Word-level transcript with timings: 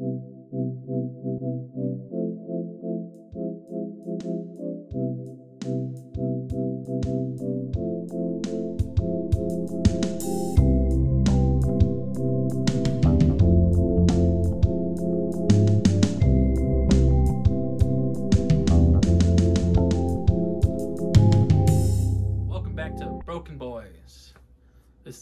This 0.00 0.08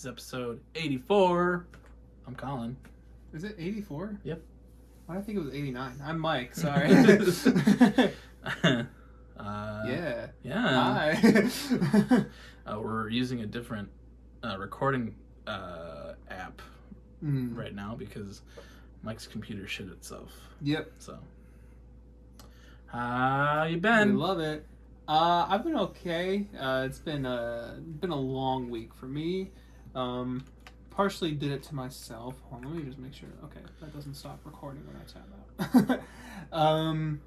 is 0.00 0.06
episode 0.06 0.60
84. 0.74 1.66
I'm 2.26 2.34
Colin. 2.36 2.76
Is 3.32 3.42
it 3.42 3.56
84? 3.58 4.20
Yep. 4.22 4.40
I 5.08 5.20
think 5.20 5.38
it 5.38 5.44
was 5.44 5.54
89? 5.54 6.00
I'm 6.04 6.18
Mike, 6.18 6.54
sorry. 6.54 6.88
uh, 8.64 8.84
yeah. 9.38 10.26
Yeah. 10.42 10.54
Hi. 10.62 11.48
Uh, 12.68 12.78
we're 12.78 13.08
using 13.08 13.40
a 13.40 13.46
different 13.46 13.88
uh, 14.44 14.58
recording 14.58 15.14
uh, 15.46 16.12
app 16.30 16.60
Mm, 17.24 17.56
right 17.56 17.74
now 17.74 17.96
because 17.98 18.42
Mike's 19.02 19.26
computer 19.26 19.66
shit 19.66 19.88
itself. 19.88 20.38
Yep. 20.60 20.92
So, 20.98 21.18
how 22.86 23.66
you 23.68 23.78
been? 23.78 24.18
love 24.18 24.38
it. 24.38 24.66
Uh, 25.08 25.46
I've 25.48 25.64
been 25.64 25.76
okay. 25.76 26.46
Uh, 26.56 26.84
it's 26.86 26.98
been 27.00 27.24
a 27.26 27.80
been 28.00 28.10
a 28.10 28.20
long 28.20 28.70
week 28.70 28.94
for 28.94 29.06
me. 29.06 29.50
Um, 29.96 30.44
partially 30.98 31.30
did 31.30 31.52
it 31.52 31.62
to 31.62 31.76
myself. 31.76 32.34
Hold 32.50 32.64
on, 32.64 32.72
let 32.74 32.80
me 32.80 32.84
just 32.84 32.98
make 32.98 33.14
sure. 33.14 33.28
Okay, 33.44 33.60
that 33.80 33.94
doesn't 33.94 34.14
stop 34.14 34.40
recording 34.44 34.82
when 34.84 34.96
I 34.96 35.04
tap 35.78 35.92
out. 35.92 36.00
um, 36.52 37.20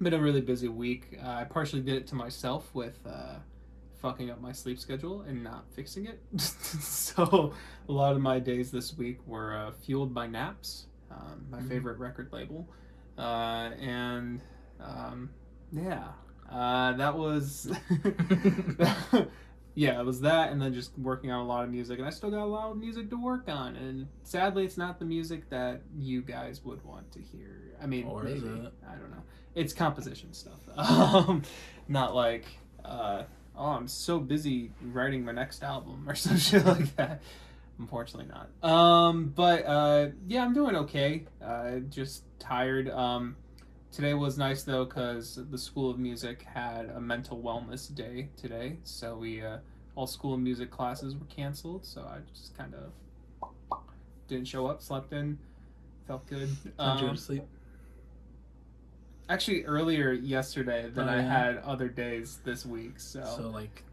been 0.00 0.14
a 0.14 0.20
really 0.20 0.40
busy 0.40 0.68
week. 0.68 1.18
Uh, 1.20 1.28
I 1.28 1.42
partially 1.44 1.82
did 1.82 1.96
it 1.96 2.06
to 2.06 2.14
myself 2.14 2.72
with 2.72 3.00
uh, 3.04 3.38
fucking 4.00 4.30
up 4.30 4.40
my 4.40 4.52
sleep 4.52 4.78
schedule 4.78 5.22
and 5.22 5.42
not 5.42 5.64
fixing 5.74 6.06
it. 6.06 6.20
so 6.40 7.52
a 7.88 7.92
lot 7.92 8.14
of 8.14 8.20
my 8.22 8.38
days 8.38 8.70
this 8.70 8.96
week 8.96 9.18
were 9.26 9.56
uh, 9.56 9.72
fueled 9.72 10.14
by 10.14 10.28
naps. 10.28 10.86
Um, 11.10 11.44
my 11.50 11.58
Mhm. 11.58 11.68
favorite 11.68 11.98
record 11.98 12.28
label, 12.32 12.68
uh, 13.18 13.70
and 13.80 14.40
um, 14.80 15.30
yeah, 15.72 16.12
uh, 16.48 16.92
that 16.92 17.18
was 17.18 17.70
yeah, 19.74 19.98
it 19.98 20.04
was 20.04 20.20
that, 20.20 20.52
and 20.52 20.60
then 20.60 20.74
just 20.74 20.96
working 20.98 21.30
on 21.30 21.40
a 21.40 21.46
lot 21.46 21.64
of 21.64 21.70
music, 21.70 21.98
and 21.98 22.06
I 22.06 22.10
still 22.10 22.30
got 22.30 22.42
a 22.42 22.44
lot 22.44 22.70
of 22.70 22.76
music 22.76 23.08
to 23.10 23.16
work 23.16 23.48
on, 23.48 23.76
and 23.76 24.06
sadly, 24.22 24.64
it's 24.64 24.76
not 24.76 24.98
the 24.98 25.04
music 25.04 25.48
that 25.50 25.80
you 25.98 26.22
guys 26.22 26.62
would 26.64 26.84
want 26.84 27.10
to 27.12 27.20
hear. 27.20 27.74
I 27.82 27.86
mean, 27.86 28.04
Or 28.06 28.22
maybe? 28.22 28.40
I 28.86 28.94
don't 28.94 29.10
know. 29.10 29.22
It's 29.54 29.72
composition 29.72 30.32
stuff, 30.32 30.60
um, 30.76 31.42
not 31.88 32.14
like 32.14 32.44
uh, 32.84 33.24
oh, 33.56 33.66
I'm 33.70 33.88
so 33.88 34.18
busy 34.18 34.70
writing 34.82 35.24
my 35.24 35.32
next 35.32 35.62
album 35.62 36.04
or 36.08 36.14
some 36.16 36.38
shit 36.38 36.64
like 36.64 36.94
that. 36.96 37.22
Unfortunately, 37.78 38.30
not. 38.32 38.70
Um, 38.70 39.32
but 39.34 39.64
uh, 39.66 40.08
yeah, 40.26 40.44
I'm 40.44 40.54
doing 40.54 40.76
okay. 40.76 41.24
Uh, 41.42 41.76
just 41.90 42.22
tired. 42.38 42.88
Um, 42.90 43.36
today 43.92 44.14
was 44.14 44.38
nice 44.38 44.62
though 44.64 44.84
because 44.84 45.38
the 45.50 45.58
School 45.58 45.90
of 45.90 45.98
Music 45.98 46.42
had 46.42 46.90
a 46.90 47.00
mental 47.00 47.38
wellness 47.40 47.94
day 47.94 48.28
today, 48.36 48.78
so 48.84 49.16
we 49.16 49.42
uh, 49.42 49.58
all 49.94 50.06
School 50.06 50.34
of 50.34 50.40
Music 50.40 50.70
classes 50.70 51.14
were 51.14 51.26
canceled. 51.26 51.84
So 51.84 52.00
I 52.02 52.18
just 52.34 52.56
kind 52.56 52.74
of 52.74 53.78
didn't 54.28 54.48
show 54.48 54.66
up, 54.66 54.82
slept 54.82 55.12
in, 55.12 55.38
felt 56.06 56.26
good. 56.26 56.48
You 56.64 56.70
go 56.76 56.82
Um, 56.84 57.16
to 57.16 57.16
sleep? 57.20 57.42
actually, 59.28 59.64
earlier 59.64 60.12
yesterday 60.12 60.88
than 60.92 61.08
Oh, 61.08 61.12
I 61.12 61.20
had 61.20 61.58
other 61.58 61.88
days 61.88 62.38
this 62.44 62.64
week. 62.66 62.98
So, 62.98 63.24
So, 63.36 63.48
like, 63.50 63.84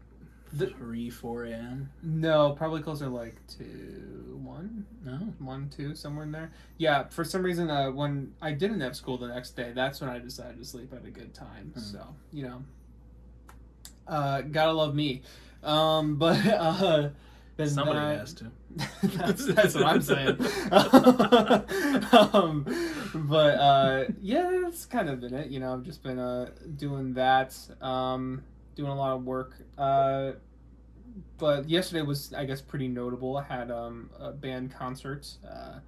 The- 0.52 0.66
3, 0.66 1.10
4 1.10 1.44
a.m.? 1.44 1.90
no, 2.02 2.52
probably 2.52 2.82
closer 2.82 3.08
like 3.08 3.36
to 3.58 4.38
one. 4.42 4.86
No? 5.04 5.16
one, 5.38 5.68
two, 5.68 5.94
somewhere 5.94 6.24
in 6.24 6.32
there. 6.32 6.50
Yeah, 6.78 7.08
for 7.08 7.24
some 7.24 7.42
reason, 7.42 7.70
uh, 7.70 7.90
when 7.90 8.34
I 8.42 8.52
didn't 8.52 8.80
have 8.80 8.96
school 8.96 9.16
the 9.18 9.28
next 9.28 9.52
day, 9.52 9.72
that's 9.74 10.00
when 10.00 10.10
I 10.10 10.18
decided 10.18 10.58
to 10.58 10.64
sleep 10.64 10.92
at 10.92 11.04
a 11.04 11.10
good 11.10 11.34
time. 11.34 11.72
Hmm. 11.74 11.80
So 11.80 12.06
you 12.32 12.42
know, 12.44 12.62
uh, 14.08 14.40
gotta 14.42 14.72
love 14.72 14.94
me. 14.94 15.22
Um, 15.62 16.16
but 16.18 16.44
uh, 16.46 17.10
Somebody 17.66 17.98
I, 17.98 18.12
has 18.14 18.32
to. 18.34 18.50
that's, 19.02 19.46
that's 19.46 19.74
what 19.74 19.84
I'm 19.84 20.00
saying. 20.00 20.38
um, 22.32 22.64
but 23.14 23.54
uh, 23.56 24.04
yeah, 24.22 24.60
that's 24.62 24.86
kind 24.86 25.08
of 25.10 25.20
been 25.20 25.34
it. 25.34 25.50
You 25.50 25.60
know, 25.60 25.74
I've 25.74 25.82
just 25.82 26.02
been 26.02 26.18
uh, 26.18 26.50
doing 26.76 27.14
that, 27.14 27.56
um, 27.82 28.42
doing 28.80 28.92
a 28.92 28.96
lot 28.96 29.14
of 29.14 29.24
work. 29.24 29.56
Uh, 29.76 30.32
but 31.38 31.68
yesterday 31.68 32.02
was, 32.02 32.32
I 32.32 32.44
guess, 32.46 32.60
pretty 32.60 32.88
notable. 32.88 33.36
I 33.36 33.42
had 33.42 33.70
um, 33.70 34.10
a 34.18 34.32
band 34.32 34.72
concert, 34.72 35.28
uh, 35.46 35.80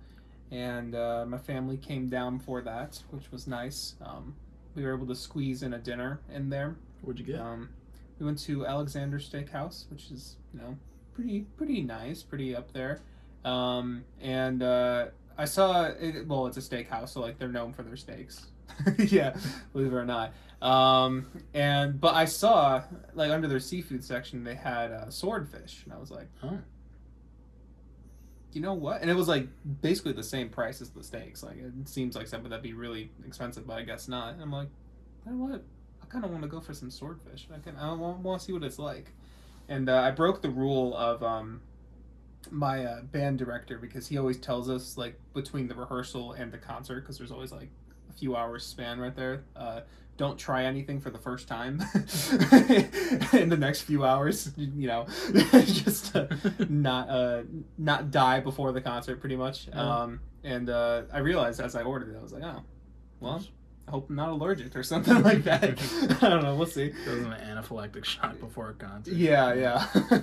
and 0.50 0.94
uh, 0.94 1.25
my 1.26 1.38
family 1.38 1.78
came 1.78 2.08
down 2.08 2.38
for 2.38 2.60
that, 2.60 3.02
which 3.10 3.31
was 3.32 3.47
nice. 3.47 3.94
Um, 4.04 4.34
we 4.75 4.84
were 4.84 4.94
able 4.94 5.06
to 5.06 5.14
squeeze 5.14 5.62
in 5.62 5.72
a 5.72 5.78
dinner 5.78 6.20
in 6.32 6.50
there. 6.50 6.76
Where'd 7.00 7.19
you 7.19 7.25
get? 7.25 7.41
Um, 7.41 7.70
we 8.19 8.26
went 8.26 8.38
to 8.41 8.66
Alexander 8.66 9.19
Steakhouse, 9.19 9.88
which 9.91 10.10
is 10.10 10.36
you 10.52 10.60
know 10.60 10.76
pretty 11.14 11.47
pretty 11.56 11.82
nice, 11.82 12.22
pretty 12.22 12.54
up 12.54 12.72
there. 12.72 13.00
Um, 13.44 14.04
and 14.20 14.62
uh, 14.62 15.06
I 15.38 15.47
saw 15.47 15.84
it, 15.86 16.26
well, 16.26 16.47
it's 16.47 16.56
a 16.56 16.60
steakhouse, 16.60 17.10
so 17.10 17.20
like 17.20 17.38
they're 17.38 17.48
known 17.48 17.72
for 17.72 17.82
their 17.82 17.97
steaks. 17.97 18.47
yeah, 18.99 19.37
believe 19.73 19.93
it 19.93 19.97
or 19.97 20.05
not. 20.05 20.33
Um, 20.61 21.27
and 21.55 22.00
but 22.00 22.15
I 22.15 22.25
saw 22.25 22.83
like 23.15 23.31
under 23.31 23.49
their 23.49 23.61
seafood 23.61 24.05
section 24.05 24.45
they 24.45 24.55
had 24.55 24.93
uh, 24.93 25.11
swordfish, 25.11 25.83
and 25.84 25.93
I 25.93 25.99
was 25.99 26.11
like, 26.11 26.28
you 28.53 28.61
know 28.61 28.75
what? 28.75 29.00
And 29.00 29.11
it 29.11 29.15
was 29.15 29.28
like 29.28 29.49
basically 29.81 30.12
the 30.12 30.23
same 30.23 30.49
price 30.49 30.81
as 30.81 30.91
the 30.91 31.03
steaks. 31.03 31.43
Like 31.43 31.56
it 31.56 31.89
seems 31.89 32.15
like 32.15 32.28
something 32.28 32.50
that'd 32.50 32.62
be 32.62 32.75
really 32.75 33.11
expensive, 33.27 33.67
but 33.67 33.78
I 33.78 33.83
guess 33.83 34.09
not. 34.09 34.34
And 34.34 34.43
I'm 34.43 34.53
like, 34.53 34.69
you 35.27 35.33
know 35.33 35.44
what? 35.44 35.65
I 36.03 36.06
kind 36.06 36.25
of 36.25 36.31
want 36.31 36.43
to 36.43 36.49
go 36.49 36.61
for 36.61 36.75
some 36.75 36.91
swordfish. 36.91 37.49
I 37.55 37.59
can. 37.59 37.77
I 37.77 37.93
want, 37.94 38.19
want 38.19 38.41
to 38.41 38.47
see 38.47 38.53
what 38.53 38.62
it's 38.62 38.79
like. 38.79 39.12
And 39.69 39.89
uh, 39.89 39.97
I 39.97 40.11
broke 40.11 40.43
the 40.43 40.50
rule 40.50 40.94
of 40.97 41.23
um, 41.23 41.61
my 42.50 42.84
uh, 42.84 43.03
band 43.03 43.39
director 43.39 43.79
because 43.79 44.06
he 44.06 44.19
always 44.19 44.39
tells 44.39 44.69
us 44.69 44.99
like 44.99 45.19
between 45.34 45.69
the 45.69 45.75
rehearsal 45.75 46.33
and 46.33 46.53
the 46.53 46.59
concert 46.59 47.00
because 47.00 47.19
there's 47.19 47.33
always 47.33 47.53
like 47.53 47.71
a 48.15 48.19
few 48.19 48.37
hours 48.37 48.65
span 48.65 48.99
right 48.99 49.15
there. 49.15 49.45
Uh, 49.56 49.81
don't 50.17 50.39
try 50.39 50.65
anything 50.65 51.00
for 51.00 51.11
the 51.11 51.19
first 51.19 51.49
time 51.49 51.81
in 53.33 53.49
the 53.49 53.56
next 53.59 53.83
few 53.83 54.05
hours. 54.05 54.53
You 54.56 54.87
know, 54.87 55.06
just 55.53 56.12
to 56.12 56.28
not 56.69 57.09
uh 57.09 57.43
not 57.78 58.11
die 58.11 58.41
before 58.41 58.73
the 58.73 58.81
concert, 58.81 59.21
pretty 59.21 59.37
much. 59.37 59.69
Yeah. 59.69 59.81
Um, 59.81 60.21
and 60.45 60.69
uh, 60.69 61.03
I 61.12 61.19
realized 61.19 61.61
as 61.61 61.75
I 61.75 61.83
ordered 61.83 62.15
it, 62.15 62.19
I 62.19 62.23
was 62.23 62.33
like, 62.33 62.43
oh, 62.43 62.62
well, 63.21 63.43
I 63.89 63.91
hope 63.93 64.11
I'm 64.11 64.17
not 64.17 64.31
allergic 64.31 64.75
or 64.77 64.83
something 64.93 65.23
like 65.23 65.44
that. 65.44 65.62
I 66.23 66.29
don't 66.29 66.43
know. 66.43 66.55
We'll 66.55 66.67
see. 66.67 66.93
It 67.06 67.09
was 67.09 67.25
an 67.25 67.33
anaphylactic 67.33 68.05
shock 68.05 68.39
before 68.39 68.71
a 68.71 68.75
concert. 68.75 69.15
Yeah, 69.15 69.55
yeah. 69.55 70.21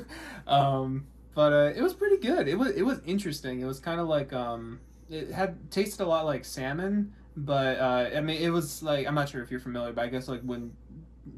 um, 0.48 1.08
but 1.34 1.54
uh, 1.54 1.72
it 1.76 1.82
was 1.82 1.94
pretty 1.94 2.18
good. 2.18 2.48
It 2.48 2.58
was 2.58 2.72
it 2.72 2.84
was 2.84 3.02
interesting. 3.06 3.62
It 3.62 3.66
was 3.66 3.80
kind 3.80 4.00
of 4.00 4.08
like 4.08 4.34
um, 4.34 4.80
it 5.10 5.32
had 5.32 5.72
tasted 5.72 6.04
a 6.04 6.08
lot 6.08 6.26
like 6.26 6.46
salmon, 6.46 7.14
but 7.46 7.80
uh, 7.80 8.10
I 8.18 8.22
mean, 8.22 8.42
it 8.42 8.50
was 8.50 8.82
like 8.84 9.08
I'm 9.08 9.16
not 9.16 9.30
sure 9.30 9.42
if 9.42 9.52
you're 9.52 9.60
familiar, 9.60 9.94
but 9.94 10.04
I 10.06 10.08
guess 10.08 10.28
like 10.28 10.42
when 10.42 10.72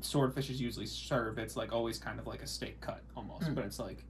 swordfish 0.02 0.50
is 0.50 0.62
usually 0.62 0.86
served, 0.86 1.40
it's 1.40 1.56
like 1.56 1.74
always 1.74 1.98
kind 1.98 2.20
of 2.20 2.28
like 2.28 2.42
a 2.42 2.48
steak 2.48 2.80
cut 2.82 3.02
almost, 3.16 3.48
Mm. 3.50 3.56
but 3.56 3.66
it's 3.66 3.80
like 3.80 4.04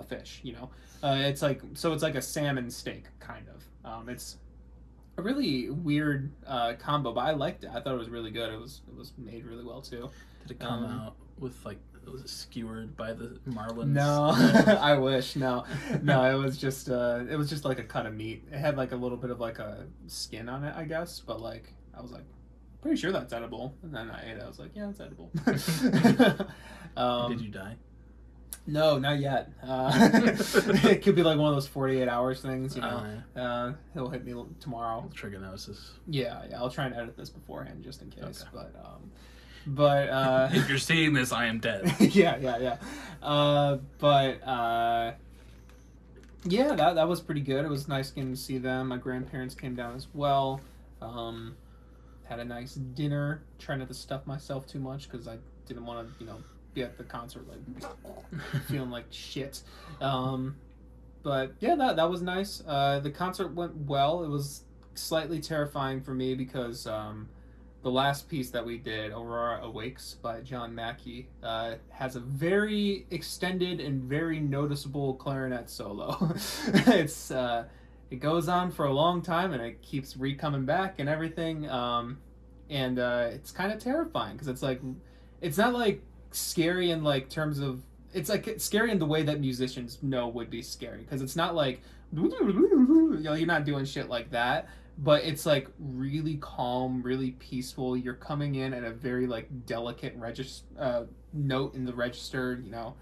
a 0.00 0.04
fish, 0.04 0.40
you 0.42 0.52
know. 0.52 0.70
Uh, 1.02 1.16
it's 1.20 1.42
like 1.42 1.60
so 1.74 1.92
it's 1.92 2.02
like 2.02 2.14
a 2.16 2.22
salmon 2.22 2.70
steak 2.70 3.04
kind 3.20 3.46
of. 3.48 3.64
Um, 3.90 4.08
it's 4.08 4.36
a 5.16 5.22
really 5.22 5.70
weird 5.70 6.30
uh, 6.46 6.74
combo, 6.78 7.12
but 7.12 7.20
I 7.22 7.32
liked 7.32 7.64
it. 7.64 7.70
I 7.72 7.80
thought 7.80 7.94
it 7.94 7.98
was 7.98 8.08
really 8.08 8.30
good. 8.30 8.52
It 8.52 8.60
was 8.60 8.82
it 8.88 8.96
was 8.96 9.12
made 9.16 9.44
really 9.44 9.64
well 9.64 9.80
too. 9.80 10.10
Did 10.46 10.52
it 10.56 10.60
come 10.60 10.84
Um, 10.84 10.90
out 11.00 11.16
with 11.38 11.56
like 11.64 11.78
skewered 12.26 12.96
by 12.96 13.12
the 13.12 13.38
marlins? 13.48 13.88
No, 13.88 14.30
I 14.80 14.98
wish. 14.98 15.36
No, 15.36 15.64
no, 16.02 16.24
it 16.24 16.42
was 16.42 16.56
just 16.58 16.88
uh, 16.90 17.20
it 17.28 17.36
was 17.36 17.48
just 17.48 17.64
like 17.64 17.78
a 17.78 17.84
cut 17.84 18.06
of 18.06 18.14
meat. 18.14 18.44
It 18.50 18.58
had 18.58 18.76
like 18.76 18.92
a 18.92 18.96
little 18.96 19.18
bit 19.18 19.30
of 19.30 19.40
like 19.40 19.58
a 19.58 19.86
skin 20.06 20.48
on 20.48 20.64
it, 20.64 20.74
I 20.76 20.84
guess. 20.84 21.20
But 21.20 21.40
like, 21.40 21.72
I 21.96 22.00
was 22.00 22.10
like, 22.12 22.24
pretty 22.82 22.96
sure 22.96 23.12
that's 23.12 23.32
edible. 23.32 23.74
And 23.82 23.94
then 23.94 24.10
I 24.10 24.30
ate 24.30 24.36
it. 24.36 24.42
I 24.42 24.46
was 24.46 24.58
like, 24.58 24.70
yeah, 24.74 24.88
it's 24.90 25.00
edible. 25.00 25.30
um, 26.96 27.30
Did 27.30 27.40
you 27.40 27.50
die? 27.50 27.76
No, 28.66 28.98
not 28.98 29.18
yet. 29.18 29.50
Uh, 29.62 29.90
it 30.84 31.02
could 31.02 31.14
be 31.16 31.22
like 31.22 31.38
one 31.38 31.48
of 31.48 31.54
those 31.54 31.66
forty-eight 31.66 32.08
hours 32.08 32.42
things. 32.42 32.76
You 32.76 32.82
know, 32.82 33.02
Uh, 33.34 33.38
uh, 33.38 33.72
it'll 33.96 34.10
hit 34.10 34.24
me 34.26 34.34
tomorrow. 34.60 35.08
trichinosis. 35.14 35.92
Yeah, 36.06 36.42
yeah. 36.50 36.58
I'll 36.58 36.68
try 36.70 36.84
and 36.84 36.94
edit 36.94 37.16
this 37.16 37.30
beforehand 37.30 37.82
just 37.82 38.02
in 38.02 38.10
case. 38.10 38.42
Okay. 38.42 38.50
But 38.52 38.74
um, 38.84 39.10
but 39.68 40.08
uh, 40.08 40.48
if 40.52 40.68
you're 40.68 40.78
seeing 40.78 41.12
this, 41.12 41.32
I 41.32 41.46
am 41.46 41.60
dead. 41.60 41.94
yeah, 42.00 42.36
yeah, 42.36 42.58
yeah. 42.58 42.76
Uh, 43.22 43.78
but 43.98 44.42
uh, 44.46 45.12
yeah, 46.44 46.74
that 46.74 46.94
that 46.94 47.08
was 47.08 47.20
pretty 47.20 47.40
good. 47.40 47.64
It 47.64 47.68
was 47.68 47.88
nice 47.88 48.10
getting 48.10 48.32
to 48.32 48.40
see 48.40 48.58
them. 48.58 48.88
My 48.88 48.96
grandparents 48.96 49.54
came 49.54 49.74
down 49.74 49.94
as 49.94 50.06
well. 50.14 50.60
Um, 51.02 51.56
had 52.24 52.40
a 52.40 52.44
nice 52.44 52.74
dinner. 52.74 53.42
Trying 53.58 53.80
not 53.80 53.88
to 53.88 53.94
stuff 53.94 54.26
myself 54.26 54.66
too 54.66 54.80
much 54.80 55.10
because 55.10 55.28
I 55.28 55.36
didn't 55.66 55.84
want 55.84 56.08
to, 56.08 56.24
you 56.24 56.30
know, 56.30 56.38
be 56.74 56.82
at 56.82 56.96
the 56.96 57.04
concert 57.04 57.44
like 57.48 58.42
feeling 58.68 58.90
like 58.90 59.06
shit. 59.10 59.62
Um, 60.00 60.56
but 61.22 61.52
yeah, 61.60 61.74
that 61.74 61.96
that 61.96 62.08
was 62.08 62.22
nice. 62.22 62.62
Uh, 62.66 63.00
the 63.00 63.10
concert 63.10 63.54
went 63.54 63.76
well. 63.76 64.24
It 64.24 64.28
was 64.28 64.62
slightly 64.94 65.40
terrifying 65.40 66.00
for 66.00 66.14
me 66.14 66.34
because 66.34 66.86
um, 66.86 67.28
the 67.82 67.90
last 67.90 68.28
piece 68.28 68.50
that 68.50 68.64
we 68.64 68.76
did, 68.78 69.12
Aurora 69.12 69.60
Awakes 69.62 70.16
by 70.20 70.40
John 70.40 70.74
Mackey, 70.74 71.28
uh, 71.42 71.74
has 71.90 72.16
a 72.16 72.20
very 72.20 73.06
extended 73.10 73.80
and 73.80 74.02
very 74.02 74.40
noticeable 74.40 75.14
clarinet 75.14 75.70
solo. 75.70 76.32
it's 76.66 77.30
uh, 77.30 77.64
it 78.10 78.16
goes 78.16 78.48
on 78.48 78.70
for 78.70 78.86
a 78.86 78.92
long 78.92 79.22
time 79.22 79.52
and 79.52 79.62
it 79.62 79.80
keeps 79.82 80.16
re 80.16 80.34
coming 80.34 80.64
back 80.64 80.98
and 80.98 81.08
everything. 81.08 81.68
Um, 81.70 82.18
and 82.70 82.98
uh, 82.98 83.28
it's 83.30 83.50
kind 83.50 83.72
of 83.72 83.78
terrifying 83.78 84.32
because 84.34 84.48
it's 84.48 84.62
like 84.62 84.80
it's 85.40 85.56
not 85.56 85.72
like 85.72 86.02
scary 86.32 86.90
in 86.90 87.02
like 87.04 87.28
terms 87.28 87.60
of 87.60 87.82
it's 88.12 88.28
like 88.28 88.58
scary 88.58 88.90
in 88.90 88.98
the 88.98 89.06
way 89.06 89.22
that 89.22 89.40
musicians 89.40 89.98
know 90.02 90.28
would 90.28 90.50
be 90.50 90.62
scary 90.62 91.02
because 91.02 91.22
it's 91.22 91.36
not 91.36 91.54
like 91.54 91.80
you 92.12 93.18
know 93.20 93.34
you're 93.34 93.46
not 93.46 93.64
doing 93.64 93.84
shit 93.84 94.08
like 94.08 94.30
that 94.30 94.68
but 94.98 95.22
it's 95.24 95.46
like 95.46 95.68
really 95.78 96.36
calm 96.40 97.00
really 97.02 97.30
peaceful 97.32 97.96
you're 97.96 98.14
coming 98.14 98.56
in 98.56 98.74
at 98.74 98.82
a 98.84 98.90
very 98.90 99.26
like 99.26 99.48
delicate 99.66 100.14
register 100.16 100.66
uh, 100.78 101.04
note 101.32 101.74
in 101.74 101.84
the 101.84 101.92
register 101.94 102.60
you 102.62 102.70
know 102.70 102.94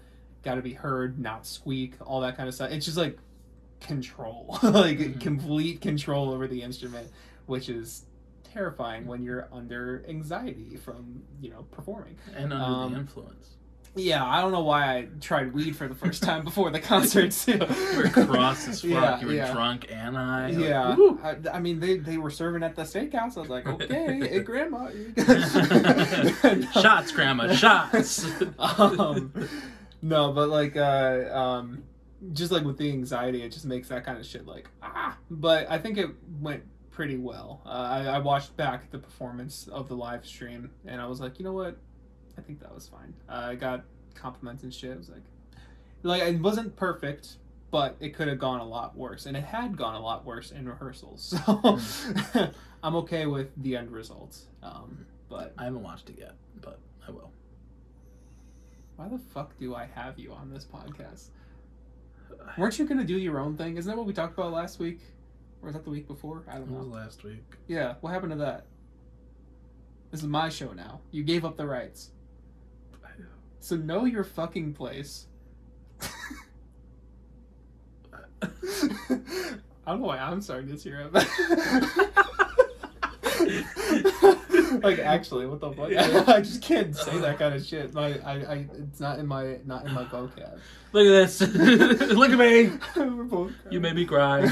got 0.43 0.55
to 0.55 0.61
be 0.61 0.73
heard 0.73 1.19
not 1.19 1.45
squeak 1.45 1.95
all 2.05 2.21
that 2.21 2.37
kind 2.37 2.47
of 2.47 2.55
stuff 2.55 2.69
it's 2.71 2.85
just 2.85 2.97
like 2.97 3.17
control 3.81 4.57
like 4.63 4.97
Mhm. 4.99 5.19
complete 5.21 5.81
control 5.81 6.31
over 6.31 6.47
the 6.47 6.61
instrument 6.61 7.09
which 7.47 7.69
is 7.69 8.05
terrifying 8.43 9.05
when 9.05 9.21
you're 9.23 9.47
under 9.51 10.03
anxiety 10.07 10.75
from 10.77 11.21
you 11.41 11.49
know 11.49 11.63
performing 11.71 12.15
and 12.35 12.51
under 12.53 12.65
Um, 12.65 12.93
the 12.93 12.99
influence. 12.99 13.56
Yeah, 13.95 14.25
I 14.25 14.41
don't 14.41 14.51
know 14.51 14.63
why 14.63 14.97
I 14.97 15.07
tried 15.21 15.53
weed 15.53 15.75
for 15.75 15.87
the 15.87 15.95
first 15.95 16.23
time 16.23 16.43
before 16.43 16.69
the 16.69 16.79
concert 16.79 17.31
too. 17.31 17.53
You 17.53 17.97
were 17.97 18.09
cross 18.09 18.67
as 18.67 18.81
fuck. 18.81 18.89
Yeah, 18.89 19.19
you 19.19 19.27
were 19.27 19.33
yeah. 19.33 19.53
drunk 19.53 19.87
and 19.89 20.17
I. 20.17 20.49
Yeah. 20.49 20.95
I, 21.23 21.35
I 21.53 21.59
mean 21.59 21.79
they, 21.79 21.97
they 21.97 22.17
were 22.17 22.29
serving 22.29 22.63
at 22.63 22.75
the 22.75 22.83
steakhouse. 22.83 23.37
I 23.37 23.41
was 23.41 23.49
like, 23.49 23.67
okay, 23.67 24.19
hey 24.19 24.39
grandma. 24.43 24.89
shots, 26.73 27.11
grandma, 27.11 27.53
shots. 27.53 28.27
um, 28.59 29.33
no, 30.01 30.31
but 30.31 30.49
like, 30.49 30.77
uh, 30.77 31.29
um, 31.31 31.83
just 32.33 32.51
like 32.51 32.63
with 32.63 32.77
the 32.77 32.89
anxiety, 32.91 33.43
it 33.43 33.51
just 33.51 33.65
makes 33.65 33.87
that 33.89 34.05
kind 34.05 34.17
of 34.17 34.25
shit 34.25 34.45
like 34.45 34.69
ah. 34.81 35.17
But 35.29 35.69
I 35.69 35.77
think 35.77 35.97
it 35.97 36.09
went 36.39 36.63
pretty 36.91 37.17
well. 37.17 37.61
Uh, 37.65 37.69
I, 37.69 38.05
I 38.05 38.19
watched 38.19 38.57
back 38.57 38.89
the 38.89 38.97
performance 38.97 39.67
of 39.67 39.87
the 39.87 39.95
live 39.95 40.25
stream, 40.25 40.71
and 40.85 40.99
I 40.99 41.05
was 41.05 41.19
like, 41.19 41.37
you 41.37 41.45
know 41.45 41.53
what, 41.53 41.77
I 42.37 42.41
think 42.41 42.59
that 42.61 42.73
was 42.73 42.87
fine. 42.87 43.13
Uh, 43.27 43.47
I 43.51 43.55
got 43.55 43.83
compliments 44.15 44.63
and 44.63 44.73
shit. 44.73 44.93
I 44.93 44.97
was 44.97 45.09
like, 45.09 45.23
like 46.03 46.21
it 46.21 46.39
wasn't 46.41 46.75
perfect. 46.75 47.37
But 47.69 47.97
it 47.99 48.15
could 48.15 48.29
have 48.29 48.39
gone 48.39 48.61
a 48.61 48.65
lot 48.65 48.95
worse, 48.95 49.25
and 49.25 49.35
it 49.35 49.43
had 49.43 49.75
gone 49.75 49.95
a 49.95 49.99
lot 49.99 50.23
worse 50.25 50.51
in 50.51 50.69
rehearsals. 50.69 51.35
So 52.33 52.49
I'm 52.83 52.95
okay 52.97 53.25
with 53.25 53.49
the 53.61 53.75
end 53.75 53.91
result. 53.91 54.37
Um, 54.63 55.05
but 55.27 55.53
I 55.57 55.65
haven't 55.65 55.81
watched 55.83 56.09
it 56.09 56.15
yet, 56.17 56.35
but 56.61 56.79
I 57.05 57.11
will. 57.11 57.29
Why 58.95 59.09
the 59.09 59.17
fuck 59.17 59.57
do 59.59 59.75
I 59.75 59.85
have 59.95 60.17
you 60.17 60.31
on 60.31 60.49
this 60.49 60.63
podcast? 60.65 61.25
Weren't 62.57 62.79
you 62.79 62.85
gonna 62.85 63.03
do 63.03 63.17
your 63.17 63.37
own 63.39 63.57
thing? 63.57 63.75
Isn't 63.75 63.89
that 63.89 63.97
what 63.97 64.05
we 64.07 64.13
talked 64.13 64.37
about 64.37 64.53
last 64.53 64.79
week? 64.79 65.01
Or 65.61 65.65
was 65.67 65.73
that 65.73 65.83
the 65.83 65.89
week 65.89 66.07
before? 66.07 66.43
I 66.47 66.53
don't 66.53 66.69
It 66.69 66.71
was 66.71 66.87
know. 66.87 66.93
last 66.93 67.23
week. 67.25 67.43
Yeah, 67.67 67.95
what 67.99 68.11
happened 68.13 68.31
to 68.31 68.37
that? 68.37 68.65
This 70.11 70.21
is 70.21 70.27
my 70.27 70.47
show 70.47 70.71
now. 70.71 71.01
You 71.11 71.23
gave 71.23 71.43
up 71.43 71.57
the 71.57 71.65
rights. 71.65 72.11
So 73.59 73.75
know 73.75 74.05
your 74.05 74.23
fucking 74.23 74.73
place. 74.73 75.27
I 78.41 78.47
don't 79.87 80.01
know 80.01 80.07
why 80.07 80.17
I'm 80.17 80.41
starting 80.41 80.69
to 80.69 80.77
tear 80.77 81.03
up. 81.03 81.13
like 84.83 84.99
actually, 84.99 85.47
what 85.47 85.59
the 85.59 85.71
fuck? 85.71 85.91
I, 86.27 86.41
just 86.41 86.61
can't 86.61 86.95
say 86.95 87.17
that 87.19 87.39
kind 87.39 87.55
of 87.55 87.65
shit. 87.65 87.93
My, 87.93 88.19
I, 88.19 88.33
I, 88.33 88.67
it's 88.77 88.99
not 88.99 89.19
in 89.19 89.27
my, 89.27 89.57
not 89.65 89.85
in 89.85 89.93
my 89.93 90.03
vocab. 90.05 90.59
Look 90.93 91.07
at 91.07 91.11
this. 91.11 91.41
Look 92.13 92.31
at 92.31 92.37
me. 92.37 92.71
We're 92.95 93.23
both. 93.23 93.51
You 93.69 93.79
made 93.79 93.95
me 93.95 94.05
cry. 94.05 94.51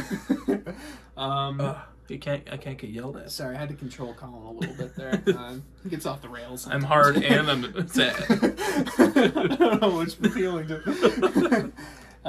um, 1.18 1.62
Ugh, 1.62 1.78
you 2.08 2.20
can't. 2.20 2.44
I 2.52 2.58
can't 2.58 2.78
get 2.78 2.90
yelled 2.92 3.18
at. 3.18 3.32
sorry, 3.32 3.56
I 3.56 3.60
had 3.60 3.70
to 3.70 3.76
control 3.76 4.14
Colin 4.14 4.44
a 4.44 4.52
little 4.52 4.76
bit 4.76 4.96
there. 4.96 5.22
Um, 5.38 5.64
he 5.84 5.90
gets 5.90 6.06
off 6.06 6.22
the 6.22 6.30
rails. 6.30 6.68
I'm 6.70 6.84
hard 6.84 7.18
and 7.24 7.50
I'm 7.50 7.88
sad. 7.88 8.16
I 8.30 9.56
don't 9.58 9.82
know 9.82 9.98
which 9.98 10.16
feeling 10.16 10.68
to. 10.68 11.72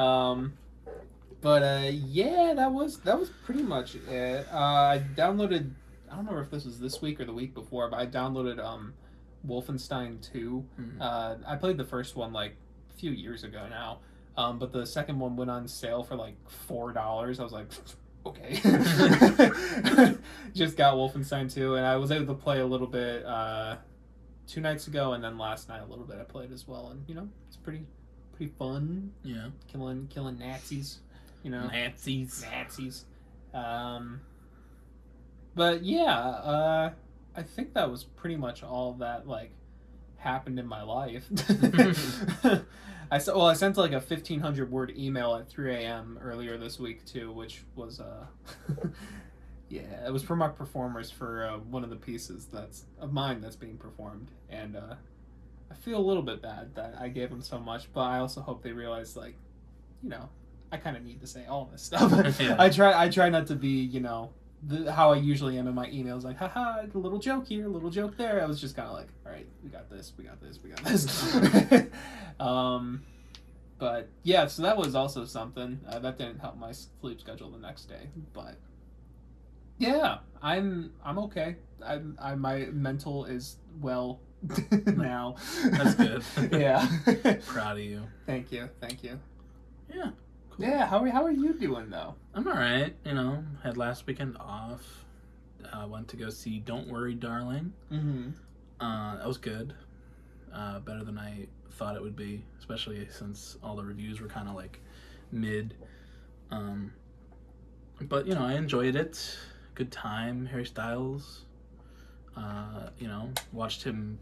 um, 0.01 0.55
but 1.41 1.63
uh, 1.63 1.91
yeah, 1.93 2.55
that 2.57 2.73
was 2.73 2.99
that 3.01 3.19
was 3.19 3.31
pretty 3.45 3.63
much 3.63 3.95
it. 3.95 4.47
Uh, 4.53 4.57
I 4.57 5.03
downloaded. 5.15 5.71
I 6.09 6.11
don't 6.17 6.19
remember 6.21 6.41
if 6.43 6.51
this 6.51 6.65
was 6.65 6.79
this 6.81 7.03
week 7.03 7.21
or 7.21 7.25
the 7.25 7.33
week 7.33 7.53
before, 7.55 7.89
but 7.91 7.99
I 7.99 8.07
downloaded 8.07 8.63
um, 8.65 8.95
Wolfenstein 9.47 10.21
Two. 10.23 10.65
Mhm. 10.81 11.01
Uh, 11.01 11.37
I 11.47 11.57
played 11.57 11.77
the 11.77 11.85
first 11.85 12.17
one 12.17 12.33
like 12.33 12.57
a 12.95 12.99
few 12.99 13.11
years 13.11 13.45
ago 13.45 13.67
now, 13.69 13.99
um, 14.37 14.59
but 14.59 14.73
the 14.73 14.87
second 14.87 15.19
one 15.19 15.37
went 15.37 15.51
on 15.51 15.69
sale 15.69 16.03
for 16.03 16.17
like 16.17 16.35
four 16.49 16.93
dollars. 16.93 17.39
I 17.41 17.43
was 17.45 17.53
like, 17.53 17.67
okay. 18.27 20.17
Just 20.55 20.77
got 20.77 20.95
Wolfenstein 20.95 21.53
2, 21.53 21.75
and 21.75 21.85
I 21.87 21.97
was 21.97 22.11
able 22.11 22.27
to 22.35 22.41
play 22.41 22.61
a 22.61 22.67
little 22.67 22.87
bit 22.87 23.25
uh, 23.25 23.77
two 24.47 24.61
nights 24.61 24.87
ago, 24.87 25.13
and 25.13 25.23
then 25.23 25.37
last 25.39 25.69
night 25.69 25.83
a 25.83 25.87
little 25.87 26.05
bit 26.05 26.19
I 26.21 26.25
played 26.25 26.53
as 26.53 26.67
well, 26.67 26.89
and 26.89 27.03
you 27.09 27.15
know 27.15 27.29
it's 27.47 27.57
pretty 27.57 27.85
pretty 28.35 28.53
fun 28.59 29.13
Yeah. 29.23 29.49
killing 29.69 30.09
killing 30.09 30.39
Nazis, 30.39 31.01
you 31.43 31.51
know 31.51 31.67
Nazis. 31.69 32.45
Nazis. 32.51 33.05
Um, 33.55 34.21
but 35.55 35.83
yeah, 35.85 36.15
uh, 36.19 36.91
I 37.35 37.43
think 37.43 37.75
that 37.75 37.91
was 37.91 38.05
pretty 38.05 38.37
much 38.37 38.63
all 38.63 38.95
that 38.95 39.27
like 39.29 39.51
happened 40.17 40.59
in 40.59 40.67
my 40.67 40.83
life. 40.83 41.27
I 43.11 43.19
sent 43.19 43.37
well, 43.37 43.47
I 43.47 43.55
sent 43.55 43.77
like 43.77 43.93
a 43.93 44.01
fifteen 44.01 44.41
hundred 44.41 44.71
word 44.71 44.93
email 44.97 45.35
at 45.35 45.49
three 45.49 45.75
a.m. 45.75 46.19
earlier 46.23 46.57
this 46.57 46.79
week 46.79 47.05
too, 47.05 47.33
which 47.33 47.63
was 47.75 48.01
uh, 48.01 48.27
yeah, 49.69 50.07
it 50.07 50.13
was 50.13 50.23
for 50.23 50.37
my 50.37 50.49
performers 50.49 51.11
for 51.11 51.45
uh, 51.47 51.59
one 51.59 51.85
of 51.85 51.91
the 51.91 51.97
pieces 51.97 52.47
that's 52.47 52.85
of 53.01 53.13
mine 53.13 53.41
that's 53.41 53.57
being 53.57 53.77
performed, 53.77 54.31
and 54.49 54.77
uh, 54.77 54.95
I 55.71 55.75
feel 55.75 55.99
a 55.99 56.07
little 56.07 56.23
bit 56.23 56.43
bad 56.43 56.75
that 56.75 56.95
I 56.99 57.09
gave 57.09 57.31
them 57.31 57.43
so 57.43 57.59
much, 57.59 57.93
but 57.93 58.03
I 58.03 58.19
also 58.19 58.41
hope 58.41 58.63
they 58.63 58.73
realize 58.73 59.17
like, 59.17 59.37
you 60.03 60.09
know, 60.09 60.29
I 60.73 60.77
kind 60.77 60.97
of 60.97 61.05
need 61.05 61.21
to 61.21 61.27
say 61.27 61.47
all 61.47 61.69
this 61.71 61.83
stuff. 61.83 62.13
Yeah. 62.41 62.57
I 62.59 62.69
try. 62.71 63.05
I 63.05 63.09
try 63.09 63.29
not 63.29 63.47
to 63.49 63.55
be, 63.55 63.69
you 63.81 64.01
know, 64.01 64.31
the, 64.67 64.93
how 64.93 65.13
I 65.13 65.17
usually 65.17 65.59
am 65.59 65.69
in 65.69 65.75
my 65.75 65.89
emails. 65.89 66.25
Like, 66.25 66.37
haha, 66.37 66.83
a 66.93 66.99
little 66.99 67.19
joke 67.19 67.47
here, 67.47 67.67
a 67.67 67.69
little 67.69 67.91
joke 67.91 68.17
there. 68.17 68.43
I 68.43 68.47
was 68.47 68.61
just 68.61 68.77
kind 68.77 68.89
of 68.89 68.95
like, 68.95 69.09
all 69.25 69.33
right, 69.33 69.47
we 69.63 69.71
got 69.71 69.89
this, 69.89 70.13
we 70.19 70.25
got 70.25 70.41
this, 70.41 70.59
we 70.63 70.71
got 70.71 70.85
this. 70.85 71.87
um, 72.41 73.03
but 73.79 74.09
yeah, 74.23 74.47
so 74.47 74.63
that 74.63 74.77
was 74.77 74.95
also 74.95 75.25
something 75.25 75.81
uh, 75.89 75.99
that 75.99 76.19
didn't 76.19 76.41
help 76.41 76.57
my 76.57 76.73
sleep 76.73 77.21
schedule 77.21 77.51
the 77.51 77.59
next 77.59 77.85
day. 77.85 78.09
But 78.33 78.57
yeah, 79.79 80.19
I'm 80.43 80.93
I'm 81.05 81.19
okay. 81.21 81.57
I, 81.85 82.01
I 82.19 82.35
my 82.35 82.69
mental 82.73 83.27
is 83.27 83.59
well 83.81 84.21
now. 84.87 85.37
That's 85.65 85.95
good. 85.95 86.25
yeah. 86.53 86.89
Proud 87.47 87.77
of 87.77 87.85
you. 87.85 88.03
thank 88.25 88.51
you. 88.51 88.69
Thank 88.81 89.05
you. 89.05 89.19
Yeah. 89.95 90.11
Yeah. 90.59 90.87
How 90.87 91.03
are 91.03 91.09
how 91.09 91.25
are 91.25 91.31
you 91.31 91.53
doing 91.55 91.91
though? 91.91 92.15
I'm 92.35 92.47
all 92.47 92.55
right. 92.55 92.95
You 93.05 93.15
know, 93.15 93.45
had 93.63 93.77
last 93.77 94.07
weekend 94.07 94.37
off. 94.39 95.05
Uh, 95.73 95.87
went 95.89 96.07
to 96.09 96.17
go 96.17 96.31
see 96.31 96.61
Don't 96.61 96.89
Worry, 96.89 97.15
Darling. 97.15 97.73
Mm-hmm. 97.93 98.31
Uh, 98.81 99.17
that 99.17 99.27
was 99.27 99.37
good. 99.39 99.75
Uh, 100.55 100.79
better 100.81 101.03
than 101.03 101.19
I 101.19 101.47
thought 101.73 101.97
it 101.97 102.03
would 102.03 102.15
be, 102.17 102.45
especially 102.59 103.07
since 103.11 103.57
all 103.63 103.75
the 103.77 103.83
reviews 103.85 104.21
were 104.21 104.29
kind 104.29 104.49
of 104.49 104.55
like 104.55 104.81
mid. 105.33 105.75
Um, 106.51 106.93
but 108.03 108.27
you 108.27 108.35
know, 108.35 108.45
I 108.45 108.55
enjoyed 108.55 108.95
it. 108.97 109.37
Good 109.75 109.91
time. 109.91 110.47
Harry 110.47 110.65
Styles. 110.67 111.45
Uh, 112.37 112.91
you 112.99 113.09
know, 113.09 113.31
watched 113.53 113.83
him 113.83 114.19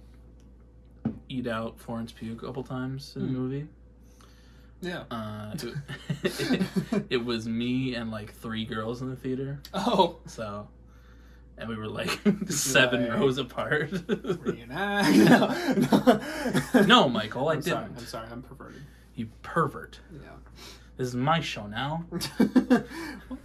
eat 1.29 1.47
out 1.47 1.79
Florence 1.79 2.12
Pugh 2.12 2.33
a 2.33 2.37
couple 2.37 2.62
times 2.62 3.14
in 3.17 3.23
the 3.23 3.29
Hmm. 3.29 3.35
movie. 3.35 3.67
Yeah. 4.85 5.05
Uh, 5.11 5.55
it, 6.23 6.62
it 7.11 7.25
was 7.25 7.49
me 7.49 7.95
and 7.95 8.11
like 8.11 8.35
three 8.35 8.64
girls 8.64 9.03
in 9.03 9.11
the 9.11 9.17
theater. 9.17 9.61
Oh. 9.73 10.19
So, 10.26 10.69
and 11.59 11.69
we 11.69 11.76
were 11.76 11.88
like 11.88 12.11
seven 12.49 13.09
like- 13.09 13.19
rows 13.19 13.38
apart. 13.38 13.91
Reenact. 13.91 15.17
no, 15.91 16.21
no. 16.81 16.87
no, 16.87 17.09
Michael, 17.09 17.49
I 17.49 17.55
I'm 17.55 17.61
didn't. 17.61 17.73
sorry. 17.75 17.87
I'm 17.97 18.07
sorry. 18.07 18.29
I'm 18.31 18.43
perverted. 18.43 18.83
You 19.14 19.29
pervert. 19.43 20.00
Yeah. 20.12 20.29
This 20.97 21.09
is 21.09 21.17
my 21.17 21.41
show 21.41 21.67
now. 21.67 22.05
What? 22.09 22.29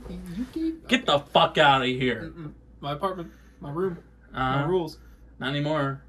You- 0.09 0.19
you 0.35 0.45
gave 0.53 0.87
Get 0.87 1.05
the 1.05 1.19
fuck 1.19 1.57
out 1.57 1.81
of 1.81 1.87
here. 1.87 2.31
Mm-mm. 2.35 2.51
my 2.81 2.93
apartment, 2.93 3.31
my 3.61 3.71
room, 3.71 3.97
my 4.31 4.63
Uh, 4.63 4.67
rules. 4.67 4.97
not 5.39 5.49
anymore. 5.49 6.03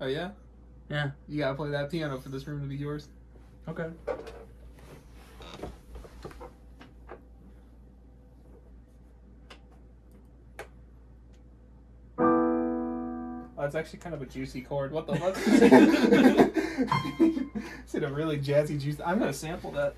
Oh 0.00 0.06
yeah. 0.06 0.30
Yeah. 0.88 1.10
You 1.28 1.38
gotta 1.40 1.54
play 1.54 1.70
that 1.70 1.90
piano 1.90 2.18
for 2.18 2.28
this 2.30 2.46
room 2.46 2.60
to 2.62 2.66
be 2.66 2.76
yours. 2.76 3.08
Okay. 3.68 3.90
Oh, 13.60 13.64
it's 13.64 13.74
actually 13.74 13.98
kind 13.98 14.14
of 14.14 14.22
a 14.22 14.26
juicy 14.26 14.60
chord. 14.60 14.92
What 14.92 15.08
the 15.08 15.16
fuck? 15.16 15.36
Is 17.86 17.94
it 17.94 18.04
a 18.04 18.08
really 18.08 18.38
jazzy 18.38 18.80
juicy? 18.80 19.02
I'm 19.02 19.18
gonna 19.18 19.32
sample 19.32 19.72
that. 19.72 19.96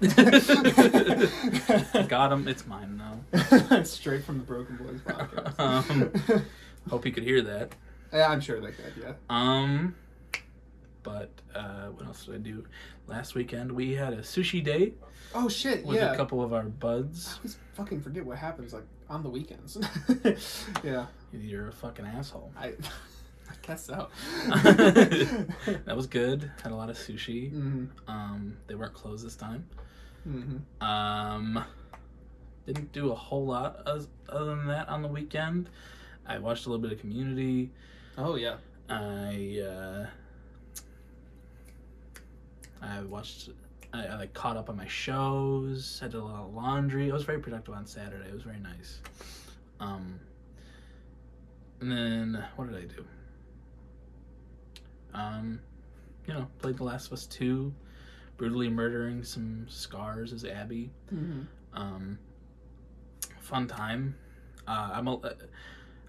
Got 2.08 2.32
him. 2.32 2.48
It's 2.48 2.66
mine 2.66 2.96
now. 2.96 3.82
Straight 3.84 4.24
from 4.24 4.38
the 4.38 4.44
Broken 4.44 4.76
Boys 4.76 5.00
podcast. 5.02 5.60
Um, 5.60 6.10
Hope 6.88 7.04
you 7.04 7.12
could 7.12 7.24
hear 7.24 7.42
that. 7.42 7.74
yeah, 8.14 8.30
I'm 8.30 8.40
sure 8.40 8.58
they 8.60 8.72
could. 8.72 8.94
Yeah. 8.98 9.12
Um, 9.28 9.94
but 11.02 11.30
uh, 11.54 11.86
what 11.88 12.06
else 12.06 12.24
did 12.26 12.34
I 12.34 12.38
do? 12.38 12.64
Last 13.06 13.34
weekend 13.34 13.70
we 13.72 13.92
had 13.92 14.12
a 14.12 14.18
sushi 14.18 14.62
date 14.62 14.98
Oh 15.34 15.48
shit! 15.48 15.84
with 15.84 15.96
yeah. 15.96 16.12
a 16.12 16.16
couple 16.16 16.42
of 16.42 16.52
our 16.52 16.64
buds. 16.64 17.34
I 17.34 17.36
always 17.38 17.56
fucking 17.74 18.00
forget 18.00 18.24
what 18.24 18.38
happens 18.38 18.72
like 18.72 18.84
on 19.08 19.22
the 19.22 19.28
weekends. 19.30 19.78
yeah, 20.84 21.06
You're 21.32 21.68
a 21.68 21.72
fucking 21.72 22.04
asshole. 22.06 22.52
I, 22.58 22.66
I 23.50 23.54
guess 23.62 23.84
so. 23.86 24.08
that 24.48 25.92
was 25.96 26.06
good. 26.06 26.50
Had 26.62 26.72
a 26.72 26.76
lot 26.76 26.90
of 26.90 26.96
sushi. 26.96 27.50
hmm 27.50 27.84
Um, 28.08 28.56
they 28.66 28.74
weren't 28.74 28.94
closed 28.94 29.24
this 29.26 29.36
time. 29.36 29.66
hmm 30.24 30.56
Um, 30.84 31.64
didn't 32.66 32.92
do 32.92 33.10
a 33.10 33.14
whole 33.14 33.46
lot 33.46 33.82
as, 33.86 34.08
other 34.28 34.54
than 34.56 34.66
that 34.68 34.88
on 34.88 35.02
the 35.02 35.08
weekend. 35.08 35.68
I 36.26 36.38
watched 36.38 36.66
a 36.66 36.68
little 36.70 36.82
bit 36.82 36.92
of 36.92 37.00
Community. 37.00 37.70
Oh 38.18 38.36
yeah. 38.36 38.56
I 38.88 39.60
uh, 39.64 40.06
I 42.82 43.02
watched. 43.02 43.50
I, 43.92 44.06
I 44.06 44.16
like 44.16 44.32
caught 44.34 44.56
up 44.56 44.68
on 44.68 44.76
my 44.76 44.86
shows. 44.86 46.00
I 46.02 46.06
did 46.06 46.14
a 46.14 46.24
lot 46.24 46.44
of 46.44 46.54
laundry. 46.54 47.10
I 47.10 47.14
was 47.14 47.24
very 47.24 47.40
productive 47.40 47.74
on 47.74 47.86
Saturday. 47.86 48.28
It 48.28 48.34
was 48.34 48.42
very 48.42 48.60
nice. 48.60 49.00
Um, 49.80 50.20
and 51.80 51.90
then 51.90 52.44
what 52.56 52.70
did 52.70 52.76
I 52.76 52.86
do? 52.86 53.04
Um, 55.12 55.60
you 56.26 56.34
know, 56.34 56.46
played 56.58 56.76
The 56.76 56.84
Last 56.84 57.06
of 57.08 57.14
Us 57.14 57.26
Two, 57.26 57.74
brutally 58.36 58.68
murdering 58.68 59.24
some 59.24 59.66
scars 59.68 60.32
as 60.32 60.44
Abby. 60.44 60.90
hmm 61.08 61.42
Um, 61.74 62.18
fun 63.40 63.66
time. 63.66 64.14
Uh, 64.68 64.90
I'm 64.92 65.08
a, 65.08 65.18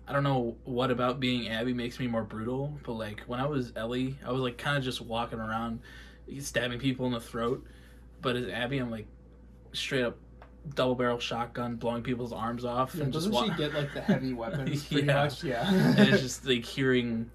I 0.07 0.13
don't 0.13 0.23
know 0.23 0.55
what 0.65 0.91
about 0.91 1.19
being 1.19 1.47
Abby 1.49 1.73
makes 1.73 1.99
me 1.99 2.05
more 2.07 2.23
brutal, 2.23 2.77
but 2.83 2.93
like 2.93 3.21
when 3.21 3.39
I 3.39 3.45
was 3.47 3.71
Ellie, 3.75 4.17
I 4.25 4.31
was 4.31 4.41
like 4.41 4.57
kind 4.57 4.77
of 4.77 4.83
just 4.83 5.01
walking 5.01 5.39
around, 5.39 5.79
stabbing 6.39 6.79
people 6.79 7.05
in 7.05 7.11
the 7.11 7.19
throat. 7.19 7.65
But 8.21 8.35
as 8.35 8.47
Abby, 8.49 8.77
I'm 8.77 8.91
like 8.91 9.07
straight 9.73 10.03
up 10.03 10.17
double 10.75 10.93
barrel 10.95 11.19
shotgun, 11.19 11.75
blowing 11.75 12.03
people's 12.03 12.31
arms 12.31 12.65
off, 12.65 12.93
Yeah, 12.95 13.05
and 13.05 13.13
just 13.13 13.31
doesn't 13.31 13.47
wa- 13.49 13.55
she 13.55 13.61
get 13.61 13.73
like 13.73 13.93
the 13.93 14.01
heavy 14.01 14.33
weapons? 14.41 14.85
Pretty 14.85 15.07
Yeah. 15.07 15.13
much. 15.23 15.43
Yeah. 15.43 15.67
and 15.97 15.99
it's 16.09 16.21
just 16.21 16.45
like 16.45 16.63
hearing 16.63 17.29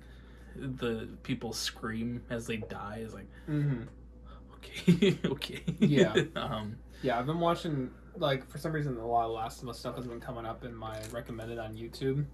the 0.55 1.09
people 1.23 1.53
scream 1.53 2.23
as 2.31 2.47
they 2.47 2.57
die 2.59 3.01
is 3.05 3.13
like 3.13 3.27
mm-hmm. 3.49 3.83
okay, 4.55 5.19
okay, 5.25 5.63
Yeah. 5.81 6.15
um, 6.37 6.77
Yeah, 7.03 7.19
I've 7.19 7.27
been 7.27 7.41
watching 7.41 7.91
like 8.17 8.49
for 8.49 8.57
some 8.59 8.73
reason 8.73 8.97
a 8.97 9.07
lot 9.07 9.27
of 9.27 9.33
Last 9.33 9.63
of 9.63 9.69
Us 9.69 9.79
stuff 9.79 9.97
has 9.97 10.07
been 10.07 10.21
coming 10.21 10.47
up 10.47 10.65
in 10.65 10.75
my 10.75 10.99
recommended 11.13 11.59
on 11.59 11.75
YouTube, 11.75 12.25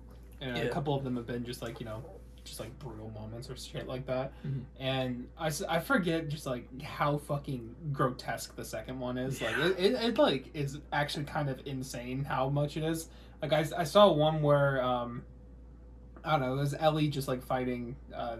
and 0.40 0.57
a 0.59 0.69
couple 0.69 0.95
of 0.95 1.02
them 1.04 1.16
have 1.16 1.26
been 1.26 1.45
just 1.45 1.62
like 1.62 1.81
you 1.81 1.87
know, 1.87 2.04
just 2.44 2.58
like 2.61 2.76
brutal 2.78 3.11
moments 3.11 3.49
or 3.49 3.56
shit 3.56 3.87
like 3.87 4.06
that. 4.06 4.32
Mhm. 4.44 4.64
And 4.78 5.28
I 5.38 5.78
forget 5.80 6.28
just 6.28 6.46
like 6.46 6.82
how 6.82 7.18
fucking 7.18 7.75
grotesque 7.92 8.56
the 8.56 8.64
second 8.64 8.99
one 8.99 9.18
is. 9.18 9.40
Like 9.40 9.56
it, 9.58 9.78
it, 9.78 9.92
it 9.94 10.18
like 10.18 10.50
is 10.54 10.78
actually 10.92 11.25
kind 11.25 11.49
of 11.49 11.61
insane 11.66 12.25
how 12.25 12.49
much 12.49 12.76
it 12.76 12.84
is. 12.84 13.08
Like 13.40 13.52
I, 13.52 13.64
I 13.76 13.84
saw 13.84 14.12
one 14.12 14.42
where 14.42 14.82
um, 14.82 15.22
I 16.25 16.32
don't 16.32 16.40
know, 16.40 16.54
it 16.54 16.58
was 16.58 16.75
Ellie 16.78 17.08
just 17.08 17.28
like 17.28 17.42
fighting 17.42 17.96
uh, 18.14 18.37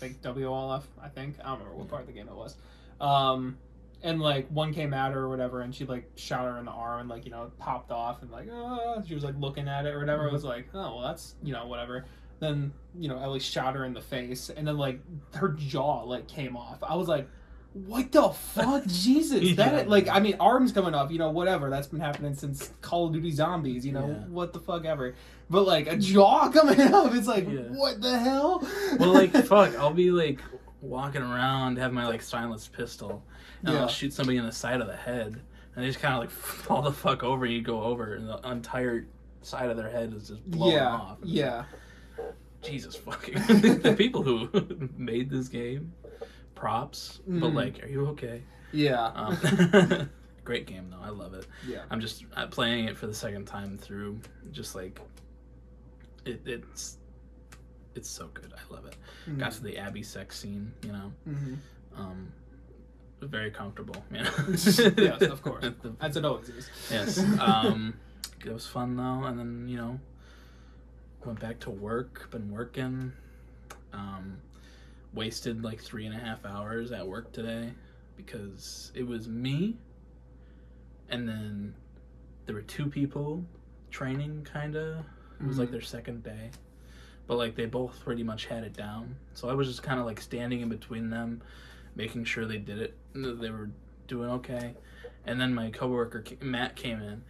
like 0.00 0.20
WLF 0.22 0.82
I 1.02 1.08
think 1.08 1.36
I 1.40 1.48
don't 1.48 1.58
remember 1.58 1.76
what 1.76 1.88
part 1.88 2.02
of 2.02 2.06
the 2.08 2.12
game 2.12 2.28
it 2.28 2.34
was. 2.34 2.56
Um, 3.00 3.58
and 4.02 4.20
like 4.20 4.48
one 4.48 4.72
came 4.72 4.94
at 4.94 5.12
her 5.12 5.20
or 5.20 5.28
whatever, 5.28 5.60
and 5.60 5.74
she 5.74 5.84
like 5.84 6.10
shot 6.16 6.46
her 6.46 6.58
in 6.58 6.64
the 6.64 6.70
arm 6.70 7.00
and 7.00 7.08
like 7.08 7.24
you 7.24 7.30
know 7.30 7.52
popped 7.58 7.90
off 7.90 8.22
and 8.22 8.30
like 8.30 8.48
ah, 8.52 9.02
she 9.06 9.14
was 9.14 9.22
like 9.24 9.34
looking 9.38 9.68
at 9.68 9.84
it 9.86 9.90
or 9.94 10.00
whatever. 10.00 10.26
It 10.26 10.32
was 10.32 10.44
like 10.44 10.68
oh 10.74 10.96
well 10.96 11.02
that's 11.02 11.34
you 11.42 11.52
know 11.52 11.66
whatever. 11.66 12.06
Then 12.40 12.72
you 12.98 13.08
know 13.08 13.18
Ellie 13.18 13.40
shot 13.40 13.74
her 13.76 13.84
in 13.84 13.94
the 13.94 14.00
face 14.00 14.50
and 14.50 14.66
then 14.66 14.76
like 14.76 15.00
her 15.34 15.48
jaw 15.50 16.02
like 16.02 16.26
came 16.28 16.56
off. 16.56 16.78
I 16.82 16.96
was 16.96 17.08
like. 17.08 17.28
What 17.72 18.10
the 18.10 18.30
fuck, 18.30 18.84
Jesus! 18.88 19.42
Yeah. 19.42 19.54
That 19.54 19.88
like, 19.88 20.08
I 20.08 20.18
mean, 20.18 20.34
arms 20.40 20.72
coming 20.72 20.92
off, 20.92 21.12
you 21.12 21.18
know, 21.18 21.30
whatever. 21.30 21.70
That's 21.70 21.86
been 21.86 22.00
happening 22.00 22.34
since 22.34 22.72
Call 22.80 23.06
of 23.06 23.12
Duty 23.12 23.30
Zombies, 23.30 23.86
you 23.86 23.92
know, 23.92 24.08
Yeah. 24.08 24.26
what 24.26 24.52
the 24.52 24.58
fuck 24.58 24.84
ever. 24.84 25.14
But 25.48 25.68
like 25.68 25.86
a 25.86 25.96
jaw 25.96 26.48
coming 26.52 26.80
off, 26.92 27.14
it's 27.14 27.28
like, 27.28 27.48
Yeah. 27.48 27.60
what 27.68 28.02
the 28.02 28.18
hell? 28.18 28.66
well, 28.98 29.12
like 29.14 29.30
fuck, 29.46 29.76
I'll 29.78 29.94
be 29.94 30.10
like 30.10 30.40
walking 30.82 31.22
around, 31.22 31.78
have 31.78 31.92
my 31.92 32.08
like 32.08 32.22
silenced 32.22 32.72
pistol, 32.72 33.22
and. 33.62 33.78
I'll 33.78 33.86
shoot 33.86 34.12
somebody 34.12 34.38
in 34.38 34.44
the 34.46 34.50
side 34.50 34.80
of 34.80 34.88
the 34.88 34.96
head, 34.96 35.40
and 35.76 35.84
they 35.84 35.86
just 35.86 36.00
kind 36.00 36.14
of 36.14 36.20
like 36.22 36.30
fall 36.30 36.82
the 36.82 36.92
fuck 36.92 37.22
over. 37.22 37.46
You 37.46 37.62
go 37.62 37.84
over, 37.84 38.14
and 38.14 38.28
the 38.28 38.38
entire 38.50 39.06
side 39.42 39.70
of 39.70 39.76
their 39.76 39.90
head 39.90 40.12
is 40.12 40.26
just 40.30 40.44
blown 40.50 40.72
yeah, 40.72 40.88
off. 40.88 41.18
Yeah. 41.22 41.58
like, 41.58 41.66
Jesus 42.62 42.94
fucking 42.96 43.34
the 43.82 43.94
people 43.96 44.22
who 44.22 44.48
made 44.96 45.30
this 45.30 45.48
game, 45.48 45.92
props. 46.54 47.20
But 47.26 47.50
Mhm. 47.50 47.54
like, 47.54 47.82
are 47.82 47.88
you 47.88 48.06
okay? 48.08 48.42
Yeah. 48.72 49.06
Um, 49.14 50.10
great 50.44 50.66
game 50.66 50.88
though. 50.90 51.00
I 51.02 51.08
love 51.10 51.34
it. 51.34 51.46
yeah. 51.66 51.82
I'm 51.90 52.00
just 52.00 52.24
uh, 52.36 52.46
playing 52.46 52.86
it 52.86 52.96
for 52.96 53.06
the 53.06 53.14
second 53.14 53.46
time 53.46 53.78
through. 53.78 54.20
Just 54.52 54.74
like, 54.74 55.00
it, 56.24 56.40
it's 56.46 56.98
it's 57.94 58.08
so 58.08 58.28
good. 58.34 58.52
I 58.54 58.72
love 58.74 58.86
it. 58.86 58.96
Got 59.38 59.52
to 59.52 59.62
the 59.62 59.76
Abby 59.78 60.02
sex 60.02 60.38
scene, 60.38 60.72
you 60.84 60.92
know. 60.92 61.12
Mhm. 61.28 61.56
Um, 61.96 62.32
very 63.22 63.50
comfortable, 63.50 63.96
you 64.10 64.22
know. 64.22 64.30
Yes, 64.48 65.22
of 65.22 65.42
course. 65.42 65.64
The- 65.82 65.94
As 66.00 66.16
it 66.16 66.24
always 66.24 66.48
is. 66.50 66.68
yes. 66.90 67.18
Um, 67.40 67.94
it 68.44 68.52
was 68.52 68.66
fun 68.66 68.96
though, 68.96 69.24
and 69.24 69.38
then 69.38 69.68
you 69.68 69.76
know, 69.76 69.98
went 71.24 71.40
back 71.40 71.58
to 71.60 71.70
work. 71.70 72.30
Been 72.30 72.50
working. 72.50 73.12
Um, 73.92 74.38
wasted 75.12 75.64
like 75.64 75.80
three 75.80 76.06
and 76.06 76.14
a 76.14 76.18
half 76.18 76.44
hours 76.46 76.92
at 76.92 77.06
work 77.06 77.32
today 77.32 77.72
because 78.16 78.92
it 78.94 79.04
was 79.06 79.26
me, 79.28 79.76
and 81.08 81.28
then 81.28 81.74
there 82.46 82.54
were 82.54 82.62
two 82.62 82.86
people 82.86 83.44
training, 83.90 84.46
kind 84.50 84.76
of. 84.76 84.98
It 85.40 85.46
was 85.46 85.58
like 85.58 85.68
Mhm. 85.68 85.72
their 85.72 85.80
second 85.80 86.22
day. 86.22 86.50
But 87.26 87.36
like 87.36 87.54
they 87.56 87.66
both 87.66 87.98
pretty 88.04 88.22
much 88.22 88.46
had 88.46 88.62
it 88.64 88.74
down. 88.74 89.16
So 89.34 89.48
I 89.48 89.54
was 89.54 89.66
just 89.68 89.82
kind 89.82 89.98
of 89.98 90.06
like 90.06 90.20
standing 90.20 90.60
in 90.60 90.68
between 90.68 91.10
them, 91.10 91.42
making 91.96 92.24
sure 92.24 92.44
they 92.46 92.58
did 92.58 92.78
it. 92.78 92.94
that 93.14 93.40
They 93.40 93.50
were 93.50 93.70
doing 94.06 94.30
okay. 94.30 94.74
And 95.26 95.40
then 95.40 95.54
my 95.54 95.70
coworker 95.70 96.22
Matt 96.40 96.76
came 96.76 97.00
in, 97.00 97.22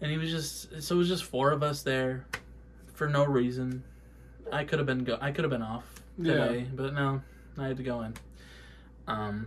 and 0.00 0.10
he 0.10 0.18
was 0.18 0.30
just 0.30 0.82
so 0.82 0.96
it 0.96 0.98
was 0.98 1.08
just 1.08 1.24
four 1.24 1.50
of 1.52 1.62
us 1.62 1.82
there, 1.82 2.26
for 2.96 3.08
no 3.08 3.24
reason. 3.24 3.84
I 4.52 4.64
could 4.64 4.78
have 4.78 4.86
been 4.86 5.04
go 5.04 5.18
I 5.20 5.30
could 5.32 5.44
have 5.44 5.50
been 5.50 5.62
off 5.62 5.84
today, 6.16 6.66
but 6.74 6.94
no, 6.94 7.20
I 7.58 7.68
had 7.68 7.76
to 7.76 7.82
go 7.82 8.02
in. 8.02 8.14
Um, 9.06 9.46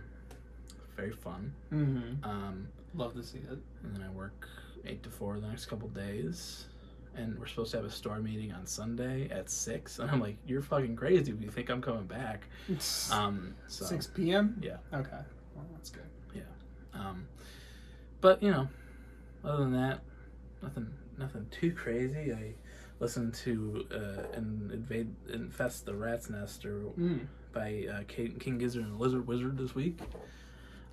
very 0.96 1.12
fun. 1.12 1.52
Mm-hmm. 1.72 2.24
Um, 2.24 2.68
Love 2.94 3.14
to 3.14 3.22
see 3.22 3.38
it. 3.38 3.58
and 3.84 3.94
then 3.94 4.02
I 4.02 4.10
work 4.10 4.48
eight 4.84 5.02
to 5.04 5.10
four 5.10 5.38
the 5.38 5.46
next 5.46 5.66
couple 5.66 5.88
days. 5.88 6.66
And 7.16 7.38
we're 7.38 7.46
supposed 7.46 7.72
to 7.72 7.78
have 7.78 7.86
a 7.86 7.90
store 7.90 8.20
meeting 8.20 8.52
on 8.52 8.66
Sunday 8.66 9.28
at 9.30 9.50
six. 9.50 9.98
And 9.98 10.08
I'm 10.10 10.20
like, 10.20 10.36
you're 10.46 10.62
fucking 10.62 10.94
crazy 10.94 11.32
if 11.32 11.42
you 11.42 11.50
think 11.50 11.68
I'm 11.68 11.82
coming 11.82 12.06
back. 12.06 12.46
Um, 13.10 13.54
so 13.66 13.84
6 13.84 14.06
p.m. 14.08 14.60
yeah. 14.62 14.76
Okay. 14.94 15.10
Well, 15.56 15.66
that's 15.72 15.90
good. 15.90 16.06
Yeah. 16.34 16.42
Um, 16.94 17.26
but 18.20 18.40
you 18.42 18.50
know, 18.52 18.68
other 19.44 19.58
than 19.58 19.72
that, 19.72 20.00
nothing, 20.62 20.88
nothing 21.18 21.46
too 21.50 21.72
crazy. 21.72 22.32
I 22.32 22.52
listened 23.00 23.34
to 23.34 23.84
uh, 23.92 24.36
and 24.36 24.70
invade 24.70 25.08
infest 25.32 25.86
the 25.86 25.94
rat's 25.94 26.30
nest 26.30 26.64
or 26.64 26.82
Mm. 26.98 27.26
by 27.52 27.86
uh, 27.92 28.02
King, 28.06 28.36
King 28.38 28.58
Gizzard 28.58 28.84
and 28.84 28.94
the 28.94 28.98
Lizard 28.98 29.26
Wizard 29.26 29.56
this 29.58 29.74
week. 29.74 29.98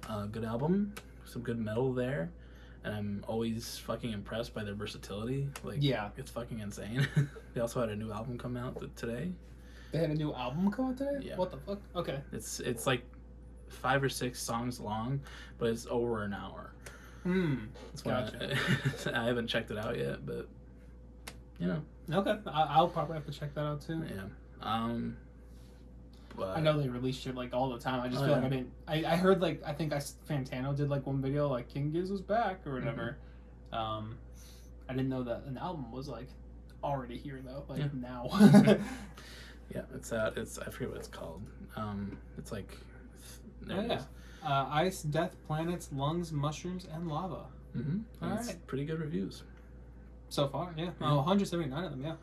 Uh, 0.09 0.25
good 0.25 0.45
album, 0.45 0.93
some 1.25 1.41
good 1.41 1.59
metal 1.59 1.93
there, 1.93 2.31
and 2.83 2.95
I'm 2.95 3.25
always 3.27 3.77
fucking 3.79 4.11
impressed 4.13 4.53
by 4.53 4.63
their 4.63 4.73
versatility. 4.75 5.49
Like, 5.63 5.77
Yeah. 5.81 6.09
it's 6.17 6.31
fucking 6.31 6.59
insane. 6.59 7.05
they 7.53 7.61
also 7.61 7.79
had 7.81 7.89
a 7.89 7.95
new 7.95 8.11
album 8.11 8.37
come 8.37 8.55
out 8.57 8.79
th- 8.79 8.91
today. 8.95 9.31
They 9.91 9.99
had 9.99 10.09
a 10.09 10.15
new 10.15 10.33
album 10.33 10.71
come 10.71 10.85
out 10.91 10.97
today. 10.97 11.19
Yeah. 11.27 11.35
What 11.37 11.51
the 11.51 11.57
fuck? 11.57 11.79
Okay. 11.95 12.19
It's 12.31 12.59
it's 12.59 12.85
like 12.87 13.03
five 13.69 14.01
or 14.03 14.09
six 14.09 14.41
songs 14.41 14.79
long, 14.79 15.19
but 15.57 15.69
it's 15.69 15.87
over 15.89 16.23
an 16.23 16.33
hour. 16.33 16.71
Hmm. 17.23 17.55
Gotcha. 18.03 18.55
I, 19.13 19.21
I 19.23 19.25
haven't 19.25 19.47
checked 19.47 19.71
it 19.71 19.77
out 19.77 19.97
yet, 19.97 20.25
but 20.25 20.47
you 21.59 21.67
know, 21.67 21.81
Okay, 22.11 22.37
I- 22.47 22.63
I'll 22.75 22.87
probably 22.87 23.15
have 23.15 23.25
to 23.25 23.31
check 23.31 23.53
that 23.55 23.65
out 23.65 23.81
too. 23.81 24.03
yeah. 24.09 24.23
Um, 24.61 25.17
but 26.35 26.55
I 26.57 26.61
know 26.61 26.79
they 26.79 26.87
release 26.87 27.15
shit 27.17 27.35
like 27.35 27.53
all 27.53 27.69
the 27.69 27.79
time. 27.79 27.99
I 28.01 28.07
just 28.07 28.21
Oh, 28.21 28.25
feel 28.25 28.35
like. 28.35 28.43
I 28.45 28.49
didn't. 28.49 28.71
I, 28.87 28.95
I 29.05 29.15
heard 29.15 29.41
like 29.41 29.61
I 29.65 29.73
think 29.73 29.91
I 29.93 29.97
Fantano 29.97 30.75
did 30.75 30.89
like 30.89 31.05
one 31.07 31.21
video 31.21 31.47
like 31.47 31.67
King 31.67 31.91
Giz 31.91 32.11
was 32.11 32.21
back 32.21 32.65
or 32.67 32.73
whatever. 32.73 33.17
Mm-hmm. 33.73 33.75
Um, 33.77 34.17
I 34.87 34.93
didn't 34.93 35.09
know 35.09 35.23
that 35.23 35.43
an 35.47 35.57
album 35.57 35.91
was 35.91 36.07
like 36.07 36.27
already 36.83 37.17
here 37.17 37.41
though. 37.43 37.63
Like 37.67 37.79
Yeah. 37.79 37.87
now. 37.93 38.77
Yeah, 39.75 39.81
it's 39.93 40.13
out. 40.13 40.37
It's 40.37 40.57
I 40.57 40.69
forget 40.69 40.89
what 40.89 40.97
it's 40.99 41.09
called. 41.09 41.41
Um, 41.75 42.17
it's 42.37 42.53
like. 42.53 42.71
Oh, 43.69 43.81
yeah. 43.81 44.01
uh, 44.45 44.65
ice, 44.71 45.01
death, 45.01 45.35
planets, 45.45 45.89
lungs, 45.91 46.31
mushrooms, 46.31 46.87
and 46.93 47.09
lava. 47.09 47.47
Mhm. 47.75 48.03
All 48.21 48.29
right. 48.29 48.55
pretty 48.65 48.85
good 48.85 49.01
reviews. 49.01 49.43
So 50.29 50.47
far, 50.47 50.73
yeah. 50.77 50.85
Yeah. 50.85 51.11
Oh, 51.11 51.15
179 51.17 51.83
of 51.83 51.91
them, 51.91 52.03
yeah. 52.03 52.15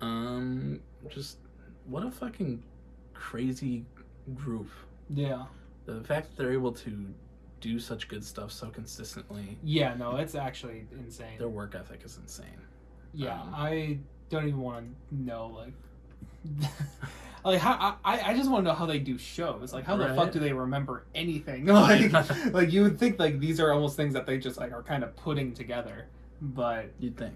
Um, 0.00 0.80
just 1.08 1.38
what 1.86 2.04
a 2.04 2.10
fucking 2.10 2.62
crazy 3.14 3.84
group. 4.34 4.68
Yeah. 5.10 5.44
The 5.86 6.02
fact 6.02 6.28
that 6.30 6.36
they're 6.42 6.52
able 6.52 6.72
to 6.72 7.06
do 7.60 7.78
such 7.80 8.08
good 8.08 8.24
stuff 8.24 8.52
so 8.52 8.68
consistently, 8.68 9.58
Yeah, 9.64 9.94
no, 9.94 10.16
it's 10.16 10.34
actually 10.34 10.86
insane. 10.92 11.38
their 11.38 11.48
work 11.48 11.74
ethic 11.74 12.02
is 12.04 12.16
insane. 12.18 12.46
Yeah, 13.14 13.40
Um, 13.40 13.54
I 13.54 13.98
don't 14.30 14.46
even 14.46 14.60
want 14.60 14.86
to 15.10 15.16
know 15.22 15.46
like, 15.56 16.70
like 17.44 17.58
how 17.60 17.96
I, 18.04 18.20
I 18.30 18.34
just 18.34 18.50
want 18.50 18.64
to 18.64 18.70
know 18.70 18.74
how 18.76 18.86
they 18.86 18.98
do 18.98 19.16
shows. 19.18 19.72
Like, 19.72 19.84
how 19.84 19.96
the 19.96 20.14
fuck 20.14 20.30
do 20.30 20.38
they 20.38 20.52
remember 20.52 21.04
anything? 21.14 21.66
Like, 21.72 22.12
like 22.52 22.72
you 22.72 22.82
would 22.82 22.98
think 22.98 23.18
like 23.18 23.40
these 23.40 23.58
are 23.60 23.72
almost 23.72 23.96
things 23.96 24.14
that 24.14 24.26
they 24.26 24.38
just 24.38 24.58
like 24.58 24.72
are 24.72 24.82
kind 24.82 25.02
of 25.02 25.16
putting 25.16 25.52
together. 25.52 26.06
But 26.40 26.90
You'd 27.00 27.16
think, 27.16 27.34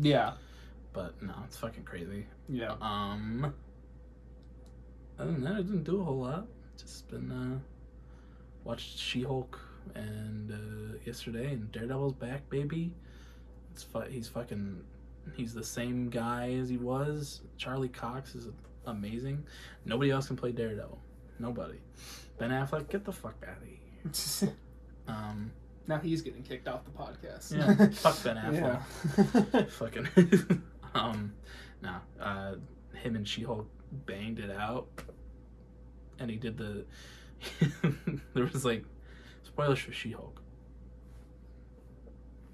yeah, 0.00 0.32
but 0.92 1.20
no, 1.22 1.32
it's 1.44 1.56
fucking 1.56 1.84
crazy. 1.84 2.26
yeah, 2.48 2.74
Um, 2.80 3.54
other 5.18 5.30
than 5.32 5.42
that, 5.44 5.52
I 5.52 5.62
didn't 5.62 5.84
do 5.84 6.00
a 6.00 6.04
whole 6.04 6.18
lot. 6.20 6.46
Just 6.76 7.08
been 7.08 7.30
uh, 7.30 7.58
watched 8.64 8.98
She-Hulk 8.98 9.60
and 9.94 10.50
uh, 10.52 10.98
yesterday, 11.04 11.52
and 11.52 11.70
Daredevil's 11.70 12.14
back, 12.14 12.48
baby. 12.50 12.92
It's 13.72 13.82
fu- 13.84 14.00
he's 14.00 14.28
fucking 14.28 14.82
he's 15.36 15.54
the 15.54 15.62
same 15.64 16.10
guy 16.10 16.52
as 16.60 16.68
he 16.68 16.76
was. 16.78 17.42
Charlie 17.56 17.88
Cox 17.88 18.34
is 18.34 18.48
amazing. 18.86 19.44
Nobody 19.84 20.10
else 20.10 20.26
can 20.26 20.36
play 20.36 20.50
Daredevil. 20.52 20.98
Nobody. 21.38 21.78
Ben 22.38 22.50
Affleck, 22.50 22.88
get 22.90 23.04
the 23.04 23.12
fuck 23.12 23.36
out 23.48 23.56
of 23.62 23.68
here. 24.42 24.52
Um, 25.08 25.50
now 25.86 25.98
he's 25.98 26.22
getting 26.22 26.42
kicked 26.42 26.68
off 26.68 26.84
the 26.84 26.90
podcast. 26.90 27.56
yeah, 27.56 27.88
fuck 27.92 28.22
Ben 28.22 28.36
Affleck. 28.36 29.54
Yeah. 29.54 29.64
fucking 29.70 30.62
um 30.94 31.32
no 31.82 31.96
uh 32.20 32.54
him 32.94 33.16
and 33.16 33.26
she-hulk 33.26 33.68
banged 34.06 34.38
it 34.38 34.50
out 34.50 34.86
and 36.18 36.30
he 36.30 36.36
did 36.36 36.56
the 36.56 36.84
there 38.34 38.44
was 38.44 38.64
like 38.64 38.84
spoilers 39.42 39.78
for 39.78 39.92
she-hulk 39.92 40.40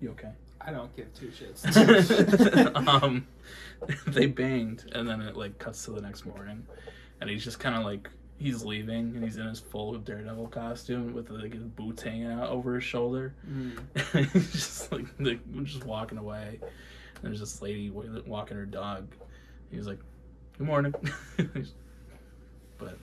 you 0.00 0.10
okay 0.10 0.30
I 0.60 0.72
don't 0.72 0.94
give 0.96 1.12
two 1.14 1.28
shits. 1.28 1.66
um 2.88 3.26
they 4.06 4.26
banged 4.26 4.84
and 4.92 5.08
then 5.08 5.20
it 5.20 5.36
like 5.36 5.58
cuts 5.58 5.84
to 5.84 5.90
the 5.92 6.00
next 6.00 6.24
morning 6.26 6.66
and 7.20 7.28
he's 7.28 7.44
just 7.44 7.58
kind 7.60 7.74
of 7.76 7.84
like 7.84 8.08
he's 8.38 8.64
leaving 8.64 9.14
and 9.16 9.24
he's 9.24 9.36
in 9.36 9.46
his 9.46 9.58
full 9.60 9.94
daredevil 9.98 10.46
costume 10.48 11.12
with 11.12 11.28
like 11.30 11.52
his 11.52 11.64
boots 11.64 12.02
hanging 12.02 12.30
out 12.30 12.48
over 12.50 12.76
his 12.76 12.84
shoulder 12.84 13.34
Mm. 13.48 14.32
he's 14.32 14.52
just 14.52 14.92
like, 14.92 15.06
like 15.18 15.40
just 15.64 15.84
walking 15.84 16.18
away. 16.18 16.60
And 16.62 17.24
there's 17.24 17.40
this 17.40 17.60
lady 17.60 17.90
walking 17.90 18.56
her 18.56 18.64
dog. 18.64 19.08
He's 19.72 19.86
like, 19.88 19.98
"Good 20.56 20.66
morning," 20.68 20.94
but 22.78 22.96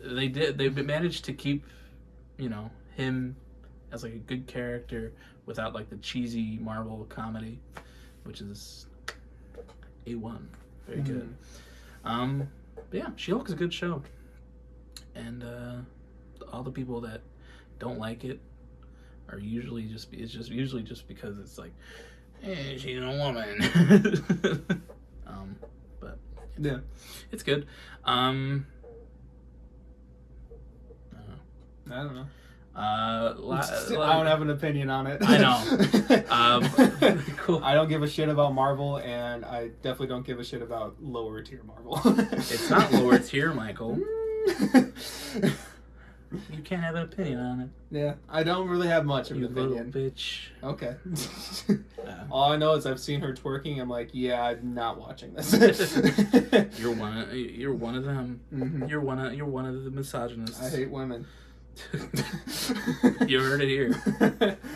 they 0.00 0.28
did. 0.28 0.58
They 0.58 0.68
managed 0.68 1.24
to 1.24 1.32
keep, 1.32 1.64
you 2.36 2.48
know, 2.50 2.70
him 2.96 3.36
as 3.92 4.02
like 4.02 4.12
a 4.12 4.18
good 4.18 4.46
character 4.46 5.12
without 5.46 5.74
like 5.74 5.88
the 5.88 5.96
cheesy 5.96 6.58
Marvel 6.60 7.06
comedy, 7.08 7.58
which 8.24 8.40
is 8.42 8.86
a 10.06 10.14
one. 10.14 10.48
Very 10.86 11.00
good. 11.00 11.34
Um, 12.04 12.48
but 12.90 12.98
yeah, 12.98 13.10
She 13.16 13.30
Hulk 13.32 13.46
is 13.48 13.54
a 13.54 13.56
good 13.56 13.72
show, 13.72 14.02
and 15.14 15.42
uh, 15.42 15.76
all 16.52 16.62
the 16.62 16.70
people 16.70 17.00
that 17.02 17.20
don't 17.78 17.98
like 17.98 18.24
it 18.24 18.40
are 19.30 19.38
usually 19.38 19.84
just 19.84 20.12
it's 20.12 20.32
just 20.32 20.50
usually 20.50 20.82
just 20.82 21.06
because 21.08 21.38
it's 21.38 21.56
like, 21.58 21.72
eh, 22.42 22.76
she's 22.76 22.98
a 22.98 23.06
woman. 23.06 23.62
um, 25.26 25.56
but 26.00 26.18
Yeah. 26.58 26.78
it's 27.30 27.42
good. 27.42 27.66
Um, 28.04 28.66
I 31.90 32.02
don't 32.02 32.14
know. 32.14 32.26
Uh, 32.76 33.34
la- 33.38 33.60
I 33.60 34.12
don't 34.16 34.26
have 34.26 34.42
an 34.42 34.50
opinion 34.50 34.90
on 34.90 35.06
it. 35.06 35.20
I 35.22 35.38
know. 35.38 36.22
Um, 36.30 36.62
cool. 37.38 37.60
I 37.64 37.74
don't 37.74 37.88
give 37.88 38.02
a 38.04 38.08
shit 38.08 38.28
about 38.28 38.54
Marvel, 38.54 38.98
and 38.98 39.44
I 39.44 39.68
definitely 39.82 40.06
don't 40.08 40.24
give 40.24 40.38
a 40.38 40.44
shit 40.44 40.62
about 40.62 40.96
lower 41.02 41.42
tier 41.42 41.62
Marvel. 41.64 42.00
It's 42.32 42.70
not 42.70 42.92
lower 42.92 43.18
tier, 43.18 43.52
Michael. 43.52 43.98
You 46.32 46.62
can't 46.62 46.80
have 46.82 46.94
an 46.94 47.02
opinion 47.02 47.40
on 47.40 47.60
it. 47.62 47.68
yeah, 47.90 48.14
I 48.28 48.44
don't 48.44 48.68
really 48.68 48.86
have 48.86 49.04
much 49.04 49.32
of 49.32 49.36
You 49.38 49.46
an 49.46 49.52
opinion. 49.52 49.92
bitch. 49.92 50.42
Okay. 50.62 50.94
Uh, 52.06 52.12
All 52.30 52.52
I 52.52 52.56
know 52.56 52.74
is 52.74 52.86
I've 52.86 53.00
seen 53.00 53.20
her 53.20 53.34
twerking. 53.34 53.80
I'm 53.80 53.88
like, 53.88 54.10
yeah, 54.12 54.40
I'm 54.44 54.72
not 54.72 55.00
watching 55.00 55.34
this. 55.34 55.52
you're 56.78 56.92
one. 56.94 57.16
Of, 57.18 57.34
you're 57.34 57.74
one 57.74 57.96
of 57.96 58.04
them. 58.04 58.40
Mhm. 58.54 58.88
You're 58.88 59.00
one 59.00 59.18
of. 59.18 59.34
You're 59.34 59.46
one 59.46 59.66
of 59.66 59.82
the 59.82 59.90
misogynists. 59.90 60.62
I 60.62 60.70
hate 60.70 60.90
women. 60.90 61.26
you 63.26 63.40
heard 63.40 63.62
it 63.62 63.68
here. 63.68 64.58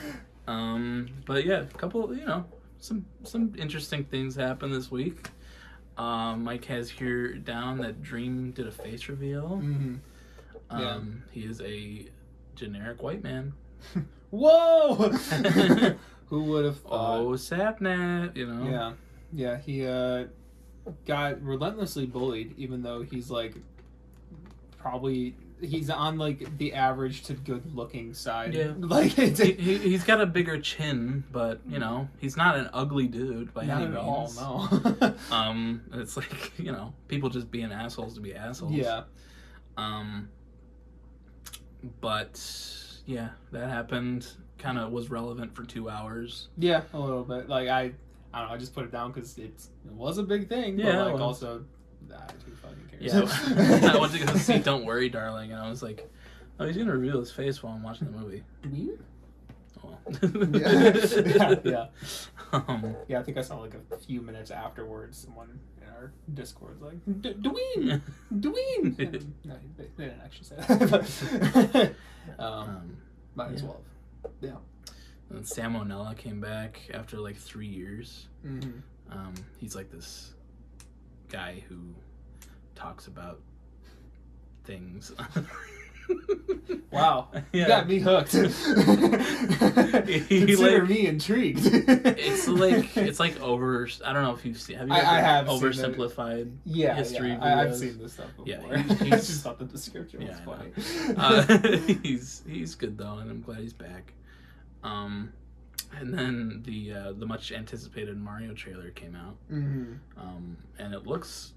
Um, 0.46 1.09
but 1.24 1.46
yeah, 1.46 1.61
a 1.61 1.64
couple, 1.64 2.14
you 2.14 2.26
know, 2.26 2.44
some 2.78 3.07
some 3.22 3.54
interesting 3.57 4.04
things 4.04 4.37
happened 4.37 4.74
this 4.74 4.90
week. 4.90 5.30
Um, 5.96 6.44
Mike 6.44 6.66
has 6.66 6.90
here 6.90 7.35
down 7.35 7.78
that 7.78 8.02
Dream 8.02 8.50
did 8.50 8.66
a 8.66 8.70
face 8.70 9.09
reveal. 9.09 9.62
Mhm. 9.62 10.00
Yeah. 10.70 10.90
Um, 10.90 11.22
he 11.30 11.44
is 11.44 11.62
a 11.62 12.07
generic 12.57 13.02
white 13.02 13.22
man. 13.22 13.54
Whoa! 14.30 14.94
Who 16.26 16.42
would 16.44 16.64
have 16.66 16.80
thought? 16.80 17.20
Oh, 17.20 17.28
Sapnap, 17.37 18.37
you 18.37 18.46
know. 18.46 18.68
Yeah, 18.68 18.92
yeah. 19.33 19.57
He 19.59 19.87
uh, 19.87 20.24
got 21.07 21.40
relentlessly 21.42 22.04
bullied, 22.07 22.54
even 22.59 22.83
though 22.83 23.02
he's 23.02 23.30
like 23.30 23.54
probably 24.76 25.37
he's 25.66 25.90
on 25.90 26.18
like 26.18 26.59
the 26.59 26.74
average 26.74 27.24
to 27.24 27.35
good 27.35 27.74
looking 27.74 28.14
side. 28.14 28.55
Yeah. 28.55 28.72
like 28.79 29.18
it's 29.18 29.40
He, 29.40 29.53
he, 29.53 29.79
he's 29.79 30.05
got 30.05 30.20
a 30.20 30.27
bigger 30.27 30.61
chin, 30.61 31.24
but 31.33 31.61
you 31.68 31.79
know 31.79 32.09
he's 32.18 32.37
not 32.37 32.57
an 32.57 32.68
ugly 32.72 33.07
dude 33.07 33.53
by 33.55 33.64
not 33.64 33.83
any 33.83 33.92
at 33.92 33.96
all. 33.96 34.22
means. 34.22 34.37
No. 35.00 35.14
Um, 35.31 35.83
it's 35.92 36.16
like 36.16 36.53
you 36.59 36.72
know 36.72 36.92
people 37.09 37.29
just 37.29 37.50
being 37.50 37.72
assholes 37.72 38.14
to 38.14 38.20
be 38.20 38.35
assholes. 38.35 38.72
yeah. 38.72 39.03
Um, 39.77 40.29
but 42.00 42.40
yeah, 43.07 43.31
that 43.53 43.68
happened. 43.68 44.27
Kind 44.59 44.79
of 44.79 44.92
was 44.92 45.11
relevant 45.11 45.55
for 45.55 45.64
two 45.64 45.90
hours. 45.90 46.48
Yeah, 46.57 46.83
a 46.92 46.98
little 46.98 47.24
bit. 47.24 47.48
Like 47.48 47.68
I, 47.68 47.92
I 48.33 48.38
don't 48.40 48.48
know. 48.48 48.55
I 48.55 48.57
just 48.57 48.74
put 48.74 48.85
it 48.85 48.92
down 48.92 49.12
because 49.12 49.37
it 49.38 49.53
was 49.90 50.18
a 50.18 50.22
big 50.22 50.48
thing. 50.48 50.79
Yeah, 50.79 50.92
but 50.96 51.12
like 51.12 51.20
also, 51.20 51.64
ah, 52.12 52.27
who 52.45 52.55
fucking 52.57 52.88
cares? 52.90 53.83
Yeah, 53.83 53.90
I 53.95 53.99
went 53.99 54.12
to 54.12 54.25
go 54.25 54.35
see 54.35 54.59
"Don't 54.59 54.85
Worry, 54.85 55.09
Darling," 55.09 55.53
and 55.53 55.61
I 55.61 55.69
was 55.69 55.83
like, 55.83 56.09
"Oh, 56.59 56.67
he's 56.67 56.77
gonna 56.77 56.93
reveal 56.93 57.21
his 57.21 57.31
face 57.31 57.62
while 57.62 57.75
I'm 57.75 57.83
watching 57.83 58.11
the 58.11 58.19
movie." 58.19 58.43
Dwayne? 58.62 58.99
Oh, 59.85 59.99
Yeah, 60.59 61.55
yeah, 61.55 61.55
yeah. 61.64 61.87
Um, 62.53 62.97
Yeah, 63.09 63.21
I 63.21 63.23
think 63.23 63.37
I 63.38 63.43
saw 63.43 63.59
like 63.59 63.75
a 63.90 63.97
few 63.99 64.21
minutes 64.23 64.51
afterwards. 64.51 65.19
Someone 65.19 65.59
in 65.83 65.88
our 65.88 66.12
Discord's 66.33 66.83
like, 66.83 66.99
"D- 67.21 67.35
Dwayne, 67.35 68.01
Dwayne. 68.33 68.99
And, 68.99 69.35
no, 69.45 69.55
they, 69.77 69.85
they 69.97 70.05
didn't 70.05 70.21
actually 70.23 70.47
say 70.47 70.57
that. 70.57 71.95
but, 72.37 72.45
um, 72.45 72.69
um, 72.69 72.97
might 73.35 73.53
as 73.53 73.62
yeah. 73.62 73.69
well. 73.69 73.81
Yeah. 74.40 74.57
and 75.31 75.47
Sam 75.47 75.77
O'Nella 75.77 76.14
came 76.14 76.40
back 76.40 76.81
after 76.95 77.19
like 77.19 77.37
three 77.37 77.67
years. 77.67 78.29
Mm-hmm. 78.47 78.71
Um, 79.11 79.35
he's 79.59 79.77
like 79.77 79.90
this 79.90 80.33
guy 81.35 81.62
who 81.68 81.77
talks 82.75 83.07
about 83.09 83.40
things. 84.64 85.12
Wow, 86.90 87.29
you 87.53 87.66
got 87.66 87.88
me 87.88 87.99
hooked. 87.99 88.33
He, 88.35 88.42
Consider 90.47 90.81
like- 90.81 90.88
me 90.88 91.07
intrigued. 91.07 91.61
It's 91.64 92.47
like 92.47 92.94
it's 92.97 93.18
like 93.18 93.40
over. 93.40 93.88
I 94.05 94.12
don't 94.12 94.23
know 94.23 94.35
if 94.35 94.44
you've 94.44 94.61
seen. 94.61 94.77
Have 94.77 94.88
you 94.88 94.94
I- 94.94 94.99
I 94.99 95.20
have 95.20 95.47
oversimplified? 95.47 96.55
yeah, 96.66 96.94
history 96.94 97.31
yeah. 97.31 97.42
I, 97.42 97.62
I've 97.62 97.75
seen 97.77 97.99
this 97.99 98.12
stuff 98.12 98.29
before. 98.37 98.47
Yeah, 98.47 98.61
I 98.70 98.83
just 98.83 99.01
he's- 99.03 99.40
thought 99.42 99.59
the 99.59 99.64
description 99.64 100.27
was 100.27 100.37
Yeah, 100.38 100.44
I 100.44 100.44
funny. 100.44 100.70
Uh, 101.16 101.79
he's 102.03 102.42
he's 102.47 102.75
good 102.75 102.99
though, 102.99 103.16
and 103.18 103.31
I'm 103.31 103.40
glad 103.40 103.61
he's 103.61 103.73
back. 103.73 104.12
Um, 104.85 105.33
and 106.00 106.12
then 106.16 106.62
the 106.64 106.92
uh, 106.92 107.12
the 107.12 107.26
much 107.26 107.52
anticipated 107.52 108.16
Mario 108.18 108.54
trailer 108.54 108.90
came 108.90 109.14
out, 109.16 109.37
Mm-hmm. 109.52 109.94
um, 110.20 110.57
and 110.78 110.94
it 110.94 111.07
looks 111.07 111.52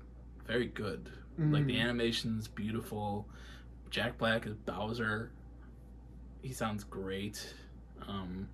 very 0.45 0.67
good. 0.67 1.09
Like 1.39 1.67
the 1.67 1.79
animation's 1.79 2.47
beautiful. 2.47 3.27
Jack 3.91 4.17
Black 4.17 4.47
is 4.47 4.55
Bowser. 4.55 5.31
He 6.41 6.51
sounds 6.51 6.83
great. 6.83 7.53
Um, 8.07 8.47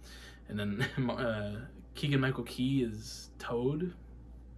and 0.50 0.60
then 0.60 0.82
uh, 1.10 1.62
Keegan 1.96 2.20
Michael 2.20 2.44
Key 2.44 2.84
is 2.84 3.30
Toad. 3.40 3.94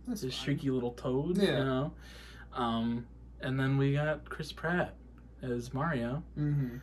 That's 0.08 0.22
This 0.22 0.34
streaky 0.36 0.72
little 0.72 0.94
Toad. 0.94 1.38
Yeah. 1.38 1.60
You 1.60 1.66
know. 1.66 1.94
Um, 2.54 3.06
and 3.42 3.60
then 3.60 3.78
we 3.78 3.94
got 3.94 4.28
Chris 4.28 4.52
Pratt 4.52 4.96
as 5.44 5.72
Mario. 5.72 6.24
Mm-hmm. 6.40 6.78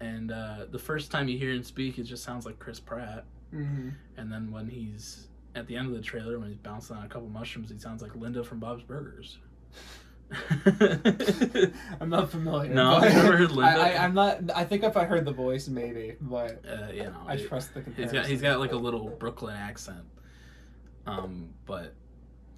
And 0.00 0.32
uh, 0.32 0.66
the 0.70 0.78
first 0.80 1.12
time 1.12 1.28
you 1.28 1.38
hear 1.38 1.52
him 1.52 1.62
speak, 1.62 1.98
it 1.98 2.04
just 2.04 2.24
sounds 2.24 2.44
like 2.44 2.58
Chris 2.58 2.80
Pratt. 2.80 3.24
Mm-hmm. 3.54 3.88
And 4.16 4.32
then 4.32 4.50
when 4.50 4.68
he's 4.68 5.28
at 5.54 5.66
the 5.66 5.76
end 5.76 5.88
of 5.88 5.94
the 5.94 6.02
trailer, 6.02 6.38
when 6.38 6.48
he's 6.48 6.58
bouncing 6.58 6.96
on 6.96 7.04
a 7.04 7.08
couple 7.08 7.28
mushrooms, 7.28 7.70
he 7.70 7.78
sounds 7.78 8.02
like 8.02 8.14
Linda 8.14 8.44
from 8.44 8.58
Bob's 8.60 8.82
Burgers. 8.82 9.38
I'm 12.00 12.10
not 12.10 12.30
familiar. 12.30 12.72
No, 12.72 13.02
you've 13.02 13.14
never 13.14 13.36
heard 13.36 13.50
Linda? 13.50 13.80
I, 13.80 13.92
I, 13.92 14.04
I'm 14.04 14.14
not. 14.14 14.40
I 14.54 14.64
think 14.64 14.82
if 14.84 14.96
I 14.96 15.04
heard 15.04 15.24
the 15.24 15.32
voice, 15.32 15.68
maybe, 15.68 16.16
but 16.20 16.62
uh, 16.68 16.92
you 16.92 17.04
know, 17.04 17.22
I 17.26 17.34
it- 17.34 17.48
trust 17.48 17.72
the 17.74 17.82
he's 17.96 18.12
got 18.12 18.26
he's 18.26 18.42
got 18.42 18.60
like 18.60 18.72
a 18.72 18.76
little 18.76 19.08
Brooklyn 19.08 19.56
accent. 19.56 20.04
Um, 21.06 21.48
but 21.64 21.94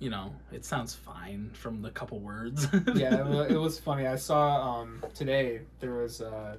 you 0.01 0.11
know, 0.11 0.35
it 0.51 0.65
sounds 0.65 0.95
fine 0.95 1.51
from 1.53 1.81
the 1.83 1.91
couple 1.91 2.19
words. 2.19 2.67
yeah, 2.95 3.21
it 3.21 3.27
wa- 3.27 3.43
it 3.43 3.57
was 3.61 3.79
funny. 3.79 4.07
I 4.07 4.17
saw 4.17 4.81
um 4.81 5.05
today 5.15 5.61
there 5.79 5.95
was 5.95 6.21
uh, 6.21 6.57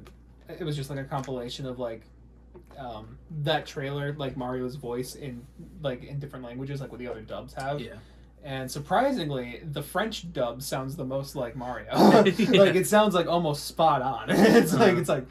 it 0.48 0.64
was 0.64 0.78
just 0.78 0.90
like 0.90 1.00
a 1.00 1.04
compilation 1.04 1.66
of 1.66 1.78
like 1.78 2.04
um 2.78 3.18
that 3.44 3.66
trailer 3.66 4.14
like 4.14 4.36
Mario's 4.38 4.76
voice 4.76 5.16
in 5.16 5.46
like 5.82 6.04
in 6.04 6.20
different 6.20 6.44
languages 6.46 6.82
like 6.82 6.90
what 6.92 7.00
the 7.00 7.08
other 7.08 7.22
dubs 7.22 7.54
have. 7.54 7.80
yeah. 7.80 7.94
And 8.44 8.72
surprisingly, 8.72 9.62
the 9.72 9.84
French 9.84 10.34
dub 10.34 10.64
sounds 10.64 10.96
the 10.96 11.06
most 11.06 11.36
like 11.36 11.56
Mario. 11.56 11.92
Yeah. 11.92 12.22
Like 12.64 12.76
it 12.76 12.88
sounds 12.88 13.14
like 13.14 13.28
almost 13.28 13.66
spot 13.66 14.02
on. 14.02 14.30
it's 14.32 14.74
like 14.74 14.92
Uh-huh. 14.94 15.00
it's 15.00 15.10
like 15.10 15.26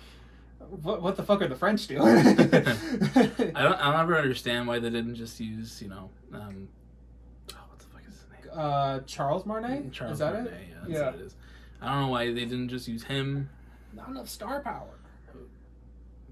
what 0.83 1.02
what 1.02 1.16
the 1.16 1.22
fuck 1.24 1.42
are 1.42 1.48
the 1.48 1.56
French 1.56 1.88
doing? 1.88 2.06
I 2.06 3.62
don't. 3.62 3.78
I'll 3.80 3.96
never 3.96 4.16
understand 4.16 4.68
why 4.68 4.78
they 4.78 4.90
didn't 4.90 5.16
just 5.16 5.40
use 5.40 5.83
you 5.83 5.88
know. 5.88 6.11
Um, 6.33 6.68
oh, 7.52 7.56
what 7.68 7.78
the 7.80 7.85
fuck 7.87 8.02
is 8.09 8.14
his 8.14 8.24
name? 8.30 8.52
uh, 8.56 9.00
Charles 9.00 9.44
Martinet? 9.44 9.90
Charles 9.92 10.12
is 10.14 10.18
that 10.20 10.33
Martinet, 10.35 10.52
it? 10.61 10.68
Yeah, 10.70 10.76
that's 10.80 10.90
Yeah. 10.92 11.06
what 11.06 11.14
it 11.16 11.20
is. 11.22 11.35
I 11.83 11.92
don't 11.92 12.02
know 12.02 12.09
why 12.09 12.26
they 12.26 12.44
didn't 12.44 12.68
just 12.68 12.87
use 12.87 13.02
him, 13.02 13.48
Not 13.92 14.09
enough 14.11 14.28
star 14.28 14.61
power. 14.61 14.99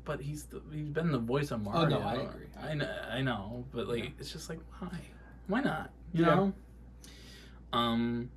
But 0.08 0.22
he's 0.22 0.44
the, 0.44 0.62
he's 0.72 0.88
been 0.88 1.12
the 1.12 1.18
voice 1.18 1.50
of 1.50 1.62
Mario. 1.62 1.82
Oh, 1.82 1.88
no, 2.00 2.00
I 2.00 2.14
agree. 2.14 2.46
I 2.58 2.72
know, 2.72 2.90
I 3.12 3.20
know, 3.20 3.66
but 3.72 3.86
like 3.88 4.04
Yeah. 4.04 4.10
it's 4.18 4.32
just 4.32 4.48
like 4.48 4.58
why, 4.78 4.88
why 5.48 5.60
not? 5.60 5.90
You 6.14 6.24
Yeah. 6.24 6.34
know. 6.34 6.52
Um. 7.74 8.30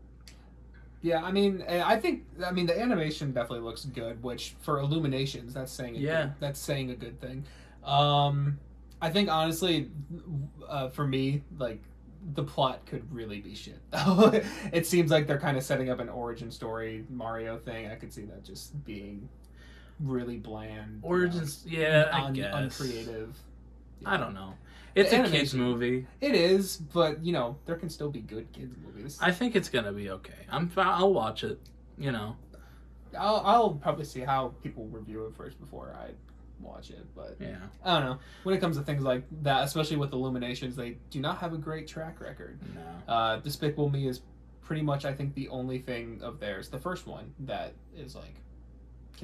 Yeah, 1.01 1.23
I 1.23 1.31
mean, 1.31 1.63
eh, 1.65 1.81
I 1.83 1.97
think 1.97 2.25
I 2.45 2.51
mean 2.51 2.65
the 2.65 2.77
animation 2.79 3.31
definitely 3.31 3.61
looks 3.63 3.85
good, 3.85 4.21
which 4.21 4.53
for 4.59 4.79
Illuminations, 4.79 5.53
that's 5.53 5.71
saying 5.71 5.95
a 5.95 5.99
Yeah. 5.99 6.21
good, 6.23 6.33
that's 6.41 6.59
saying 6.59 6.91
a 6.91 6.95
good 6.95 7.19
thing. 7.21 7.45
Um, 7.85 8.59
I 9.01 9.09
think 9.09 9.29
honestly, 9.29 9.89
uh, 10.67 10.89
for 10.89 11.07
me, 11.07 11.41
like 11.57 11.81
the 12.35 12.43
plot 12.43 12.85
could 12.85 13.09
really 13.11 13.39
be 13.39 13.55
shit. 13.55 13.79
it 14.73 14.85
seems 14.85 15.09
like 15.09 15.25
they're 15.25 15.39
kind 15.39 15.55
of 15.57 15.63
setting 15.63 15.89
up 15.89 15.99
an 15.99 16.09
origin 16.09 16.51
story 16.51 17.05
Mario 17.09 17.57
thing. 17.57 17.87
I 17.89 17.95
could 17.95 18.11
see 18.13 18.25
that 18.25 18.43
just 18.43 18.83
being 18.85 19.27
really 20.01 20.37
bland, 20.37 20.95
you 20.95 21.01
know, 21.01 21.07
Origins. 21.07 21.63
Yeah, 21.67 22.09
I 22.11 22.31
guess. 22.31 22.53
uncreative. 22.53 23.35
I 24.05 24.17
don't 24.17 24.33
know. 24.33 24.53
It's 24.95 25.11
The 25.11 25.23
a 25.23 25.29
kids 25.29 25.53
movie. 25.53 26.05
It 26.19 26.35
is, 26.35 26.77
but 26.77 27.23
you 27.23 27.31
know 27.33 27.57
there 27.65 27.75
can 27.75 27.89
still 27.89 28.09
be 28.09 28.19
good 28.19 28.51
kids 28.51 28.75
movies. 28.85 29.17
I 29.21 29.31
think 29.31 29.55
it's 29.55 29.69
gonna 29.69 29.93
be 29.93 30.09
okay. 30.09 30.33
I'm. 30.49 30.71
I'll 30.75 31.13
watch 31.13 31.43
it. 31.43 31.59
You 31.97 32.11
know. 32.11 32.35
I'll, 33.17 33.41
I'll 33.45 33.69
probably 33.71 34.05
see 34.05 34.21
how 34.21 34.53
people 34.63 34.85
review 34.87 35.25
it 35.25 35.35
first 35.35 35.59
before 35.59 35.93
I 35.99 36.11
watch 36.61 36.91
it, 36.91 37.05
but 37.13 37.35
Yeah. 37.41 37.57
I 37.83 37.99
don't 37.99 38.09
know. 38.09 38.19
When 38.43 38.55
it 38.55 38.59
comes 38.61 38.77
to 38.77 38.83
things 38.83 39.03
like 39.03 39.23
that, 39.43 39.65
especially 39.65 39.97
with 39.97 40.13
Illuminations, 40.13 40.77
they 40.77 40.97
do 41.09 41.19
not 41.19 41.37
have 41.39 41.51
a 41.53 41.57
great 41.57 41.87
track 41.89 42.21
record. 42.21 42.59
No. 42.73 43.13
Uh, 43.13 43.35
Despicable 43.37 43.89
Me 43.89 44.07
is 44.07 44.21
pretty 44.61 44.81
much, 44.81 45.03
I 45.03 45.13
think, 45.13 45.33
the 45.35 45.49
only 45.49 45.79
thing 45.79 46.21
of 46.23 46.39
theirs, 46.39 46.69
the 46.69 46.79
first 46.79 47.05
one, 47.05 47.33
that 47.39 47.73
is 47.97 48.15
like 48.15 48.35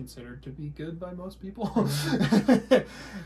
considered 0.02 0.44
to 0.44 0.50
be 0.52 0.70
good 0.70 1.00
by 1.00 1.12
most 1.12 1.42
people. 1.42 1.72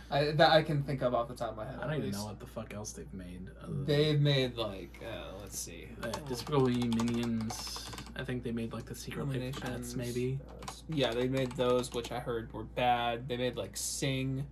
I, 0.10 0.32
that 0.32 0.52
I 0.52 0.64
can 0.64 0.82
think 0.84 1.02
of 1.02 1.14
off 1.14 1.28
the 1.28 1.36
top 1.36 1.50
of 1.52 1.58
my 1.58 1.66
head. 1.66 1.76
I 1.82 1.84
don't 1.84 1.96
even 1.96 2.06
least. 2.06 2.18
know 2.20 2.26
what 2.28 2.40
the 2.40 2.46
fuck 2.46 2.74
else 2.74 2.94
they've 2.94 3.14
made. 3.14 3.50
They've 3.86 4.20
made 4.22 4.56
like, 4.56 4.98
uh, 5.06 5.34
let's 5.42 5.60
see, 5.60 5.90
Uh, 6.02 6.08
Despicable 6.30 6.70
Me, 6.70 6.88
Minions. 6.88 7.90
I 8.16 8.24
think 8.24 8.42
they 8.44 8.52
made 8.54 8.72
like 8.72 8.86
the 8.86 8.96
Secret 8.96 9.28
Life 9.28 9.60
Pets, 9.60 9.96
maybe. 9.96 10.40
uh, 10.50 10.72
yeah, 10.88 11.12
they 11.12 11.28
made 11.28 11.52
those, 11.58 11.92
which 11.92 12.10
I 12.14 12.20
heard 12.20 12.52
were 12.54 12.64
bad. 12.64 13.28
They 13.28 13.36
made 13.36 13.58
like 13.58 13.76
Sing. 13.76 14.46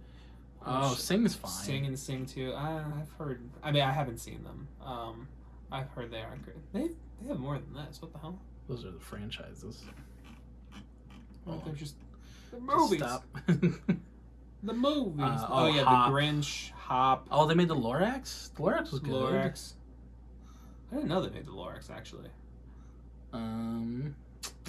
Oh, 0.65 0.93
Sing's 0.93 1.35
fine. 1.35 1.51
Sing 1.51 1.85
and 1.85 1.97
Sing 1.97 2.25
too. 2.25 2.51
I, 2.53 2.83
I've 2.99 3.11
heard. 3.17 3.39
I 3.63 3.71
mean, 3.71 3.83
I 3.83 3.93
haven't 3.93 4.17
seen 4.17 4.43
them. 4.43 4.67
Um, 4.85 5.27
I've 5.71 5.89
heard 5.91 6.11
they 6.11 6.19
aren't 6.19 6.43
great. 6.43 6.57
They 6.73 6.89
they 7.21 7.29
have 7.29 7.39
more 7.39 7.57
than 7.57 7.73
this. 7.73 8.01
What 8.01 8.11
the 8.11 8.19
hell? 8.19 8.37
Those 8.67 8.83
are 8.83 8.91
the 8.91 8.99
franchises. 8.99 9.83
Oh, 11.47 11.61
they're 11.65 11.73
just 11.73 11.95
the 12.51 12.59
movies. 12.59 12.99
Stop. 12.99 13.25
The 14.61 14.73
movies. 14.73 15.21
Uh, 15.23 15.47
oh, 15.49 15.53
oh, 15.53 15.67
yeah, 15.67 15.83
Hop. 15.85 16.09
the 16.11 16.15
Grinch, 16.17 16.71
Hop, 16.71 17.27
oh, 17.31 17.47
they 17.47 17.53
made 17.55 17.69
the 17.69 17.75
Lorax. 17.77 18.53
The 18.55 18.61
Lorax 18.63 18.91
was 18.91 18.99
good. 18.99 19.13
Lorax. 19.13 19.75
I 20.91 20.95
didn't 20.95 21.07
know 21.07 21.21
they 21.21 21.29
made 21.29 21.45
the 21.45 21.51
Lorax 21.51 21.89
actually. 21.89 22.27
Um, 23.31 24.13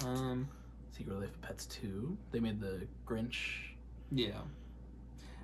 Um, 0.05 0.47
Secret 0.97 1.19
Life 1.19 1.29
of 1.31 1.41
Pets 1.41 1.65
two. 1.65 2.17
They 2.31 2.39
made 2.39 2.61
the 2.61 2.87
Grinch. 3.05 3.35
yeah. 4.13 4.31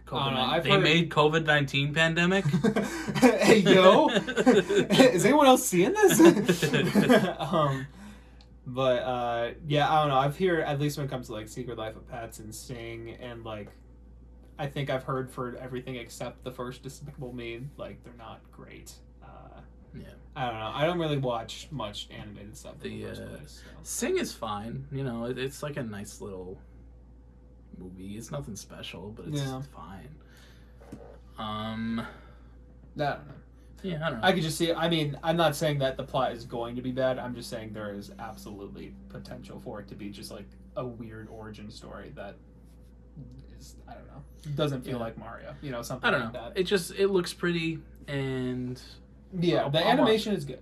COVID 0.06 0.23
don't 0.23 0.34
know, 0.36 0.39
I've 0.41 0.63
they 0.63 0.69
heard- 0.69 0.84
made 0.84 1.10
COVID 1.10 1.43
nineteen 1.45 1.93
pandemic. 1.93 2.45
hey 3.17 3.58
yo, 3.58 4.08
is 4.10 5.26
anyone 5.26 5.47
else 5.47 5.65
seeing 5.67 5.91
this? 5.91 6.63
um, 7.39 7.86
but 8.67 9.01
uh, 9.03 9.51
yeah, 9.67 9.89
I 9.91 10.01
don't 10.01 10.10
know. 10.10 10.17
I've 10.17 10.38
heard 10.38 10.60
at 10.60 10.80
least 10.80 10.97
when 10.97 11.08
it 11.08 11.10
comes 11.10 11.27
to 11.27 11.34
like 11.34 11.47
Secret 11.47 11.77
Life 11.77 11.95
of 11.95 12.08
Pets 12.08 12.39
and 12.39 12.53
Sing 12.53 13.15
and 13.21 13.43
like, 13.43 13.69
I 14.60 14.67
think 14.67 14.89
I've 14.89 15.03
heard 15.03 15.32
for 15.32 15.56
everything 15.58 15.95
except 15.95 16.43
the 16.43 16.51
first 16.51 16.84
Despicable 16.84 17.34
Me, 17.34 17.62
like 17.77 18.03
they're 18.03 18.13
not 18.17 18.41
great. 18.51 18.91
Uh, 19.23 19.62
Yeah. 19.95 20.03
I 20.36 20.49
don't 20.51 20.60
know. 20.60 20.71
I 20.75 20.86
don't 20.86 20.99
really 20.99 21.17
watch 21.17 21.67
much 21.71 22.10
animated 22.12 22.56
stuff 22.58 22.73
in 22.84 22.91
the, 22.91 23.03
The, 23.03 23.08
first 23.10 23.21
uh, 23.21 23.27
place. 23.27 23.63
So. 23.63 23.80
Sing 23.84 24.17
is 24.17 24.34
fine. 24.34 24.86
You 24.91 25.03
know, 25.03 25.25
it, 25.25 25.38
it's 25.38 25.63
like 25.63 25.77
a 25.77 25.84
nice 25.84 26.21
little 26.21 26.60
movie. 27.77 28.17
It's 28.17 28.32
nothing 28.32 28.56
special, 28.56 29.13
but 29.15 29.27
it's 29.27 29.41
Yeah. 29.41 29.62
fine. 29.75 30.10
Um, 31.38 31.99
I 32.01 32.06
don't 33.03 33.27
know. 33.27 33.34
Yeah, 33.84 34.06
I 34.06 34.10
don't 34.10 34.22
know. 34.22 34.28
I 34.28 34.32
could 34.34 34.44
just 34.44 34.58
see. 34.58 34.74
I 34.74 34.90
mean, 34.90 35.18
I'm 35.24 35.38
not 35.38 35.56
saying 35.56 35.80
that 35.80 35.98
the 35.98 36.04
plot 36.04 36.32
is 36.32 36.46
going 36.46 36.76
to 36.76 36.82
be 36.82 36.92
bad. 36.92 37.20
I'm 37.20 37.36
just 37.36 37.50
saying 37.50 37.74
there 37.74 37.94
is 37.94 38.12
absolutely 38.20 38.94
potential 39.10 39.60
for 39.60 39.80
it 39.80 39.88
to 39.90 39.96
be 39.96 40.10
just 40.10 40.32
like 40.32 40.46
a 40.76 40.86
weird 40.86 41.28
origin 41.30 41.70
story 41.72 42.12
that 42.16 42.36
is 43.58 43.76
I 43.88 43.94
don't 43.94 44.08
know 44.08 44.24
doesn't 44.56 44.82
feel 44.84 44.94
Yeah. 44.98 45.04
like 45.04 45.18
Mario. 45.18 45.56
You 45.62 45.72
know, 45.72 45.82
something 45.82 46.08
I 46.08 46.12
don't 46.12 46.22
like 46.26 46.34
know. 46.34 46.50
that. 46.50 46.58
It 46.58 46.63
just 46.63 46.92
it 46.92 47.08
looks 47.08 47.34
pretty, 47.34 47.80
and 48.08 48.82
yeah, 49.40 49.63
I'll- 49.63 49.70
the 49.70 49.80
I'll 49.80 49.92
animation 49.92 50.34
is 50.34 50.46
good, 50.46 50.62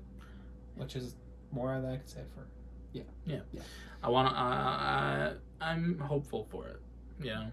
which 0.76 0.96
is 0.96 1.16
more 1.52 1.74
than 1.80 1.92
I 1.92 1.98
could 1.98 2.10
say 2.10 2.22
for. 2.34 2.46
Yeah, 2.94 3.04
yeah, 3.26 3.40
yeah. 3.54 3.62
I 4.04 4.10
want 4.10 4.30
to. 4.30 4.36
Uh, 4.36 4.40
I, 4.40 5.34
I'm 5.72 6.00
hopeful 6.00 6.48
for 6.52 6.68
it. 6.68 6.82
You 7.20 7.32
know, 7.34 7.48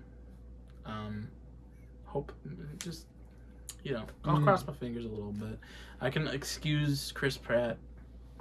um, 0.86 1.28
hope 2.04 2.32
just 2.78 3.06
you 3.82 3.92
know. 3.92 4.04
I'll 4.24 4.38
Mm. 4.38 4.44
cross 4.44 4.66
my 4.66 4.72
fingers 4.74 5.04
a 5.04 5.08
little 5.08 5.32
bit. 5.32 5.58
I 6.00 6.10
can 6.10 6.26
excuse 6.28 7.12
Chris 7.12 7.36
Pratt 7.36 7.78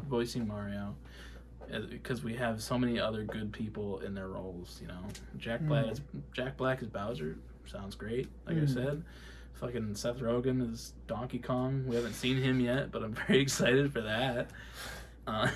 voicing 0.04 0.48
Mario 0.48 0.96
because 1.90 2.24
we 2.24 2.36
have 2.36 2.62
so 2.62 2.78
many 2.78 3.00
other 3.00 3.24
good 3.24 3.52
people 3.54 4.00
in 4.00 4.14
their 4.14 4.28
roles. 4.28 4.80
You 4.82 4.88
know, 4.88 5.02
Jack 5.38 5.62
Black. 5.62 5.86
Mm. 5.86 5.92
Is, 5.92 6.02
Jack 6.34 6.58
Black 6.58 6.82
is 6.82 6.88
Bowser. 6.90 7.38
Sounds 7.66 7.96
great. 7.96 8.28
Like 8.46 8.58
I 8.58 8.62
Mm. 8.62 8.74
said. 8.74 9.04
Fucking 9.54 9.94
Seth 9.94 10.18
Rogen 10.18 10.72
is 10.74 10.94
Donkey 11.06 11.38
Kong. 11.38 11.86
We 11.86 11.96
haven't 11.96 12.14
seen 12.14 12.38
him 12.38 12.60
yet, 12.60 12.92
but 12.92 13.04
I'm 13.04 13.14
very 13.28 13.40
excited 13.40 13.94
for 13.94 14.02
that. 14.02 14.50
Uh, 15.28 15.50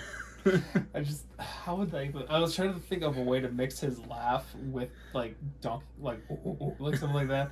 I 0.93 0.99
just 1.01 1.25
how 1.39 1.75
would 1.77 1.89
they? 1.89 2.11
I 2.29 2.37
was 2.39 2.53
trying 2.55 2.75
to 2.75 2.79
think 2.79 3.01
of 3.01 3.17
a 3.17 3.21
way 3.21 3.39
to 3.39 3.49
mix 3.49 3.79
his 3.79 3.97
laugh 4.05 4.45
with 4.55 4.89
like 5.13 5.35
donkey, 5.61 5.85
like 5.99 6.19
ooh, 6.29 6.35
ooh, 6.45 6.57
ooh, 6.61 6.75
like 6.77 6.97
something 6.97 7.15
like 7.15 7.29
that. 7.29 7.49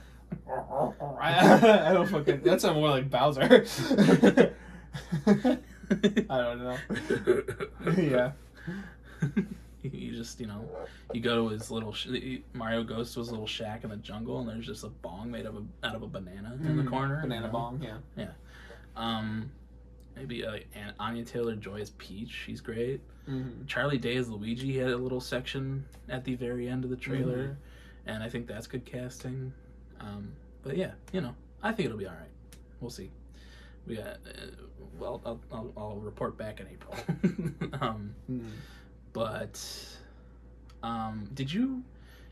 I, 1.20 1.90
I 1.90 1.94
don't 1.94 2.08
fucking. 2.08 2.42
That 2.44 2.62
sounds 2.62 2.76
more 2.76 2.90
like 2.90 3.10
Bowser. 3.10 3.66
I 6.30 6.38
don't 6.38 6.60
know. 6.64 6.78
yeah. 7.98 8.32
you 9.84 10.16
just 10.16 10.40
you 10.40 10.48
know 10.48 10.66
you 11.14 11.22
go 11.22 11.36
to 11.48 11.54
his 11.54 11.70
little 11.72 11.92
sh- 11.94 12.08
Mario 12.54 12.84
goes 12.84 13.14
to 13.14 13.20
his 13.20 13.30
little 13.32 13.48
shack 13.48 13.84
in 13.84 13.90
the 13.90 13.98
jungle 13.98 14.40
and 14.40 14.48
there's 14.50 14.66
just 14.66 14.84
a 14.84 14.90
bong 14.90 15.30
made 15.32 15.46
of 15.46 15.56
a, 15.58 15.64
out 15.88 15.96
of 15.96 16.04
a 16.04 16.08
banana 16.08 16.58
in 16.64 16.78
the 16.78 16.84
Mm, 16.84 16.90
corner. 16.90 17.16
you 17.18 17.22
Banana 17.24 17.48
know? 17.48 17.52
bong, 17.52 17.86
yeah. 18.18 18.28
Um, 18.96 19.52
maybe 20.16 20.46
uh, 20.46 20.58
An- 20.76 20.94
Anya 21.00 21.26
Taylor 21.26 21.56
Joy 21.56 21.78
is 21.78 21.90
Peach. 21.92 22.32
She's 22.46 22.62
great. 22.62 23.02
Mm-hmm. 23.30 23.66
Charlie 23.66 23.98
Day 23.98 24.16
as 24.18 24.30
Luigi 24.30 24.78
had 24.78 24.90
a 24.92 24.98
little 24.98 25.22
section 25.22 25.84
at 26.10 26.24
the 26.24 26.36
very 26.36 26.68
end 26.68 26.84
of 26.84 26.90
the 26.90 26.96
trailer, 26.98 27.58
and 28.06 28.22
I 28.22 28.30
think 28.30 28.48
that's 28.48 28.68
good 28.68 28.86
casting. 28.86 29.52
Um, 30.04 30.34
but 30.64 30.78
yeah, 30.78 30.92
you 31.12 31.22
know, 31.22 31.34
I 31.62 31.72
think 31.72 31.86
it'll 31.88 31.98
be 31.98 32.06
all 32.08 32.14
right. 32.14 32.30
We'll 32.82 32.92
see. 32.92 33.10
We 33.88 33.96
got. 33.96 34.06
Uh, 34.08 34.18
well, 35.00 35.22
I'll, 35.26 35.40
I'll, 35.52 35.74
I'll 35.78 35.96
report 35.98 36.38
back 36.38 36.60
in 36.60 36.68
April. 36.68 36.96
um, 37.82 38.14
Mm. 38.32 38.50
but 39.14 39.60
um, 40.84 41.28
did 41.34 41.52
you 41.52 41.84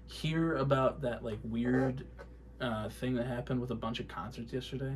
hear 0.08 0.58
about 0.58 1.02
that 1.02 1.24
like 1.24 1.40
weird 1.44 2.06
uh, 2.60 2.90
thing 2.90 3.16
that 3.16 3.26
happened 3.28 3.60
with 3.62 3.72
a 3.72 3.76
bunch 3.76 4.00
of 4.00 4.08
concerts 4.08 4.52
yesterday? 4.54 4.94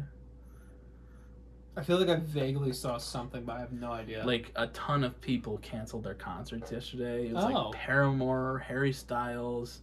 I 1.78 1.84
feel 1.84 1.98
like 2.00 2.08
I 2.08 2.16
vaguely 2.16 2.72
saw 2.72 2.98
something, 2.98 3.44
but 3.44 3.58
I 3.58 3.60
have 3.60 3.74
no 3.74 3.92
idea. 3.92 4.26
Like 4.26 4.52
a 4.56 4.68
ton 4.68 5.04
of 5.04 5.20
people 5.20 5.58
canceled 5.58 6.06
their 6.06 6.14
concerts 6.14 6.72
yesterday. 6.72 7.28
It 7.28 7.34
was 7.34 7.44
Oh. 7.44 7.70
like 7.70 7.74
Paramore, 7.80 8.60
Harry 8.60 8.94
Styles, 8.94 9.82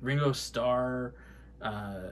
Ringo 0.00 0.32
Starr, 0.32 1.12
uh, 1.60 2.10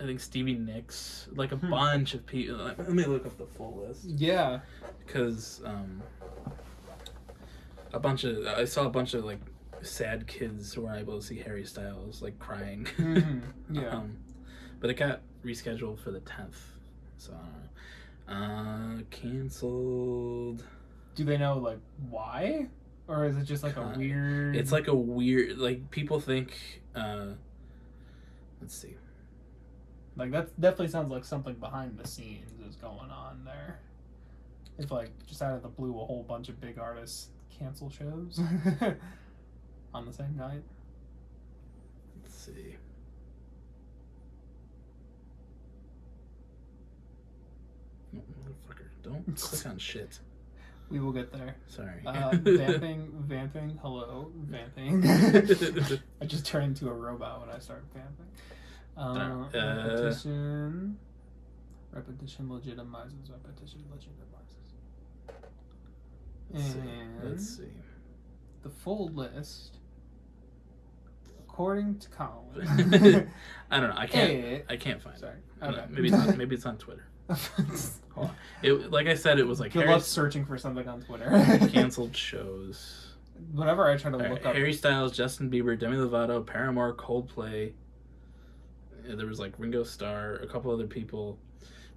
I 0.00 0.04
think 0.04 0.20
Stevie 0.20 0.54
Nicks, 0.54 1.28
like 1.34 1.52
a 1.52 1.56
Hmm. 1.56 1.70
bunch 1.70 2.14
of 2.14 2.26
people. 2.26 2.56
Let 2.56 2.88
me 2.90 3.04
look 3.04 3.26
up 3.26 3.38
the 3.38 3.46
full 3.46 3.84
list 3.86 4.04
yeah. 4.04 4.60
because 5.06 5.62
um, 5.64 6.02
a 7.92 8.00
bunch 8.00 8.24
of 8.24 8.44
I 8.46 8.64
saw 8.64 8.86
a 8.86 8.90
bunch 8.90 9.14
of 9.14 9.24
like 9.24 9.38
sad 9.82 10.26
kids 10.26 10.72
who 10.74 10.82
weren't 10.82 10.98
able 11.00 11.18
to 11.20 11.24
see 11.24 11.38
Harry 11.38 11.64
Styles 11.64 12.22
like 12.22 12.38
crying. 12.38 12.86
hmm 12.96 13.38
Yeah. 13.70 13.88
Um, 13.90 14.16
but 14.80 14.90
it 14.90 14.94
got 14.94 15.20
rescheduled 15.44 15.98
for 15.98 16.10
the 16.10 16.20
tenth, 16.20 16.60
so 17.18 17.32
I 17.32 17.36
don't 17.36 17.52
know. 18.96 18.98
Uh, 18.98 19.02
canceled. 19.10 20.64
Do 21.14 21.24
they 21.24 21.36
know 21.38 21.58
like 21.58 21.78
why, 22.10 22.66
or 23.06 23.26
is 23.26 23.36
it 23.36 23.44
just 23.44 23.62
like 23.62 23.76
a 23.76 23.94
weird? 23.96 24.56
It's 24.56 24.72
like 24.72 24.88
a 24.88 24.94
weird 24.94 25.56
like 25.58 25.90
people 25.90 26.18
think. 26.20 26.82
Uh, 26.94 27.26
let's 28.60 28.74
see. 28.76 28.94
Like 30.16 30.30
that 30.30 30.60
definitely 30.60 30.88
sounds 30.88 31.10
like 31.10 31.24
something 31.24 31.54
behind 31.54 31.98
the 31.98 32.06
scenes 32.06 32.52
is 32.68 32.76
going 32.76 33.10
on 33.10 33.44
there. 33.44 33.80
If 34.78 34.90
like 34.90 35.10
just 35.26 35.42
out 35.42 35.54
of 35.54 35.62
the 35.62 35.68
blue, 35.68 35.90
a 36.00 36.04
whole 36.04 36.22
bunch 36.22 36.48
of 36.48 36.60
big 36.60 36.78
artists 36.78 37.28
cancel 37.58 37.90
shows 37.90 38.40
on 39.94 40.06
the 40.06 40.12
same 40.12 40.36
night. 40.36 40.62
Let's 42.22 42.34
see. 42.34 42.76
No, 48.12 48.20
motherfucker! 48.20 48.86
Don't 49.02 49.36
click 49.36 49.66
on 49.66 49.78
shit. 49.78 50.18
We 50.90 51.00
will 51.00 51.12
get 51.12 51.32
there. 51.32 51.56
Sorry. 51.66 52.00
Uh, 52.04 52.30
vamping, 52.42 53.10
vamping, 53.26 53.78
hello, 53.82 54.30
vamping. 54.36 55.02
I 56.20 56.26
just 56.26 56.46
turned 56.46 56.78
into 56.78 56.88
a 56.88 56.92
robot 56.92 57.40
when 57.40 57.48
I 57.54 57.58
started 57.58 57.86
vamping. 57.94 58.26
Uh, 58.96 59.00
Uh, 59.02 59.48
repetition. 59.52 60.96
Repetition 61.92 62.48
legitimizes. 62.48 63.30
Repetition 63.30 63.84
legitimizes. 63.92 64.72
Let's 66.52 66.72
see. 66.72 66.78
And 66.80 67.24
Let's 67.30 67.56
see. 67.56 67.72
the 68.62 68.70
full 68.70 69.08
list, 69.08 69.78
according 71.40 71.98
to 72.00 72.08
Colin. 72.10 73.28
I 73.70 73.80
don't 73.80 73.90
know. 73.90 73.96
I 73.96 74.06
can't. 74.06 74.30
Eh, 74.30 74.60
I 74.68 74.76
can't 74.76 75.02
find 75.02 75.18
Sorry. 75.18 75.34
it. 75.36 75.42
I 75.60 75.66
don't 75.66 75.76
know. 75.76 75.82
Okay. 75.84 75.92
Maybe 75.94 76.08
it's 76.08 76.16
on, 76.16 76.36
maybe 76.38 76.54
it's 76.54 76.66
on 76.66 76.76
Twitter. 76.78 77.06
Hold 78.14 78.28
on. 78.28 78.30
It 78.62 78.90
like 78.92 79.06
I 79.06 79.14
said, 79.14 79.38
it 79.38 79.46
was 79.46 79.58
like 79.60 79.72
Good 79.72 79.82
Harry 79.84 79.94
luck 79.94 80.02
searching 80.04 80.44
for 80.44 80.58
something 80.58 80.86
on 80.86 81.00
Twitter. 81.02 81.30
canceled 81.72 82.16
shows. 82.16 83.14
Whenever 83.52 83.88
I 83.90 83.96
try 83.96 84.10
to 84.10 84.16
All 84.16 84.22
right, 84.22 84.30
look 84.32 84.46
up, 84.46 84.54
Harry 84.54 84.72
Styles, 84.72 85.16
Justin 85.16 85.50
Bieber, 85.50 85.78
Demi 85.78 85.96
Lovato, 85.96 86.44
Paramore, 86.44 86.94
Coldplay. 86.94 87.72
There 89.06 89.26
was 89.26 89.38
like 89.40 89.52
Ringo 89.58 89.84
Starr, 89.84 90.34
a 90.36 90.46
couple 90.46 90.70
other 90.72 90.86
people, 90.86 91.38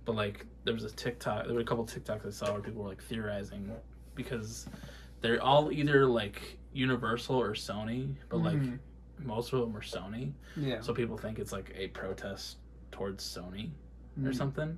but 0.05 0.15
like 0.15 0.45
there 0.63 0.73
was 0.73 0.83
a 0.83 0.89
TikTok. 0.91 1.45
There 1.45 1.53
were 1.55 1.61
a 1.61 1.65
couple 1.65 1.85
TikToks 1.85 2.25
I 2.27 2.29
saw 2.29 2.51
where 2.53 2.61
people 2.61 2.83
were 2.83 2.89
like 2.89 3.03
theorizing 3.03 3.71
because 4.15 4.67
they're 5.21 5.41
all 5.41 5.71
either 5.71 6.05
like 6.05 6.57
Universal 6.73 7.35
or 7.39 7.51
Sony, 7.53 8.15
but 8.29 8.37
like 8.37 8.57
Mhm. 8.57 8.79
most 9.19 9.53
of 9.53 9.61
them 9.61 9.75
are 9.75 9.81
Sony. 9.81 10.33
yeah, 10.55 10.81
So 10.81 10.93
people 10.93 11.17
think 11.17 11.39
it's 11.39 11.51
like 11.51 11.71
a 11.75 11.87
protest 11.89 12.57
towards 12.91 13.23
Sony 13.23 13.71
or 14.23 14.29
Mm. 14.31 14.35
something. 14.35 14.77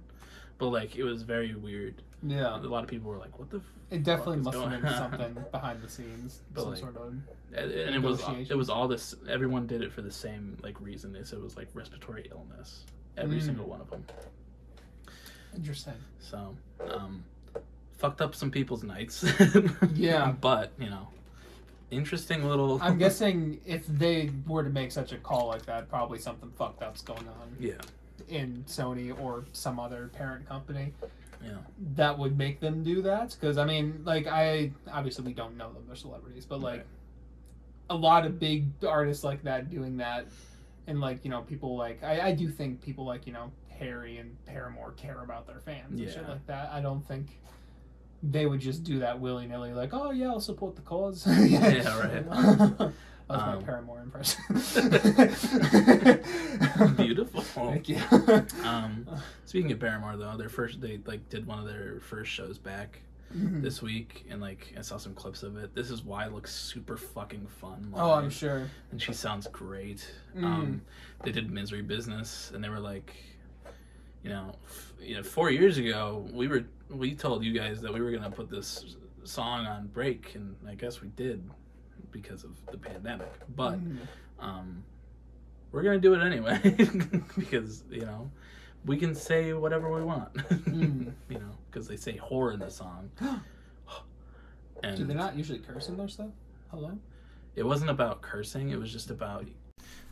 But 0.60 0.68
like 0.70 0.96
it 0.96 1.04
was 1.04 1.24
very 1.24 1.56
weird. 1.56 2.02
yeah, 2.22 2.56
A 2.56 2.60
lot 2.60 2.84
of 2.84 2.90
people 2.90 3.10
were 3.10 3.18
like, 3.18 3.40
"What 3.40 3.50
the?" 3.50 3.58
F-? 3.58 3.64
it 3.90 4.04
definitely 4.04 4.38
must 4.38 4.58
have 4.58 4.70
been 4.82 4.94
something 4.94 5.38
behind 5.52 5.82
the 5.82 5.90
scenes, 5.90 6.42
But, 6.54 6.62
some 6.62 6.70
like, 6.72 6.80
sort 6.80 6.96
of. 6.98 7.14
And, 7.54 7.72
and 7.72 7.96
it 7.96 8.02
was 8.02 8.22
it 8.50 8.56
was 8.58 8.70
all 8.70 8.88
this. 8.88 9.16
Everyone 9.28 9.66
did 9.66 9.82
it 9.82 9.92
for 9.92 10.02
the 10.04 10.12
same 10.12 10.58
like 10.62 10.80
reason. 10.80 11.12
They 11.14 11.24
said 11.24 11.40
it 11.40 11.44
was 11.44 11.58
like 11.58 11.68
respiratory 11.74 12.30
illness. 12.32 12.84
Every 13.18 13.38
Mm. 13.40 13.46
single 13.46 13.66
one 13.66 13.82
of 13.82 13.90
them. 13.90 14.06
Interesting. 15.56 15.96
So, 16.20 16.56
um, 16.92 17.24
fucked 17.98 18.22
up 18.22 18.36
some 18.36 18.52
people's 18.52 18.84
nights. 18.84 19.26
Yeah. 19.94 20.32
but 20.40 20.72
you 20.78 20.90
know, 20.90 21.08
interesting 21.90 22.48
little. 22.48 22.80
I'm 22.82 22.98
guessing 23.06 23.60
if 23.66 23.86
they 23.88 24.30
were 24.48 24.64
to 24.64 24.70
make 24.70 24.92
such 24.92 25.12
a 25.12 25.18
call 25.18 25.48
like 25.48 25.66
that, 25.66 25.90
probably 25.90 26.20
something 26.20 26.52
fucked 26.58 26.84
up's 26.84 27.02
going 27.02 27.28
on 27.28 27.56
Yeah. 27.60 27.74
In 28.30 28.64
Sony 28.68 29.18
or 29.20 29.46
some 29.54 29.80
other 29.80 30.10
parent 30.14 30.48
company 30.48 30.94
Yeah. 31.44 31.58
that 31.96 32.18
would 32.18 32.38
make 32.38 32.60
them 32.60 32.84
do 32.84 33.02
that. 33.04 33.36
Because 33.40 33.58
I 33.58 33.66
mean, 33.66 34.02
like 34.06 34.28
I 34.28 34.72
obviously 34.92 35.26
we 35.26 35.34
don't 35.34 35.58
know 35.58 35.72
them; 35.74 35.84
they're 35.88 35.96
celebrities, 35.96 36.46
but 36.46 36.60
like 36.62 36.80
Right. 36.80 36.86
a 37.90 37.96
lot 37.96 38.26
of 38.26 38.40
big 38.40 38.68
artists 38.86 39.24
like 39.24 39.44
that 39.44 39.70
doing 39.70 39.98
that, 39.98 40.28
and 40.88 41.00
like 41.00 41.24
you 41.24 41.32
know 41.32 41.42
people 41.42 41.76
like 41.78 42.04
I, 42.04 42.28
I 42.30 42.32
do 42.36 42.50
think 42.50 42.82
people 42.82 43.06
like 43.06 43.26
you 43.28 43.34
know 43.34 43.52
Harry 43.70 44.18
and 44.18 44.36
Paramore 44.46 44.92
care 44.92 45.22
about 45.24 45.48
their 45.48 45.60
fans 45.62 46.00
and 46.00 46.10
shit 46.10 46.28
like 46.28 46.46
that. 46.48 46.70
I 46.72 46.82
don't 46.82 47.06
think. 47.08 47.40
They 48.22 48.46
would 48.48 48.60
just 48.60 48.84
do 48.84 49.00
that 49.00 49.18
willy 49.22 49.48
nilly, 49.48 49.72
like, 49.72 49.94
oh 49.94 50.12
yeah, 50.12 50.28
I'll 50.28 50.42
support 50.42 50.76
the 50.76 50.82
cause. 50.82 51.26
yeah, 51.50 51.98
right. 52.80 52.92
that 53.30 53.36
was 53.36 53.46
my 53.46 53.54
Um, 53.56 53.64
Paramore 53.64 54.02
impression. 54.02 54.42
Beautiful. 56.96 57.42
Thank 57.42 57.90
you. 57.90 57.98
Um, 58.64 59.06
speaking 59.46 59.72
of 59.72 59.80
Paramore, 59.80 60.18
though, 60.18 60.36
their 60.38 60.50
first 60.50 60.82
they 60.82 61.00
like 61.06 61.28
did 61.30 61.46
one 61.46 61.60
of 61.60 61.66
their 61.66 62.00
first 62.02 62.32
shows 62.32 62.58
back 62.58 63.02
Mhm. 63.36 63.62
this 63.62 63.80
week, 63.84 64.26
and 64.32 64.42
like 64.42 64.74
I 64.76 64.82
saw 64.82 64.98
some 64.98 65.14
clips 65.14 65.44
of 65.44 65.56
it. 65.58 65.76
This 65.76 65.92
is 65.92 66.02
why 66.04 66.26
it 66.26 66.34
looks 66.34 66.52
super 66.54 66.98
fucking 66.98 67.46
fun. 67.46 67.94
oh, 67.96 68.14
I'm 68.14 68.32
sure. 68.32 68.68
And 68.92 69.00
she 69.00 69.14
sounds 69.14 69.46
great. 69.52 70.12
Mhm. 70.36 70.44
Um, 70.44 70.82
they 71.24 71.32
did 71.32 71.52
Misery 71.52 71.84
Business, 71.84 72.50
and 72.56 72.64
they 72.64 72.70
were 72.70 72.80
like, 72.80 73.14
you 74.24 74.32
know, 74.32 74.56
f- 74.66 74.94
you 75.00 75.14
know, 75.16 75.22
four 75.24 75.52
years 75.52 75.78
ago, 75.78 76.28
we 76.34 76.48
were 76.48 76.64
we 76.90 77.14
told 77.14 77.44
you 77.44 77.54
guys 77.54 77.82
that 77.82 77.94
we 77.94 78.02
were 78.02 78.10
gonna 78.12 78.32
put 78.32 78.50
this 78.50 78.96
song 79.26 79.68
on 79.68 79.86
break, 79.90 80.34
and 80.34 80.56
I 80.68 80.74
guess 80.74 81.00
we 81.02 81.10
did 81.10 81.48
because 82.12 82.44
of 82.44 82.52
the 82.72 82.78
pandemic. 82.78 83.32
But 83.56 83.80
Mhm. 83.80 83.98
um, 84.40 84.84
we're 85.72 85.84
gonna 85.84 86.00
do 86.00 86.14
it 86.14 86.22
anyway 86.22 86.60
because 87.38 87.84
you 87.90 88.02
know 88.02 88.30
we 88.86 88.98
can 88.98 89.14
say 89.16 89.54
whatever 89.54 89.92
we 89.92 90.04
want. 90.04 90.34
Mm. 90.70 91.14
you 91.30 91.40
know, 91.40 91.52
because 91.70 91.88
they 91.88 91.98
say 91.98 92.18
whore 92.18 92.54
in 92.54 92.60
the 92.60 92.70
song. 92.70 93.10
and 94.84 94.98
do 94.98 95.06
they 95.06 95.14
not 95.14 95.36
usually 95.36 95.60
curse 95.60 95.90
in 95.90 95.98
their 95.98 96.08
stuff? 96.08 96.30
Hello. 96.72 96.98
It 97.56 97.64
wasn't 97.64 97.90
about 97.90 98.22
cursing. 98.22 98.70
It 98.70 98.80
was 98.80 98.92
just 98.92 99.10
about. 99.10 99.46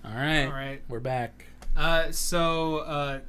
All 0.04 0.12
right, 0.14 0.46
All 0.46 0.52
right. 0.52 0.82
we're 0.90 1.00
back. 1.00 1.46
Uh, 1.76 2.12
so 2.12 2.78
uh, 2.80 3.20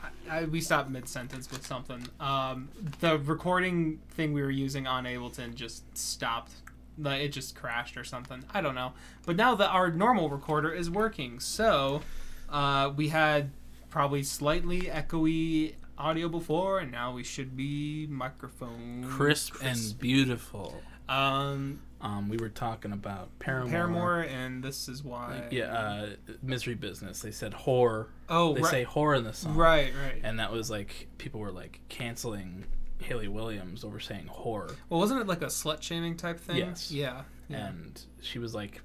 I, 0.00 0.08
I, 0.40 0.44
we 0.44 0.60
stopped 0.60 0.90
mid 0.90 1.08
sentence 1.08 1.50
with 1.50 1.66
something. 1.66 2.06
Um, 2.20 2.68
the 3.00 3.18
recording 3.18 3.98
thing 4.10 4.32
we 4.32 4.42
were 4.42 4.50
using 4.50 4.86
on 4.86 5.04
Ableton 5.04 5.54
just 5.54 5.96
stopped. 5.96 6.52
Like 6.98 7.20
it 7.22 7.28
just 7.28 7.54
crashed 7.54 7.96
or 7.96 8.04
something. 8.04 8.44
I 8.54 8.60
don't 8.60 8.74
know. 8.74 8.92
But 9.26 9.36
now 9.36 9.54
that 9.56 9.68
our 9.70 9.90
normal 9.90 10.30
recorder 10.30 10.72
is 10.72 10.88
working, 10.90 11.40
so 11.40 12.02
uh, 12.48 12.92
we 12.96 13.08
had 13.08 13.50
probably 13.90 14.22
slightly 14.22 14.82
echoey 14.82 15.74
audio 15.98 16.28
before, 16.28 16.78
and 16.80 16.90
now 16.92 17.12
we 17.12 17.24
should 17.24 17.56
be 17.56 18.06
microphone 18.08 19.04
Crisp, 19.08 19.54
crisp. 19.54 19.64
and 19.92 19.98
beautiful. 20.00 20.82
um 21.08 21.80
Um, 22.00 22.28
we 22.28 22.36
were 22.36 22.50
talking 22.50 22.92
about 22.92 23.30
Paramore. 23.38 23.70
Paramore, 23.70 24.20
and 24.20 24.62
this 24.62 24.86
is 24.88 25.02
why. 25.02 25.40
Like, 25.40 25.52
yeah, 25.52 25.72
uh, 25.72 26.08
misery 26.42 26.74
business. 26.74 27.20
They 27.20 27.30
said 27.30 27.52
whore. 27.54 28.08
oh, 28.28 28.52
They 28.52 28.60
right, 28.60 28.70
say 28.70 28.84
whore 28.84 29.16
in 29.16 29.24
the 29.24 29.32
song. 29.32 29.56
right, 29.56 29.92
right. 30.04 30.20
And 30.22 30.38
that 30.38 30.52
was 30.52 30.70
like 30.70 31.08
people 31.18 31.40
were 31.40 31.50
like 31.52 31.80
canceling 31.88 32.64
Hayley 32.98 33.28
Williams 33.28 33.84
over 33.84 34.00
saying 34.00 34.28
whore, 34.32 34.74
Well, 34.88 35.00
wasn't 35.00 35.20
it 35.20 35.26
like 35.26 35.42
a 35.42 35.46
slut 35.46 35.82
shaming 35.82 36.16
type 36.16 36.40
thing? 36.40 36.56
Yes. 36.56 36.90
Yeah. 36.90 37.22
Yeah. 37.48 37.68
and 37.68 38.00
she 38.22 38.38
was 38.38 38.54
like, 38.54 38.80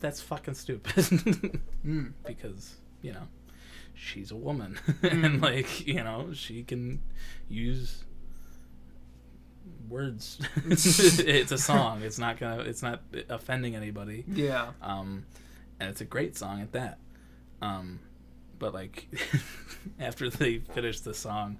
"That's 0.00 0.20
fucking 0.20 0.54
stupid," 0.54 0.94
Mm. 1.86 2.12
because 2.26 2.76
you 3.02 3.12
know 3.12 3.28
she's 3.94 4.30
a 4.30 4.36
woman 4.36 4.78
Mm. 5.02 5.24
and 5.24 5.42
like 5.42 5.86
you 5.86 6.02
know 6.02 6.30
she 6.32 6.62
can 6.62 7.00
use 7.48 8.04
words. 9.88 10.38
it's 10.66 11.52
a 11.52 11.58
song. 11.58 12.02
It's 12.02 12.18
not 12.18 12.38
gonna. 12.38 12.62
It's 12.62 12.82
not 12.82 13.02
offending 13.28 13.74
anybody. 13.76 14.24
Yeah. 14.28 14.68
um, 14.82 15.24
and 15.80 15.90
it's 15.90 16.00
a 16.00 16.04
great 16.04 16.36
song 16.36 16.60
at 16.62 16.72
that. 16.72 16.98
Um, 17.62 18.00
but 18.58 18.74
like 18.74 19.08
after 20.00 20.30
they 20.30 20.58
finished 20.58 21.04
the 21.04 21.14
song, 21.14 21.58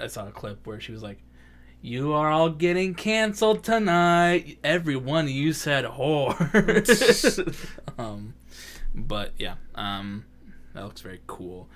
I 0.00 0.06
saw 0.08 0.26
a 0.28 0.30
clip 0.32 0.66
where 0.66 0.80
she 0.80 0.92
was 0.92 1.02
like, 1.02 1.18
"You 1.82 2.12
are 2.12 2.30
all 2.30 2.50
getting 2.50 2.94
canceled 2.94 3.62
tonight. 3.64 4.58
Every 4.64 4.96
one 4.96 5.24
of 5.26 5.30
you 5.30 5.52
said 5.52 5.84
whore." 5.84 6.38
um, 7.98 8.34
but 8.94 9.32
yeah, 9.38 9.54
um, 9.74 10.24
that 10.74 10.84
looks 10.84 11.00
very 11.00 11.20
cool. 11.26 11.68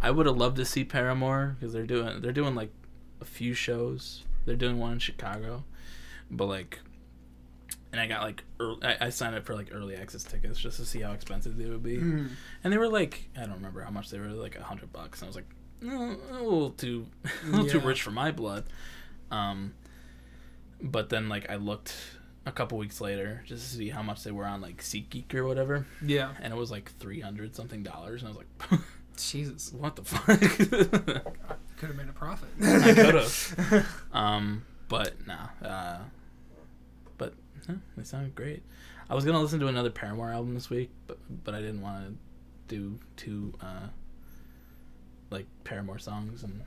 I 0.00 0.10
would 0.10 0.26
have 0.26 0.36
loved 0.36 0.56
to 0.56 0.64
see 0.64 0.84
Paramore 0.84 1.56
because 1.58 1.72
they're 1.72 1.86
doing 1.86 2.20
they're 2.20 2.32
doing 2.32 2.54
like 2.54 2.72
a 3.20 3.24
few 3.24 3.54
shows. 3.54 4.22
They're 4.44 4.56
doing 4.56 4.78
one 4.78 4.92
in 4.92 4.98
Chicago, 5.00 5.64
but 6.30 6.46
like 6.46 6.80
and 7.90 8.00
I 8.00 8.06
got 8.06 8.22
like 8.22 8.44
early, 8.60 8.82
I, 8.82 9.06
I 9.06 9.08
signed 9.10 9.34
up 9.34 9.44
for 9.44 9.54
like 9.54 9.68
early 9.72 9.96
access 9.96 10.22
tickets 10.22 10.58
just 10.58 10.76
to 10.78 10.84
see 10.84 11.00
how 11.00 11.12
expensive 11.12 11.56
they 11.56 11.64
would 11.66 11.82
be, 11.82 11.96
Mm. 11.98 12.28
and 12.62 12.72
they 12.72 12.78
were 12.78 12.88
like 12.88 13.28
I 13.36 13.40
don't 13.40 13.54
remember 13.54 13.80
how 13.82 13.90
much 13.90 14.10
they 14.10 14.18
were 14.20 14.28
like 14.28 14.56
a 14.56 14.62
hundred 14.62 14.92
bucks. 14.92 15.20
And 15.20 15.26
I 15.26 15.28
was 15.28 15.36
like, 15.36 15.48
a 15.82 15.86
little 15.86 16.70
too, 16.70 17.06
a 17.44 17.46
little 17.48 17.66
too 17.68 17.80
rich 17.80 18.02
for 18.02 18.10
my 18.10 18.30
blood. 18.30 18.64
Um, 19.30 19.74
but 20.80 21.08
then 21.10 21.28
like 21.28 21.50
I 21.50 21.56
looked 21.56 21.94
a 22.46 22.52
couple 22.52 22.78
weeks 22.78 23.00
later 23.00 23.42
just 23.46 23.70
to 23.70 23.76
see 23.76 23.88
how 23.90 24.02
much 24.02 24.24
they 24.24 24.30
were 24.30 24.46
on 24.46 24.60
like 24.60 24.78
SeatGeek 24.82 25.34
or 25.34 25.46
whatever, 25.46 25.86
Yeah. 26.02 26.32
and 26.40 26.52
it 26.52 26.56
was 26.56 26.70
like 26.70 26.92
three 26.98 27.20
hundred 27.20 27.54
something 27.54 27.82
dollars, 27.82 28.22
and 28.22 28.32
I 28.32 28.34
was 28.36 28.44
like, 28.70 28.80
Jesus. 29.16 29.72
what 29.72 29.96
the 29.96 30.04
fuck? 30.04 30.40
Could 31.78 31.88
have 31.90 31.96
made 31.96 32.08
a 32.08 32.12
profit. 32.12 32.48
I 32.62 32.92
could've. 32.94 34.04
Um, 34.12 34.62
but 34.88 35.14
nah. 35.26 35.48
Uh, 35.62 35.98
but 37.18 37.34
no, 37.68 37.78
they 37.96 38.02
sounded 38.04 38.34
great. 38.34 38.62
I 39.10 39.14
was 39.14 39.24
gonna 39.24 39.40
listen 39.40 39.60
to 39.60 39.68
another 39.68 39.90
Paramore 39.90 40.30
album 40.30 40.54
this 40.54 40.70
week, 40.70 40.90
but 41.06 41.18
but 41.44 41.54
I 41.54 41.60
didn't 41.60 41.82
want 41.82 42.04
to 42.68 42.74
do 42.74 42.98
two 43.16 43.54
uh, 43.60 43.88
like 45.30 45.46
Paramore 45.64 45.98
songs 45.98 46.42
in 46.44 46.62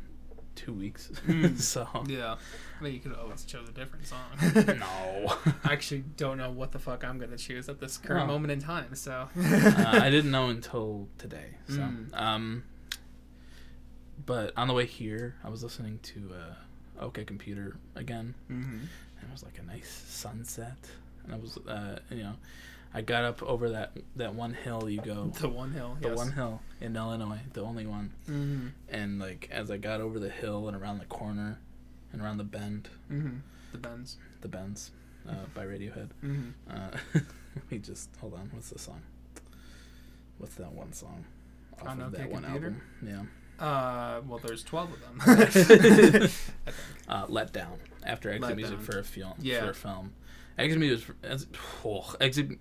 two 0.56 0.74
weeks. 0.74 1.10
Mm. 1.28 1.58
so 1.60 1.88
yeah. 2.08 2.36
I 2.80 2.84
mean, 2.84 2.94
you 2.94 3.00
could 3.00 3.14
always 3.14 3.44
chose 3.46 3.70
a 3.70 3.72
different 3.72 4.06
song. 4.08 4.28
no, 4.80 5.36
I 5.64 5.72
actually 5.74 6.04
don't 6.18 6.38
know 6.38 6.52
what 6.52 6.72
the 6.72 6.80
fuck 6.80 7.04
I'm 7.04 7.18
gonna 7.20 7.38
choose 7.38 7.70
at 7.70 7.80
this 7.80 7.98
current 7.98 8.24
Oh. 8.24 8.28
moment 8.34 8.52
in 8.52 8.60
time. 8.62 8.94
So. 8.96 9.30
uh, 9.40 10.00
I 10.02 10.10
didn't 10.10 10.32
know 10.32 10.50
until 10.50 11.08
today. 11.18 11.56
So 11.68 11.76
Mm. 11.80 12.20
um, 12.22 12.64
but 14.26 14.54
on 14.58 14.68
the 14.68 14.74
way 14.74 14.86
here, 14.86 15.36
I 15.44 15.50
was 15.50 15.64
listening 15.64 16.00
to 16.04 16.32
uh, 16.36 17.04
OK 17.06 17.24
Computer 17.26 17.78
again. 17.96 18.36
hmm 18.48 18.80
and 19.22 19.30
it 19.30 19.32
was 19.32 19.44
like 19.44 19.60
a 19.60 19.64
nice 19.64 20.04
sunset 20.08 20.78
and 21.24 21.32
i 21.32 21.38
was 21.38 21.56
uh 21.68 22.00
you 22.10 22.24
know 22.24 22.34
i 22.94 23.02
got 23.02 23.24
up 23.24 23.42
over 23.44 23.70
that 23.70 23.92
that 24.16 24.34
one 24.36 24.54
hill 24.54 24.90
you 24.90 25.02
go 25.02 25.32
The 25.40 25.48
one 25.50 25.72
hill. 25.72 25.98
the 26.02 26.10
yes. 26.10 26.18
one 26.18 26.32
hill 26.32 26.62
in 26.80 26.96
illinois 26.96 27.40
the 27.54 27.62
only 27.62 27.86
one 27.88 28.12
hmm 28.26 28.68
and 28.90 29.20
like 29.20 29.48
as 29.52 29.70
i 29.72 29.78
got 29.78 30.02
over 30.02 30.20
the 30.20 30.30
hill 30.30 30.68
and 30.68 30.76
around 30.76 31.00
the 31.00 31.06
corner 31.06 31.60
and 32.12 32.22
around 32.22 32.38
the 32.38 32.44
bend 32.44 32.90
hmm 33.08 33.38
The 33.72 33.78
Benz. 33.78 34.18
the 34.42 34.48
bends 34.50 34.92
uh, 35.30 35.46
by 35.54 35.66
radiohead 35.66 36.10
hmm 36.22 36.50
uh 36.70 36.90
me 37.72 37.78
just 37.80 38.10
hold 38.20 38.34
on 38.34 38.50
what's 38.54 38.70
the 38.70 38.80
song 38.80 39.02
what's 40.38 40.56
that 40.56 40.72
one 40.74 40.94
song 40.94 41.26
off 41.82 41.88
On 41.88 42.02
of 42.02 42.14
OK 42.14 42.24
that 42.24 42.32
one 42.32 42.46
album 42.46 42.82
yeah 43.06 43.24
Uh, 43.60 44.22
well, 44.28 44.40
there's 44.40 44.64
twelve 44.64 44.90
of 44.92 45.00
them. 45.02 45.22
I 45.28 45.46
think. 45.46 46.32
uh, 47.08 47.26
let 47.30 47.54
down 47.54 47.78
after 48.04 48.30
exit 48.32 48.42
Let 48.42 48.56
music 48.56 48.78
Down. 48.78 48.86
for 48.86 49.00
a 49.00 49.04
film 49.04 49.34
Yeah. 49.40 49.60
for 49.66 49.70
a 49.70 49.74
film 49.76 50.14
exit 50.58 50.80
music 50.80 51.16
oh, 51.86 52.16
exit 52.22 52.58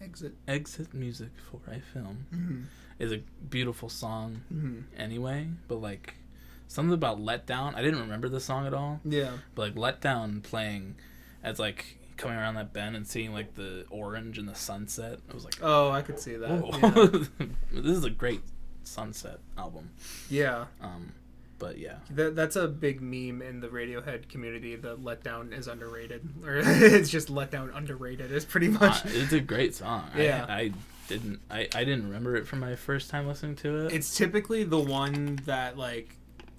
Exit. 0.00 0.34
exit 0.46 0.94
music 0.94 1.30
for 1.50 1.60
a 1.70 1.80
film 1.80 2.26
hmm 2.30 2.62
is 2.98 3.12
a 3.12 3.18
beautiful 3.48 3.88
song 3.88 4.42
hmm 4.48 4.80
anyway, 4.96 5.48
but 5.68 5.76
like 5.76 6.14
something 6.66 6.92
about 6.94 7.20
Let 7.20 7.46
Down. 7.46 7.74
I 7.76 7.82
didn't 7.82 8.00
remember 8.00 8.28
the 8.28 8.40
song 8.40 8.66
at 8.66 8.74
all, 8.74 9.00
Yeah. 9.04 9.30
but 9.54 9.62
like 9.68 9.76
Let 9.76 10.00
Down 10.00 10.40
playing 10.40 10.96
as 11.44 11.58
like 11.60 11.96
coming 12.16 12.36
around 12.36 12.54
that 12.56 12.72
bend 12.72 12.96
and 12.96 13.06
seeing 13.06 13.32
like 13.32 13.54
the 13.54 13.86
orange 13.90 14.36
and 14.38 14.48
the 14.48 14.54
sunset. 14.56 15.20
I 15.30 15.34
was 15.34 15.44
like, 15.44 15.58
Oh, 15.62 15.90
I 15.90 16.02
could 16.02 16.18
see 16.18 16.34
that. 16.36 16.50
whoa, 16.60 17.08
this 17.72 17.96
is 17.96 18.04
a 18.04 18.10
great 18.10 18.40
sunset 18.82 19.38
album. 19.56 19.90
Yeah. 20.28 20.64
Um, 20.80 21.12
but 21.58 21.78
yeah, 21.78 21.96
That, 22.10 22.36
that's 22.36 22.56
a 22.56 22.68
big 22.68 23.00
meme 23.00 23.42
in 23.42 23.60
the 23.60 23.68
Radiohead 23.68 24.28
community. 24.28 24.76
The 24.76 24.96
letdown 24.96 25.52
is 25.56 25.66
underrated, 25.68 26.28
or 26.44 26.56
it's 26.64 27.10
just 27.10 27.28
letdown 27.28 27.74
underrated. 27.76 28.30
Is 28.32 28.44
pretty 28.44 28.68
much. 28.68 29.04
Uh, 29.06 29.08
it's 29.10 29.32
a 29.32 29.40
great 29.40 29.74
song. 29.74 30.04
Yeah. 30.16 30.46
I, 30.48 30.60
I 30.60 30.72
didn't 31.08 31.40
I, 31.50 31.68
I 31.74 31.84
didn't 31.84 32.04
remember 32.04 32.36
it 32.36 32.46
from 32.46 32.60
my 32.60 32.76
first 32.76 33.08
time 33.10 33.26
listening 33.26 33.56
to 33.56 33.86
it. 33.86 33.92
It's 33.92 34.14
typically 34.16 34.62
the 34.64 34.78
one 34.78 35.40
that 35.46 35.76
like 35.78 36.14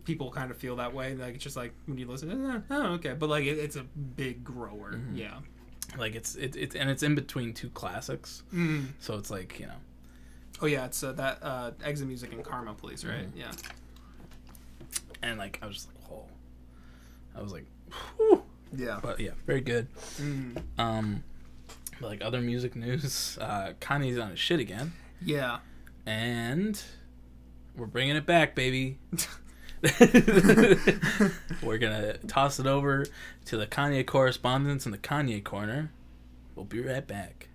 people 0.05 0.31
kind 0.31 0.49
of 0.51 0.57
feel 0.57 0.75
that 0.77 0.93
way. 0.93 1.15
Like 1.15 1.35
it's 1.35 1.43
just 1.43 1.55
like 1.55 1.73
when 1.85 1.97
you 1.97 2.07
listen, 2.07 2.29
eh, 2.51 2.59
oh 2.71 2.93
okay, 2.93 3.13
but 3.13 3.29
like 3.29 3.45
it, 3.45 3.57
it's 3.59 3.75
a 3.75 3.83
big 3.83 4.43
grower. 4.43 4.93
Mhm. 4.93 5.15
Yeah. 5.17 5.37
like 5.97 6.15
it's 6.15 6.35
it, 6.35 6.55
it's 6.55 6.75
and 6.75 6.89
it's 6.89 7.03
in 7.03 7.13
between 7.15 7.53
two 7.53 7.69
classics, 7.69 8.43
Mm. 8.53 8.87
so 8.99 9.17
it's 9.17 9.29
like 9.29 9.59
you 9.59 9.67
know 9.67 9.73
Oh 10.61 10.65
yeah, 10.65 10.85
it's 10.85 11.01
uh, 11.03 11.13
that 11.13 11.39
uh, 11.41 11.71
Exit 11.85 12.05
Music 12.07 12.33
and 12.33 12.43
Karma 12.43 12.73
Police, 12.73 13.05
right? 13.05 13.27
Mhm. 13.33 13.37
Yeah. 13.39 13.51
And 15.21 15.37
like 15.37 15.59
I 15.61 15.65
was 15.67 15.75
just 15.75 15.87
like, 15.87 16.09
whoa. 16.09 16.25
I 17.35 17.41
was 17.41 17.51
like, 17.51 17.65
whew. 18.17 18.43
Yeah. 18.75 18.99
but 19.01 19.19
yeah, 19.19 19.31
very 19.45 19.61
good. 19.61 19.87
Mm. 20.17 20.61
Um, 20.77 21.23
but, 21.99 22.07
like 22.07 22.21
other 22.23 22.41
music 22.41 22.75
news, 22.75 23.37
uh, 23.41 23.73
Kanye's 23.81 24.17
on 24.17 24.29
his 24.31 24.39
shit 24.39 24.59
again, 24.59 24.93
Yeah. 25.21 25.59
and 26.05 26.81
we're 27.75 27.87
bringing 27.87 28.15
it 28.15 28.25
back, 28.25 28.55
baby. 28.55 28.99
we're 31.63 31.77
gonna 31.77 32.17
toss 32.27 32.59
it 32.59 32.67
over 32.67 33.05
to 33.45 33.57
the 33.57 33.65
Kanye 33.65 34.05
correspondents 34.05 34.85
in 34.85 34.91
the 34.91 34.97
Kanye 34.97 35.43
corner. 35.43 35.91
We'll 36.55 36.65
be 36.65 36.81
right 36.81 37.05
back. 37.07 37.47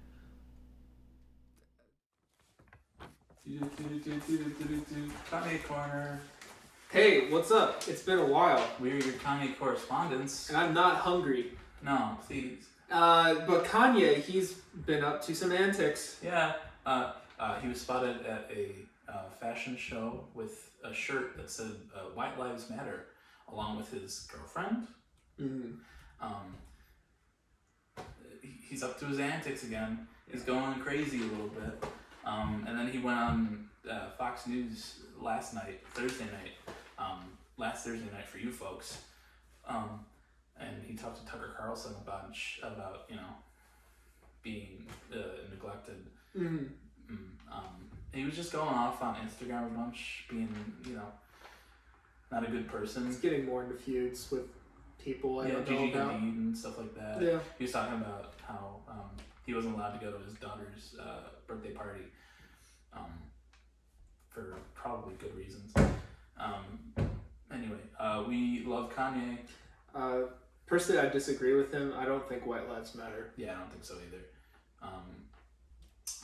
Kanye 5.30 5.62
corner. 5.64 6.20
Hey, 6.94 7.28
what's 7.28 7.50
up? 7.50 7.82
It's 7.88 8.02
been 8.02 8.20
a 8.20 8.24
while, 8.24 8.64
We're 8.78 8.94
your 8.94 9.14
Kanye 9.14 9.58
correspondents. 9.58 10.48
and 10.48 10.56
I'm 10.56 10.72
not 10.72 10.98
hungry. 10.98 11.50
No, 11.82 12.16
please. 12.24 12.68
Uh, 12.88 13.34
but 13.48 13.64
Kanye, 13.64 14.18
he's 14.22 14.52
been 14.86 15.02
up 15.02 15.20
to 15.26 15.34
some 15.34 15.50
antics. 15.50 16.20
Yeah, 16.22 16.52
uh, 16.86 17.14
uh, 17.40 17.58
he 17.58 17.66
was 17.66 17.80
spotted 17.80 18.24
at 18.24 18.48
a 18.48 18.76
uh, 19.12 19.28
fashion 19.40 19.76
show 19.76 20.24
with 20.34 20.70
a 20.84 20.94
shirt 20.94 21.36
that 21.36 21.50
said 21.50 21.72
uh, 21.96 22.10
"White 22.14 22.38
Lives 22.38 22.70
Matter," 22.70 23.06
along 23.52 23.76
with 23.76 23.90
his 23.90 24.28
girlfriend. 24.32 24.86
Mm-hmm. 25.42 25.72
Um, 26.20 26.54
he's 28.68 28.84
up 28.84 29.00
to 29.00 29.06
his 29.06 29.18
antics 29.18 29.64
again. 29.64 30.06
He's 30.30 30.44
going 30.44 30.78
crazy 30.78 31.22
a 31.22 31.26
little 31.26 31.48
bit. 31.48 31.84
Um, 32.24 32.64
and 32.68 32.78
then 32.78 32.86
he 32.86 32.98
went 32.98 33.18
on 33.18 33.68
uh, 33.90 34.10
Fox 34.16 34.46
News 34.46 35.00
last 35.20 35.54
night, 35.54 35.80
Thursday 35.92 36.26
night, 36.26 36.52
um, 37.04 37.24
last 37.56 37.84
Thursday 37.84 38.10
night 38.12 38.26
for 38.26 38.38
you 38.38 38.50
folks. 38.50 38.98
Um, 39.66 40.04
and 40.58 40.82
he 40.86 40.94
talked 40.94 41.24
to 41.24 41.26
Tucker 41.30 41.54
Carlson 41.56 41.92
a 42.00 42.04
bunch 42.04 42.60
about, 42.62 43.06
you 43.08 43.16
know, 43.16 43.34
being 44.42 44.86
uh, 45.12 45.48
neglected 45.50 46.06
Mm. 46.36 46.68
Mm, 47.10 47.16
um, 47.52 47.90
he 48.12 48.24
was 48.24 48.34
just 48.34 48.52
going 48.52 48.68
off 48.68 49.02
on 49.02 49.14
Instagram 49.16 49.66
a 49.66 49.70
bunch, 49.70 50.24
being 50.28 50.48
you 50.86 50.94
know 50.94 51.06
not 52.32 52.46
a 52.46 52.50
good 52.50 52.68
person. 52.68 53.06
He's 53.06 53.18
getting 53.18 53.44
more 53.44 53.62
into 53.62 53.76
feuds 53.76 54.30
with 54.30 54.46
people 54.98 55.40
I 55.40 55.46
yeah, 55.46 55.52
don't 55.52 55.70
know 55.70 55.78
Gigi 55.78 55.92
about. 55.92 56.12
Hadid 56.12 56.36
and 56.36 56.56
stuff 56.58 56.78
like 56.78 56.94
that. 56.96 57.22
Yeah. 57.22 57.38
He 57.58 57.64
was 57.64 57.72
talking 57.72 57.94
about 57.94 58.34
how 58.42 58.80
um, 58.88 59.10
he 59.46 59.54
wasn't 59.54 59.76
allowed 59.76 59.98
to 59.98 60.04
go 60.04 60.10
to 60.12 60.24
his 60.24 60.34
daughter's 60.34 60.96
uh, 61.00 61.28
birthday 61.46 61.70
party 61.70 62.04
um, 62.92 63.12
for 64.30 64.56
probably 64.74 65.14
good 65.20 65.34
reasons. 65.36 65.72
Um, 66.38 66.92
anyway, 67.52 67.78
uh, 67.98 68.24
we 68.26 68.64
love 68.66 68.94
Kanye. 68.94 69.38
Uh, 69.94 70.22
personally, 70.66 71.00
I 71.00 71.08
disagree 71.08 71.54
with 71.54 71.72
him. 71.72 71.92
I 71.96 72.04
don't 72.04 72.28
think 72.28 72.46
white 72.46 72.68
lives 72.68 72.94
matter. 72.94 73.30
Yeah, 73.36 73.52
I 73.54 73.58
don't 73.60 73.70
think 73.70 73.84
so 73.84 73.94
either. 73.94 74.22
Um, 74.82 75.24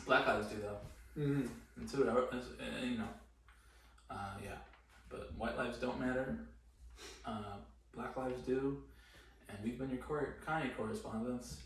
Black 0.06 0.26
lives 0.26 0.48
do 0.48 0.56
though. 0.60 1.20
Mm. 1.22 1.42
Hmm. 1.42 1.46
And 1.76 1.90
so, 1.90 1.98
uh, 2.02 2.84
you 2.84 2.98
know, 2.98 3.08
uh, 4.10 4.34
yeah. 4.44 4.56
But 5.08 5.32
white 5.36 5.56
lives 5.56 5.78
don't 5.78 5.98
matter. 6.00 6.38
uh, 7.24 7.56
Black 7.94 8.16
Lives 8.16 8.42
Do, 8.42 8.82
and 9.48 9.58
we've 9.64 9.78
been 9.78 9.90
your 9.90 9.98
cor- 9.98 10.36
Kanye 10.46 10.76
correspondents. 10.76 11.56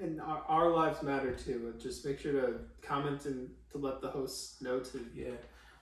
And 0.00 0.20
our, 0.20 0.42
our 0.48 0.70
lives 0.70 1.02
matter 1.02 1.32
too. 1.34 1.74
Just 1.80 2.04
make 2.04 2.18
sure 2.18 2.32
to 2.32 2.54
comment 2.80 3.26
and 3.26 3.50
to 3.70 3.78
let 3.78 4.00
the 4.00 4.08
hosts 4.08 4.60
know 4.60 4.80
to 4.80 5.06
Yeah. 5.14 5.28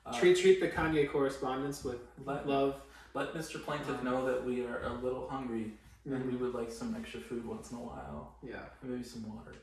Uh, 0.06 0.18
treat 0.18 0.38
treat 0.38 0.60
the 0.60 0.68
Kanye 0.68 1.10
correspondence 1.10 1.84
with 1.84 1.98
let, 2.24 2.46
love. 2.48 2.80
let 3.14 3.34
Mr. 3.34 3.62
Plaintiff 3.62 3.98
Um, 3.98 4.04
know 4.04 4.26
that 4.26 4.44
we 4.44 4.64
are 4.64 4.82
a 4.84 4.92
little 4.94 5.28
hungry 5.28 5.78
and 6.06 6.24
we 6.26 6.32
Mhm. 6.32 6.40
would 6.40 6.54
like 6.54 6.70
some 6.72 6.94
extra 6.96 7.20
food 7.20 7.44
once 7.44 7.70
in 7.72 7.76
a 7.76 7.80
while, 7.80 8.38
Yeah, 8.42 8.64
and 8.80 8.90
maybe 8.90 9.04
some 9.04 9.28
water. 9.28 9.54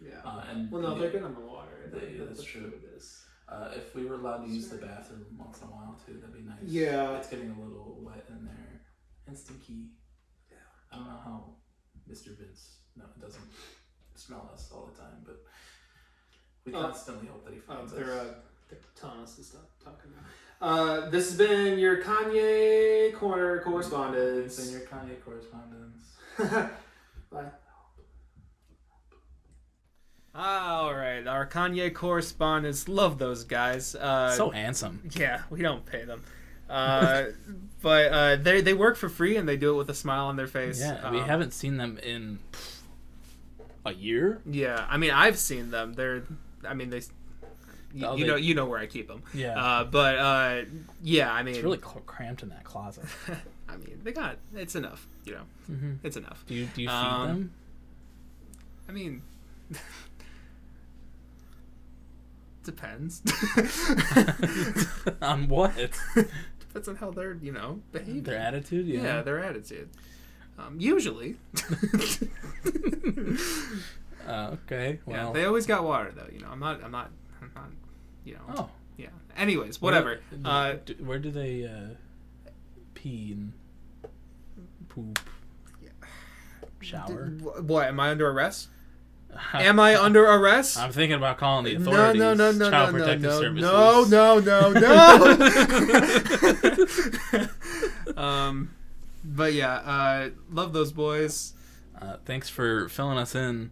yeah. 0.00 0.20
Uh, 0.24 0.44
and 0.48 0.70
well, 0.72 0.80
no, 0.82 0.98
they're 0.98 1.10
good 1.10 1.22
on 1.22 1.34
the 1.34 1.40
water. 1.40 1.90
They- 1.92 2.16
That- 2.16 2.28
that's 2.28 2.42
true. 2.42 2.68
it 2.68 2.84
is. 2.96 3.26
Uh, 3.48 3.70
if 3.76 3.94
we 3.94 4.06
were 4.06 4.14
allowed 4.14 4.44
to 4.46 4.48
use 4.50 4.70
the 4.70 4.78
bathroom 4.78 5.26
once 5.38 5.60
in 5.60 5.68
a 5.68 5.70
while 5.70 6.00
too, 6.06 6.14
that'd 6.18 6.34
be 6.34 6.40
nice. 6.40 6.62
Yeah. 6.62 7.18
It's 7.18 7.28
getting 7.28 7.50
a 7.50 7.60
little 7.60 8.00
wet 8.00 8.24
in 8.30 8.46
there 8.46 8.80
and 9.26 9.36
stinky. 9.38 9.90
Yeah. 10.50 10.56
I 10.90 10.96
don't 10.96 11.04
know 11.06 11.18
how 11.18 11.56
Mr. 12.08 12.34
Vince 12.36 12.78
no 12.96 13.04
it 13.04 13.20
doesn't 13.20 13.50
smell 14.14 14.48
us 14.52 14.70
all 14.72 14.86
the 14.86 14.98
time, 14.98 15.22
but 15.24 15.44
we 16.64 16.74
Oh. 16.74 16.80
constantly 16.80 17.26
hope 17.28 17.44
that 17.44 17.52
he 17.52 17.60
Oh, 17.60 17.74
finds 17.74 17.92
they're, 17.92 18.12
us. 18.20 18.36
They're 18.80 18.90
telling 19.00 19.20
us 19.22 19.36
to 19.36 19.42
stop 19.44 19.68
talking 19.84 20.10
now. 20.10 20.66
Uh, 20.66 21.10
this 21.10 21.28
has 21.28 21.36
been 21.36 21.78
your 21.78 22.02
Kanye 22.02 23.12
corner 23.14 23.56
It's 23.56 23.64
correspondence. 23.64 24.66
in 24.66 24.72
your 24.72 24.82
Kanye 24.82 25.20
correspondence. 25.24 26.16
Bye. 27.30 27.46
All 30.34 30.94
right, 30.94 31.26
our 31.26 31.46
Kanye 31.46 31.92
correspondents 31.92 32.88
love 32.88 33.18
those 33.18 33.44
guys. 33.44 33.94
Uh, 33.94 34.30
so 34.34 34.50
handsome. 34.50 35.02
yeah, 35.14 35.42
we 35.50 35.60
don't 35.60 35.84
pay 35.84 36.04
them, 36.04 36.22
uh, 36.70 37.24
but 37.82 38.12
uh, 38.12 38.36
they 38.36 38.62
they 38.62 38.72
work 38.72 38.96
for 38.96 39.10
free 39.10 39.36
and 39.36 39.46
they 39.46 39.58
do 39.58 39.74
it 39.74 39.76
with 39.76 39.90
a 39.90 39.94
smile 39.94 40.26
on 40.26 40.36
their 40.36 40.46
face. 40.46 40.80
Yeah, 40.80 41.10
we 41.10 41.20
Um, 41.20 41.26
haven't 41.26 41.52
seen 41.52 41.76
them 41.76 41.98
in 42.02 42.38
a 43.84 43.92
year. 43.92 44.40
Yeah, 44.46 44.86
I 44.88 44.96
mean 44.96 45.10
I've 45.10 45.38
seen 45.38 45.70
them. 45.70 45.92
They're, 45.92 46.22
I 46.66 46.72
mean 46.72 46.88
they, 46.88 47.02
you, 47.94 48.06
Oh, 48.06 48.16
you 48.16 48.26
know 48.26 48.36
you 48.36 48.54
know 48.54 48.66
where 48.66 48.78
I 48.78 48.86
keep 48.86 49.08
them. 49.08 49.22
Yeah, 49.34 49.62
Uh, 49.62 49.84
but 49.84 50.16
uh, 50.18 50.62
yeah, 51.02 51.32
I 51.32 51.42
mean 51.42 51.54
it's 51.54 51.64
really 51.64 51.78
cramped 51.78 52.42
in 52.42 52.48
that 52.50 52.64
closet. 52.64 53.04
I 53.68 53.76
mean, 53.76 54.00
they 54.02 54.12
got 54.12 54.36
it's 54.54 54.74
enough. 54.74 55.06
You 55.24 55.34
know, 55.34 55.42
hmm 55.66 55.92
it's 56.02 56.16
enough. 56.16 56.44
Do 56.46 56.54
you 56.54 56.66
do 56.74 56.82
you 56.82 56.88
feed 56.88 56.94
Um, 56.94 57.26
them? 57.28 57.52
I 58.88 58.92
mean, 58.92 59.22
depends. 62.64 63.22
on 65.22 65.48
what? 65.48 65.74
depends 66.60 66.88
on 66.88 66.96
how 66.96 67.10
they're 67.10 67.34
you 67.34 67.52
know 67.52 67.80
behaving. 67.92 68.22
Their 68.24 68.38
attitude. 68.38 68.86
yeah. 68.86 69.02
Yeah. 69.02 69.22
their 69.22 69.40
attitude. 69.40 69.88
Um, 70.58 70.76
usually. 70.78 71.36
Uh, 74.26 74.54
okay. 74.64 75.00
yeah, 75.06 75.24
Well. 75.24 75.32
they 75.32 75.44
always 75.46 75.66
got 75.66 75.82
water 75.82 76.12
though. 76.14 76.28
You 76.32 76.40
know, 76.40 76.48
I'm 76.50 76.60
not. 76.60 76.82
I'm 76.84 76.92
not. 76.92 77.10
I'm 77.40 77.50
not. 77.54 77.64
You 78.24 78.34
know. 78.34 78.40
oh. 78.56 78.68
Yeah. 78.96 79.08
Anyways, 79.36 79.80
whatever. 79.80 80.20
Where, 80.30 80.52
Uh, 80.52 80.74
do- 80.84 80.94
where 81.04 81.18
do 81.18 81.30
they 81.30 81.64
uh, 81.66 81.94
pee 82.94 83.32
and 83.32 83.52
poop? 84.88 85.18
Shower. 86.80 87.26
d- 87.28 87.44
wh- 87.44 87.64
what? 87.68 87.86
Am 87.86 88.00
I 88.00 88.10
under 88.10 88.28
arrest? 88.28 88.68
Am 89.54 89.78
I 89.80 89.96
under 90.00 90.24
arrest? 90.24 90.76
I'm 90.78 90.90
thinking 90.92 91.16
about 91.16 91.38
calling 91.38 91.64
the 91.64 91.76
authorities. 91.76 92.18
no, 92.20 92.34
no, 92.34 92.50
no, 92.52 92.70
Child 92.70 92.92
no, 92.92 92.98
no, 92.98 93.04
Protective 93.04 93.30
no, 93.30 93.40
Services. 93.40 94.10
no, 94.10 94.38
no, 94.40 94.72
no. 98.16 98.22
um, 98.22 98.70
but 99.24 99.52
yeah, 99.54 99.74
uh, 99.76 100.30
love 100.50 100.72
those 100.72 100.92
boys. 100.92 101.54
Uh, 102.00 102.16
thanks 102.24 102.48
for 102.48 102.88
filling 102.88 103.16
us 103.18 103.34
in 103.36 103.70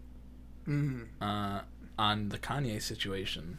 Mhm. 0.69 1.07
uh, 1.21 1.63
on 1.99 2.29
the 2.29 2.39
Kanye 2.39 2.81
situation. 2.81 3.59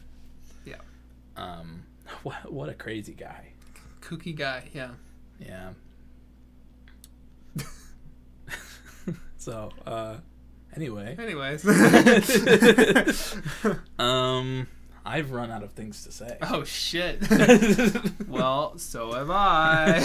Um, 1.36 1.84
what 2.22 2.52
what 2.52 2.68
a 2.68 2.74
crazy 2.74 3.14
guy. 3.14 3.52
Kooky 4.00 4.34
guy. 4.36 4.68
Yeah. 4.74 4.90
Yeah. 5.38 5.70
so, 9.36 9.70
uh, 9.86 10.16
anyway, 10.76 11.16
Anyways. 11.18 11.64
um, 13.98 14.66
I've 15.04 15.32
run 15.32 15.50
out 15.50 15.62
of 15.64 15.72
things 15.72 16.04
to 16.04 16.12
say. 16.12 16.38
oh 16.42 16.62
shit. 16.64 17.20
well, 18.28 18.78
so 18.78 19.12
have 19.12 19.30
I. 19.30 19.98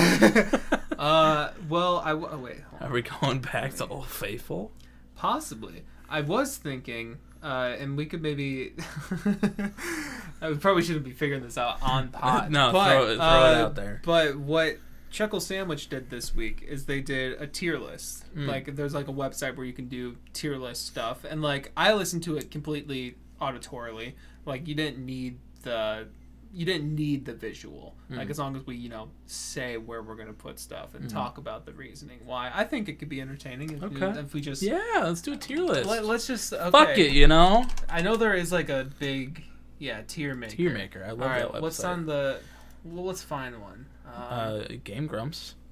uh, 0.98 1.52
well, 1.70 2.00
I 2.00 2.10
w- 2.10 2.30
oh, 2.32 2.40
wait. 2.40 2.58
Are 2.82 2.92
we 2.92 3.04
going 3.04 3.40
back 3.40 3.76
to 3.76 3.88
Old 3.88 4.08
Faithful? 4.08 4.72
Possibly. 5.16 5.84
I 6.10 6.22
was 6.22 6.58
thinking, 6.58 7.18
uh, 7.48 7.78
and 7.80 7.96
we 7.96 8.06
could 8.06 8.22
maybe. 8.22 8.74
I 10.42 10.54
probably 10.60 10.84
shouldn't 10.84 11.06
be 11.06 11.14
figuring 11.14 11.42
this 11.42 11.58
out 11.58 11.82
on 11.82 12.08
pod. 12.12 12.52
No, 12.52 12.74
but, 12.74 12.92
throw 12.92 13.08
it- 13.08 13.16
throw 13.16 13.26
uh, 13.26 13.52
it 13.52 13.56
out 13.56 13.76
there. 13.76 14.02
But 14.04 14.38
what 14.38 14.78
Chuckle 15.12 15.40
Sandwich 15.40 15.88
did 15.88 16.10
this 16.10 16.36
week 16.36 16.62
is 16.68 16.86
they 16.86 17.00
did 17.00 17.42
a 17.42 17.48
tier 17.48 17.80
list. 17.80 18.26
Mm. 18.36 18.48
Like, 18.48 18.76
there's 18.76 18.94
like 18.94 19.08
a 19.08 19.14
website 19.14 19.56
where 19.56 19.66
you 19.66 19.72
can 19.72 19.88
do 19.88 20.18
tier 20.34 20.58
list 20.58 20.88
stuff, 20.88 21.24
and 21.24 21.42
like 21.42 21.72
I 21.78 21.94
listened 21.94 22.24
to 22.24 22.36
it 22.36 22.52
completely 22.52 23.16
auditorily. 23.42 24.14
Like, 24.46 24.68
you 24.68 24.76
didn't 24.76 25.06
need 25.06 25.40
the. 25.64 26.10
You 26.58 26.66
didn't 26.66 26.96
need 26.96 27.26
the 27.26 27.34
visual. 27.34 27.96
Like 28.10 28.28
Mm. 28.28 28.32
as 28.32 28.40
long 28.40 28.56
as 28.56 28.66
we, 28.66 28.76
you 28.76 28.90
know, 28.90 29.10
say 29.28 29.78
where 29.78 30.02
we're 30.02 30.16
gonna 30.16 30.34
put 30.34 30.58
stuff 30.60 30.96
and 30.96 31.06
Mhm. 31.06 31.14
talk 31.14 31.38
about 31.38 31.68
the 31.68 31.74
reasoning 31.74 32.20
why. 32.26 32.50
I 32.52 32.64
think 32.64 32.90
it 32.90 32.98
could 32.98 33.10
be 33.10 33.22
entertaining 33.22 33.70
if, 33.72 33.82
we, 33.82 34.04
Okay. 34.04 34.20
if 34.20 34.34
we 34.34 34.42
just 34.42 34.64
Yeah, 34.64 34.82
let's 35.04 35.22
do 35.22 35.34
a 35.34 35.38
tier 35.38 35.60
list. 35.62 35.88
let, 35.88 36.04
us 36.04 36.26
just 36.26 36.54
okay. 36.54 36.72
Fuck 36.72 36.98
it, 36.98 37.12
you 37.12 37.28
know. 37.28 37.68
I 37.88 38.02
know 38.02 38.16
there 38.16 38.34
is 38.34 38.52
like 38.52 38.70
a 38.70 38.90
big 38.98 39.44
yeah 39.78 40.02
tier 40.08 40.34
maker. 40.34 40.56
Tier 40.56 40.74
maker. 40.74 41.04
I 41.04 41.12
love 41.12 41.22
All 41.22 41.28
that 41.28 41.44
right, 41.44 41.52
website. 41.54 41.62
what's 41.62 41.84
on 41.84 42.06
the? 42.08 42.40
Well, 42.84 43.06
let's 43.06 43.22
find 43.22 43.62
one. 43.62 43.86
Um, 44.08 44.14
uh, 44.16 44.64
Game 44.84 45.06
Grumps. 45.06 45.54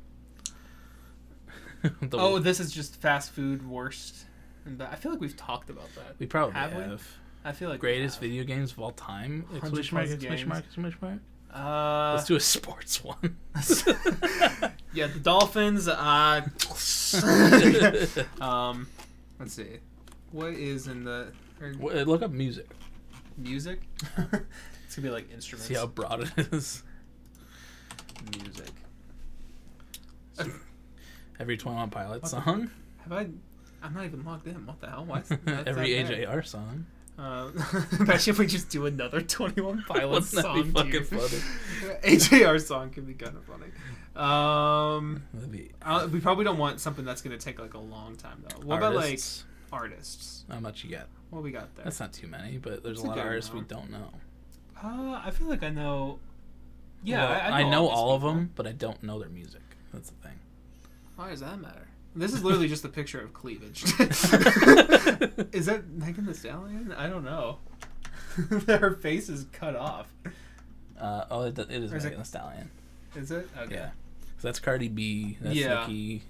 Oh, 2.14 2.40
this 2.40 2.60
is 2.60 2.72
just 2.72 3.00
fast 3.02 3.32
food 3.32 3.68
worst. 3.68 4.26
I 4.80 4.96
feel 4.96 5.12
like 5.12 5.22
we've 5.22 5.38
talked 5.38 5.70
about 5.70 5.90
that. 5.96 6.16
we 6.20 6.26
probably 6.26 6.56
have 6.56 6.72
have, 6.74 6.90
we? 6.92 6.98
I 7.46 7.52
feel 7.52 7.70
like 7.70 7.80
greatest 7.80 8.20
video 8.20 8.44
games 8.44 8.72
of 8.72 8.80
all 8.80 8.92
time. 8.92 9.46
100 9.52 9.56
Exclamation 9.80 9.96
mark! 9.96 10.10
Exclamation 10.10 10.50
mark! 10.50 10.64
Exclamation 10.66 11.00
mark! 11.00 11.20
Uh, 11.54 12.14
Let's 12.16 12.28
do 12.28 12.36
a 12.36 12.40
sports 12.40 13.04
one. 13.04 13.38
yeah, 14.94 15.08
the 15.08 15.20
Dolphins. 15.22 15.88
Uh, 15.88 16.42
um, 18.44 18.88
let's 19.40 19.54
see. 19.54 19.78
What 20.32 20.54
is 20.54 20.88
in 20.88 21.04
the 21.06 21.32
or 21.62 21.74
Wha- 21.80 21.94
Look 22.02 22.24
up 22.24 22.32
music. 22.32 22.68
music? 23.38 23.82
it's 24.18 24.96
gonna 24.96 25.04
be 25.04 25.10
like 25.12 25.32
instruments. 25.32 25.68
See 25.68 25.76
how 25.76 25.86
broad 25.86 26.30
it 26.36 26.52
is. 26.52 26.82
music. 28.38 28.72
Every 31.40 31.58
Twenty 31.58 31.78
One 31.78 31.90
Pilot 31.92 32.28
song. 32.28 32.72
Have 33.04 33.14
I? 33.14 33.28
I'm 33.84 33.94
not 33.94 34.06
even 34.06 34.26
logged 34.26 34.48
in. 34.48 34.66
What 34.66 34.82
the 34.82 34.90
hell? 34.90 35.06
Why? 35.06 35.20
is 35.20 35.32
Every? 35.46 35.90
AJR 35.90 36.44
song. 36.46 36.88
Uh, 37.18 37.50
imagine 38.00 38.32
if 38.32 38.40
we 38.40 38.46
just 38.46 38.70
do 38.70 38.86
another 38.86 39.22
21 39.22 39.84
Pilots 39.88 40.30
song. 40.30 40.64
be 40.64 40.72
fucking 40.72 40.92
tier. 40.92 41.04
funny? 41.04 41.96
AJR 42.04 42.62
song 42.62 42.90
can 42.90 43.06
be 43.06 43.14
kind 43.14 43.38
of 43.38 43.44
funny. 43.46 43.68
Um, 44.16 45.24
be 45.50 45.72
uh, 45.82 46.08
we 46.12 46.20
probably 46.20 46.46
don't 46.46 46.58
want 46.58 46.80
something 46.80 47.06
that's 47.06 47.22
gonna 47.22 47.38
take 47.38 47.60
like 47.60 47.74
a 47.74 47.80
long 47.80 48.16
time 48.16 48.44
though. 48.48 48.66
What 48.66 48.82
artists. 48.82 49.44
about 49.72 49.80
like 49.80 49.82
artists? 49.82 50.46
How 50.50 50.60
much 50.60 50.84
you 50.84 50.90
get? 50.90 51.08
What 51.30 51.44
we 51.44 51.52
got 51.52 51.74
there? 51.76 51.86
That's 51.86 52.00
not 52.00 52.14
too 52.14 52.28
many, 52.28 52.58
but 52.58 52.84
there's 52.84 52.98
That's 52.98 53.06
a 53.06 53.08
lot 53.08 53.18
of 53.18 53.26
artists 53.26 53.54
we 53.54 53.62
don't 53.62 53.92
know. 53.92 54.10
Uh, 54.82 55.22
I 55.24 55.32
feel 55.32 55.48
like 55.48 55.64
I 55.64 55.70
know. 55.70 56.20
Yeah, 57.04 57.26
Well, 57.26 57.54
I, 57.54 57.62
I 57.62 57.70
know, 57.70 57.88
all 57.88 58.16
of 58.16 58.24
them, 58.24 58.52
but 58.56 58.66
I 58.66 58.72
don't 58.72 59.02
know 59.04 59.20
their 59.20 59.30
music. 59.30 59.62
That's 59.94 60.10
the 60.10 60.28
thing. 60.28 60.40
Why 61.16 61.30
does 61.30 61.42
that 61.42 61.60
matter? 61.60 61.88
This 62.16 62.34
is 62.34 62.44
literally 62.44 62.68
just 62.70 62.86
a 62.86 62.90
picture 62.90 63.20
of 63.20 63.34
cleavage. 63.34 63.84
is 65.52 65.66
that 65.66 65.84
Megan 65.90 66.26
Thee 66.26 66.34
Stallion? 66.34 66.94
I 66.98 67.08
don't 67.08 67.26
know. 67.26 67.60
Her 68.68 68.96
face 68.96 69.28
is 69.28 69.46
cut 69.52 69.76
off. 69.76 70.08
Uh, 71.00 71.26
oh, 71.30 71.42
it, 71.44 71.60
it 71.60 71.70
is 71.72 71.92
Or 71.92 71.98
is 71.98 72.06
it- 72.06 72.08
Megan 72.10 72.20
Thee 72.22 72.26
Stallion. 72.26 72.72
Is 73.16 73.32
it? 73.32 73.50
Okay. 73.58 73.76
Yeah. 73.76 73.90
So 74.40 74.48
that's 74.48 74.60
Cardi 74.60 74.88
B. 74.88 75.38
That's 75.42 75.56
Yeah. 75.56 75.82
Nicki. 75.82 76.24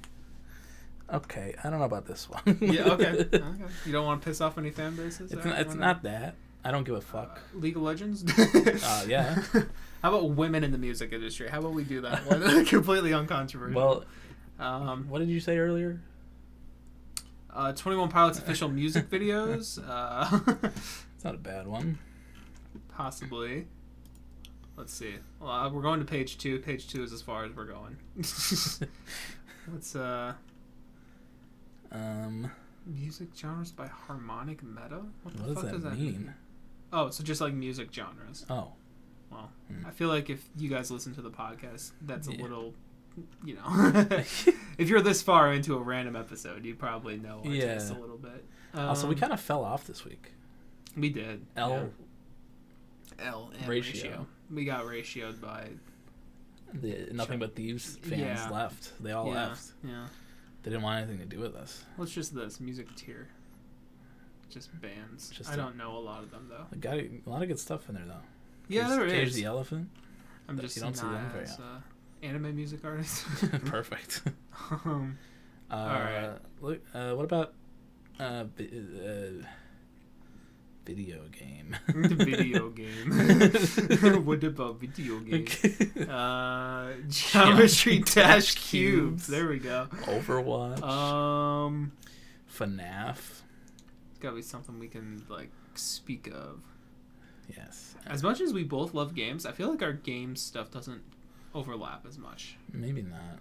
Okay, 1.14 1.54
I 1.64 1.70
don't 1.70 1.80
know 1.80 1.86
about 1.86 2.08
this 2.08 2.28
one. 2.30 2.58
Yeah. 2.60 2.86
Okay. 2.94 3.28
okay. 3.32 3.44
You 3.86 3.92
don't 3.92 4.06
want 4.06 4.22
to 4.24 4.28
piss 4.30 4.42
off 4.42 4.58
any 4.58 4.72
fan 4.72 4.96
bases? 4.96 5.32
It's, 5.32 5.46
not, 5.46 5.60
it's 5.60 5.76
not 5.76 6.04
that. 6.04 6.36
I 6.64 6.72
don't 6.72 6.84
give 6.84 6.96
a 6.96 7.02
fuck. 7.02 7.40
Uh, 7.56 7.60
League 7.60 7.76
of 7.76 7.84
Legends. 7.84 8.24
Uh, 8.84 9.06
yeah. 9.08 9.36
How 10.02 10.10
about 10.16 10.32
women 10.32 10.64
in 10.64 10.72
the 10.72 10.80
music 10.80 11.14
industry? 11.14 11.48
How 11.48 11.60
about 11.60 11.74
we 11.74 11.84
do 11.84 12.02
that 12.02 12.26
one? 12.26 12.66
Completely 12.66 13.14
uncontroversial. 13.14 13.80
Well, 13.80 14.06
um, 14.60 15.08
what 15.10 15.20
did 15.20 15.30
you 15.30 15.40
say 15.40 15.58
earlier? 15.58 16.02
uh, 17.54 17.72
Twenty 17.74 17.98
One 17.98 18.10
Pilots 18.10 18.38
official 18.40 18.68
music 18.70 19.10
videos, 19.10 19.80
uh, 19.90 20.40
It's 21.16 21.24
not 21.24 21.36
a 21.36 21.38
bad 21.40 21.68
one. 21.68 21.98
possibly. 22.90 23.68
Let's 24.78 24.94
see. 24.94 25.16
Well, 25.40 25.50
uh, 25.50 25.70
we're 25.70 25.82
going 25.82 26.00
to 26.02 26.06
page 26.06 26.38
two. 26.38 26.60
Page 26.60 26.88
two 26.90 27.02
is 27.02 27.14
as 27.14 27.22
far 27.22 27.46
as 27.46 27.54
we're 27.56 27.64
going. 27.66 27.96
Let's 29.72 29.96
uh, 29.96 30.34
Um, 31.92 32.52
music 32.86 33.30
genres 33.36 33.72
by 33.72 33.88
harmonic 33.88 34.62
meta. 34.64 35.02
What 35.24 35.36
the 35.36 35.44
what 35.44 35.48
does 35.48 35.56
fuck 35.56 35.64
that, 35.66 35.72
does 35.72 35.84
that 35.84 35.98
mean? 35.98 36.34
Oh, 36.92 37.10
so 37.10 37.24
just 37.24 37.40
like 37.42 37.54
music 37.54 37.88
genres. 37.94 38.46
Oh, 38.50 38.74
Well, 39.32 39.52
Hmm. 39.70 39.86
I 39.86 39.92
feel 39.92 40.10
like 40.10 40.30
if 40.30 40.46
you 40.58 40.70
guys 40.70 40.92
listen 40.92 41.16
to 41.16 41.22
the 41.22 41.32
podcast, 41.32 41.92
that's 42.02 42.28
a 42.28 42.32
little, 42.32 42.74
you 43.44 43.56
know, 43.56 44.06
if 44.78 44.90
you're 44.90 45.02
this 45.02 45.22
far 45.22 45.54
into 45.54 45.76
a 45.76 45.80
random 45.82 46.16
episode, 46.16 46.66
you 46.66 46.76
probably 46.76 47.18
know 47.18 47.42
our 47.46 47.52
Yeah. 47.52 47.76
taste 47.76 47.92
a 47.92 48.00
little 48.00 48.18
bit. 48.18 48.44
also 48.74 49.08
we 49.08 49.14
Um, 49.16 49.20
kind 49.22 49.34
of 49.34 49.40
fell 49.40 49.64
off 49.64 49.86
this 49.88 50.04
week. 50.06 50.32
we 50.98 51.10
did 51.10 51.46
L, 51.56 51.92
yeah. 53.20 53.26
L 53.28 53.52
and 53.58 53.68
Ratio. 53.68 53.94
ratio. 54.10 54.28
We 54.52 54.66
got 54.66 54.84
ratioed 54.86 55.40
by 55.42 55.70
the 56.74 57.10
nothing 57.14 57.40
but 57.40 57.56
thieves 57.56 57.98
fans 58.02 58.20
Yeah. 58.22 58.50
left. 58.50 58.92
They 59.02 59.12
all 59.12 59.28
yeah, 59.28 59.48
left. 59.50 59.72
Yeah. 59.84 60.08
They 60.64 60.72
didn't 60.72 60.84
want 60.84 61.04
anything 61.04 61.20
to 61.30 61.36
do 61.36 61.42
with 61.42 61.56
us. 61.56 61.84
What's 61.96 62.12
just 62.12 62.34
this 62.36 62.60
music 62.60 62.94
tier? 62.96 63.30
Just 64.50 64.70
bands. 64.82 65.30
Just 65.30 65.50
I 65.50 65.54
a- 65.54 65.58
don't 65.58 65.78
know 65.78 65.96
a 65.98 66.00
lot 66.00 66.24
of 66.24 66.32
them 66.32 66.50
though. 66.50 66.66
Got 66.80 66.96
a 66.98 67.22
lot 67.26 67.42
of 67.42 67.48
good 67.48 67.60
stuff 67.60 67.88
in 67.90 67.96
there 67.96 68.06
though. 68.06 68.22
Yeah, 68.68 68.88
Cage, 68.88 68.98
there 68.98 69.10
Cage 69.10 69.34
the 69.34 69.46
elephant. 69.46 69.90
I'm 70.48 70.56
but 70.56 70.64
just 70.64 70.76
you 70.76 70.82
don't 70.82 70.96
see 70.96 71.04
them 71.08 71.30
very 71.32 71.44
as, 71.46 71.60
uh, 71.60 71.80
anime 72.22 72.56
music 72.56 72.84
artist. 72.84 73.26
Perfect. 73.66 74.22
um, 74.86 75.18
Uh, 75.70 75.76
right. 75.76 76.38
Look, 76.62 76.82
uh, 76.94 77.14
what 77.14 77.26
about 77.26 77.54
uh, 78.20 78.24
uh, 78.24 78.46
video 80.86 81.22
game? 81.32 81.76
video 81.88 82.70
game. 82.70 83.12
what 84.26 84.44
about 84.44 84.80
video 84.80 85.20
game? 85.20 85.48
Uh, 86.08 86.92
Geometry 87.10 88.00
Dash 88.00 88.14
Dash 88.14 88.56
Cubes. 88.56 89.26
Cubes. 89.26 89.28
There 89.28 89.48
we 89.48 89.58
go. 89.60 89.88
Overwatch. 90.04 90.84
Um, 90.84 91.92
FNAF. 92.56 93.18
it's 93.18 94.20
gotta 94.20 94.36
be 94.36 94.42
something 94.44 94.78
we 94.80 94.88
can 94.88 95.26
like 95.30 95.50
speak 95.74 96.28
of. 96.28 96.62
Yes. 97.56 97.96
As 98.08 98.24
much 98.24 98.40
as 98.42 98.54
we 98.54 98.64
both 98.64 98.94
love 98.94 99.14
games, 99.16 99.46
I 99.46 99.52
feel 99.52 99.70
like 99.70 99.82
our 99.82 99.94
game 99.94 100.36
stuff 100.36 100.70
doesn't 100.72 101.02
overlap 101.56 102.06
as 102.08 102.20
much. 102.20 102.58
Maybe 102.72 103.02
not. 103.02 103.40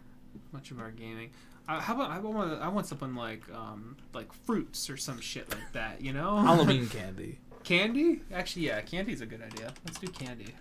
Much 0.53 0.71
of 0.71 0.81
our 0.81 0.91
gaming. 0.91 1.31
Uh, 1.69 1.81
how 1.81 1.95
about 1.95 2.11
I 2.11 2.19
want 2.19 2.61
I 2.63 2.69
want 2.69 2.87
something 2.87 3.15
like 3.15 3.43
um 3.53 3.97
like 4.15 4.33
fruits 4.33 4.89
or 4.89 4.97
some 4.97 5.21
shit 5.21 5.51
like 5.51 5.73
that. 5.73 6.01
You 6.01 6.13
know, 6.13 6.37
Halloween 6.49 6.89
candy. 6.99 7.39
candy. 7.65 8.23
Actually, 8.33 8.67
yeah, 8.67 8.81
candy's 8.81 9.21
a 9.21 9.27
good 9.27 9.43
idea. 9.43 9.73
Let's 9.85 9.99
do 9.99 10.07
candy. 10.09 10.55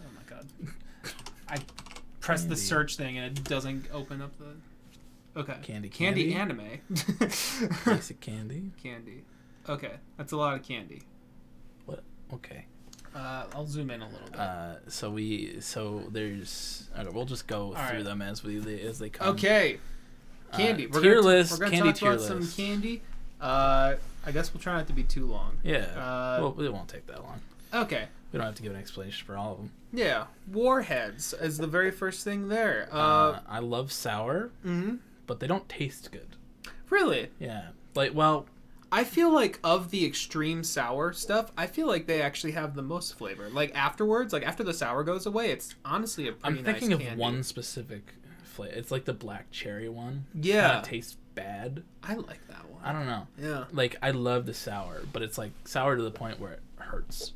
Oh 0.00 0.10
my 0.14 0.22
god. 0.28 0.46
I 1.48 1.58
press 2.20 2.44
the 2.44 2.56
search 2.56 2.96
thing 2.96 3.18
and 3.18 3.36
it 3.36 3.44
doesn't 3.44 3.86
open 3.92 4.22
up 4.22 4.32
the. 4.38 4.54
Okay. 5.34 5.56
Candy 5.62 5.88
Candy, 5.88 6.30
candy? 6.32 6.34
anime. 6.34 6.80
Basic 7.86 8.20
candy. 8.20 8.70
candy. 8.82 9.24
Okay, 9.68 9.92
that's 10.18 10.32
a 10.32 10.36
lot 10.36 10.54
of 10.54 10.62
candy. 10.62 11.02
What? 11.86 12.02
Okay. 12.34 12.66
Uh, 13.14 13.44
I'll 13.54 13.66
zoom 13.66 13.90
in 13.90 14.00
a 14.00 14.06
little 14.08 14.28
bit. 14.30 14.40
Uh, 14.40 14.74
so 14.88 15.10
we 15.10 15.60
so 15.60 16.02
there's 16.10 16.88
okay, 16.98 17.08
we'll 17.10 17.24
just 17.26 17.46
go 17.46 17.66
All 17.66 17.74
through 17.74 17.96
right. 17.98 18.04
them 18.04 18.22
as 18.22 18.42
we 18.42 18.56
as 18.82 18.98
they 18.98 19.10
come. 19.10 19.28
okay, 19.34 19.78
Uh, 20.52 20.56
candy. 20.56 20.86
we're 20.86 21.00
tier 21.02 21.14
gonna, 21.16 21.26
list. 21.26 21.52
We're 21.52 21.58
gonna 21.58 21.70
candy 21.72 21.88
talk 21.90 21.98
tier 21.98 22.12
about 22.12 22.30
list. 22.40 22.54
some 22.56 22.64
candy. 22.64 23.02
Uh, 23.40 23.94
I 24.24 24.30
guess 24.32 24.54
we'll 24.54 24.60
try 24.62 24.76
not 24.76 24.86
to 24.86 24.92
be 24.92 25.02
too 25.02 25.26
long. 25.26 25.58
Yeah. 25.62 25.78
Uh, 25.96 26.38
well, 26.54 26.60
it 26.64 26.72
won't 26.72 26.88
take 26.88 27.06
that 27.08 27.22
long. 27.22 27.40
Okay. 27.74 28.06
We 28.32 28.38
don't 28.38 28.46
have 28.46 28.54
to 28.54 28.62
give 28.62 28.72
an 28.72 28.78
explanation 28.78 29.26
for 29.26 29.36
all 29.36 29.52
of 29.52 29.58
them. 29.58 29.70
Yeah, 29.92 30.24
warheads 30.50 31.34
is 31.34 31.58
the 31.58 31.66
very 31.66 31.90
first 31.90 32.24
thing 32.24 32.48
there. 32.48 32.88
Uh, 32.90 32.96
Uh, 32.96 33.40
I 33.46 33.58
love 33.58 33.92
sour, 33.92 34.50
mhm. 34.64 35.00
but 35.26 35.38
they 35.40 35.46
don't 35.46 35.68
taste 35.68 36.10
good. 36.12 36.28
really, 36.88 37.28
Yeah. 37.38 37.68
Like, 37.94 38.14
well, 38.14 38.46
I 38.92 39.04
feel 39.04 39.32
like 39.32 39.58
of 39.64 39.90
the 39.90 40.04
extreme 40.04 40.62
sour 40.62 41.14
stuff, 41.14 41.50
I 41.56 41.66
feel 41.66 41.86
like 41.86 42.06
they 42.06 42.20
actually 42.20 42.52
have 42.52 42.74
the 42.74 42.82
most 42.82 43.16
flavor. 43.16 43.48
Like 43.48 43.74
afterwards, 43.74 44.34
like 44.34 44.44
after 44.44 44.62
the 44.62 44.74
sour 44.74 45.02
goes 45.02 45.24
away, 45.24 45.50
it's 45.50 45.74
honestly 45.82 46.28
a 46.28 46.32
pretty 46.32 46.58
I'm 46.58 46.64
thinking 46.64 46.90
nice 46.90 46.96
of 46.96 47.02
candy. 47.02 47.20
one 47.20 47.42
specific 47.42 48.02
flavor. 48.44 48.74
It's 48.74 48.90
like 48.90 49.06
the 49.06 49.14
black 49.14 49.50
cherry 49.50 49.88
one. 49.88 50.26
Yeah. 50.34 50.80
Of 50.80 50.84
tastes 50.84 51.16
bad. 51.34 51.82
I 52.02 52.16
like 52.16 52.46
that 52.48 52.68
one. 52.68 52.82
I 52.84 52.92
don't 52.92 53.06
know. 53.06 53.26
Yeah. 53.38 53.64
Like, 53.72 53.96
I 54.02 54.10
love 54.10 54.44
the 54.44 54.52
sour, 54.52 55.00
but 55.10 55.22
it's 55.22 55.38
like 55.38 55.52
sour 55.64 55.96
to 55.96 56.02
the 56.02 56.10
point 56.10 56.38
where 56.38 56.52
it 56.52 56.60
hurts. 56.76 57.32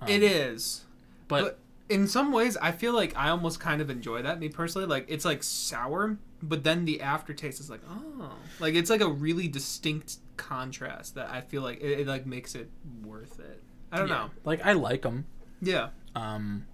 Um, 0.00 0.08
it 0.08 0.22
is. 0.22 0.84
But, 1.26 1.42
but 1.42 1.58
in 1.88 2.06
some 2.06 2.32
ways 2.32 2.54
i 2.58 2.70
feel 2.70 2.92
like 2.92 3.16
i 3.16 3.30
almost 3.30 3.60
kind 3.60 3.80
of 3.80 3.88
enjoy 3.88 4.20
that 4.20 4.38
me 4.38 4.48
personally 4.48 4.86
like 4.86 5.06
it's 5.08 5.24
like 5.24 5.42
sour 5.42 6.18
but 6.42 6.62
then 6.62 6.84
the 6.84 7.00
aftertaste 7.00 7.60
is 7.60 7.70
like 7.70 7.80
oh 7.88 8.30
like 8.60 8.74
it's 8.74 8.90
like 8.90 9.00
a 9.00 9.08
really 9.08 9.48
distinct 9.48 10.18
contrast 10.38 11.16
that 11.16 11.28
i 11.30 11.42
feel 11.42 11.60
like 11.60 11.80
it, 11.82 12.00
it 12.00 12.06
like 12.06 12.24
makes 12.24 12.54
it 12.54 12.70
worth 13.04 13.38
it. 13.40 13.62
I 13.90 13.98
don't 13.98 14.08
yeah. 14.08 14.14
know. 14.14 14.30
Like, 14.44 14.64
I 14.64 14.72
like 14.72 15.02
them. 15.02 15.26
yeah. 15.60 15.88
Um, 16.14 16.66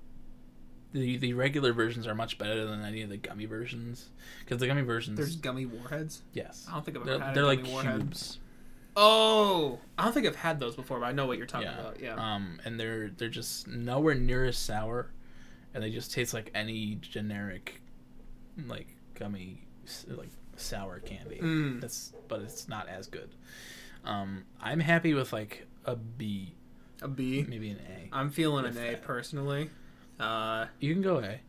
the 0.92 1.16
the 1.16 1.34
regular 1.34 1.72
versions 1.72 2.06
are 2.06 2.14
much 2.14 2.38
better 2.38 2.64
than 2.64 2.84
any 2.84 3.02
of 3.02 3.10
the 3.10 3.16
gummy 3.16 3.46
versions. 3.46 4.10
Because 4.40 4.58
the 4.58 4.66
gummy 4.66 4.82
versions, 4.82 5.16
there's 5.16 5.36
gummy 5.36 5.66
warheads? 5.66 6.22
Yes, 6.32 6.66
i 6.68 6.74
don't 6.74 6.84
think 6.84 6.96
i've 6.96 7.02
ever 7.02 7.18
they're, 7.18 7.26
had 7.26 7.34
they're 7.34 7.44
like 7.44 7.66
warhead. 7.66 8.00
cubes. 8.00 8.38
oh! 8.96 9.80
I 9.98 10.04
don't 10.04 10.12
think 10.12 10.26
i've 10.26 10.36
had 10.36 10.60
those 10.60 10.76
before 10.76 11.00
but 11.00 11.06
i 11.06 11.12
know 11.12 11.26
what 11.26 11.36
you're 11.36 11.48
talking 11.48 11.66
yeah. 11.66 11.80
about 11.80 12.00
yeah. 12.00 12.14
Um, 12.14 12.60
and 12.64 12.78
they're 12.78 13.10
they're 13.10 13.28
just 13.28 13.66
nowhere 13.66 14.14
near 14.14 14.44
as 14.44 14.56
sour, 14.56 15.10
and 15.74 15.82
they 15.82 15.90
just 15.90 16.12
taste 16.12 16.32
like 16.32 16.50
any 16.54 16.96
generic, 17.00 17.80
like 18.66 18.96
gummy, 19.14 19.66
like 20.08 20.30
sour 20.56 21.00
candy. 21.00 21.38
Mm. 21.42 21.80
That's 21.80 22.12
but 22.28 22.40
it's 22.42 22.68
not 22.68 22.88
as 22.88 23.06
good. 23.06 23.30
Um, 24.04 24.44
I'm 24.60 24.80
happy 24.80 25.14
with 25.14 25.32
like 25.32 25.66
a 25.84 25.96
B, 25.96 26.54
a 27.02 27.08
b 27.08 27.44
maybe 27.48 27.70
an 27.70 27.78
A. 27.88 28.08
i'm 28.16 28.30
feeling 28.30 28.64
an 28.64 28.72
a 28.72 28.74
that. 28.92 29.02
personally 29.02 29.70
uh 30.20 30.66
You 30.80 30.92
can 30.94 31.02
go 31.02 31.18
A. 31.18 31.40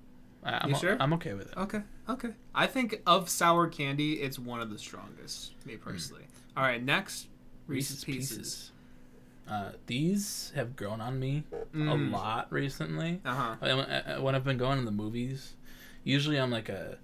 I, 0.43 0.59
I'm 0.63 0.69
You 0.69 0.75
sure? 0.75 0.97
I'm 0.99 1.13
okay 1.13 1.33
with 1.33 1.51
it. 1.51 1.57
Okay, 1.57 1.81
okay. 2.09 2.29
I 2.53 2.67
think 2.67 3.01
of 3.05 3.29
sour 3.29 3.67
candy, 3.67 4.13
it's 4.21 4.37
one 4.39 4.59
of 4.61 4.69
the 4.69 4.77
strongest, 4.77 5.53
me 5.65 5.75
personally. 5.77 6.23
All 6.57 6.63
right, 6.63 6.81
next 6.83 7.27
Reese's, 7.67 8.03
Pieces. 8.03 8.71
Uh, 9.49 9.71
these 9.87 10.51
have 10.55 10.75
grown 10.75 10.99
on 11.01 11.19
me 11.19 11.43
a 11.73 11.77
Mm. 11.77 12.11
lot 12.11 12.51
recently. 12.51 13.21
Uh 13.25 13.35
huh. 13.35 13.55
I- 13.61 14.13
I- 14.15 14.19
When 14.19 14.33
I've 14.35 14.43
been 14.43 14.57
going 14.57 14.79
to 14.79 14.85
the 14.85 14.91
movies, 14.91 15.53
usually 16.03 16.37
I'm 16.37 16.51
like 16.51 16.69
a 16.69 16.97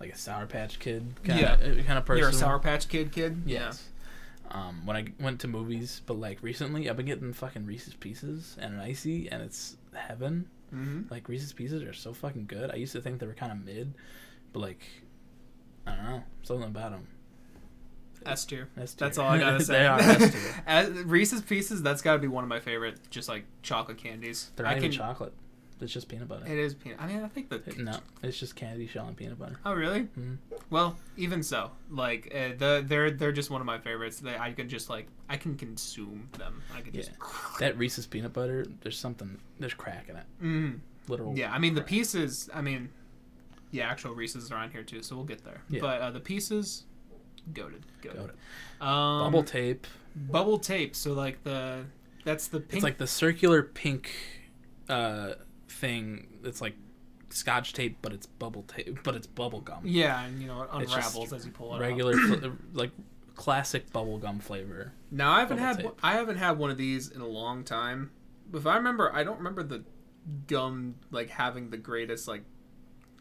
like 0.00 0.10
a 0.12 0.16
Sour 0.18 0.46
Patch 0.46 0.78
Kid 0.78 1.04
kind 1.24 1.40
Yeah. 1.40 1.54
of 1.54 1.86
kind 1.86 1.98
of 1.98 2.04
person. 2.06 2.18
You're 2.20 2.30
a 2.30 2.32
Sour 2.32 2.58
Patch 2.58 2.88
Kid 2.88 3.12
kid. 3.12 3.42
Yes. 3.46 3.86
Um, 4.50 4.84
when 4.84 4.96
I 4.96 5.04
went 5.20 5.40
to 5.42 5.48
movies, 5.48 6.02
but 6.06 6.14
like 6.14 6.38
recently, 6.42 6.90
I've 6.90 6.96
been 6.96 7.06
getting 7.06 7.32
fucking 7.32 7.66
Reese's 7.66 7.94
Pieces 7.94 8.56
and 8.60 8.74
an 8.74 8.80
icy, 8.80 9.28
and 9.28 9.42
it's 9.42 9.76
heaven. 9.94 10.48
Yeah. 10.72 10.78
hmm 10.78 11.02
Like 11.10 11.28
Reese's 11.28 11.52
Pieces 11.52 11.82
are 11.82 11.92
so 11.92 12.12
fucking 12.12 12.46
good. 12.46 12.70
I 12.70 12.76
used 12.76 12.92
to 12.92 13.00
think 13.00 13.20
they 13.20 13.26
were 13.26 13.34
kind 13.34 13.52
of 13.52 13.64
mid, 13.64 13.92
but 14.52 14.60
like, 14.60 14.82
I 15.86 15.94
don't 15.94 16.04
know, 16.04 16.22
something 16.42 16.66
about 16.68 16.92
them. 16.92 17.06
S 18.26 18.44
tier. 18.44 18.68
That's 18.76 19.16
all 19.18 19.28
I 19.30 19.38
gotta 19.38 19.60
say. 19.64 19.72
they 19.74 19.86
are 19.86 19.98
S 20.66 20.90
tier. 20.92 21.04
Reese's 21.04 21.42
Pieces. 21.42 21.82
That's 21.82 22.02
got 22.02 22.14
to 22.14 22.18
be 22.18 22.28
one 22.28 22.44
of 22.44 22.48
my 22.50 22.60
favorite, 22.60 22.98
just 23.10 23.28
like 23.28 23.44
chocolate 23.62 23.98
candies. 23.98 24.50
They're 24.56 24.66
I 24.66 24.70
not 24.70 24.78
even 24.78 24.90
can- 24.90 24.98
chocolate. 24.98 25.32
It's 25.82 25.92
just 25.92 26.08
peanut 26.08 26.28
butter. 26.28 26.44
It 26.46 26.58
is 26.58 26.74
peanut. 26.74 26.98
I 27.00 27.06
mean, 27.06 27.22
I 27.22 27.28
think 27.28 27.48
the. 27.48 27.56
It- 27.56 27.78
no, 27.78 27.98
it's 28.22 28.38
just 28.38 28.54
candy 28.56 28.86
shell 28.86 29.06
and 29.06 29.16
peanut 29.16 29.38
butter. 29.38 29.58
Oh 29.64 29.72
really? 29.74 30.02
Mhm. 30.18 30.38
Well, 30.70 30.96
even 31.16 31.42
so, 31.42 31.70
like 31.90 32.30
uh, 32.34 32.56
the 32.58 32.84
they're 32.86 33.10
they're 33.10 33.32
just 33.32 33.50
one 33.50 33.60
of 33.60 33.66
my 33.66 33.78
favorites. 33.78 34.18
They 34.20 34.36
I 34.36 34.52
can 34.52 34.68
just 34.68 34.88
like 34.90 35.06
I 35.28 35.36
can 35.36 35.56
consume 35.56 36.28
them. 36.38 36.62
I 36.74 36.80
can 36.80 36.92
just. 36.92 37.10
That 37.58 37.76
Reese's 37.78 38.06
peanut 38.06 38.32
butter, 38.32 38.66
there's 38.82 38.98
something, 38.98 39.38
there's 39.58 39.74
crack 39.74 40.08
in 40.08 40.16
it. 40.16 40.24
Mm. 40.42 40.80
Literal. 41.08 41.36
Yeah, 41.36 41.52
I 41.52 41.58
mean 41.58 41.74
the 41.74 41.82
pieces. 41.82 42.48
I 42.54 42.60
mean, 42.60 42.90
yeah, 43.70 43.88
actual 43.88 44.14
Reese's 44.14 44.50
are 44.52 44.56
on 44.56 44.70
here 44.70 44.82
too, 44.82 45.02
so 45.02 45.16
we'll 45.16 45.24
get 45.24 45.44
there. 45.44 45.62
Yeah. 45.68 45.80
But 45.80 46.00
uh, 46.00 46.10
the 46.10 46.20
pieces, 46.20 46.84
goated, 47.52 47.82
goaded. 48.02 48.30
Goated. 48.80 48.84
Um, 48.86 49.24
Bubble 49.24 49.42
tape. 49.44 49.86
bubble 50.14 50.58
tape. 50.58 50.94
So 50.94 51.12
like 51.14 51.42
the 51.42 51.84
that's 52.24 52.48
the 52.48 52.60
pink. 52.60 52.74
It's 52.74 52.82
like 52.84 52.98
the 52.98 53.06
circular 53.06 53.62
pink 53.62 54.12
uh, 54.88 55.32
thing. 55.70 56.26
It's 56.44 56.60
like 56.60 56.74
scotch 57.30 57.72
tape, 57.72 57.98
but 58.02 58.12
it's 58.12 58.26
bubble 58.26 58.64
tape, 58.64 58.98
but 59.04 59.14
it's 59.14 59.26
bubble 59.26 59.60
gum. 59.60 59.80
yeah, 59.84 60.24
and 60.24 60.40
you 60.40 60.46
know 60.48 60.62
it 60.62 60.68
unravels 60.72 61.32
as 61.32 61.46
you 61.46 61.52
pull 61.52 61.76
it. 61.76 61.80
Regular, 61.80 62.14
fl- 62.14 62.46
like 62.72 62.90
classic 63.36 63.92
bubble 63.92 64.18
gum 64.18 64.38
flavor. 64.40 64.92
Now 65.10 65.32
I 65.32 65.40
haven't 65.40 65.58
had 65.58 65.76
tape. 65.76 65.86
one- 65.86 65.94
I 66.02 66.12
haven't 66.12 66.36
had 66.36 66.58
one 66.58 66.70
of 66.70 66.76
these 66.76 67.08
in 67.10 67.20
a 67.20 67.26
long 67.26 67.64
time. 67.64 68.10
If 68.52 68.66
I 68.66 68.76
remember, 68.76 69.14
I 69.14 69.22
don't 69.24 69.38
remember 69.38 69.62
the 69.62 69.84
gum 70.46 70.96
like 71.10 71.30
having 71.30 71.70
the 71.70 71.76
greatest 71.76 72.28
like. 72.28 72.42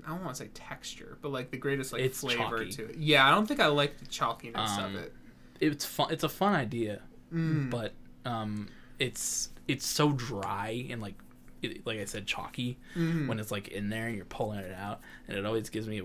I 0.06 0.10
don't 0.12 0.24
want 0.24 0.38
to 0.38 0.44
say 0.44 0.50
texture, 0.54 1.18
but 1.22 1.32
like 1.32 1.52
the 1.52 1.58
greatest 1.58 1.92
like 1.94 2.02
It's 2.02 2.22
flavor 2.22 2.40
chalky. 2.60 2.72
to 2.72 2.90
it. 2.90 2.98
Yeah, 2.98 3.28
I 3.28 3.32
don't 3.32 3.46
think 3.46 3.60
I 3.60 3.68
like 3.68 3.98
the 4.00 4.06
chalkiness 4.06 4.78
Um, 4.78 4.96
of 4.96 5.02
it. 5.02 5.14
It's 5.60 5.84
fun. 5.86 6.08
It's 6.12 6.24
a 6.24 6.30
fun 6.30 6.54
idea, 6.54 7.02
Mm. 7.34 7.70
but 7.70 7.94
um, 8.26 8.70
it's 8.98 9.50
it's 9.68 9.86
so 9.86 10.14
dry 10.14 10.88
and 10.90 11.02
like 11.02 11.16
it, 11.62 11.86
like 11.86 12.00
I 12.00 12.06
said, 12.06 12.26
chalky 12.26 12.78
Mhm. 12.96 13.28
when 13.28 13.40
it's 13.40 13.52
like 13.52 13.68
in 13.70 13.90
there 13.90 14.08
and 14.08 14.16
you're 14.16 14.26
pulling 14.26 14.60
it 14.60 14.74
out, 14.74 15.02
and 15.28 15.38
it 15.38 15.46
always 15.46 15.70
gives 15.70 15.88
me 15.88 16.02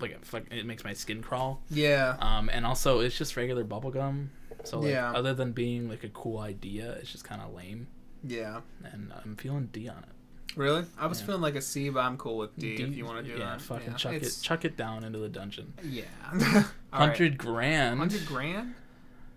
like 0.00 0.12
a 0.12 0.18
fuck. 0.24 0.44
It 0.50 0.64
makes 0.66 0.82
my 0.84 0.92
skin 0.94 1.22
crawl. 1.22 1.62
yeah. 1.70 2.16
Um, 2.20 2.48
and 2.52 2.64
also 2.66 3.00
it's 3.00 3.16
just 3.18 3.36
regular 3.36 3.64
bubble 3.64 3.90
gum. 3.90 4.30
So 4.64 4.80
like, 4.80 4.90
Yeah. 4.92 5.12
other 5.12 5.34
than 5.34 5.52
being 5.52 5.88
like 5.88 6.04
a 6.04 6.08
cool 6.10 6.38
idea, 6.38 6.92
it's 6.92 7.12
just 7.12 7.24
kind 7.24 7.40
of 7.42 7.54
lame. 7.54 7.86
Yeah. 8.22 8.60
And 8.84 9.12
I'm 9.24 9.36
feeling 9.36 9.68
D 9.72 9.88
on 9.88 9.98
it. 9.98 10.56
Really? 10.56 10.84
I 10.98 11.06
was 11.06 11.20
Yeah. 11.20 11.26
feeling 11.26 11.40
like 11.42 11.54
a 11.54 11.62
C, 11.62 11.88
but 11.90 12.00
I'm 12.00 12.16
cool 12.16 12.36
with 12.38 12.56
D, 12.58 12.76
D- 12.76 12.82
if 12.82 12.96
you 12.96 13.04
want 13.04 13.24
to 13.24 13.32
do 13.32 13.38
yeah, 13.38 13.50
that. 13.50 13.62
fucking 13.62 13.90
yeah. 13.92 13.96
chuck 13.96 14.12
It's- 14.14 14.38
it, 14.40 14.42
chuck 14.42 14.64
it 14.64 14.76
down 14.76 15.04
into 15.04 15.18
the 15.18 15.28
dungeon. 15.28 15.72
Yeah. 15.82 16.04
All 16.32 16.40
right. 16.40 16.64
Hundred 16.90 17.38
grand. 17.38 17.98
Hundred 17.98 18.26
grand? 18.26 18.74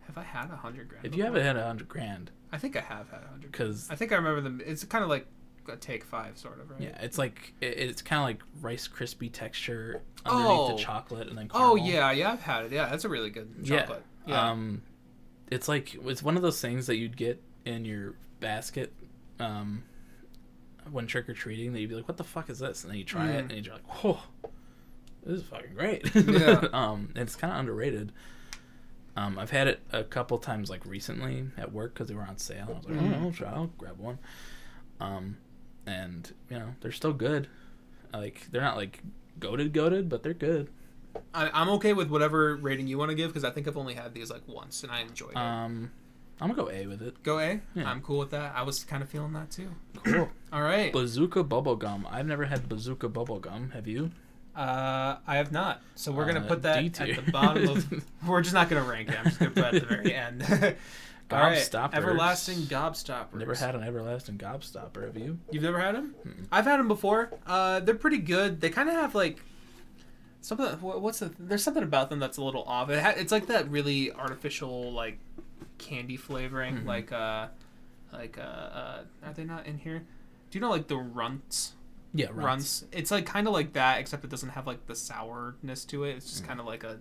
Have 0.07 0.17
I 0.17 0.23
had 0.23 0.49
a 0.51 0.55
hundred 0.57 0.89
grand? 0.89 1.05
If 1.05 1.13
you 1.15 1.23
before? 1.23 1.37
haven't 1.39 1.43
had 1.45 1.55
a 1.57 1.67
hundred 1.67 1.87
grand, 1.87 2.31
I 2.51 2.57
think 2.57 2.75
I 2.75 2.81
have 2.81 3.09
had 3.09 3.23
a 3.23 3.27
hundred. 3.27 3.51
because 3.51 3.89
I 3.89 3.95
think 3.95 4.11
I 4.11 4.15
remember 4.15 4.41
them. 4.41 4.61
It's 4.65 4.83
kind 4.85 5.03
of 5.03 5.09
like 5.09 5.27
a 5.69 5.75
take 5.77 6.03
five, 6.03 6.37
sort 6.37 6.59
of, 6.59 6.69
right? 6.71 6.81
yeah, 6.81 6.97
it's 7.01 7.17
like 7.17 7.53
it, 7.61 7.77
it's 7.77 8.01
kind 8.01 8.19
of 8.19 8.25
like 8.25 8.41
Rice 8.61 8.87
Krispie 8.87 9.31
texture 9.31 10.01
underneath 10.25 10.49
Oh. 10.51 10.75
the 10.75 10.81
chocolate 10.83 11.27
and 11.27 11.37
then 11.37 11.49
Caramel. 11.49 11.71
Oh 11.71 11.75
yeah, 11.75 12.11
yeah, 12.11 12.31
I've 12.31 12.41
had 12.41 12.65
it. 12.65 12.71
Yeah, 12.71 12.89
that's 12.89 13.05
a 13.05 13.09
really 13.09 13.29
good 13.29 13.65
chocolate. 13.65 14.03
Yeah. 14.25 14.49
Um, 14.49 14.81
it's 15.51 15.67
like 15.67 15.95
it's 15.95 16.23
one 16.23 16.35
of 16.35 16.41
those 16.41 16.59
things 16.61 16.87
that 16.87 16.95
you'd 16.97 17.17
get 17.17 17.41
in 17.65 17.85
your 17.85 18.15
basket, 18.39 18.93
um, 19.39 19.83
when 20.91 21.07
trick 21.07 21.29
or 21.29 21.33
treating. 21.33 21.73
That 21.73 21.79
you'd 21.81 21.89
be 21.89 21.95
like, 21.95 22.07
"What 22.07 22.17
the 22.17 22.23
fuck 22.23 22.49
is 22.49 22.59
this?" 22.59 22.83
And 22.83 22.91
then 22.91 22.97
you 22.99 23.05
try 23.05 23.29
it, 23.31 23.47
Mm. 23.47 23.57
and 23.57 23.65
you're 23.65 23.75
like, 23.75 24.03
"Whoa, 24.03 24.19
this 25.25 25.39
is 25.41 25.43
fucking 25.47 25.73
great." 25.75 26.13
Yeah. 26.15 26.67
um, 26.73 27.09
it's 27.15 27.35
kind 27.35 27.53
of 27.53 27.59
underrated. 27.59 28.11
Um, 29.15 29.37
I've 29.37 29.51
had 29.51 29.67
it 29.67 29.79
a 29.91 30.03
couple 30.03 30.39
times 30.39 30.71
like 30.71 30.83
recently 30.87 31.45
at 31.55 31.71
work 31.71 31.93
because 31.93 32.07
they 32.07 32.15
were 32.15 32.23
on 32.23 32.37
sale. 32.37 32.65
I 32.69 32.73
was 32.73 32.85
like, 32.85 32.95
Mm. 32.97 33.21
"Oh, 33.21 33.25
I'll 33.25 33.31
try. 33.31 33.51
I'll 33.51 33.67
grab 33.77 33.99
one." 33.99 34.17
Um, 34.99 35.37
and 35.85 36.31
you 36.49 36.59
know 36.59 36.75
they're 36.81 36.91
still 36.91 37.13
good. 37.13 37.47
Like 38.13 38.47
they're 38.51 38.61
not 38.61 38.77
like 38.77 39.01
goated 39.39 39.71
goated, 39.71 40.09
but 40.09 40.23
they're 40.23 40.33
good. 40.33 40.69
I, 41.33 41.49
I'm 41.53 41.69
okay 41.71 41.93
with 41.93 42.09
whatever 42.09 42.55
rating 42.55 42.87
you 42.87 42.97
want 42.97 43.09
to 43.09 43.15
give 43.15 43.29
because 43.29 43.43
I 43.43 43.51
think 43.51 43.67
I've 43.67 43.77
only 43.77 43.93
had 43.93 44.13
these 44.13 44.31
like 44.31 44.41
once 44.47 44.83
and 44.83 44.91
I 44.91 45.01
enjoyed 45.01 45.31
it. 45.31 45.37
Um, 45.37 45.91
I'm 46.41 46.49
gonna 46.49 46.61
go 46.63 46.69
A 46.71 46.87
with 46.87 47.01
it. 47.01 47.21
Go 47.23 47.39
A. 47.39 47.61
yeah. 47.75 47.89
am 47.91 48.01
cool 48.01 48.19
with 48.19 48.31
that. 48.31 48.53
I 48.55 48.63
was 48.63 48.83
kind 48.83 49.03
of 49.03 49.09
feeling 49.09 49.33
that 49.33 49.51
too. 49.51 49.69
Cool. 50.03 50.29
All 50.53 50.61
right. 50.63 50.91
Bazooka 50.91 51.43
bubblegum. 51.43 52.05
I've 52.11 52.25
never 52.25 52.45
had 52.45 52.67
bazooka 52.67 53.09
bubblegum. 53.09 53.73
Have 53.73 53.87
you? 53.87 54.11
Uh, 54.55 55.17
I 55.25 55.37
have 55.37 55.51
not. 55.51 55.81
So 55.95 56.11
we're 56.11 56.25
gonna 56.25 56.41
Uh, 56.41 56.47
put 56.47 56.61
that 56.63 56.79
D 56.79 56.91
at 57.11 57.25
the 57.25 57.31
bottom 57.31 57.67
of. 57.69 58.05
We're 58.27 58.41
just 58.41 58.53
not 58.53 58.69
gonna 58.69 58.83
rank 58.83 59.09
it. 59.09 59.17
I'm 59.17 59.25
just 59.25 59.39
gonna 59.39 59.51
put 59.51 59.63
it 59.65 59.75
at 59.75 59.81
the 59.81 59.87
very 59.87 60.13
end. 60.13 60.43
Right. 61.31 61.57
Gobstoppers. 61.57 61.93
Everlasting 61.95 62.57
gobstopper. 62.63 63.33
Never 63.35 63.55
had 63.55 63.73
an 63.75 63.83
everlasting 63.83 64.37
gobstopper. 64.37 65.05
Have 65.05 65.17
you? 65.17 65.39
You've 65.51 65.63
never 65.63 65.79
had 65.79 65.95
them? 65.95 66.13
Mm-mm. 66.27 66.45
I've 66.51 66.65
had 66.65 66.79
them 66.79 66.87
before. 66.87 67.31
Uh, 67.47 67.79
they're 67.79 67.95
pretty 67.95 68.19
good. 68.19 68.61
They 68.61 68.69
kind 68.69 68.87
of 68.89 68.95
have 68.95 69.15
like 69.15 69.39
something. 70.41 70.67
What's 70.81 71.19
the? 71.19 71.31
There's 71.39 71.63
something 71.63 71.83
about 71.83 72.09
them 72.09 72.19
that's 72.19 72.37
a 72.37 72.43
little 72.43 72.63
off. 72.63 72.89
It 72.89 73.01
ha, 73.01 73.13
it's 73.15 73.31
like 73.31 73.47
that 73.47 73.69
really 73.69 74.11
artificial 74.11 74.91
like 74.91 75.17
candy 75.79 76.17
flavoring. 76.17 76.79
Mhm. 76.79 76.85
Like 76.85 77.11
uh, 77.11 77.47
like 78.11 78.37
uh, 78.37 78.41
uh, 78.41 79.01
are 79.25 79.33
they 79.33 79.43
not 79.45 79.65
in 79.65 79.77
here? 79.79 79.99
Do 80.51 80.57
you 80.57 80.61
know 80.61 80.69
like 80.69 80.87
the 80.87 80.97
runts? 80.97 81.73
Yeah, 82.15 82.27
Runts. 82.31 82.85
It's 82.91 83.09
like 83.09 83.25
kind 83.25 83.47
of 83.47 83.53
like 83.53 83.73
that, 83.73 83.99
except 83.99 84.23
it 84.23 84.29
doesn't 84.29 84.49
have 84.49 84.67
like 84.67 84.85
the 84.85 84.93
sourness 84.95 85.83
to 85.85 86.03
it. 86.03 86.11
It's 86.17 86.29
just 86.29 86.43
Mm. 86.43 86.47
kind 86.47 86.59
of 86.59 86.67
like 86.67 86.83
a 86.83 86.99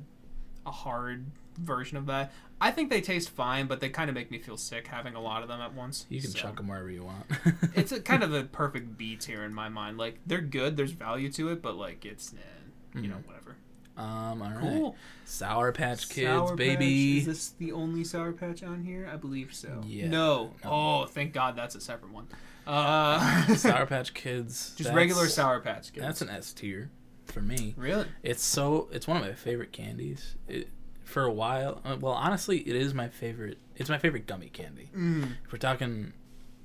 a 0.67 0.71
hard 0.71 1.27
version 1.59 1.97
of 1.97 2.07
that. 2.07 2.33
I 2.61 2.71
think 2.71 2.91
they 2.91 3.01
taste 3.01 3.31
fine, 3.31 3.67
but 3.67 3.81
they 3.81 3.89
kind 3.89 4.09
of 4.09 4.15
make 4.15 4.31
me 4.31 4.39
feel 4.39 4.57
sick 4.57 4.87
having 4.87 5.15
a 5.15 5.21
lot 5.21 5.43
of 5.43 5.49
them 5.49 5.61
at 5.61 5.75
once. 5.75 6.07
You 6.09 6.21
can 6.21 6.31
so. 6.31 6.39
chuck 6.39 6.57
them 6.57 6.69
wherever 6.69 6.89
you 6.91 7.05
want. 7.05 7.25
it's 7.75 7.91
a 7.93 8.01
kind 8.13 8.23
of 8.23 8.33
a 8.33 8.45
perfect 8.45 8.97
B 8.97 9.17
tier 9.17 9.43
in 9.45 9.53
my 9.53 9.69
mind. 9.69 9.99
Like 9.99 10.19
they're 10.27 10.41
good, 10.41 10.77
there's 10.77 10.93
value 10.93 11.31
to 11.33 11.49
it, 11.51 11.61
but 11.61 11.77
like 11.77 12.05
it's 12.05 12.33
eh, 12.35 13.01
you 13.01 13.09
know 13.09 13.17
Mhm. 13.17 13.27
whatever. 13.27 13.57
um. 13.97 14.43
All 14.43 14.51
right. 14.51 14.61
Cool. 14.61 14.97
Sour 15.25 15.73
Patch 15.73 16.09
Kids, 16.09 16.29
Sour 16.29 16.49
Patch. 16.51 16.57
baby. 16.57 17.19
Is 17.19 17.27
this 17.27 17.49
the 17.51 17.73
only 17.73 18.05
Sour 18.05 18.33
Patch 18.33 18.63
on 18.63 18.85
here? 18.85 19.11
I 19.13 19.17
believe 19.17 19.53
so. 19.55 19.83
Yeah. 19.87 20.09
No. 20.09 20.53
No. 20.65 20.71
Oh, 20.71 21.07
thank 21.07 21.33
God, 21.33 21.57
that's 21.57 21.75
a 21.75 21.81
separate 21.81 22.13
one. 22.13 22.29
Uh, 22.67 23.47
Sour 23.57 23.87
Patch 23.87 24.15
Kids. 24.15 24.73
just 24.77 24.93
regular 24.93 25.27
Sour 25.27 25.59
Patch 25.61 25.93
Kids. 25.93 26.05
That's 26.07 26.23
an 26.23 26.29
S 26.31 26.53
tier 26.53 26.91
for 27.27 27.41
me. 27.41 27.75
really. 27.77 28.07
It's 28.23 28.43
so. 28.43 28.89
It's 28.93 29.07
one 29.07 29.17
of 29.19 29.23
my 29.23 29.33
favorite 29.33 29.73
candies. 29.73 30.37
It, 30.49 30.69
for 31.05 31.25
a 31.25 31.33
while. 31.33 31.81
uh, 31.85 31.97
Well, 32.01 32.15
honestly, 32.15 32.59
it 32.61 32.75
is 32.77 32.95
my 32.95 33.09
favorite. 33.09 33.59
It's 33.77 33.91
my 33.91 33.99
favorite 33.99 34.27
gummy 34.27 34.49
candy. 34.49 34.89
Mm. 34.97 35.33
If 35.45 35.53
we're 35.53 35.59
talking, 35.59 36.13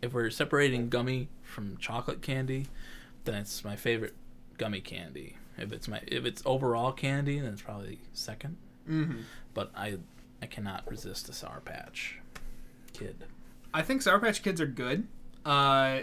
if 0.01 0.14
we're 0.14 0.30
separating 0.30 0.89
gummy 0.89 1.30
from 1.43 1.78
chocolate 1.78 2.22
candy, 2.22 2.68
then 3.26 3.36
it's 3.36 3.64
my 3.66 3.76
favorite 3.76 4.16
gummy 4.58 4.80
candy. 4.80 5.38
If 5.58 5.72
it's 5.74 5.88
my 5.88 6.01
if 6.08 6.26
it's 6.26 6.41
overall 6.45 6.91
candy, 6.91 7.39
then 7.39 7.53
it's 7.53 7.62
probably 7.64 7.99
second. 8.14 8.58
hmm 8.86 9.22
But 9.53 9.72
I 9.76 9.97
I 10.41 10.45
cannot 10.45 10.89
resist 10.89 11.28
a 11.30 11.34
Sour 11.34 11.62
Patch 11.66 12.20
Kid. 12.93 13.26
I 13.74 13.82
think 13.82 14.01
Sour 14.01 14.20
Patch 14.20 14.43
Kids 14.43 14.62
are 14.62 14.68
good. 14.68 15.08
Uh, 15.45 16.01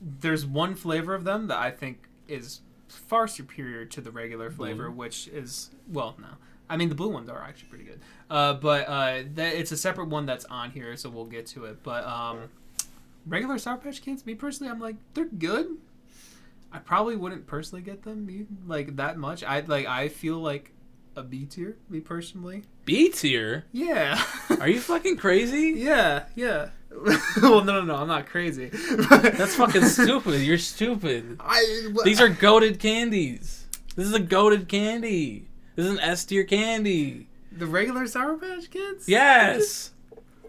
there's 0.00 0.44
one 0.46 0.74
flavor 0.74 1.14
of 1.14 1.24
them 1.24 1.46
that 1.48 1.58
I 1.58 1.70
think 1.70 2.08
is 2.28 2.60
far 2.96 3.26
superior 3.28 3.84
to 3.86 4.00
the 4.00 4.10
regular 4.10 4.50
flavor, 4.50 4.90
which 4.90 5.28
is 5.28 5.70
well, 5.90 6.16
no. 6.20 6.28
I 6.68 6.76
mean, 6.76 6.88
the 6.88 6.94
blue 6.94 7.08
ones 7.08 7.28
are 7.28 7.42
actually 7.42 7.68
pretty 7.68 7.84
good. 7.84 8.00
Uh, 8.30 8.54
but 8.54 8.86
uh, 8.86 9.22
that, 9.34 9.54
it's 9.56 9.72
a 9.72 9.76
separate 9.76 10.08
one 10.08 10.24
that's 10.24 10.44
on 10.44 10.70
here, 10.70 10.96
so 10.96 11.10
we'll 11.10 11.24
get 11.24 11.46
to 11.46 11.64
it. 11.64 11.82
But 11.82 12.06
um, 12.06 12.48
regular 13.26 13.58
Sour 13.58 13.78
Patch 13.78 14.02
Kids, 14.02 14.24
me 14.24 14.34
personally, 14.34 14.70
I'm 14.70 14.78
like 14.78 14.96
they're 15.14 15.24
good. 15.24 15.76
I 16.72 16.78
probably 16.78 17.16
wouldn't 17.16 17.46
personally 17.48 17.82
get 17.82 18.02
them 18.04 18.46
like 18.66 18.96
that 18.96 19.18
much. 19.18 19.42
I 19.42 19.60
like 19.60 19.86
I 19.86 20.08
feel 20.08 20.38
like 20.38 20.72
a 21.16 21.22
B 21.22 21.44
tier, 21.44 21.76
me 21.88 22.00
personally. 22.00 22.62
B 22.84 23.08
tier? 23.10 23.64
Yeah. 23.72 24.22
Are 24.60 24.68
you 24.68 24.80
fucking 24.80 25.16
crazy? 25.16 25.70
Yeah, 25.76 26.24
yeah. 26.34 26.70
well, 27.42 27.64
no, 27.64 27.80
no, 27.80 27.84
no. 27.84 27.96
I'm 27.96 28.08
not 28.08 28.26
crazy. 28.26 28.66
That's 29.10 29.54
fucking 29.54 29.84
stupid. 29.84 30.40
You're 30.40 30.58
stupid. 30.58 31.36
I, 31.40 31.92
These 32.04 32.20
are 32.20 32.28
goated 32.28 32.78
candies. 32.78 33.66
This 33.96 34.06
is 34.06 34.14
a 34.14 34.20
goated 34.20 34.68
candy. 34.68 35.48
This 35.76 35.86
is 35.86 35.92
an 35.92 36.00
S 36.00 36.24
tier 36.24 36.44
candy. 36.44 37.28
the 37.52 37.66
regular 37.66 38.06
Sour 38.06 38.36
Patch 38.38 38.70
Kids. 38.70 39.08
Yes. 39.08 39.92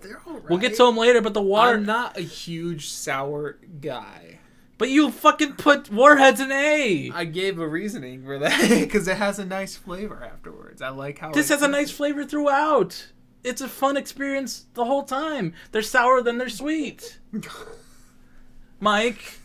they're 0.01 0.21
all 0.25 0.33
right. 0.33 0.49
We'll 0.49 0.59
get 0.59 0.75
to 0.75 0.85
them 0.85 0.97
later, 0.97 1.21
but 1.21 1.33
the 1.33 1.41
water. 1.41 1.77
I'm 1.77 1.85
not 1.85 2.17
a 2.17 2.21
huge 2.21 2.89
sour 2.89 3.57
guy. 3.79 4.39
But 4.77 4.89
you 4.89 5.11
fucking 5.11 5.53
put 5.53 5.91
Warheads 5.91 6.39
in 6.39 6.51
A. 6.51 7.11
I 7.13 7.25
gave 7.25 7.59
a 7.59 7.67
reasoning 7.67 8.23
for 8.25 8.39
that 8.39 8.67
because 8.79 9.07
it 9.07 9.17
has 9.17 9.37
a 9.37 9.45
nice 9.45 9.75
flavor 9.75 10.23
afterwards. 10.23 10.81
I 10.81 10.89
like 10.89 11.19
how 11.19 11.31
This 11.31 11.49
has 11.49 11.61
a 11.61 11.67
nice 11.67 11.91
flavor 11.91 12.25
throughout. 12.25 13.09
It's 13.43 13.61
a 13.61 13.67
fun 13.67 13.97
experience 13.97 14.65
the 14.73 14.85
whole 14.85 15.03
time. 15.03 15.53
They're 15.71 15.81
sour, 15.81 16.21
then 16.21 16.37
they're 16.37 16.49
sweet. 16.49 17.19
Mike, 18.79 19.39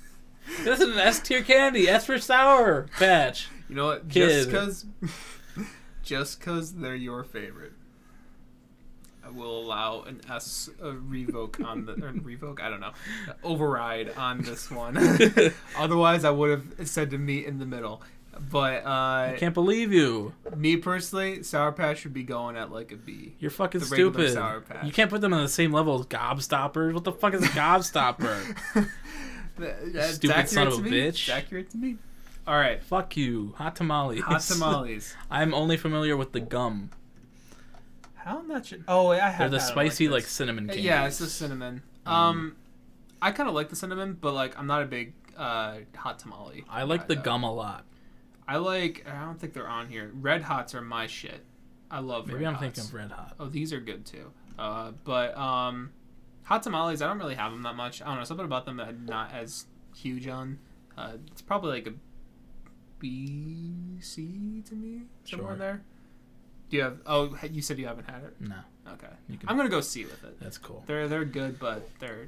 this 0.64 0.80
is 0.80 0.88
an 0.88 0.99
S 0.99 1.20
tier 1.20 1.42
candy. 1.42 1.88
S 1.88 2.07
for 2.07 2.18
sour 2.18 2.86
patch. 2.99 3.49
You 3.68 3.74
know 3.74 3.86
what? 3.86 4.09
Kid. 4.09 4.28
Just 4.28 4.49
because, 4.49 4.86
just 6.03 6.38
because 6.38 6.74
they're 6.74 6.94
your 6.94 7.24
favorite, 7.24 7.72
I 9.24 9.30
will 9.30 9.59
allow 9.61 10.03
an 10.03 10.20
S 10.30 10.70
a 10.80 10.92
revoke 10.92 11.59
on 11.64 11.84
the 11.84 11.92
or 11.94 12.12
revoke. 12.12 12.62
I 12.62 12.68
don't 12.68 12.80
know, 12.80 12.92
override 13.42 14.11
on 14.16 14.42
this 14.42 14.70
one. 14.70 14.97
Otherwise, 15.76 16.24
I 16.24 16.30
would 16.30 16.51
have 16.78 16.88
said 16.88 17.11
to 17.11 17.18
meet 17.18 17.47
in 17.47 17.59
the 17.59 17.66
middle. 17.66 18.03
But 18.39 18.87
I 18.87 19.34
uh, 19.34 19.39
can't 19.39 19.55
believe 19.55 19.93
you. 19.93 20.32
me 20.57 20.76
personally, 20.76 21.43
Sour 21.43 21.72
Patch 21.72 21.99
should 22.01 22.12
be 22.14 22.22
going 22.22 22.57
at 22.57 22.70
like 22.70 22.93
a 22.93 22.97
B. 22.97 23.34
You're 23.39 23.51
fucking 23.51 23.80
The 23.80 23.87
stupid. 23.87 24.32
Sour 24.34 24.61
Patch. 24.61 24.84
You 24.84 24.93
can't 24.93 25.11
put 25.11 25.20
them 25.20 25.32
on 25.32 25.43
the 25.43 25.49
same 25.49 25.72
level 25.72 25.99
as 25.99 26.07
Gobstoppers. 26.07 26.93
What 26.93 27.05
the 27.05 27.12
fuck 27.12 27.34
is 27.34 27.43
a 27.43 27.49
Gobstopper? 27.49 28.57
That's 29.59 30.14
Stupid 30.16 30.34
accurate 30.37 30.51
son 30.51 30.66
of 30.66 30.74
a 30.74 30.82
me. 30.82 30.91
bitch. 30.91 31.28
Accurate 31.30 31.70
to 31.70 31.76
me. 31.78 31.97
All 32.47 32.57
right, 32.57 32.82
fuck 32.82 33.16
you. 33.16 33.55
Hot 33.57 33.74
tamales. 33.74 34.20
hot 34.20 34.41
tamales. 34.49 35.14
I'm 35.30 35.53
only 35.55 35.76
familiar 35.76 36.16
with 36.16 36.32
the 36.32 36.41
gum. 36.41 36.91
How 38.14 38.43
much? 38.43 38.74
Oh, 38.87 39.09
I 39.09 39.18
have. 39.18 39.39
They're 39.39 39.49
the 39.49 39.61
spicy 39.61 40.09
like, 40.09 40.24
this. 40.24 40.32
cinnamon 40.32 40.66
candies. 40.66 40.84
Yeah, 40.84 41.07
it's 41.07 41.18
the 41.18 41.26
cinnamon. 41.26 41.82
Mm. 42.07 42.11
Um, 42.11 42.57
I 43.22 43.30
kind 43.32 43.49
of 43.49 43.55
like 43.55 43.68
the 43.70 43.76
cinnamon, 43.76 44.16
but 44.20 44.34
like 44.34 44.59
I'm 44.59 44.66
not 44.66 44.82
a 44.82 44.87
big 44.87 45.14
uh 45.37 45.78
hot 45.97 46.18
tamale. 46.18 46.64
I 46.68 46.82
like 46.84 47.09
the 47.09 47.14
though. 47.14 47.22
gum 47.22 47.43
a 47.45 47.53
lot. 47.53 47.84
I 48.49 48.57
like. 48.59 49.05
I 49.11 49.24
don't 49.24 49.38
think 49.40 49.53
they're 49.55 49.68
on 49.68 49.88
here. 49.88 50.11
Red 50.14 50.42
hots 50.42 50.74
are 50.74 50.82
my 50.82 51.07
shit. 51.07 51.44
I 51.90 52.01
love. 52.01 52.26
Maybe 52.26 52.40
Red 52.40 52.47
I'm 52.49 52.55
Hots. 52.55 52.62
thinking 52.62 52.84
of 52.84 52.94
red 52.94 53.11
hot. 53.12 53.34
Oh, 53.40 53.47
these 53.49 53.72
are 53.72 53.80
good 53.80 54.05
too. 54.07 54.30
Uh, 54.59 54.92
but 55.05 55.36
um, 55.36 55.90
hot 56.44 56.62
tamales. 56.62 57.03
I 57.03 57.07
don't 57.09 57.18
really 57.18 57.34
have 57.34 57.53
them 57.53 57.62
that 57.62 57.74
much. 57.76 58.03
I 58.03 58.07
don't 58.07 58.18
know 58.18 58.24
something 58.24 58.47
about 58.47 58.64
them 58.64 58.76
that 58.78 58.88
I'm 58.88 59.05
not 59.07 59.32
as 59.32 59.66
huge 59.94 60.26
on. 60.28 60.59
Uh, 60.97 61.12
it's 61.30 61.42
probably 61.42 61.72
like 61.72 61.86
a 61.88 61.92
B 62.99 63.99
C 64.01 64.62
to 64.68 64.74
me 64.74 65.03
somewhere 65.24 65.51
Sure. 65.51 65.57
there. 65.57 65.82
Do 66.70 66.76
you 66.76 66.82
have? 66.82 66.99
Oh, 67.07 67.36
you 67.51 67.62
said 67.62 67.78
you 67.78 67.86
haven't 67.86 68.09
had 68.11 68.24
it. 68.24 68.34
No, 68.40 68.57
Okay, 68.92 69.07
you 69.28 69.36
can. 69.38 69.49
I'm 69.49 69.57
gonna 69.57 69.68
go 69.68 69.80
C 69.80 70.05
with 70.05 70.24
it. 70.24 70.40
That's 70.40 70.59
cool. 70.59 70.82
They're 70.86 71.07
they're 71.09 71.24
good, 71.24 71.59
but 71.59 71.88
they're 72.01 72.26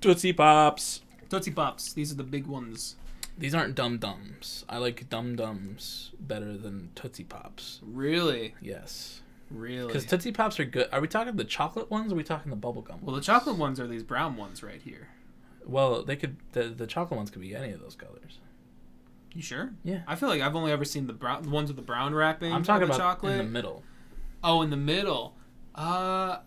Tootsie 0.00 0.32
Pops. 0.32 1.02
Tootsie 1.28 1.50
Pops. 1.50 1.92
These 1.92 2.12
are 2.12 2.16
the 2.16 2.22
big 2.24 2.46
ones. 2.46 2.96
These 3.42 3.56
aren't 3.56 3.74
Dum 3.74 3.98
Dums. 3.98 4.64
I 4.68 4.78
like 4.78 5.08
Dum 5.10 5.34
Dums 5.34 6.12
better 6.20 6.56
than 6.56 6.90
Tootsie 6.94 7.24
Pops. 7.24 7.80
Really, 7.82 8.54
Yes. 8.60 9.20
really. 9.50 9.88
Because 9.88 10.06
Tootsie 10.06 10.30
Pops 10.30 10.60
are 10.60 10.64
good. 10.64 10.88
Are 10.92 11.00
we 11.00 11.08
talking 11.08 11.34
the 11.34 11.42
chocolate 11.42 11.90
ones 11.90 12.12
or 12.12 12.14
are 12.14 12.18
we 12.18 12.22
talking 12.22 12.50
the 12.50 12.56
bubble 12.56 12.84
bubblegum 12.84 13.02
well, 13.02 13.16
the 13.16 13.20
chocolate 13.20 13.56
ones 13.56 13.80
are 13.80 13.88
these 13.88 14.04
brown 14.04 14.36
ones 14.36 14.62
right 14.62 14.80
here. 14.80 15.08
Well, 15.66 16.04
they 16.04 16.14
could. 16.14 16.36
The, 16.52 16.68
the 16.68 16.86
chocolate 16.86 17.16
ones 17.16 17.30
could 17.32 17.42
be 17.42 17.52
any 17.52 17.72
of 17.72 17.80
those 17.80 17.96
colors. 17.96 18.38
You 19.34 19.42
sure? 19.42 19.72
Yeah. 19.82 20.02
I 20.06 20.14
feel 20.14 20.28
like 20.28 20.40
I've 20.40 20.54
only 20.54 20.70
ever 20.70 20.84
seen 20.84 21.08
the 21.08 21.12
brown 21.12 21.42
the 21.42 21.50
ones 21.50 21.68
with 21.68 21.76
the 21.76 21.82
brown 21.82 22.14
wrapping. 22.14 22.52
I'm 22.52 22.62
talking 22.62 22.86
the 22.86 22.94
about 22.94 22.98
chocolate. 22.98 23.32
in 23.40 23.46
the 23.46 23.52
middle. 23.52 23.82
Oh, 24.44 24.62
in 24.62 24.70
the 24.70 24.76
middle. 24.76 25.34
Uh, 25.74 26.38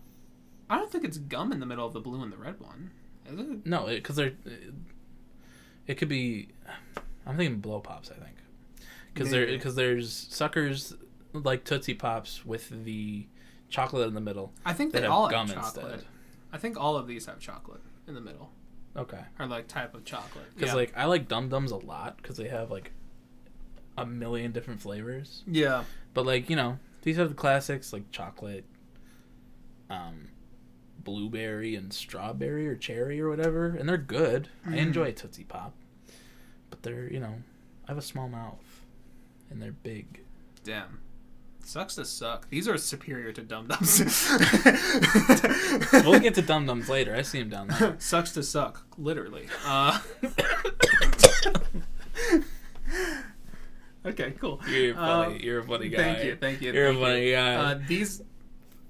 I 0.70 0.78
don't 0.78 0.90
think 0.90 1.04
it's 1.04 1.18
gum 1.18 1.52
in 1.52 1.60
the 1.60 1.66
middle 1.66 1.86
of 1.86 1.92
the 1.92 2.00
blue 2.00 2.22
and 2.22 2.32
the 2.32 2.38
red 2.38 2.58
one. 2.58 2.90
Is 3.30 3.38
it? 3.38 3.66
No, 3.66 3.84
because 3.84 4.16
they're. 4.16 4.32
It 5.86 5.98
could 5.98 6.08
be. 6.08 6.48
I'm 7.26 7.36
thinking 7.36 7.60
blow 7.60 7.80
pops. 7.80 8.10
I 8.10 8.14
think 8.14 8.36
because 9.12 9.30
there 9.30 9.46
because 9.46 9.74
there's 9.74 10.12
suckers 10.30 10.94
like 11.32 11.64
Tootsie 11.64 11.94
Pops 11.94 12.44
with 12.46 12.84
the 12.84 13.26
chocolate 13.68 14.06
in 14.08 14.14
the 14.14 14.20
middle 14.20 14.52
I 14.64 14.72
think 14.72 14.92
they 14.92 15.00
have 15.02 15.10
all 15.10 15.28
gum 15.28 15.48
have 15.48 15.56
chocolate. 15.56 15.84
instead. 15.94 16.04
I 16.52 16.58
think 16.58 16.78
all 16.78 16.96
of 16.96 17.06
these 17.06 17.26
have 17.26 17.40
chocolate 17.40 17.82
in 18.06 18.14
the 18.14 18.20
middle, 18.20 18.50
Okay. 18.96 19.20
or 19.38 19.46
like 19.46 19.66
type 19.68 19.94
of 19.94 20.04
chocolate. 20.04 20.46
Because 20.54 20.68
yeah. 20.70 20.74
like 20.76 20.92
I 20.96 21.04
like 21.06 21.26
Dum 21.28 21.48
Dums 21.48 21.72
a 21.72 21.76
lot 21.76 22.16
because 22.18 22.36
they 22.36 22.48
have 22.48 22.70
like 22.70 22.92
a 23.98 24.06
million 24.06 24.52
different 24.52 24.80
flavors. 24.80 25.42
yeah, 25.46 25.84
But 26.14 26.24
like 26.26 26.48
you 26.48 26.56
know 26.56 26.78
these 27.02 27.18
are 27.18 27.26
the 27.26 27.34
classics 27.34 27.92
like 27.92 28.10
chocolate, 28.12 28.64
um, 29.90 30.28
blueberry 31.02 31.74
and 31.74 31.92
strawberry 31.92 32.66
or 32.68 32.76
cherry 32.76 33.20
or 33.20 33.28
whatever, 33.28 33.66
and 33.68 33.88
they're 33.88 33.96
good. 33.96 34.48
I 34.64 34.70
Mhm. 34.70 34.76
enjoy 34.78 35.04
a 35.08 35.12
Tootsie 35.12 35.44
Pop, 35.44 35.74
but 36.70 36.82
they're 36.82 37.12
you 37.12 37.20
know 37.20 37.34
I 37.86 37.90
have 37.92 37.98
a 37.98 38.02
small 38.02 38.28
mouth, 38.28 38.82
and 39.50 39.60
they're 39.62 39.72
big. 39.72 40.20
damn. 40.64 41.00
Sucks 41.64 41.96
to 41.96 42.04
suck. 42.04 42.48
These 42.48 42.68
are 42.68 42.78
superior 42.78 43.32
to 43.32 43.42
Dum 43.42 43.66
Dums. 43.66 43.98
we'll 45.92 46.20
get 46.20 46.34
to 46.34 46.42
Dum 46.42 46.64
Dums 46.64 46.88
later. 46.88 47.12
I 47.12 47.22
see 47.22 47.40
them 47.40 47.48
down 47.48 47.66
there. 47.66 47.96
Sucks 47.98 48.30
to 48.34 48.44
suck, 48.44 48.86
literally. 48.96 49.48
Uh, 49.64 49.98
okay, 54.06 54.32
cool. 54.38 54.60
You're 54.68 54.94
funny. 54.94 55.34
Um, 55.34 55.40
You're 55.40 55.58
a 55.58 55.64
funny 55.64 55.88
guy. 55.88 55.96
Thank 55.96 56.24
you, 56.24 56.36
thank 56.36 56.62
you. 56.62 56.72
You're 56.72 56.92
thank 56.92 56.98
a 56.98 57.04
funny 57.04 57.26
you. 57.30 57.34
guy. 57.34 57.54
Uh, 57.56 57.78
these, 57.88 58.22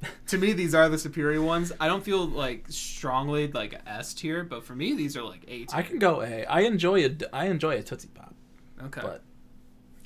to 0.28 0.38
me, 0.38 0.52
these 0.52 0.74
are 0.74 0.88
the 0.88 0.98
superior 0.98 1.40
ones. 1.42 1.72
I 1.80 1.86
don't 1.88 2.04
feel 2.04 2.26
like 2.26 2.64
strongly 2.68 3.48
like 3.50 3.72
a 3.72 3.88
S 3.88 4.14
tier, 4.14 4.44
but 4.44 4.64
for 4.64 4.74
me, 4.74 4.94
these 4.94 5.16
are 5.16 5.22
like 5.22 5.42
A 5.48 5.64
tier. 5.64 5.66
I 5.72 5.82
can 5.82 5.98
go 5.98 6.22
A. 6.22 6.44
I 6.44 6.60
enjoy 6.60 7.04
a 7.06 7.16
I 7.32 7.46
enjoy 7.46 7.76
a 7.78 7.82
Tootsie 7.82 8.08
Pop, 8.14 8.34
okay. 8.84 9.00
but 9.02 9.22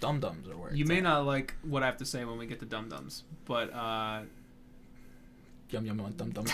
Dum 0.00 0.20
Dums 0.20 0.48
are 0.48 0.56
where 0.56 0.72
you 0.74 0.84
may 0.84 0.98
at. 0.98 1.02
not 1.02 1.26
like 1.26 1.54
what 1.62 1.82
I 1.82 1.86
have 1.86 1.96
to 1.98 2.04
say 2.06 2.24
when 2.24 2.38
we 2.38 2.46
get 2.46 2.60
to 2.60 2.66
Dum 2.66 2.88
Dums, 2.88 3.24
but 3.44 3.72
uh, 3.74 4.20
Yum 5.70 5.86
yum 5.86 5.98
yum 6.00 6.12
dum 6.16 6.30
dum. 6.32 6.44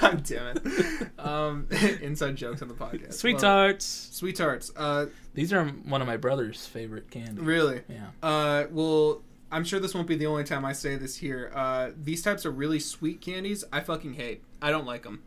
God 0.00 0.24
damn 0.24 0.56
it. 0.56 1.08
Um, 1.18 1.66
inside 2.00 2.36
jokes 2.36 2.62
on 2.62 2.68
the 2.68 2.74
podcast. 2.74 3.14
Sweet 3.14 3.34
Love 3.34 3.42
it. 3.42 3.46
tarts. 3.46 3.84
Sweet 4.12 4.36
tarts. 4.36 4.72
Uh, 4.74 5.06
These 5.34 5.52
are 5.52 5.66
one 5.66 6.00
of 6.00 6.06
my 6.06 6.16
brother's 6.16 6.64
favorite 6.66 7.10
candy. 7.10 7.42
really. 7.42 7.82
Yeah. 7.88 8.06
Uh, 8.22 8.64
well, 8.70 9.20
I'm 9.52 9.64
sure 9.64 9.78
this 9.78 9.94
won't 9.94 10.08
be 10.08 10.16
the 10.16 10.26
only 10.26 10.44
time 10.44 10.64
I 10.64 10.72
say 10.72 10.96
this 10.96 11.16
here. 11.16 11.52
Uh, 11.54 11.90
these 11.96 12.22
types 12.22 12.44
of 12.44 12.56
really 12.58 12.80
sweet 12.80 13.20
candies, 13.20 13.62
I 13.72 13.80
fucking 13.80 14.14
hate. 14.14 14.42
I 14.60 14.70
don't 14.70 14.86
like 14.86 15.02
them. 15.02 15.22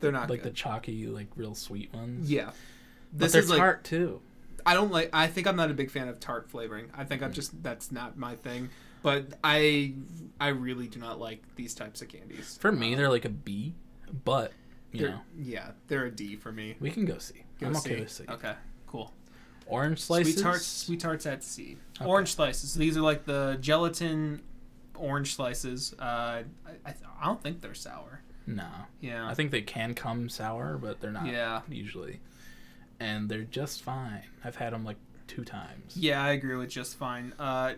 They're 0.00 0.12
not 0.12 0.28
like 0.28 0.42
the 0.42 0.50
chalky, 0.50 1.06
like 1.06 1.28
real 1.36 1.54
sweet 1.54 1.92
ones. 1.94 2.30
yeah. 2.30 2.50
But 3.12 3.18
This 3.20 3.32
they're 3.32 3.42
is 3.42 3.50
like 3.50 3.58
tart 3.58 3.84
too. 3.84 4.20
I 4.66 4.74
don't 4.74 4.90
like. 4.92 5.10
I 5.12 5.26
think 5.26 5.46
I'm 5.46 5.56
not 5.56 5.70
a 5.70 5.74
big 5.74 5.90
fan 5.90 6.08
of 6.08 6.20
tart 6.20 6.48
flavoring. 6.50 6.90
I 6.96 7.04
think 7.04 7.22
Mm. 7.22 7.26
I'm 7.26 7.32
just 7.32 7.62
that's 7.62 7.90
not 7.92 8.16
my 8.18 8.34
thing. 8.36 8.70
But 9.02 9.34
I 9.42 9.94
I 10.40 10.48
really 10.48 10.86
do 10.86 10.98
not 11.00 11.18
like 11.18 11.42
these 11.56 11.74
types 11.74 12.02
of 12.02 12.08
candies. 12.08 12.58
For 12.60 12.70
me, 12.72 12.92
Um, 12.92 12.98
they're 12.98 13.08
like 13.08 13.24
a 13.24 13.30
B, 13.30 13.74
but 14.24 14.52
you 14.92 15.08
know 15.08 15.20
yeah 15.38 15.70
they're 15.88 16.04
a 16.06 16.10
D 16.10 16.34
for 16.36 16.50
me. 16.52 16.76
we 16.80 16.90
can 16.90 17.04
go 17.04 17.18
C. 17.18 17.34
Go 17.60 17.68
I'm 17.68 17.74
C. 17.74 17.90
okay 17.90 18.00
with 18.00 18.10
C. 18.12 18.24
Okay, 18.28 18.54
cool. 18.86 19.12
Orange 19.70 20.00
slices. 20.00 20.34
Sweet 20.34 20.42
tarts, 20.42 20.66
sweet 20.66 21.00
tarts 21.00 21.26
at 21.26 21.42
C. 21.44 21.76
Okay. 22.00 22.08
Orange 22.08 22.34
slices. 22.34 22.74
These 22.74 22.96
are 22.96 23.02
like 23.02 23.24
the 23.24 23.56
gelatin 23.60 24.42
orange 24.96 25.34
slices. 25.36 25.94
Uh, 25.98 26.02
I, 26.04 26.44
I, 26.86 27.24
don't 27.24 27.42
think 27.42 27.60
they're 27.60 27.74
sour. 27.74 28.20
No, 28.46 28.66
Yeah. 29.00 29.28
I 29.28 29.34
think 29.34 29.50
they 29.50 29.62
can 29.62 29.94
come 29.94 30.28
sour, 30.28 30.76
but 30.76 31.00
they're 31.00 31.12
not 31.12 31.26
Yeah. 31.26 31.60
usually, 31.68 32.20
and 32.98 33.28
they're 33.28 33.42
just 33.44 33.82
fine. 33.82 34.24
I've 34.44 34.56
had 34.56 34.72
them 34.72 34.84
like 34.84 34.96
two 35.28 35.44
times. 35.44 35.96
Yeah, 35.96 36.22
I 36.22 36.30
agree 36.32 36.56
with 36.56 36.70
just 36.70 36.96
fine. 36.96 37.32
Uh, 37.38 37.74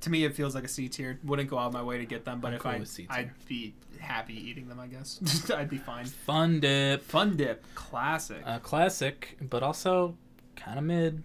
to 0.00 0.10
me, 0.10 0.24
it 0.24 0.34
feels 0.34 0.54
like 0.54 0.64
a 0.64 0.68
C 0.68 0.88
tier. 0.88 1.18
Wouldn't 1.22 1.50
go 1.50 1.58
out 1.58 1.66
of 1.66 1.72
my 1.74 1.82
way 1.82 1.98
to 1.98 2.06
get 2.06 2.24
them, 2.24 2.40
but 2.40 2.48
I'm 2.48 2.54
if 2.54 2.62
cool 2.62 3.06
I, 3.10 3.18
I'd 3.18 3.30
be 3.46 3.74
happy 3.98 4.34
eating 4.34 4.68
them. 4.68 4.80
I 4.80 4.86
guess 4.86 5.50
I'd 5.54 5.68
be 5.68 5.76
fine. 5.78 6.06
Fun 6.06 6.60
dip, 6.60 7.02
Fun 7.02 7.36
dip, 7.36 7.62
classic. 7.74 8.42
a 8.46 8.58
classic, 8.60 9.36
but 9.42 9.62
also 9.62 10.16
kind 10.64 10.78
of 10.78 10.84
mid. 10.84 11.22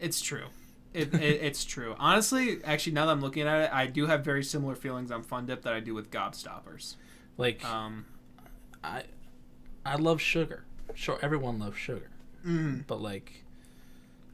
it's 0.00 0.20
true. 0.20 0.46
It, 0.92 1.14
it, 1.14 1.40
it's 1.42 1.64
true. 1.64 1.94
Honestly, 1.98 2.62
actually, 2.64 2.92
now 2.92 3.06
that 3.06 3.12
I'm 3.12 3.20
looking 3.22 3.46
at 3.46 3.62
it, 3.62 3.70
I 3.72 3.86
do 3.86 4.06
have 4.06 4.24
very 4.24 4.44
similar 4.44 4.74
feelings 4.74 5.10
on 5.10 5.22
Fun 5.22 5.46
Dip 5.46 5.62
that 5.62 5.72
I 5.72 5.80
do 5.80 5.94
with 5.94 6.10
Gobstoppers. 6.10 6.96
Like 7.38 7.64
Um, 7.64 8.04
I, 8.84 9.04
I 9.86 9.96
love 9.96 10.20
sugar. 10.20 10.64
Sure, 10.94 11.18
everyone 11.22 11.58
loves 11.58 11.78
sugar, 11.78 12.10
mm, 12.46 12.84
but 12.86 13.00
like, 13.00 13.44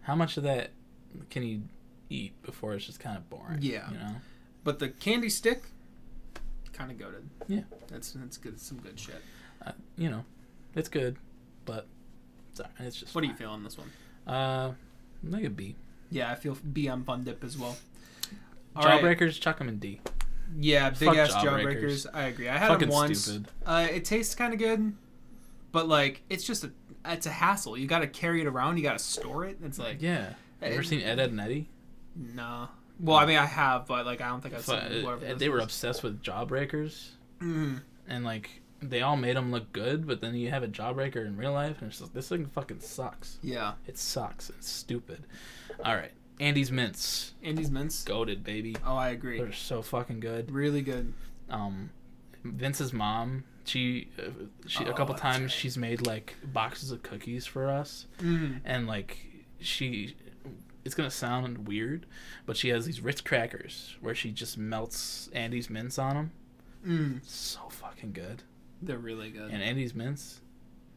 how 0.01 0.17
much 0.17 0.37
of 0.37 0.43
that 0.43 0.71
can 1.31 1.45
you 1.45 1.63
eat 2.11 2.33
before 2.43 2.75
it's 2.75 2.87
just 2.87 2.99
kind 2.99 3.17
of 3.17 3.31
boring? 3.31 3.59
Yeah. 3.61 3.89
you 3.93 3.99
know. 3.99 4.17
but 4.65 4.81
the 4.81 4.89
candy 4.89 5.29
stick, 5.29 5.63
kind 6.73 6.91
of 6.91 6.97
goated. 6.99 7.23
Yeah. 7.47 7.61
that's 7.87 8.13
that's 8.13 8.37
good. 8.37 8.59
Some 8.61 8.79
good 8.79 8.99
shit. 8.99 9.23
Uh, 9.65 9.73
you 9.97 10.11
know, 10.11 10.25
it's 10.75 10.89
good, 10.89 11.17
but 11.65 11.87
sorry, 12.55 12.71
it's 12.81 12.97
just. 12.97 13.15
What 13.15 13.21
do 13.21 13.29
you 13.29 13.35
fine. 13.35 13.39
feel 13.39 13.51
on 13.51 13.63
this 13.63 13.79
one? 13.79 13.91
Uh, 14.29 14.73
like 15.25 15.45
a 15.45 15.51
B. 15.51 15.75
Yeah, 16.11 16.31
I 16.31 16.35
feel 16.35 16.57
B 16.73 16.89
on 16.89 17.05
Fun 17.05 17.25
Dip 17.25 17.43
as 17.45 17.57
well. 17.59 17.77
All 18.77 18.85
right. 18.85 19.03
Jawbreakers, 19.03 19.41
chuck 19.41 19.59
them 19.59 19.69
in 19.69 19.79
D. 19.79 20.01
Yeah, 20.59 20.91
big 20.91 21.09
Fuck 21.09 21.17
ass 21.17 21.33
Jawbreakers. 21.35 21.63
jawbreakers. 21.83 22.07
I 22.15 22.23
agree. 22.25 22.49
I 22.49 22.57
had 22.57 22.69
Fucking 22.69 22.89
them 22.89 22.97
once. 22.97 23.25
stupid. 23.25 23.49
Uh, 23.67 23.87
it 23.91 24.05
tastes 24.05 24.35
kind 24.35 24.53
of 24.53 24.59
good, 24.59 24.95
but 25.73 25.89
like 25.89 26.23
it's 26.31 26.45
just 26.45 26.65
a 26.65 26.71
it's 27.05 27.27
a 27.27 27.31
hassle. 27.31 27.77
You 27.77 27.87
got 27.87 27.99
to 28.01 28.07
carry 28.07 28.41
it 28.41 28.47
around. 28.47 28.77
You 28.77 28.83
got 28.83 28.93
to 28.97 29.05
store 29.05 29.45
it. 29.45 29.59
It's 29.65 29.79
like 29.79 30.01
yeah. 30.01 30.31
You 30.63 30.69
ever 30.69 30.83
seen 30.83 31.03
Ed, 31.03 31.19
Ed 31.21 31.31
and 31.31 31.41
Eddie? 31.41 31.69
nah. 32.17 32.69
Well, 33.01 33.17
I 33.17 33.27
mean, 33.27 33.37
I 33.37 33.47
have, 33.47 33.87
but 33.87 34.07
like 34.07 34.21
I 34.21 34.29
don't 34.29 34.41
think 34.41 34.55
I've 34.55 34.65
seen 34.65 34.77
whoever 34.81 35.25
uh, 35.25 35.29
this 35.29 35.39
they 35.39 35.49
were 35.49 35.61
obsessed 35.61 36.03
with 36.03 36.21
jawbreakers, 36.23 37.11
Mhm. 37.41 37.83
and 38.09 38.25
like 38.25 38.58
they 38.81 39.01
all 39.03 39.17
made 39.17 39.37
them 39.37 39.51
look 39.51 39.73
good, 39.73 40.07
but 40.07 40.21
then 40.21 40.35
you 40.35 40.51
have 40.51 40.63
a 40.63 40.69
jawbreaker 40.69 41.27
in 41.27 41.37
real 41.37 41.53
life, 41.53 41.81
and 41.81 41.91
it's 41.91 41.99
just 42.01 42.15
this 42.15 42.29
thing 42.29 42.47
fucking 42.47 42.81
sucks. 42.81 43.39
Yeah, 43.43 43.73
It 43.87 43.99
sucks. 43.99 44.51
It's 44.51 44.69
stupid. 44.69 45.25
All 45.85 45.97
right, 45.97 46.13
Andy's 46.41 46.71
mints, 46.71 47.35
Andy's 47.43 47.71
mints. 47.71 48.05
goated 48.05 48.45
baby. 48.45 48.77
Oh, 48.87 48.97
I 48.97 49.09
agree. 49.11 49.39
They're 49.39 49.53
so 49.53 49.83
fucking 49.83 50.21
good. 50.21 50.51
Really 50.51 50.83
good. 50.83 51.13
Um, 51.51 51.91
Vince's 52.45 52.93
mom, 52.93 53.45
she, 53.65 54.09
uh, 54.19 54.31
she 54.67 54.85
a 54.85 54.91
Oh, 54.91 54.93
couple 54.95 55.15
times 55.17 55.41
right. 55.43 55.51
she's 55.51 55.77
made 55.77 56.07
like 56.07 56.37
boxes 56.45 56.91
of 56.93 57.03
cookies 57.03 57.47
for 57.47 57.69
us, 57.69 58.07
Mm. 58.19 58.61
and 58.65 58.87
like 58.87 59.19
she 59.61 60.17
it's 60.85 60.95
gonna 60.95 61.11
sound 61.11 61.67
weird 61.67 62.07
but 62.47 62.57
she 62.57 62.69
has 62.69 62.87
these 62.87 63.01
ritz 63.01 63.21
crackers 63.21 63.97
where 64.01 64.15
she 64.15 64.31
just 64.31 64.57
melts 64.57 65.29
andy's 65.35 65.69
mints 65.69 65.99
on 65.99 66.15
them 66.15 66.31
Mm. 66.87 67.21
so 67.29 67.69
fucking 67.69 68.13
good 68.13 68.45
They're 68.83 68.99
really 68.99 69.31
good. 69.31 69.51
and 69.51 69.63
andy's 69.63 69.95
mints 69.95 70.41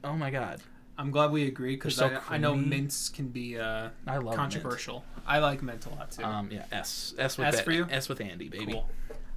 oh 0.04 0.14
my 0.14 0.30
god 0.32 0.62
I'm 0.98 1.10
glad 1.10 1.32
we 1.32 1.48
agree 1.48 1.76
because 1.76 1.96
so 1.96 2.20
I, 2.30 2.36
I 2.36 2.38
know 2.38 2.54
mints 2.56 3.10
can 3.10 3.30
be 3.30 3.58
uh, 3.58 3.90
i 4.06 4.18
love 4.18 4.36
controversial. 4.36 5.04
I 5.26 5.40
like 5.40 5.64
mint 5.64 5.86
a 5.88 5.90
lot 5.90 6.12
too. 6.12 6.24
um 6.24 6.50
yeah 6.52 6.66
s 6.72 7.14
s 7.18 7.38
with 7.38 7.48
S 7.48 7.56
that- 7.56 7.66
for 7.66 7.72
you? 7.72 7.88
s 7.90 8.08
with 8.10 8.22
andy 8.22 8.50
baby 8.50 8.74
Cool. 8.74 8.90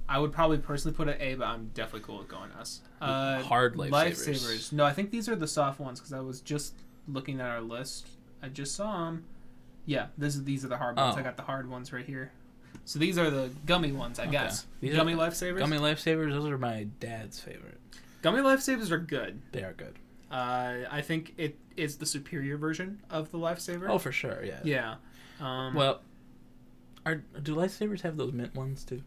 I 0.07 0.19
would 0.19 0.31
probably 0.31 0.59
personally 0.59 0.95
put 0.95 1.07
it 1.07 1.17
A, 1.19 1.33
but 1.33 1.47
I'm 1.47 1.71
definitely 1.73 2.01
cool 2.05 2.19
with 2.19 2.27
going 2.27 2.51
S. 2.61 2.81
Uh, 3.01 3.41
Hard 3.41 3.73
lifesavers. 3.73 3.89
lifesavers. 3.89 4.71
No, 4.71 4.85
I 4.85 4.93
think 4.93 5.09
these 5.09 5.27
are 5.27 5.35
the 5.35 5.47
soft 5.47 5.79
ones 5.79 5.99
because 5.99 6.13
I 6.13 6.19
was 6.19 6.41
just 6.41 6.75
looking 7.07 7.41
at 7.41 7.47
our 7.49 7.59
list. 7.61 8.09
I 8.43 8.49
just 8.49 8.75
saw 8.75 9.05
them. 9.05 9.23
Yeah, 9.87 10.07
this 10.15 10.35
is 10.35 10.43
these 10.43 10.63
are 10.63 10.67
the 10.67 10.77
hard 10.77 10.95
ones. 10.95 11.15
Oh. 11.15 11.19
I 11.19 11.23
got 11.23 11.37
the 11.37 11.41
hard 11.43 11.67
ones 11.67 11.91
right 11.91 12.05
here. 12.05 12.31
So 12.83 12.99
these 12.99 13.17
are 13.17 13.31
the 13.31 13.49
gummy 13.65 13.93
ones, 13.93 14.19
I 14.19 14.23
Okay. 14.23 14.33
guess. 14.33 14.67
These 14.79 14.93
gummy 14.95 15.15
lifesavers. 15.15 15.57
gummy 15.57 15.77
lifesavers 15.77 16.29
those 16.33 16.45
are 16.51 16.57
my 16.59 16.83
dad's 16.99 17.39
favorite 17.39 17.74
gummy 18.25 18.41
lifesavers 18.41 18.91
are 18.91 18.97
good. 18.97 19.41
they 19.51 19.63
are 19.63 19.73
good 19.73 19.95
Uh, 20.31 20.79
I 20.89 21.01
think 21.01 21.33
it 21.37 21.57
is 21.77 21.97
the 21.97 22.05
superior 22.05 22.57
version 22.57 23.01
of 23.09 23.31
the 23.31 23.37
lifesaver. 23.37 23.87
oh 23.89 23.97
for 23.99 24.11
sure 24.11 24.43
yeah 24.43 24.59
yeah. 24.63 24.95
Um, 25.39 25.73
well 25.75 26.01
are 27.05 27.15
do 27.43 27.55
lifesavers 27.55 28.01
have 28.01 28.17
those 28.17 28.33
mint 28.33 28.55
ones 28.55 28.83
too 28.83 29.01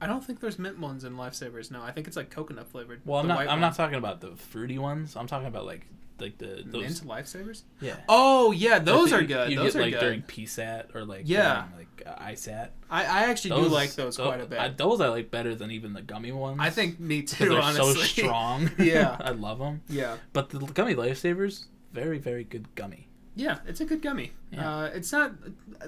I 0.00 0.06
don't 0.06 0.22
think 0.22 0.40
there's 0.40 0.58
mint 0.58 0.78
ones 0.78 1.04
in 1.04 1.16
lifesavers. 1.16 1.70
No, 1.70 1.80
I 1.82 1.90
think 1.90 2.06
it's 2.06 2.18
like 2.18 2.28
coconut 2.28 2.68
flavored. 2.68 3.00
Well, 3.06 3.18
I'm 3.20 3.26
not. 3.26 3.38
I'm 3.40 3.46
one. 3.46 3.60
not 3.60 3.76
talking 3.76 3.96
about 3.96 4.20
the 4.20 4.32
fruity 4.36 4.78
ones. 4.78 5.16
I'm 5.16 5.26
talking 5.26 5.46
about 5.48 5.64
like 5.64 5.86
like 6.18 6.38
the 6.38 6.62
those. 6.64 6.82
mint 6.82 7.06
lifesavers. 7.06 7.62
Yeah. 7.80 7.96
Oh 8.08 8.52
yeah, 8.52 8.78
those 8.78 9.12
are 9.12 9.22
good. 9.22 9.50
You 9.50 9.58
those 9.58 9.74
get 9.74 9.78
are 9.78 9.82
like 9.82 9.92
good. 9.94 10.00
during 10.00 10.22
PSAT 10.22 10.94
or 10.94 11.04
like 11.04 11.22
Yeah. 11.24 11.64
during, 11.74 11.86
like 11.88 12.02
uh, 12.06 12.24
ISAT. 12.24 12.68
I, 12.90 13.02
I 13.04 13.20
actually 13.30 13.60
do 13.62 13.68
like 13.68 13.92
those 13.94 14.16
quite 14.16 14.40
a 14.40 14.46
bit. 14.46 14.58
I, 14.58 14.68
those 14.68 15.00
I 15.00 15.08
like 15.08 15.30
better 15.30 15.54
than 15.54 15.70
even 15.70 15.92
the 15.92 16.02
gummy 16.02 16.32
ones. 16.32 16.58
I 16.60 16.70
think 16.70 16.98
me 17.00 17.22
too. 17.30 17.48
they're 17.48 17.60
honestly, 17.60 17.94
so 17.94 18.00
strong. 18.02 18.70
Yeah. 18.78 19.16
I 19.20 19.30
love 19.30 19.58
them. 19.58 19.82
yeah, 19.88 20.16
But 20.32 20.50
the 20.50 20.58
gummy 20.60 20.94
lifesavers, 20.94 21.66
very 21.92 22.18
very 22.18 22.44
good 22.44 22.74
gummy. 22.74 23.08
yeah, 23.34 23.58
it's 23.66 23.80
a 23.80 23.84
good 23.84 24.00
gummy. 24.02 24.32
Yeah. 24.50 24.68
Uh, 24.78 24.84
it's 24.86 25.12
not 25.12 25.32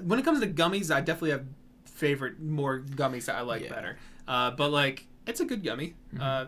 when 0.03 0.19
it 0.19 0.25
comes 0.25 0.39
to 0.41 0.47
gummies. 0.47 0.93
I 0.93 1.01
definitely 1.01 1.31
have 1.31 1.45
favorite 1.85 2.39
more 2.39 2.79
gummies 2.81 3.25
that 3.25 3.35
I 3.35 3.41
like 3.41 3.63
Yeah. 3.63 3.69
better. 3.73 3.97
Uh, 4.27 4.51
but 4.51 4.69
like, 4.71 5.05
it's 5.25 5.39
a 5.39 5.45
good 5.45 5.63
gummy. 5.63 5.95
Mhm. 6.13 6.21
Uh, 6.21 6.45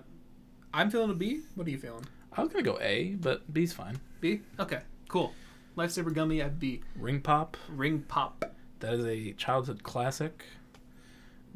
I'm 0.73 0.89
feeling 0.91 1.09
a 1.09 1.13
B. 1.13 1.41
What 1.55 1.67
are 1.67 1.69
you 1.71 1.77
feeling? 1.79 2.05
I 2.36 2.41
was 2.41 2.51
gonna 2.51 2.63
go 2.63 2.79
A, 2.79 3.15
but 3.19 3.51
B's 3.53 3.73
fine. 3.73 3.99
B. 4.19 4.41
Okay, 4.59 4.79
cool. 5.09 5.34
Lifesaver 5.77 6.13
gummy 6.13 6.41
at 6.41 6.59
B. 6.59 6.82
Ring 6.95 7.21
pop, 7.21 7.57
Ring 7.69 8.01
pop. 8.07 8.45
that 8.79 8.93
is 8.93 9.05
a 9.05 9.34
childhood 9.34 9.84
classic. 9.84 10.43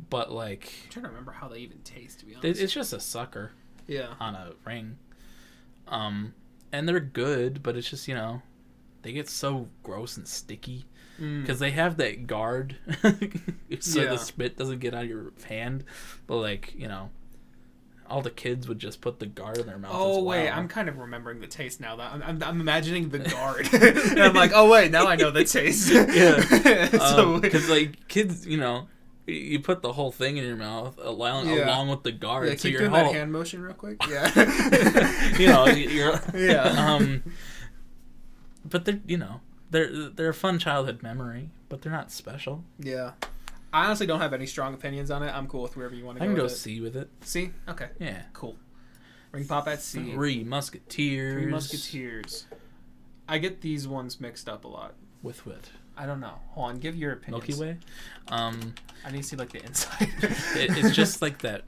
But 0.09 0.31
like, 0.31 0.71
I'm 0.85 0.89
trying 0.91 1.03
to 1.03 1.09
remember 1.09 1.31
how 1.31 1.47
they 1.47 1.59
even 1.59 1.79
taste. 1.79 2.19
To 2.19 2.25
be 2.25 2.33
it, 2.33 2.37
honest. 2.43 2.61
it's 2.61 2.73
just 2.73 2.93
a 2.93 2.99
sucker 2.99 3.51
yeah. 3.87 4.13
on 4.19 4.35
a 4.35 4.51
ring. 4.65 4.97
Um, 5.87 6.33
and 6.71 6.87
they're 6.89 6.99
good, 6.99 7.63
but 7.63 7.77
it's 7.77 7.89
just 7.89 8.07
you 8.07 8.15
know, 8.15 8.41
they 9.03 9.11
get 9.13 9.29
so 9.29 9.69
gross 9.83 10.17
and 10.17 10.27
sticky. 10.27 10.85
Mm. 11.19 11.43
because 11.43 11.59
they 11.59 11.71
have 11.71 11.95
that 11.95 12.27
guard 12.27 12.75
so 13.79 14.01
Yeah. 14.01 14.09
the 14.09 14.17
spit 14.17 14.57
doesn't 14.57 14.79
get 14.79 14.93
out 14.93 15.03
of 15.05 15.09
your 15.09 15.31
hand 15.47 15.85
but 16.27 16.35
like 16.35 16.73
you 16.77 16.89
know 16.89 17.09
all 18.09 18.21
the 18.21 18.29
kids 18.31 18.67
would 18.67 18.79
just 18.79 19.01
put 19.01 19.19
the 19.19 19.25
guard 19.25 19.57
in 19.57 19.67
their 19.67 19.77
mouth 19.77 19.91
Oh 19.93 20.19
as 20.19 20.23
wait. 20.23 20.49
I'm 20.49 20.67
kind 20.67 20.87
of 20.89 20.97
remembering 20.97 21.39
the 21.41 21.47
taste 21.47 21.79
now. 21.81 21.95
That 21.95 22.13
I'm, 22.13 22.21
I'm, 22.23 22.43
I'm 22.43 22.61
imagining 22.61 23.09
the 23.09 23.19
guard, 23.35 23.67
and 23.73 24.19
I'm 24.21 24.33
like, 24.33 24.51
oh 24.53 24.69
wait, 24.69 24.91
now 24.91 25.07
I 25.07 25.15
know 25.15 25.31
the 25.31 25.43
taste. 25.43 25.89
Yeah. 25.91 26.39
so 27.09 27.39
because 27.39 27.69
like 27.69 28.07
kids 28.07 28.45
you 28.47 28.57
know 28.57 28.87
you 29.27 29.59
put 29.59 29.81
the 29.81 29.93
whole 29.93 30.11
thing 30.11 30.37
in 30.37 30.43
your 30.45 30.55
mouth 30.55 30.99
along, 31.01 31.49
Yeah. 31.49 31.65
along 31.65 31.89
with 31.89 32.03
the 32.03 32.11
guard 32.11 32.47
yeah, 32.47 32.55
so 32.55 32.61
keep 32.61 32.71
your 32.73 32.81
doing 32.81 32.91
whole 32.91 33.11
that 33.11 33.17
hand 33.17 33.31
motion 33.31 33.61
real 33.63 33.73
quick. 33.73 33.97
Yeah. 34.07 35.37
you 35.39 35.47
know 35.47 35.65
you're 35.67 36.19
Yeah. 36.35 36.63
um 36.95 37.23
but 38.63 38.85
they're 38.85 38.99
you 39.07 39.17
know 39.17 39.41
they're 39.71 40.09
they're 40.09 40.29
a 40.29 40.33
fun 40.33 40.59
childhood 40.59 41.01
memory 41.01 41.49
but 41.69 41.81
they're 41.81 41.91
not 41.91 42.11
special 42.11 42.63
yeah. 42.79 43.11
I 43.75 43.87
honestly 43.87 44.07
don't 44.07 44.21
have 44.21 44.31
any 44.31 44.45
strong 44.45 44.73
opinions 44.73 45.11
on 45.11 45.21
it. 45.21 45.35
I'm 45.35 45.47
cool 45.47 45.61
with 45.61 45.75
wherever 45.75 45.93
you 45.93 46.05
want 46.05 46.17
to 46.17 46.19
go. 46.21 46.23
i 46.23 46.27
go. 46.27 46.33
can 46.33 46.37
go 46.37 46.43
with 46.43 46.53
it. 46.53 46.55
C 46.55 46.79
with 46.79 46.95
it 46.95 47.09
C. 47.21 47.51
Okay. 47.67 47.89
yeah 47.99 48.21
Cool. 48.31 48.55
Ring 49.33 49.45
pop 49.45 49.67
at 49.67 49.81
C. 49.81 50.13
three 50.13 50.45
musketeers 50.45 51.33
Three 51.33 51.51
Musketeers. 51.51 52.45
I 53.27 53.37
get 53.37 53.59
these 53.59 53.85
ones 53.85 54.21
mixed 54.21 54.47
up 54.47 54.63
a 54.63 54.69
lot. 54.69 54.93
with 55.21 55.45
what 55.45 55.71
I 55.97 56.05
don't 56.05 56.21
know. 56.21 56.35
Hold 56.51 56.69
on, 56.69 56.77
give 56.77 56.95
your 56.95 57.11
opinion. 57.11 57.41
Milky 57.45 57.61
Way. 57.61 57.77
Um, 58.29 58.75
I 59.05 59.11
need 59.11 59.23
to 59.23 59.27
see 59.27 59.35
like 59.35 59.51
the 59.51 59.61
inside. 59.65 60.09
it, 60.21 60.77
it's 60.77 60.95
just 60.95 61.21
like 61.21 61.39
that 61.39 61.63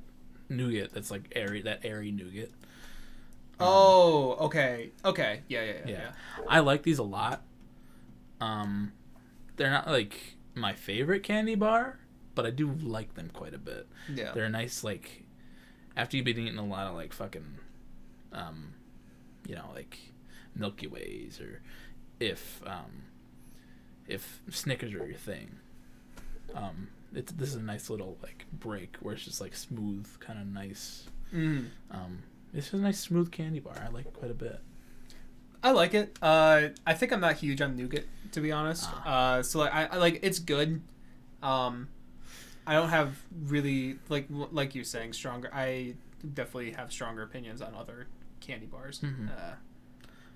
nougat 0.48 0.94
that's 0.94 1.12
like 1.12 1.34
airy, 1.36 1.62
that 1.64 1.82
airy 1.84 2.12
nougat. 2.14 2.52
Um, 3.60 3.68
Oh, 3.68 4.38
okay, 4.46 4.92
okay, 5.04 5.42
yeah, 5.50 5.62
yeah, 5.62 5.72
yeah. 5.72 5.80
Yeah. 5.86 5.92
yeah. 5.92 6.46
I 6.48 6.60
like 6.60 6.84
these 6.84 7.00
a 7.00 7.04
lot. 7.04 7.42
Um, 8.40 8.94
they're 9.58 9.72
not 9.72 9.88
like 9.88 10.37
my 10.58 10.74
favorite 10.74 11.24
candy 11.24 11.56
bar, 11.56 12.00
but 12.36 12.46
I 12.46 12.50
do 12.50 12.72
like 12.82 13.16
them 13.16 13.30
quite 13.34 13.54
a 13.54 13.58
bit. 13.58 13.88
yeah. 14.14 14.32
They're 14.34 14.46
a 14.46 14.50
nice 14.50 14.84
like 14.84 15.24
after 15.96 16.18
you've 16.18 16.26
been 16.26 16.38
eating 16.38 16.58
a 16.58 16.66
lot 16.66 16.88
of 16.88 16.96
like 16.96 17.14
fucking, 17.14 17.58
um, 18.34 18.74
you 19.48 19.56
know, 19.56 19.70
like 19.74 19.98
Milky 20.56 20.88
Ways 20.88 21.40
or 21.42 21.62
if 22.20 22.62
um, 22.66 23.04
if 24.08 24.42
Snickers 24.50 24.94
are 24.94 25.06
your 25.06 25.14
thing. 25.16 25.58
Um, 26.56 26.90
it's 27.14 27.32
this 27.32 27.50
is 27.50 27.56
a 27.56 27.62
nice 27.62 27.90
little 27.90 28.18
like 28.24 28.46
break 28.54 28.98
where 29.02 29.14
it's 29.14 29.26
just 29.26 29.42
like 29.42 29.56
smooth, 29.56 30.08
kind 30.20 30.40
of 30.40 30.48
nice. 30.48 31.08
Mm. 31.34 31.68
Um, 31.92 32.24
it's 32.54 32.68
just 32.68 32.74
a 32.74 32.78
nice 32.78 33.00
smooth 33.00 33.32
candy 33.32 33.60
bar. 33.60 33.76
I 33.84 33.90
like 33.90 34.06
it 34.06 34.14
quite 34.14 34.32
a 34.32 34.36
bit. 34.36 34.60
I 35.68 35.72
like 35.72 35.94
it. 35.94 36.18
Uh, 36.22 36.70
I 36.86 36.94
think 36.94 37.12
I'm 37.12 37.20
not 37.20 37.36
huge 37.36 37.62
on 37.62 37.76
nougat, 37.76 38.06
to 38.32 38.42
be 38.42 38.52
honest. 38.52 38.86
Ah. 38.88 39.36
Uh, 39.38 39.44
so 39.44 39.60
like, 39.60 39.74
I, 39.74 39.86
I 39.86 39.98
like 39.98 40.20
it's 40.24 40.40
good. 40.40 40.82
Um, 41.44 41.90
I 42.66 42.74
don't 42.74 42.90
have 42.90 43.18
really 43.46 44.00
like 44.10 44.28
like 44.30 44.76
you're 44.76 44.84
saying 44.84 45.14
stronger. 45.14 45.50
I 45.54 45.96
definitely 46.34 46.72
have 46.72 46.92
stronger 46.92 47.24
opinions 47.24 47.62
on 47.62 47.76
other 47.76 48.08
candy 48.40 48.66
bars. 48.66 49.00
Mhm. 49.02 49.30
Uh, 49.30 49.56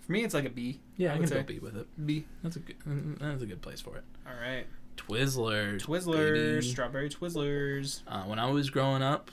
for 0.02 0.12
me, 0.12 0.24
it's 0.24 0.34
like 0.34 0.46
a 0.46 0.50
B. 0.50 0.80
Yeah, 0.98 1.12
I 1.12 1.16
I, 1.16 1.18
can 1.20 1.28
say. 1.28 1.36
go 1.36 1.44
B 1.44 1.60
with 1.60 1.78
it. 1.78 1.88
B. 2.06 2.26
That's 2.44 2.56
a 2.56 2.60
good. 2.60 2.80
mm, 2.88 3.20
That's 3.20 3.44
a 3.44 3.46
good 3.46 3.62
place 3.62 3.82
for 3.82 3.98
it. 3.98 4.04
All 4.28 4.34
right. 4.40 4.66
Twizzlers. 4.98 5.82
Twizzlers, 5.82 6.34
baby. 6.34 6.62
strawberry 6.62 7.10
Twizzlers. 7.10 8.02
Uh, 8.08 8.24
when 8.24 8.38
I 8.40 8.50
was 8.52 8.70
growing 8.70 9.02
up, 9.02 9.32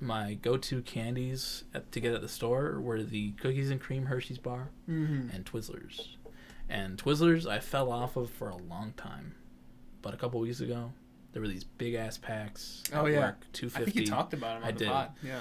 my 0.00 0.34
go-to 0.34 0.82
candies 0.82 1.64
at, 1.74 1.90
to 1.92 2.00
get 2.00 2.14
at 2.14 2.20
the 2.22 2.28
store 2.28 2.80
were 2.80 3.02
the 3.02 3.32
cookies 3.32 3.70
and 3.70 3.80
cream 3.80 4.06
Hershey's 4.06 4.38
bar 4.38 4.70
Mm-hmm. 4.88 5.30
and 5.34 5.44
Twizzlers. 5.44 6.16
And 6.68 6.96
Twizzlers, 6.96 7.46
I 7.46 7.58
fell 7.60 7.90
off 7.92 8.16
of 8.16 8.30
for 8.30 8.48
a 8.48 8.56
long 8.56 8.92
time, 8.96 9.34
but 10.02 10.14
a 10.14 10.16
couple 10.16 10.38
weeks 10.40 10.60
ago, 10.60 10.92
there 11.32 11.42
were 11.42 11.48
these 11.48 11.64
big 11.64 11.94
ass 11.94 12.16
packs. 12.18 12.82
Oh, 12.92 13.06
yeah. 13.06 13.32
two 13.52 13.66
I 13.74 13.80
think 13.84 13.96
you 13.96 14.06
talked 14.06 14.32
about 14.34 14.54
them 14.54 14.62
on 14.62 14.68
I 14.68 14.72
the 14.72 14.78
did. 14.78 14.88
pod. 14.88 15.10
Yeah. 15.22 15.40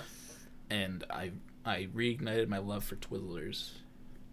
and 0.69 1.03
I 1.09 1.31
I 1.65 1.87
reignited 1.95 2.47
my 2.47 2.57
love 2.59 2.83
for 2.83 2.95
Twizzlers, 2.95 3.71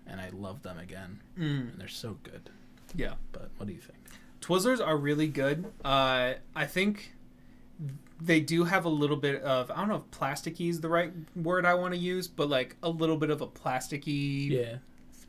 and 0.06 0.20
I 0.20 0.30
love 0.30 0.62
them 0.62 0.78
again, 0.78 1.20
Mm. 1.38 1.72
and 1.72 1.74
they're 1.78 1.88
so 1.88 2.16
good. 2.22 2.48
Yeah. 2.94 3.14
But 3.32 3.50
what 3.58 3.66
do 3.66 3.72
you 3.74 3.80
think? 3.80 3.98
Twizzlers 4.40 4.80
are 4.86 4.96
really 4.96 5.28
good. 5.28 5.66
Uh, 5.84 6.34
I 6.54 6.66
think 6.66 7.12
they 8.20 8.40
do 8.40 8.64
have 8.64 8.84
a 8.84 8.88
little 8.88 9.16
bit 9.16 9.42
of 9.42 9.70
I 9.70 9.76
don't 9.76 9.88
know 9.88 9.96
if 10.10 10.18
plasticky 10.18 10.70
is 10.70 10.80
the 10.80 10.88
right 10.88 11.12
word 11.34 11.66
I 11.66 11.74
want 11.74 11.94
to 11.94 12.00
use, 12.00 12.28
but 12.28 12.48
like 12.48 12.76
a 12.82 12.88
little 12.88 13.16
bit 13.16 13.30
of 13.30 13.40
a 13.42 13.46
plasticky 13.46 14.50
Yeah, 14.50 14.76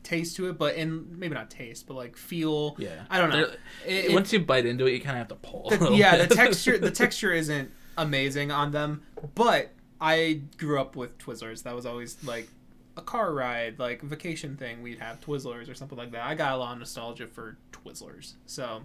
taste 0.03 0.35
to 0.37 0.47
it, 0.49 0.57
but 0.57 0.75
in 0.75 1.19
maybe 1.19 1.35
not 1.35 1.49
taste, 1.51 1.85
but 1.87 1.95
like 1.95 2.15
feel. 2.15 2.75
yeah. 2.77 3.03
I 3.09 3.17
don't 3.17 3.29
know. 3.29 3.39
It- 3.85 4.05
it- 4.05 4.11
Once 4.13 4.31
you 4.31 4.39
bite 4.39 4.65
into 4.65 4.85
it, 4.85 4.93
you 4.93 4.99
kind 5.01 5.17
of 5.19 5.27
have 5.27 5.27
to 5.29 5.35
pull. 5.35 5.69
the- 5.69 5.93
yeah, 5.93 6.15
the 6.25 6.33
texture 6.35 6.77
the 6.77 6.91
texture 6.91 7.33
isn't 7.33 7.71
amazing 7.97 8.51
on 8.51 8.71
them, 8.71 9.01
but 9.35 9.71
I 9.99 10.41
grew 10.57 10.79
up 10.79 10.95
with 10.95 11.17
Twizzlers. 11.17 11.63
That 11.63 11.75
was 11.75 11.85
always 11.85 12.23
like 12.23 12.47
a 12.95 13.01
car 13.01 13.33
ride, 13.33 13.79
like 13.79 14.01
vacation 14.01 14.55
thing. 14.55 14.81
We'd 14.81 14.99
have 14.99 15.19
Twizzlers 15.19 15.69
or 15.69 15.73
something 15.75 15.97
like 15.97 16.11
that. 16.11 16.23
I 16.23 16.35
got 16.35 16.53
a 16.53 16.57
lot 16.57 16.73
of 16.73 16.79
nostalgia 16.79 17.27
for 17.27 17.57
Twizzlers, 17.71 18.35
so 18.45 18.83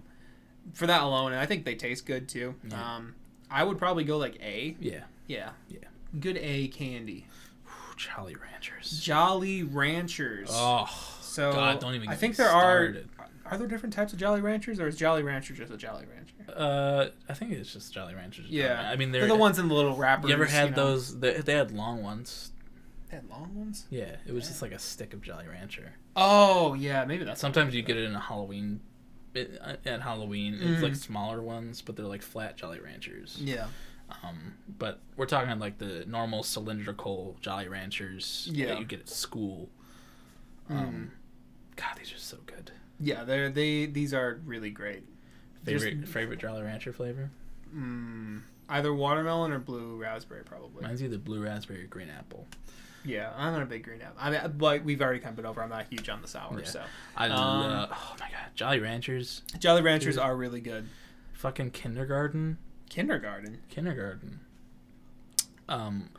for 0.73 0.87
that 0.87 1.01
alone, 1.03 1.31
and 1.31 1.39
I 1.39 1.45
think 1.45 1.63
they 1.65 1.75
taste 1.75 2.05
good 2.05 2.27
too. 2.27 2.55
Yeah. 2.69 2.95
Um, 2.95 3.15
I 3.53 3.63
would 3.63 3.77
probably 3.77 4.03
go 4.03 4.17
like 4.17 4.37
A. 4.41 4.75
Yeah. 4.79 5.03
Yeah. 5.27 5.51
Yeah. 5.69 5.79
Good 6.19 6.37
A 6.37 6.67
candy. 6.69 7.27
Jolly 7.95 8.35
Ranchers. 8.35 8.99
Jolly 8.99 9.63
Ranchers. 9.63 10.49
Oh, 10.51 10.89
so 11.21 11.51
God, 11.53 11.79
don't 11.79 11.93
even 11.93 12.09
I 12.09 12.15
think 12.15 12.35
there 12.35 12.49
started. 12.49 13.09
are. 13.19 13.29
Are 13.45 13.57
there 13.57 13.67
different 13.67 13.93
types 13.93 14.13
of 14.13 14.19
Jolly 14.19 14.41
Ranchers, 14.41 14.79
or 14.79 14.87
is 14.87 14.95
Jolly 14.95 15.21
Rancher 15.21 15.53
just 15.53 15.71
a 15.71 15.77
Jolly 15.77 16.05
Rancher? 16.05 16.33
Uh, 16.55 17.09
I 17.29 17.33
think 17.33 17.51
it's 17.51 17.71
just 17.71 17.93
Jolly 17.93 18.15
Ranchers. 18.15 18.47
Yeah. 18.49 18.89
I 18.91 18.95
mean 18.95 19.11
They're, 19.11 19.21
they're, 19.21 19.29
the 19.29 19.35
ones 19.35 19.59
in 19.59 19.67
the 19.67 19.73
little 19.73 19.95
wrappers. 19.95 20.29
You 20.29 20.35
ever 20.35 20.45
had 20.45 20.71
know. 20.71 20.87
those? 20.87 21.19
They, 21.19 21.33
they 21.33 21.53
had 21.53 21.71
long 21.71 22.01
ones. 22.01 22.51
They 23.09 23.17
had 23.17 23.29
long 23.29 23.53
ones. 23.55 23.85
Yeah, 23.91 24.15
it 24.25 24.33
was 24.33 24.47
just 24.47 24.61
like 24.61 24.71
a 24.71 24.79
stick 24.79 25.13
of 25.13 25.21
Jolly 25.21 25.47
Rancher. 25.47 25.93
Oh 26.15 26.73
yeah, 26.73 27.05
maybe 27.05 27.23
that's 27.25 27.39
Sometimes 27.39 27.75
you 27.75 27.83
get 27.83 27.97
it 27.97 28.05
in 28.05 28.15
a 28.15 28.19
Halloween. 28.19 28.81
It, 29.33 29.59
at 29.85 30.01
Halloween, 30.01 30.53
it's 30.61 30.81
like 30.83 30.93
Mhm. 30.93 30.97
smaller 30.97 31.41
ones, 31.41 31.81
but 31.81 31.95
they're 31.95 32.05
like 32.05 32.21
flat 32.21 32.55
Jolly 32.57 32.79
Ranchers. 32.79 33.37
Yeah. 33.41 33.67
Um, 34.21 34.53
but 34.77 34.99
we're 35.17 35.25
talking 35.25 35.57
like 35.59 35.79
the 35.79 36.05
normal 36.05 36.43
cylindrical 36.43 37.35
Jolly 37.41 37.67
Ranchers 37.67 38.47
Yeah. 38.51 38.67
that 38.67 38.79
you 38.79 38.85
get 38.85 38.99
at 39.01 39.09
school. 39.09 39.69
Um, 40.69 41.11
God, 41.75 41.97
these 41.97 42.13
are 42.13 42.17
so 42.19 42.37
good. 42.45 42.71
Yeah, 42.99 43.23
they're 43.23 43.49
they 43.49 43.85
these 43.87 44.13
are 44.13 44.39
really 44.45 44.69
great. 44.69 45.03
Favorite 45.63 46.01
Just- 46.01 46.13
favorite 46.13 46.39
Jolly 46.39 46.61
Rancher 46.61 46.93
flavor? 46.93 47.31
Mm, 47.75 48.41
either 48.69 48.93
watermelon 48.93 49.51
or 49.51 49.59
blue 49.59 49.97
raspberry, 49.97 50.43
probably. 50.43 50.83
Mine's 50.83 51.01
either 51.01 51.17
blue 51.17 51.41
raspberry 51.43 51.83
or 51.83 51.87
green 51.87 52.09
apple. 52.09 52.47
Yeah, 53.05 53.31
I'm 53.35 53.53
not 53.53 53.61
a 53.61 53.65
big 53.65 53.83
green 53.83 54.01
apple. 54.01 54.15
I 54.19 54.29
mean, 54.31 54.57
like 54.59 54.85
we've 54.85 55.01
already 55.01 55.19
kind 55.19 55.31
of 55.31 55.35
been 55.37 55.45
over. 55.45 55.61
I'm 55.61 55.69
not 55.69 55.85
huge 55.89 56.07
on 56.09 56.21
the 56.21 56.27
sour, 56.27 56.57
Yeah. 56.59 56.65
so 56.65 56.83
I 57.17 57.27
Um, 57.27 57.31
love. 57.31 57.89
Oh 57.91 58.15
my 58.19 58.29
god, 58.29 58.49
Jolly 58.55 58.79
Ranchers, 58.79 59.41
Jolly 59.59 59.81
Ranchers 59.81 60.15
Dude. 60.15 60.23
are 60.23 60.35
really 60.35 60.61
good. 60.61 60.87
fucking 61.33 61.71
kindergarten, 61.71 62.57
Kindergarten. 62.89 63.59
kindergarten. 63.69 64.39
Um, 65.67 66.09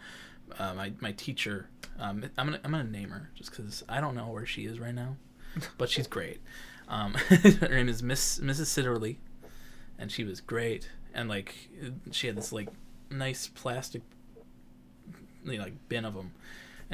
uh, 0.58 0.74
my 0.74 0.92
my 1.00 1.12
teacher. 1.12 1.68
Um, 1.98 2.24
I'm 2.36 2.46
gonna 2.46 2.60
I'm 2.64 2.70
gonna 2.72 2.84
name 2.84 3.10
her 3.10 3.30
just 3.34 3.50
because 3.50 3.82
I 3.88 4.00
don't 4.00 4.14
know 4.14 4.28
where 4.28 4.46
she 4.46 4.66
is 4.66 4.78
right 4.80 4.94
now, 4.94 5.16
but 5.78 5.88
she's 5.88 6.06
great. 6.06 6.40
Um, 6.88 7.14
her 7.60 7.68
name 7.68 7.88
is 7.88 8.02
Miss 8.02 8.38
Mrs. 8.40 8.66
Sitterly, 8.66 9.16
and 9.98 10.10
she 10.12 10.24
was 10.24 10.40
great. 10.40 10.90
And 11.14 11.28
like 11.28 11.54
she 12.10 12.26
had 12.26 12.36
this 12.36 12.52
like 12.52 12.68
nice 13.10 13.46
plastic, 13.48 14.02
you 15.44 15.56
know, 15.58 15.62
like 15.64 15.88
bin 15.88 16.04
of 16.04 16.14
them, 16.14 16.32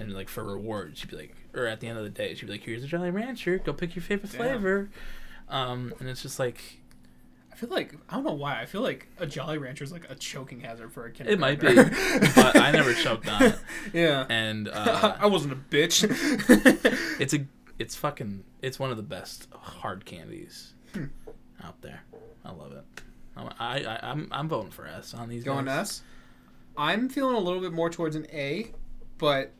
and 0.01 0.13
like 0.15 0.29
for 0.29 0.45
rewards, 0.45 0.99
she'd 1.01 1.11
be 1.11 1.17
like, 1.17 1.37
or 1.55 1.67
at 1.67 1.81
the 1.81 1.89
end 1.89 1.99
of 1.99 2.05
the 2.05 2.11
day, 2.11 2.35
she'd 2.35 2.47
be 2.47 2.53
like, 2.53 2.63
"Here's 2.63 2.83
a 2.85 2.87
Jolly 2.87 3.11
Rancher. 3.11 3.59
Go 3.59 3.73
pick 3.73 3.95
your 3.95 4.03
favorite 4.03 4.33
Damn. 4.33 4.39
flavor." 4.41 4.91
Um, 5.49 5.93
and 6.01 6.09
it's 6.09 6.23
just 6.23 6.39
like 6.39 6.61
I 7.53 7.57
feel 7.57 7.69
like 7.71 7.95
I 8.09 8.15
don't 8.15 8.25
know 8.25 8.33
why. 8.33 8.61
I 8.61 8.67
feel 8.67 8.81
like 8.83 9.09
a 9.19 9.27
Jolly 9.27 9.59
Rancher 9.59 9.85
is 9.85 9.93
like 9.93 10.09
a 10.09 10.15
choking 10.15 10.61
hazard 10.61 10.93
for 10.93 11.05
a 11.07 11.11
kid. 11.11 11.27
It 11.29 11.39
might 11.39 11.61
be, 11.61 11.75
but 11.75 12.57
I 12.57 12.71
never 12.73 12.95
choked 12.95 13.29
on 13.29 13.43
it. 13.43 13.59
Yeah. 13.93 14.27
and 14.29 14.69
uh, 14.73 15.17
I 15.19 15.27
wasn't 15.27 15.53
a 15.53 15.57
bitch. 15.57 16.05
it's 17.21 17.35
a 17.35 17.47
it's 17.79 17.97
fucking 17.97 18.45
it's 18.63 18.79
one 18.79 18.91
of 18.91 18.97
the 18.97 19.03
best 19.03 19.49
hard 19.53 20.05
candies 20.05 20.75
Hmm. 20.95 21.05
out 21.63 21.81
there. 21.83 22.03
I 22.45 22.51
love 22.53 22.73
it. 22.73 22.85
I'm, 23.37 23.49
I, 23.59 23.85
I 23.85 23.99
I'm 24.11 24.29
I'm 24.31 24.49
voting 24.49 24.71
for 24.71 24.87
S 24.87 25.15
on 25.15 25.29
these. 25.29 25.45
Guys. 25.45 25.55
Going. 25.55 25.69
S. 25.69 26.03
I'm 26.77 27.09
feeling 27.09 27.37
a 27.37 27.41
little 27.41 27.61
bit 27.61 27.73
more 27.73 27.91
towards 27.91 28.17
an 28.17 28.27
A, 28.33 28.71
but 29.19 29.53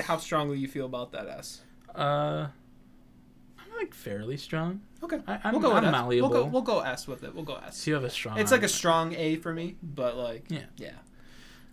how 0.00 0.16
strongly 0.18 0.58
you 0.58 0.68
feel 0.68 0.86
about 0.86 1.12
that 1.12 1.28
S? 1.28 1.60
Uh, 1.94 2.48
I'm 3.58 3.76
like 3.78 3.94
fairly 3.94 4.36
strong. 4.36 4.80
Okay, 5.02 5.20
I, 5.26 5.40
I'm, 5.44 5.52
we'll 5.52 5.60
go 5.62 5.72
I'm 5.72 5.90
malleable. 5.90 6.30
We'll 6.30 6.42
go, 6.44 6.46
we'll 6.48 6.62
go 6.62 6.80
S 6.80 7.06
with 7.06 7.24
it. 7.24 7.34
We'll 7.34 7.44
go 7.44 7.56
S. 7.66 7.76
so 7.78 7.90
you 7.90 7.94
have 7.94 8.04
a 8.04 8.10
strong. 8.10 8.38
It's 8.38 8.52
like 8.52 8.62
a 8.62 8.68
strong 8.68 9.14
A 9.14 9.36
for 9.36 9.52
me, 9.52 9.76
but 9.82 10.16
like 10.16 10.44
Yeah. 10.48 10.64
yeah. 10.76 10.90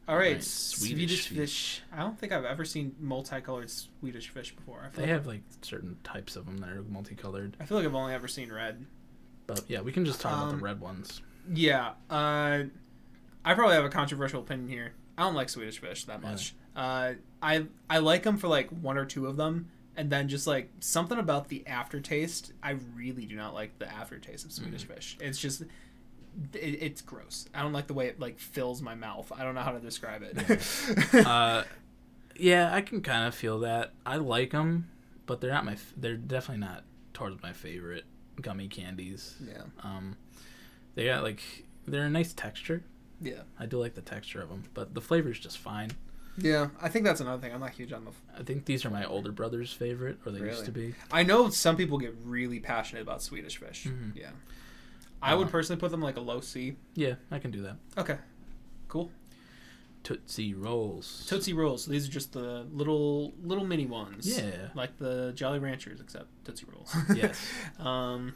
All 0.07 0.17
right, 0.17 0.29
Alright, 0.29 0.43
Swedish, 0.43 1.25
Swedish 1.25 1.27
fish. 1.27 1.81
I 1.93 1.99
don't 1.99 2.17
think 2.17 2.31
I've 2.33 2.43
ever 2.43 2.65
seen 2.65 2.95
multicolored 2.99 3.69
Swedish 3.69 4.29
fish 4.29 4.55
before. 4.55 4.81
I 4.83 4.89
They 4.95 5.03
like, 5.03 5.11
have 5.11 5.27
like 5.27 5.41
certain 5.61 5.97
types 6.03 6.35
of 6.35 6.47
them 6.47 6.57
that 6.57 6.69
are 6.69 6.81
multicolored. 6.81 7.55
I 7.59 7.65
feel 7.65 7.77
like 7.77 7.85
I've 7.85 7.93
only 7.93 8.15
ever 8.15 8.27
seen 8.27 8.51
red. 8.51 8.83
But 9.45 9.65
yeah, 9.67 9.81
we 9.81 9.91
can 9.91 10.05
just 10.05 10.19
talk 10.19 10.33
about 10.33 10.49
Um, 10.53 10.57
the 10.57 10.63
red 10.63 10.79
ones. 10.79 11.21
Yeah, 11.53 11.89
uh, 12.09 12.63
I 13.45 13.53
probably 13.53 13.75
have 13.75 13.85
a 13.85 13.89
controversial 13.89 14.41
opinion 14.41 14.67
here. 14.67 14.93
I 15.15 15.23
don't 15.23 15.35
like 15.35 15.49
Swedish 15.49 15.79
fish 15.79 16.05
that 16.05 16.23
much. 16.23 16.55
Uh, 16.75 17.13
I 17.41 17.65
I 17.89 17.99
like 17.99 18.23
them 18.23 18.37
for 18.37 18.47
like 18.47 18.69
one 18.69 18.97
or 18.97 19.05
two 19.05 19.27
of 19.27 19.37
them, 19.37 19.69
and 19.97 20.09
then 20.09 20.27
just 20.27 20.47
like 20.47 20.69
something 20.79 21.17
about 21.17 21.47
the 21.49 21.65
aftertaste. 21.67 22.53
I 22.63 22.77
really 22.95 23.25
do 23.25 23.35
not 23.35 23.53
like 23.53 23.77
the 23.79 23.91
aftertaste 23.91 24.45
of 24.45 24.51
Swedish 24.51 24.85
Mm. 24.85 24.95
fish. 24.95 25.17
It's 25.19 25.39
just 25.39 25.61
it, 25.61 25.67
it's 26.53 27.01
gross. 27.01 27.47
I 27.53 27.61
don't 27.61 27.73
like 27.73 27.87
the 27.87 27.93
way 27.93 28.07
it 28.07 28.19
like 28.19 28.39
fills 28.39 28.81
my 28.81 28.95
mouth. 28.95 29.31
I 29.37 29.43
don't 29.43 29.55
know 29.55 29.61
how 29.61 29.71
to 29.71 29.79
describe 29.79 30.21
it. 30.23 31.13
uh, 31.25 31.63
yeah, 32.35 32.73
I 32.73 32.81
can 32.81 33.01
kind 33.01 33.27
of 33.27 33.35
feel 33.35 33.59
that. 33.59 33.93
I 34.05 34.17
like 34.17 34.51
them, 34.51 34.89
but 35.25 35.41
they're 35.41 35.51
not 35.51 35.65
my. 35.65 35.73
f- 35.73 35.93
They're 35.97 36.15
definitely 36.17 36.65
not 36.65 36.83
towards 37.13 37.41
my 37.41 37.51
favorite 37.51 38.05
gummy 38.41 38.67
candies. 38.69 39.35
yeah, 39.45 39.63
Um, 39.83 40.15
they 40.95 41.05
got 41.05 41.23
like 41.23 41.41
they're 41.87 42.05
a 42.05 42.09
nice 42.09 42.31
texture. 42.31 42.83
yeah, 43.19 43.41
I 43.59 43.65
do 43.65 43.79
like 43.79 43.95
the 43.95 44.01
texture 44.01 44.41
of 44.41 44.47
them, 44.49 44.63
but 44.73 44.93
the 44.93 45.01
flavor's 45.01 45.39
just 45.39 45.57
fine. 45.57 45.91
Yeah. 46.41 46.69
I 46.81 46.89
think 46.89 47.05
that's 47.05 47.21
another 47.21 47.41
thing. 47.41 47.53
I'm 47.53 47.59
not 47.59 47.71
huge 47.71 47.91
on 47.93 48.05
the. 48.05 48.11
I 48.37 48.43
think 48.43 48.65
these 48.65 48.85
are 48.85 48.89
my 48.89 49.05
older 49.05 49.31
brother's 49.31 49.71
favorite, 49.73 50.19
or 50.25 50.31
they 50.31 50.39
Really? 50.39 50.51
used 50.53 50.65
to 50.65 50.71
be. 50.71 50.95
I 51.11 51.23
know 51.23 51.49
some 51.49 51.75
people 51.77 51.97
get 51.97 52.15
really 52.23 52.59
passionate 52.59 53.01
about 53.01 53.21
Swedish 53.21 53.57
fish. 53.57 53.85
Mhm. 53.85 54.15
Yeah, 54.15 54.31
I 55.21 55.35
would 55.35 55.47
Uh, 55.47 55.51
personally 55.51 55.79
put 55.79 55.91
them 55.91 56.01
like 56.01 56.17
a 56.17 56.21
low 56.21 56.41
C. 56.41 56.77
Yeah, 56.95 57.15
I 57.31 57.39
can 57.39 57.51
do 57.51 57.61
that. 57.63 57.77
Okay, 57.97 58.17
cool. 58.87 59.11
Tootsie 60.03 60.53
rolls. 60.53 61.25
Tootsie 61.27 61.51
Rolls. 61.53 61.85
These 61.85 62.07
are 62.07 62.11
just 62.11 62.31
the 62.31 62.65
little 62.71 63.33
little 63.43 63.65
mini 63.65 63.85
ones. 63.85 64.25
Yeah. 64.27 64.69
Like 64.73 64.97
the 64.97 65.33
Jolly 65.35 65.59
Ranchers, 65.59 65.99
except 65.99 66.27
Tootsie 66.45 66.65
Rolls. 66.73 66.95
Yes. 67.15 67.45
um, 67.79 68.33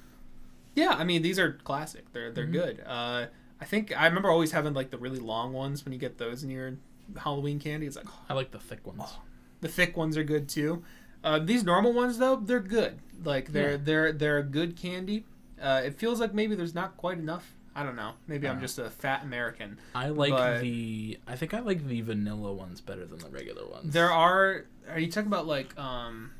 yeah, 0.76 0.89
I 0.89 1.04
mean 1.06 1.22
these 1.22 1.39
are 1.39 1.54
classic. 1.64 2.12
They're 2.12 2.32
they're 2.32 2.47
Mhm. 2.47 2.51
good. 2.51 2.84
Uh, 2.86 3.28
I 3.62 3.66
think 3.66 3.97
I 3.97 4.06
remember 4.08 4.30
always 4.30 4.51
having 4.51 4.74
like 4.74 4.89
the 4.91 4.97
really 4.97 5.20
long 5.20 5.54
ones 5.54 5.86
when 5.86 5.93
you 5.93 5.99
get 5.99 6.18
those 6.18 6.43
in 6.43 6.49
your 6.49 6.78
Halloween 7.18 7.60
candy. 7.60 7.86
It's 7.88 7.95
like 7.95 8.08
oh, 8.08 8.20
I 8.30 8.34
like 8.34 8.51
the 8.51 8.60
thick 8.60 8.86
ones. 8.86 9.01
the 9.62 9.68
thick 9.68 9.95
ones 9.97 10.18
are 10.18 10.24
good 10.24 10.47
too. 10.49 10.84
Uh, 11.24 11.39
these 11.39 11.64
normal 11.64 11.93
ones 11.93 12.18
though, 12.18 12.36
they're 12.36 12.60
good. 12.60 12.99
Like 13.24 13.51
they're 13.54 13.72
Yeah. 13.72 13.78
they're 13.84 14.12
they're 14.12 14.38
a 14.39 14.43
good 14.43 14.76
candy. 14.76 15.26
Uh, 15.62 15.82
it 15.86 15.95
feels 15.97 16.20
like 16.20 16.34
maybe 16.34 16.56
there's 16.56 16.76
not 16.76 16.97
quite 16.97 17.18
enough. 17.18 17.54
I 17.76 17.84
don't 17.84 17.95
know. 17.95 18.12
Maybe 18.28 18.47
I'm 18.47 18.58
Uh, 18.58 18.62
just 18.62 18.78
a 18.78 18.89
fat 18.89 19.24
American. 19.24 19.80
I 19.95 20.10
like 20.10 20.32
but- 20.32 20.62
the. 20.62 21.18
I 21.28 21.36
think 21.36 21.54
I 21.54 21.60
like 21.62 21.88
the 21.88 22.01
vanilla 22.01 22.54
ones 22.54 22.82
better 22.82 23.06
than 23.06 23.20
the 23.20 23.30
regular 23.30 23.66
ones. 23.68 23.93
There 23.93 24.12
are. 24.12 24.66
Are 24.89 24.99
you 24.99 25.10
talking 25.12 25.28
about 25.28 25.47
like 25.47 25.78
um? 25.80 26.32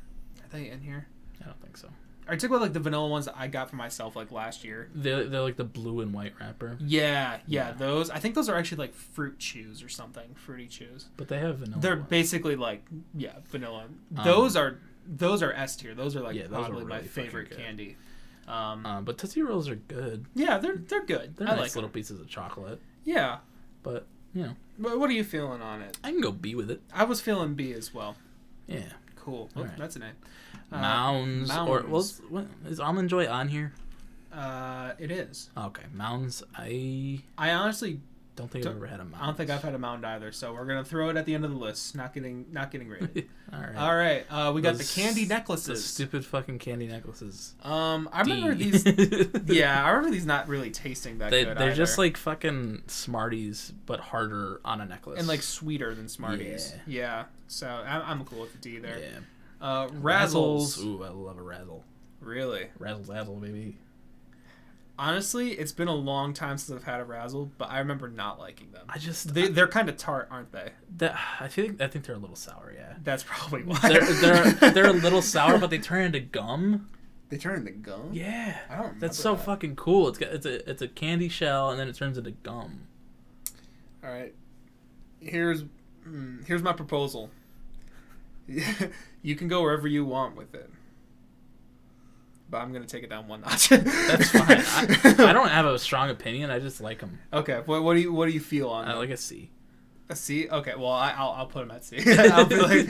Are 0.42 0.48
they 0.56 0.68
in 0.70 0.80
here? 0.80 1.06
I 1.40 1.46
don't 1.46 1.60
think 1.60 1.76
so. 1.76 1.88
Are 2.26 2.34
you 2.34 2.40
talking 2.40 2.54
about 2.56 2.62
like 2.62 2.72
the 2.72 2.80
vanilla 2.80 3.06
ones 3.08 3.26
that 3.26 3.34
I 3.36 3.48
got 3.48 3.68
for 3.70 3.76
myself 3.76 4.16
like 4.16 4.32
last 4.32 4.64
year? 4.64 4.88
They're, 4.94 5.24
they're 5.24 5.40
like 5.42 5.56
the 5.56 5.64
blue 5.64 6.00
and 6.00 6.12
white 6.14 6.32
wrapper, 6.40 6.76
Yeah, 6.80 7.38
yeah, 7.46 7.68
Yeah. 7.68 7.72
those. 7.72 8.08
I 8.10 8.18
think 8.18 8.34
those 8.34 8.48
are 8.48 8.56
actually 8.56 8.78
like 8.78 8.94
fruit 8.94 9.38
chews 9.38 9.82
or 9.82 9.88
something. 9.88 10.34
Fruity 10.34 10.66
chews. 10.68 11.08
but 11.16 11.28
they 11.28 11.38
have 11.38 11.58
vanilla. 11.58 11.80
They're 11.80 11.96
ones. 11.96 12.08
basically 12.08 12.56
like 12.56 12.84
yeah, 13.14 13.32
vanilla. 13.50 13.84
Um, 14.16 14.24
Those 14.24 14.56
are 14.56 14.78
those 15.06 15.42
are 15.42 15.52
S 15.52 15.76
tier. 15.76 15.94
Those 15.94 16.16
are 16.16 16.20
like 16.20 16.34
Yeah, 16.36 16.42
those 16.46 16.66
probably 16.66 16.84
my 16.84 16.96
really 16.96 17.08
fucking 17.08 17.24
favorite 17.30 17.50
candy. 17.56 17.96
Um, 18.48 18.84
Um, 18.86 19.04
but 19.04 19.18
Tootsie 19.18 19.42
Rolls 19.42 19.68
are 19.68 19.74
good. 19.76 20.24
yeah, 20.34 20.58
they're 20.58 20.76
they're 20.76 21.04
good. 21.04 21.36
They're 21.36 21.48
I 21.48 21.52
nice 21.52 21.60
like 21.60 21.74
little 21.74 21.88
them. 21.88 21.94
pieces 21.94 22.20
of 22.20 22.28
chocolate. 22.28 22.80
Yeah. 23.04 23.38
But 23.82 24.06
you 24.34 24.44
know, 24.44 24.56
But 24.78 24.98
what 24.98 25.10
are 25.10 25.12
you 25.14 25.24
feeling 25.24 25.60
on 25.62 25.82
it? 25.82 25.98
I 26.02 26.10
can 26.10 26.20
go 26.22 26.32
B 26.32 26.54
with 26.54 26.70
it. 26.70 26.80
I 26.92 27.04
was 27.04 27.20
feeling 27.20 27.54
B 27.54 27.72
as 27.74 27.92
well. 27.92 28.16
Yeah. 28.66 28.80
Cool. 29.16 29.48
Alright. 29.56 29.76
That's 29.78 29.96
an 29.96 30.02
A. 30.02 30.12
Uh, 30.74 30.80
Mounds, 30.80 31.50
or 31.56 31.84
well, 31.88 32.02
what, 32.28 32.46
is 32.66 32.80
almond 32.80 33.08
joy 33.08 33.28
on 33.28 33.48
here? 33.48 33.72
Uh, 34.32 34.92
it 34.98 35.10
is. 35.10 35.50
Okay, 35.56 35.84
mounds. 35.92 36.42
I 36.56 37.20
I 37.38 37.52
honestly 37.52 38.00
don't 38.34 38.50
think 38.50 38.66
I've 38.66 38.74
ever 38.74 38.86
had 38.88 38.98
a 38.98 39.04
mound. 39.04 39.22
I 39.22 39.26
don't 39.26 39.36
think 39.36 39.48
I've 39.50 39.62
had 39.62 39.74
a 39.76 39.78
mound 39.78 40.04
either, 40.04 40.32
so 40.32 40.52
we're 40.52 40.64
gonna 40.66 40.84
throw 40.84 41.08
it 41.10 41.16
at 41.16 41.24
the 41.24 41.34
end 41.34 41.44
of 41.44 41.52
the 41.52 41.56
list. 41.56 41.94
Not 41.94 42.12
getting 42.12 42.46
not 42.50 42.72
getting 42.72 42.88
rated. 42.88 43.28
All 43.52 43.60
right. 43.60 43.76
All 43.76 43.94
right, 43.94 44.26
uh, 44.28 44.52
we 44.52 44.60
got 44.60 44.74
the 44.76 44.82
candy 44.82 45.24
The 45.24 45.34
necklaces. 45.34 45.84
stupid 45.84 46.24
fucking 46.26 46.58
candy 46.58 46.88
necklaces. 46.88 47.54
Um, 47.62 48.08
I 48.12 48.22
remember 48.22 48.56
these. 48.56 48.84
Yeah, 49.46 49.84
I 49.84 49.90
remember 49.90 50.10
these 50.10 50.26
not 50.26 50.48
really 50.48 50.72
tasting 50.72 51.18
that 51.18 51.30
They, 51.30 51.44
good. 51.44 51.56
they're 51.56 51.74
just 51.74 51.96
like 51.96 52.16
fucking 52.16 52.82
Smarties, 52.88 53.72
but 53.86 54.00
harder 54.00 54.60
on 54.64 54.80
a 54.80 54.86
necklace. 54.86 55.20
and 55.20 55.28
like 55.28 55.42
sweeter 55.42 55.94
than 55.94 56.08
Smarties. 56.08 56.72
Yeah. 56.88 57.04
Yeah, 57.04 57.24
so 57.46 57.68
I'm, 57.68 58.02
I'm 58.02 58.24
cool 58.24 58.40
with 58.40 58.52
the 58.52 58.58
D 58.58 58.78
there. 58.80 58.98
yeah. 58.98 59.18
Uh, 59.60 59.88
Razzles. 59.88 60.78
Ooh, 60.84 61.02
I 61.02 61.08
love 61.08 61.38
a 61.38 61.42
razzle. 61.42 61.84
Really? 62.20 62.68
Razzle 62.78 63.04
dazzle, 63.04 63.36
baby. 63.36 63.78
Honestly, 64.96 65.52
it's 65.52 65.72
been 65.72 65.88
a 65.88 65.94
long 65.94 66.32
time 66.32 66.56
since 66.56 66.76
I've 66.80 66.84
had 66.86 67.00
a 67.00 67.04
Razzle, 67.04 67.50
but 67.58 67.68
I 67.68 67.80
remember 67.80 68.08
not 68.08 68.38
liking 68.38 68.70
them. 68.70 68.86
I 68.88 68.98
just 68.98 69.34
They, 69.34 69.48
they're 69.48 69.66
kind 69.66 69.88
of 69.88 69.96
tart, 69.96 70.28
aren't 70.30 70.52
they? 70.52 70.70
that, 70.98 71.18
I 71.40 71.48
think 71.48 71.80
I 71.80 71.88
think 71.88 72.04
they're 72.04 72.14
a 72.14 72.18
little 72.18 72.36
sour. 72.36 72.72
Yeah. 72.74 72.94
That's 73.02 73.24
probably 73.26 73.64
why. 73.64 73.78
They're 73.82 74.04
they're 74.14 74.52
they're 74.72 74.86
a 74.86 74.92
little 75.02 75.20
sour, 75.22 75.58
but 75.58 75.70
they 75.70 75.78
turn 75.78 76.04
into 76.04 76.20
gum. 76.20 76.88
they 77.28 77.38
turn 77.38 77.58
into 77.60 77.72
gum. 77.72 78.10
Yeah. 78.12 78.56
I 78.70 78.76
don't. 78.76 79.00
That's 79.00 79.18
so 79.18 79.34
that. 79.34 79.44
fucking 79.44 79.74
cool. 79.74 80.06
It's 80.08 80.18
got 80.18 80.28
it's 80.32 80.46
a 80.46 80.70
it's 80.70 80.82
a 80.82 80.86
candy 80.88 81.28
shell 81.28 81.70
and 81.70 81.80
then 81.80 81.88
it 81.88 81.96
turns 81.96 82.16
into 82.16 82.30
gum. 82.30 82.86
All 84.04 84.10
right. 84.10 84.32
Here's 85.18 85.64
mm, 86.06 86.46
here's 86.46 86.62
my 86.62 86.72
proposal. 86.72 87.30
you 89.22 89.36
can 89.36 89.48
go 89.48 89.62
wherever 89.62 89.86
you 89.88 90.04
want 90.04 90.36
with 90.36 90.54
it, 90.54 90.70
but 92.50 92.58
I'm 92.58 92.72
gonna 92.72 92.86
take 92.86 93.02
it 93.04 93.10
down 93.10 93.26
one 93.28 93.40
notch. 93.40 93.68
That's 93.70 94.30
fine. 94.30 94.62
I, 95.18 95.30
I 95.30 95.32
don't 95.32 95.48
have 95.48 95.66
a 95.66 95.78
strong 95.78 96.10
opinion. 96.10 96.50
I 96.50 96.58
just 96.58 96.80
like 96.80 97.00
them. 97.00 97.18
Okay. 97.32 97.62
What, 97.64 97.82
what 97.82 97.94
do 97.94 98.00
you 98.00 98.12
what 98.12 98.26
do 98.26 98.32
you 98.32 98.40
feel 98.40 98.68
on 98.68 98.84
I 98.84 98.88
them? 98.90 98.98
like 98.98 99.10
a 99.10 99.16
C. 99.16 99.50
a 100.08 100.16
C? 100.16 100.48
Okay. 100.48 100.74
Well, 100.76 100.90
I, 100.92 101.10
I'll 101.12 101.30
I'll 101.30 101.46
put 101.46 101.60
them 101.66 101.70
at 101.70 101.84
C. 101.84 101.96
I'll 102.18 102.44
be 102.46 102.56
like 102.56 102.88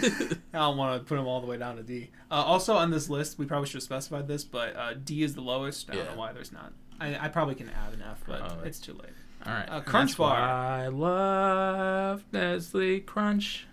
I 0.52 0.58
don't 0.58 0.76
want 0.76 1.00
to 1.00 1.06
put 1.08 1.16
them 1.16 1.26
all 1.26 1.40
the 1.40 1.46
way 1.46 1.56
down 1.56 1.76
to 1.76 1.82
D. 1.82 2.10
Uh, 2.30 2.34
also 2.34 2.74
on 2.76 2.90
this 2.90 3.08
list, 3.08 3.38
we 3.38 3.46
probably 3.46 3.66
should 3.68 3.76
have 3.76 3.82
specified 3.84 4.26
this, 4.28 4.44
but 4.44 4.76
uh, 4.76 4.94
D 4.94 5.22
is 5.22 5.34
the 5.34 5.40
lowest. 5.42 5.88
I 5.90 5.94
don't 5.94 6.04
Yeah. 6.04 6.10
know 6.12 6.18
why 6.18 6.32
there's 6.32 6.52
not. 6.52 6.72
I, 7.00 7.26
I 7.26 7.28
probbe 7.28 7.56
can 7.56 7.68
add 7.70 7.92
an 7.94 8.02
F, 8.02 8.22
but 8.26 8.40
Oh, 8.42 8.58
it's 8.64 8.78
too 8.78 8.92
late. 8.94 9.12
All 9.46 9.52
right. 9.52 9.68
Uh, 9.68 9.80
Crunch 9.80 10.10
that's 10.12 10.18
Bar. 10.18 10.36
I 10.36 10.86
love 10.88 12.24
Nestle 12.32 13.00
Crunch. 13.00 13.66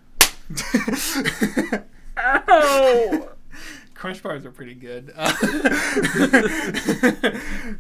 Ow! 2.18 3.30
Crunch 3.94 4.24
bars 4.24 4.46
are 4.46 4.52
pretty 4.52 4.74
good. 4.74 5.14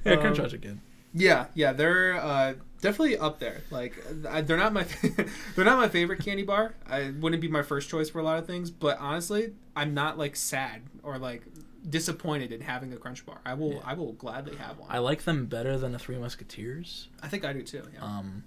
Yeah, 0.04 0.16
Crunch 0.16 0.38
um, 0.38 0.44
Bars 0.44 0.54
are 0.54 0.58
good. 0.58 0.80
Yeah, 1.14 1.48
yeah, 1.54 1.74
they're 1.74 2.16
uh, 2.16 2.54
definitely 2.82 3.18
up 3.18 3.40
there. 3.40 3.62
Like, 3.70 4.02
I, 4.28 4.42
they're 4.42 4.58
not 4.58 4.74
my 4.74 4.86
they're 5.56 5.66
not 5.66 5.78
my 5.78 5.90
favorite 5.90 6.24
candy 6.24 6.44
bar. 6.44 6.74
I 6.88 7.12
wouldn't 7.20 7.42
be 7.42 7.48
my 7.48 7.62
first 7.64 7.90
choice 7.90 8.10
for 8.10 8.20
a 8.20 8.24
lot 8.24 8.40
of 8.40 8.48
things, 8.48 8.72
but 8.72 8.98
honestly, 9.00 9.54
I'm 9.76 9.94
not 9.94 10.18
like 10.18 10.36
sad 10.36 10.82
or 11.04 11.18
like 11.18 11.44
disappointed 11.88 12.52
in 12.52 12.62
having 12.62 12.94
a 12.94 12.98
Crunch 12.98 13.26
bar. 13.26 13.42
I 13.46 13.56
will 13.56 13.74
Yeah. 13.74 13.82
I 13.86 13.94
will 13.94 14.14
gladly 14.14 14.56
have 14.56 14.78
one. 14.78 14.90
I 14.90 15.00
like 15.00 15.24
them 15.24 15.48
better 15.48 15.78
than 15.78 15.92
the 15.92 16.00
Three 16.00 16.18
Musketeers. 16.18 17.10
I 17.22 17.28
think 17.28 17.44
I 17.44 17.54
do 17.54 17.62
too. 17.64 17.84
Yeah. 17.94 18.04
Um, 18.04 18.44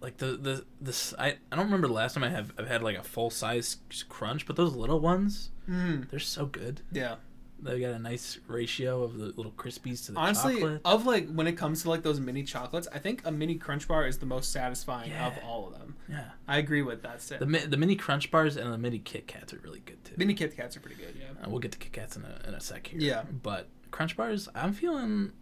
like 0.00 0.18
the 0.18 0.36
the 0.36 0.64
this 0.80 1.14
I, 1.18 1.36
I 1.50 1.56
don't 1.56 1.64
remember 1.66 1.88
the 1.88 1.92
last 1.94 2.14
time 2.14 2.24
I 2.24 2.28
have 2.30 2.52
I've 2.58 2.68
had 2.68 2.82
like 2.82 2.96
a 2.96 3.02
full 3.02 3.30
size 3.30 3.78
crunch, 4.08 4.46
but 4.46 4.56
those 4.56 4.74
little 4.74 5.00
ones 5.00 5.50
Mm, 5.68 6.08
they're 6.10 6.18
so 6.20 6.46
good. 6.46 6.80
yeah. 6.92 7.16
They 7.60 7.80
got 7.80 7.90
a 7.90 7.98
nice 7.98 8.38
ratio 8.46 9.02
of 9.02 9.18
the 9.18 9.26
little 9.36 9.50
crispies 9.50 10.06
to 10.06 10.12
the 10.12 10.18
Honestly, 10.20 10.54
chocolate. 10.60 10.80
of 10.84 11.06
like 11.06 11.28
when 11.28 11.48
it 11.48 11.54
comes 11.56 11.82
to 11.82 11.90
like 11.90 12.04
those 12.04 12.20
mini 12.20 12.44
chocolates, 12.44 12.86
I 12.94 13.00
think 13.00 13.22
a 13.26 13.32
mini 13.32 13.56
Crunch 13.56 13.88
Bar 13.88 14.06
is 14.06 14.18
the 14.18 14.26
most 14.26 14.52
satisfying 14.52 15.12
of 15.12 15.32
all 15.44 15.66
of 15.66 15.72
them. 15.76 15.96
Yeah. 16.08 16.24
I 16.46 16.58
agree 16.58 16.82
with 16.82 17.02
that. 17.02 17.20
Sid. 17.20 17.40
The 17.40 17.46
mi- 17.46 17.66
the 17.66 17.76
mini 17.76 17.96
Crunch 17.96 18.30
bars 18.30 18.56
and 18.56 18.72
the 18.72 18.78
mini 18.78 19.00
Kit 19.00 19.26
Kats 19.26 19.52
are 19.52 19.58
really 19.64 19.80
good 19.80 20.02
too. 20.04 20.14
mini 20.16 20.34
Kit 20.34 20.56
Kats 20.56 20.76
are 20.76 20.80
pretty 20.80 21.02
good. 21.02 21.16
Yeah. 21.18 21.44
Uh, 21.44 21.50
we'll 21.50 21.58
get 21.58 21.72
to 21.72 21.78
Kit 21.78 21.92
Kats 21.92 22.16
in 22.16 22.24
a, 22.24 22.48
in 22.48 22.54
a 22.54 22.60
sec 22.60 22.86
here. 22.86 23.00
Yeah. 23.00 23.22
But 23.42 23.66
Crunch 23.90 24.16
bars, 24.16 24.48
I'm 24.54 24.72
feeling 24.72 25.32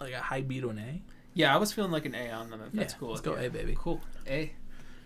like 0.00 0.12
a 0.14 0.18
high 0.20 0.40
B 0.40 0.60
to 0.60 0.70
an 0.70 0.78
A. 0.80 1.02
Yeah, 1.34 1.54
I 1.54 1.58
was 1.58 1.72
feeling 1.72 1.90
like 1.92 2.04
an 2.06 2.14
A 2.14 2.30
on 2.30 2.50
them. 2.50 2.60
If 2.66 2.72
that's 2.72 2.92
Yeah, 2.94 2.98
cool. 2.98 3.08
let's 3.10 3.20
go 3.20 3.38
you. 3.38 3.46
A, 3.46 3.50
baby. 3.50 3.74
Cool. 3.78 4.00
A. 4.26 4.52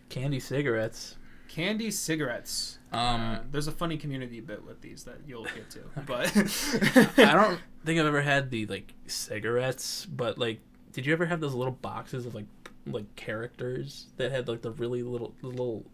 Candy 0.08 0.40
cigarettes. 0.40 1.16
Candy 1.48 1.90
cigarettes. 1.90 2.78
Um, 2.92 3.20
Uh, 3.20 3.38
there's 3.50 3.66
a 3.68 3.72
funny 3.72 3.96
community 3.96 4.40
bit 4.40 4.64
with 4.64 4.80
these 4.80 5.04
that 5.04 5.18
you'll 5.26 5.44
get 5.44 5.70
to, 5.70 5.80
but 6.06 6.26
I 7.18 7.32
don't 7.32 7.60
think 7.84 8.00
I've 8.00 8.06
ever 8.06 8.22
had 8.22 8.50
the 8.50 8.66
like 8.66 8.94
cigarettes, 9.06 10.06
but 10.06 10.38
like, 10.38 10.60
did 10.92 11.06
you 11.06 11.12
ever 11.12 11.26
have 11.26 11.40
those 11.40 11.54
little 11.54 11.72
boxes 11.74 12.26
of 12.26 12.34
like 12.34 12.46
like 12.86 13.14
characters 13.16 14.06
that 14.16 14.30
had 14.32 14.46
like 14.48 14.62
the 14.62 14.70
really 14.70 15.02
little 15.02 15.34
little 15.42 15.84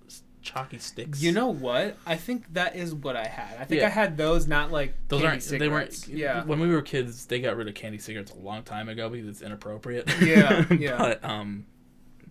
chalky 0.43 0.79
sticks? 0.79 1.23
You 1.23 1.33
know 1.33 1.49
what? 1.49 1.97
I 2.07 2.17
think 2.17 2.53
that 2.55 2.77
is 2.77 2.95
what 2.95 3.17
I 3.17 3.27
had. 3.27 3.57
I 3.61 3.65
think 3.65 3.81
Yeah. 3.81 3.87
I 3.87 3.91
had 3.91 4.17
those, 4.17 4.47
not 4.47 4.71
like 4.73 4.95
those 5.09 5.21
candy 5.23 5.29
aren't 5.33 5.59
they 5.61 5.69
weren't. 5.69 6.09
Yeah. 6.09 6.45
when 6.45 6.61
we 6.61 6.69
were 6.69 6.83
kids 6.83 7.27
they 7.27 7.41
got 7.41 7.57
rid 7.57 7.69
of 7.69 7.75
candy 7.75 7.99
cigarettes 7.99 8.33
a 8.33 8.39
long 8.39 8.63
time 8.63 8.89
ago 8.89 9.09
because 9.09 9.27
it's 9.29 9.43
inappropriate 9.43 10.11
Yeah, 10.23 10.65
yeah. 10.73 10.97
but 10.99 11.25
um 11.25 11.67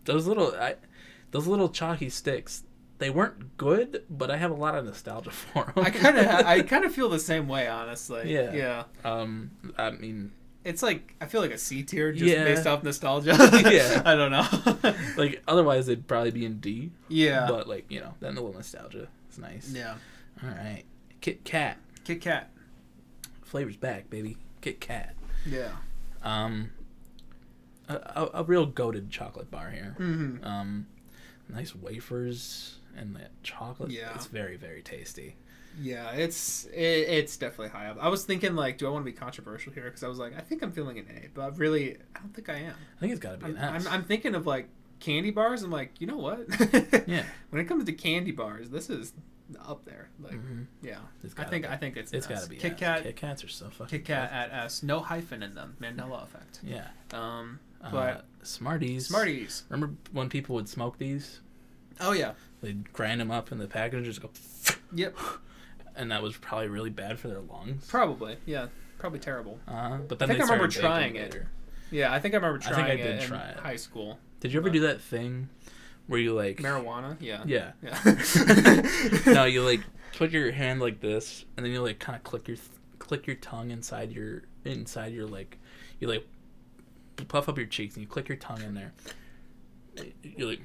those 0.06 0.28
little 0.28 0.54
I, 0.56 0.76
those 1.32 1.48
little 1.48 1.70
chalky 1.70 2.10
sticks 2.10 2.64
they 2.98 3.10
weren't 3.10 3.58
good 3.58 4.04
but 4.10 4.30
i 4.30 4.38
have 4.38 4.52
a 4.52 4.56
lot 4.56 4.76
of 4.76 4.86
nostalgia 4.86 5.32
for 5.32 5.72
them 5.76 5.84
I 5.86 5.90
kind 5.90 6.18
of, 6.18 6.26
I 6.28 6.62
kind 6.62 6.86
of 6.86 6.94
feel 6.94 7.10
the 7.10 7.20
same 7.20 7.48
way, 7.48 7.68
honestly. 7.68 8.32
Yeah. 8.34 8.54
Yeah. 8.54 8.84
um 9.06 9.52
i 9.78 9.92
mean 9.92 10.32
It's 10.64 10.84
like 10.84 11.16
I 11.20 11.26
feel 11.26 11.42
like 11.42 11.52
a 11.52 11.58
C 11.58 11.82
tier 11.84 12.12
just 12.12 12.26
Yeah. 12.26 12.44
based 12.44 12.68
off 12.68 12.84
nostalgia. 12.84 13.32
Yeah. 13.72 14.02
I 14.06 14.16
don't 14.16 14.32
know. 14.32 14.94
like 15.18 15.42
otherwise 15.48 15.88
they'd 15.88 16.08
probably 16.08 16.32
be 16.32 16.46
in 16.46 16.60
d 16.60 16.92
yeah. 17.08 17.48
but 17.50 17.68
like 17.68 17.86
you 17.90 18.00
know 18.00 18.14
then 18.20 18.36
the 18.36 18.42
little 18.42 18.56
nostalgia 18.56 19.08
is 19.32 19.38
nice 19.40 19.72
yeah. 19.74 19.96
all 20.44 20.50
right 20.50 20.84
kit 21.22 21.44
kat 21.44 21.78
Kit 22.04 22.22
Kat. 22.22 22.50
flavors 23.44 23.76
back 23.78 24.10
baby 24.10 24.38
kit 24.62 24.80
kat 24.80 25.16
Yeah. 25.46 25.70
um 26.24 26.72
a, 27.90 27.94
a, 27.96 28.30
a 28.36 28.44
real 28.44 28.68
goated 28.68 29.10
chocolate 29.10 29.50
bar 29.52 29.70
here 29.72 29.96
Mm-hmm. 30.00 30.44
um 30.46 30.88
nice 31.50 31.76
wafers 31.76 32.78
and 32.98 33.16
that 33.16 33.32
chocolate 33.44 33.92
Yeah. 33.92 34.14
it's 34.16 34.28
very 34.28 34.58
very 34.58 34.82
tasty 34.82 35.36
Yeah, 35.80 36.12
it's 36.12 36.66
it, 36.66 36.74
it's 37.10 37.38
definitely 37.38 37.70
high 37.70 37.88
up. 37.88 37.98
I 38.02 38.10
was 38.10 38.26
thinking 38.26 38.56
like, 38.56 38.78
do 38.78 38.88
I 38.88 38.90
want 38.90 39.06
to 39.06 39.12
be 39.12 39.18
controversial 39.18 39.72
here? 39.74 39.86
Because 39.86 40.04
I 40.04 40.08
was 40.08 40.20
like, 40.20 40.38
I 40.38 40.42
think 40.42 40.62
I'm 40.64 40.72
feeling 40.72 40.98
an 41.00 41.06
A, 41.10 41.28
but 41.34 41.58
really, 41.58 41.98
I 42.16 42.20
don't 42.20 42.34
think 42.34 42.50
I 42.50 42.56
am. 42.56 42.74
i 42.98 43.00
think 43.00 43.12
it's 43.12 43.22
got 43.22 43.32
to 43.32 43.38
be 43.38 43.46
I'm, 43.46 43.52
an 43.58 43.58
S. 43.76 43.86
I'm, 43.88 43.94
I'm 43.94 44.04
thinking 44.04 44.36
of 44.36 44.46
like 44.46 44.68
candy 45.00 45.32
bars. 45.32 45.64
I'm 45.64 45.72
like, 45.72 46.00
you 46.00 46.08
know 46.08 46.18
what? 46.18 46.46
yeah 47.08 47.24
When 47.50 47.62
it 47.62 47.66
comes 47.68 47.86
to 47.86 47.94
candy 47.94 48.32
bars, 48.32 48.70
this 48.70 48.90
is 48.90 49.14
up 49.68 49.84
there. 49.86 50.10
Like, 50.22 50.36
Mhm. 50.36 50.66
yeah, 50.82 51.00
I 51.38 51.44
think 51.46 51.64
be. 51.64 51.70
I 51.70 51.76
think 51.78 51.98
it's 51.98 52.12
it's 52.14 52.28
got 52.28 52.44
to 52.44 52.50
be 52.50 52.56
Kit. 52.58 52.78
Kat. 52.78 53.04
kit 53.04 53.16
kats 53.18 53.44
are 53.44 53.50
so 53.50 53.70
fucking 53.70 54.00
Kit 54.00 54.06
Kat 54.06 54.32
at 54.32 54.52
S, 54.52 54.82
no 54.84 55.00
hyphen 55.00 55.44
in 55.44 55.56
them. 55.56 55.76
Mandela 55.82 56.24
effect. 56.24 56.60
yeah 56.64 56.88
Um, 57.14 57.60
uh, 57.84 57.92
but 57.92 58.26
smarties 58.44 59.08
Smarties. 59.08 59.64
remember 59.70 59.96
when 60.12 60.30
people 60.30 60.56
would 60.56 60.70
smoke 60.70 60.98
these 60.98 61.40
Oh 62.00 62.12
yeah. 62.14 62.34
they'd 62.62 62.92
grind 62.94 63.20
them 63.22 63.30
up 63.32 63.52
in 63.52 63.58
the 63.58 63.68
package 63.68 63.98
and 63.98 64.06
just 64.06 64.22
go 64.22 64.30
Yep. 64.94 65.16
and 65.96 66.12
that 66.12 66.22
was 66.22 66.36
probably 66.38 66.68
really 66.68 66.90
bad 66.90 67.20
for 67.20 67.28
their 67.28 67.42
lungs 67.42 67.88
Probably. 67.88 68.38
Yeah. 68.46 68.68
Probably 68.98 69.20
terrible. 69.20 69.60
uh, 69.68 69.98
but 69.98 70.20
then 70.20 70.30
I 70.30 70.34
think 70.34 70.42
I 70.50 70.54
remember 70.54 70.68
trying 70.72 71.16
it. 71.16 71.24
later. 71.34 71.48
Yeah, 71.90 72.14
I 72.14 72.20
think 72.20 72.34
I 72.34 72.38
remember 72.38 72.60
I 72.60 72.64
think 72.64 72.76
trying 72.76 72.92
I 72.92 72.94
it 72.94 72.98
did 73.04 73.22
in 73.22 73.28
try 73.28 73.50
it. 73.50 73.58
high 73.58 73.76
school. 73.76 74.20
did 74.40 74.54
you 74.54 74.60
ever 74.60 74.70
do 74.70 74.82
that 74.82 75.02
thing 75.02 75.50
where 76.08 76.20
you 76.20 76.34
like 76.34 76.58
Marijuana. 76.58 77.16
Yeah. 77.20 77.44
yeah 77.46 77.72
Yeah. 77.82 78.02
no, 79.34 79.46
you 79.46 79.64
like 79.64 79.82
put 80.18 80.32
your 80.32 80.52
hand 80.52 80.80
like 80.82 81.00
this, 81.00 81.46
and 81.56 81.66
then 81.66 81.72
you 81.74 81.82
like 81.82 82.00
kind 82.00 82.16
of 82.16 82.24
click 82.24 82.48
your 82.48 82.58
click 83.00 83.26
your 83.28 83.38
tongue 83.38 83.72
inside 83.72 84.12
your 84.12 84.44
inside 84.66 85.14
your 85.14 85.26
like 85.26 85.58
you 86.00 86.08
like 86.08 86.28
puff 87.28 87.48
up 87.50 87.58
your 87.58 87.68
cheeks 87.68 87.96
and 87.96 88.02
you 88.04 88.08
click 88.08 88.28
your 88.30 88.38
tongue 88.38 88.62
in 88.62 88.74
there. 88.74 88.94
You 90.24 90.48
like, 90.50 90.62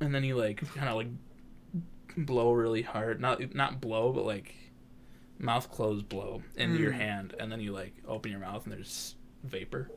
and 0.00 0.14
then 0.14 0.24
you 0.24 0.36
like 0.36 0.62
kind 0.74 0.88
of 0.88 0.96
like 0.96 1.08
blow 2.16 2.52
really 2.52 2.82
hard. 2.82 3.20
Not 3.20 3.54
not 3.54 3.80
blow, 3.80 4.12
but 4.12 4.24
like 4.24 4.54
mouth 5.38 5.70
closed 5.70 6.08
blow 6.08 6.42
into 6.56 6.78
your 6.78 6.92
Mm. 6.92 6.96
hand, 6.96 7.34
and 7.40 7.50
then 7.50 7.60
you 7.60 7.72
like 7.72 7.94
open 8.06 8.30
your 8.30 8.40
mouth 8.40 8.64
and 8.64 8.72
there's 8.72 9.16
vapor. 9.44 9.90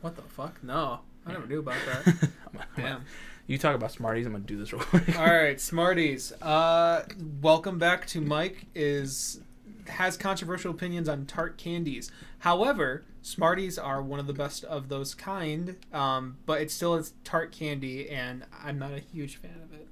What 0.00 0.16
the 0.16 0.22
fuck? 0.22 0.62
No, 0.62 1.00
I 1.26 1.32
never 1.32 1.46
knew 1.46 1.60
about 1.60 1.76
that. 1.86 2.30
Damn. 2.76 3.02
You 3.46 3.56
talk 3.58 3.74
about 3.74 3.90
Smarties. 3.92 4.26
I'm 4.26 4.32
gonna 4.32 4.44
do 4.44 4.58
this 4.58 4.72
real 4.72 4.82
quick. 4.82 5.08
All 5.18 5.24
right, 5.26 5.58
Smarties. 5.60 6.32
Uh, 6.42 7.04
welcome 7.40 7.78
back 7.78 8.06
to 8.08 8.20
Mike. 8.20 8.66
Is 8.74 9.40
has 9.86 10.18
controversial 10.18 10.70
opinions 10.70 11.08
on 11.08 11.24
tart 11.24 11.56
candies. 11.56 12.10
However, 12.40 13.04
Smarties 13.22 13.78
are 13.78 14.02
one 14.02 14.20
of 14.20 14.26
the 14.26 14.34
best 14.34 14.64
of 14.64 14.88
those 14.90 15.14
kind. 15.14 15.76
Um, 15.94 16.36
but 16.44 16.60
it 16.60 16.70
still 16.70 16.94
is 16.96 17.14
tart 17.24 17.52
candy, 17.52 18.08
and 18.10 18.44
I'm 18.62 18.78
not 18.78 18.92
a 18.92 19.00
huge 19.00 19.36
fan 19.36 19.60
of 19.64 19.72
it. 19.72 19.87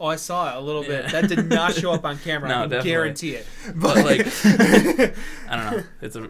Oh, 0.00 0.06
I 0.06 0.16
saw 0.16 0.50
it 0.52 0.56
a 0.56 0.60
little 0.60 0.82
bit. 0.82 1.10
That 1.12 1.28
did 1.28 1.50
not 1.50 1.74
show 1.74 1.92
up 1.92 2.04
on 2.06 2.18
camera. 2.24 2.48
No, 2.48 2.54
I 2.54 2.60
can 2.62 2.70
definitely. 2.70 2.90
guarantee 2.90 3.34
it. 3.34 3.46
But, 3.76 3.96
like, 3.98 4.20
I 5.48 5.56
don't 5.56 5.76
know. 5.76 5.82
It's 6.00 6.16
a 6.16 6.28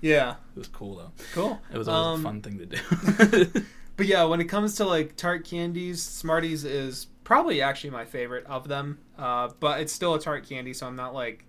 yeah. 0.00 0.36
it 0.56 0.58
was 0.58 0.68
cool 0.68 0.96
though. 0.96 1.12
cool. 1.34 1.60
It 1.72 1.76
was 1.76 1.86
always 1.86 2.18
Um, 2.18 2.20
a 2.20 2.28
fun 2.28 2.40
thing 2.42 2.58
to 2.58 2.66
do. 2.66 3.62
But 3.96 4.06
yeah, 4.06 4.24
when 4.24 4.40
it 4.40 4.46
comes 4.46 4.76
to 4.76 4.86
like 4.86 5.14
tart 5.16 5.44
candies, 5.44 6.00
Smarties 6.02 6.64
is 6.64 7.08
probably 7.22 7.60
actually 7.60 7.90
my 7.90 8.06
favorite 8.06 8.46
of 8.46 8.66
them. 8.66 8.98
Uh, 9.18 9.50
but 9.60 9.80
it's 9.82 9.92
still 9.92 10.14
a 10.14 10.18
tart 10.20 10.48
candy, 10.48 10.72
so 10.72 10.86
I'm 10.86 10.96
not 10.96 11.12
like 11.12 11.44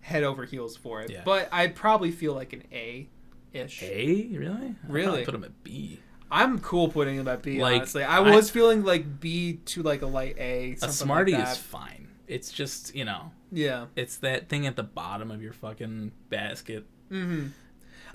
head 0.00 0.22
over 0.24 0.46
heels 0.46 0.74
for 0.74 1.02
it. 1.02 1.10
Yeah. 1.10 1.20
But 1.26 1.50
I'd 1.52 1.74
probably 1.74 2.12
feel 2.12 2.32
like 2.32 2.54
an 2.54 2.62
A 2.72 3.10
ish. 3.52 3.82
A 3.82 4.28
really? 4.32 4.68
I 4.68 4.90
Really? 4.90 5.24
put 5.26 5.34
him 5.34 5.44
at 5.44 5.62
B. 5.62 6.00
I'm 6.30 6.58
cool 6.60 6.88
putting 6.88 7.16
them 7.16 7.28
at 7.28 7.42
B. 7.42 7.60
Like, 7.62 7.76
honestly, 7.76 8.04
I 8.04 8.18
I- 8.18 8.34
was 8.34 8.50
feeling 8.50 8.84
like 8.84 9.20
B 9.20 9.54
to 9.66 9.82
like 9.82 10.02
a 10.02 10.06
light 10.06 10.36
A. 10.38 10.76
A 10.82 10.88
Smartie 10.90 11.32
like 11.32 11.48
is 11.48 11.56
fine. 11.56 12.08
It's 12.26 12.52
just 12.52 12.94
you 12.94 13.04
know, 13.04 13.30
yeah. 13.50 13.86
it's 13.96 14.16
that 14.18 14.48
thing 14.48 14.66
at 14.66 14.76
the 14.76 14.82
bottom 14.82 15.30
of 15.30 15.42
your 15.42 15.52
fucking 15.54 16.12
basket. 16.28 16.84
hmm 17.08 17.48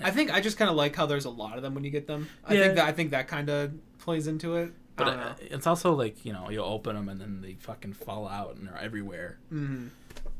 I 0.00 0.10
think 0.10 0.32
I 0.34 0.40
just 0.40 0.56
kind 0.58 0.68
of 0.70 0.76
like 0.76 0.94
how 0.96 1.06
there's 1.06 1.24
a 1.24 1.30
lot 1.30 1.56
of 1.56 1.62
them 1.62 1.74
when 1.74 1.84
you 1.84 1.90
get 1.90 2.06
them. 2.08 2.28
I 2.44 2.54
Yeah. 2.54 2.62
think 2.64 2.74
that 2.76 2.84
I 2.86 2.92
think 2.92 3.10
that 3.12 3.28
kind 3.28 3.48
of 3.48 3.72
plays 3.98 4.26
into 4.26 4.56
it. 4.56 4.72
But 4.96 5.08
I 5.08 5.12
uh, 5.14 5.34
it's 5.40 5.66
also 5.66 5.92
like 5.92 6.24
you 6.24 6.32
know, 6.32 6.50
you 6.50 6.62
open 6.62 6.94
them 6.96 7.08
and 7.08 7.20
then 7.20 7.40
they 7.42 7.54
fucking 7.54 7.94
fall 7.94 8.28
out 8.28 8.56
and 8.56 8.66
they're 8.68 8.78
everywhere. 8.80 9.38
hmm 9.50 9.86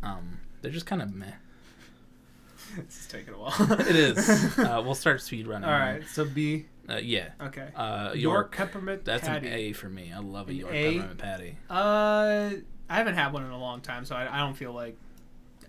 Um, 0.02 0.38
they're 0.62 0.70
just 0.72 0.86
kind 0.86 1.02
of 1.02 1.12
meh. 1.14 1.32
This 2.76 3.00
is 3.02 3.06
taking 3.06 3.34
a 3.34 3.38
while. 3.38 3.72
It 3.80 3.94
is. 3.94 4.28
uh, 4.58 4.82
we'll 4.84 4.94
start 4.94 5.20
speed 5.20 5.46
running. 5.46 5.68
All 5.68 5.78
right, 5.78 6.02
so 6.08 6.24
B. 6.24 6.66
Uh, 6.88 6.96
yeah. 6.96 7.30
Okay. 7.40 7.68
Uh, 7.74 8.10
York, 8.14 8.16
York. 8.16 8.52
peppermint 8.56 9.04
That's 9.04 9.26
patty. 9.26 9.46
an 9.48 9.52
A 9.54 9.72
for 9.72 9.88
me. 9.88 10.12
I 10.14 10.18
love 10.18 10.48
a 10.48 10.50
An 10.52 10.56
York 10.56 10.72
A? 10.74 10.94
peppermint 10.98 11.18
patty. 11.18 11.56
Uh, 11.70 12.50
I 12.90 12.94
haven't 12.96 13.14
had 13.14 13.32
one 13.32 13.44
in 13.44 13.50
a 13.50 13.58
long 13.58 13.80
time, 13.80 14.04
so 14.04 14.14
I, 14.14 14.36
I 14.36 14.38
don't 14.40 14.54
feel 14.54 14.72
like. 14.72 14.96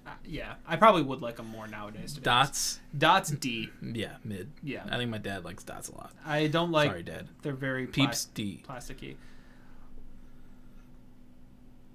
Uh, 0.06 0.12
yeah, 0.26 0.56
I 0.68 0.76
probably 0.76 1.02
would 1.02 1.22
like 1.22 1.38
them 1.38 1.48
more 1.48 1.68
nowadays. 1.68 2.14
To 2.14 2.22
be 2.22 2.28
honest. 2.30 2.80
Dots. 3.00 3.30
Dots 3.30 3.30
D. 3.32 3.70
Yeah, 3.82 4.18
mid. 4.24 4.52
Yeah, 4.62 4.84
I 4.90 4.98
think 4.98 5.10
my 5.10 5.18
dad 5.18 5.44
likes 5.46 5.64
dots 5.64 5.90
a 5.90 5.96
lot. 5.96 6.12
I 6.26 6.48
don't 6.48 6.72
like. 6.72 6.92
Sorry, 6.92 7.04
dad. 7.04 7.28
They're 7.42 7.54
very 7.54 7.88
Peeps 7.88 8.26
D. 8.26 8.62
plasticky. 8.68 9.16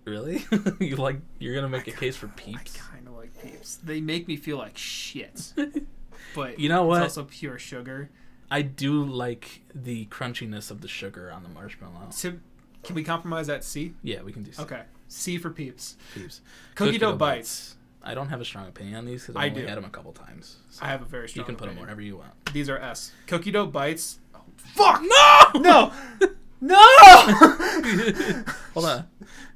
Really? 0.07 0.45
you 0.81 0.97
like? 0.97 1.21
You're 1.39 1.55
gonna 1.55 1.69
make 1.69 1.87
a 1.87 1.93
case 1.93 2.17
for 2.17 2.27
Peeps? 2.29 2.75
I 2.75 2.93
kind 2.93 3.07
of 3.07 3.15
like 3.15 3.31
Peeps. 3.43 3.77
They 3.77 4.01
make 4.01 4.27
me 4.27 4.37
feel 4.37 4.57
like 4.57 4.77
shit, 4.77 5.53
but 6.35 6.59
You 6.59 6.69
know 6.69 6.85
what? 6.87 7.03
It's 7.03 7.17
also 7.17 7.29
pure 7.31 7.59
sugar. 7.59 8.11
I 8.51 8.63
do 8.63 9.05
like 9.05 9.63
the 9.75 10.07
crunchiness 10.07 10.71
of 10.71 10.81
the 10.81 10.89
sugar 10.89 11.31
on 11.31 11.43
the 11.43 11.49
marshmallow. 11.49 12.09
So, 12.11 12.35
can 12.83 12.95
we 12.95 13.05
compromise 13.05 13.49
at 13.49 13.63
C? 13.65 13.95
Yeah, 14.03 14.23
we 14.23 14.33
can 14.33 14.43
do 14.43 14.53
some 14.53 14.65
Okay, 14.65 14.83
C 15.09 15.39
for 15.39 15.51
Peeps. 15.51 15.97
Peeps. 16.15 16.41
Cookie, 16.75 16.99
dough 16.99 17.17
bites. 17.17 17.77
I 18.03 18.15
don't 18.15 18.29
have 18.29 18.41
a 18.41 18.45
strong 18.45 18.67
opinion 18.67 18.97
on 18.97 19.05
these 19.05 19.23
because 19.23 19.37
I 19.37 19.45
I 19.45 19.49
only 19.51 19.61
do. 19.63 19.67
had 19.69 19.77
them 19.77 19.85
a 19.85 19.91
couple 19.91 20.13
times. 20.13 20.57
So 20.71 20.85
I 20.85 20.89
have 20.89 21.03
a 21.03 21.05
very 21.05 21.29
strong. 21.29 21.43
you 21.43 21.47
can 21.47 21.57
put 21.57 21.69
them 21.69 21.79
wherever 21.79 22.01
you 22.01 22.17
want. 22.17 22.33
These 22.53 22.69
are 22.71 22.79
S. 22.79 23.13
Cookie 23.27 23.51
dough 23.51 23.67
bites. 23.67 24.19
Oh, 24.35 24.41
fuck 24.57 25.03
No! 25.03 25.61
no, 25.61 25.93
no. 26.61 26.77
Hold 28.75 28.87
on. 28.87 29.07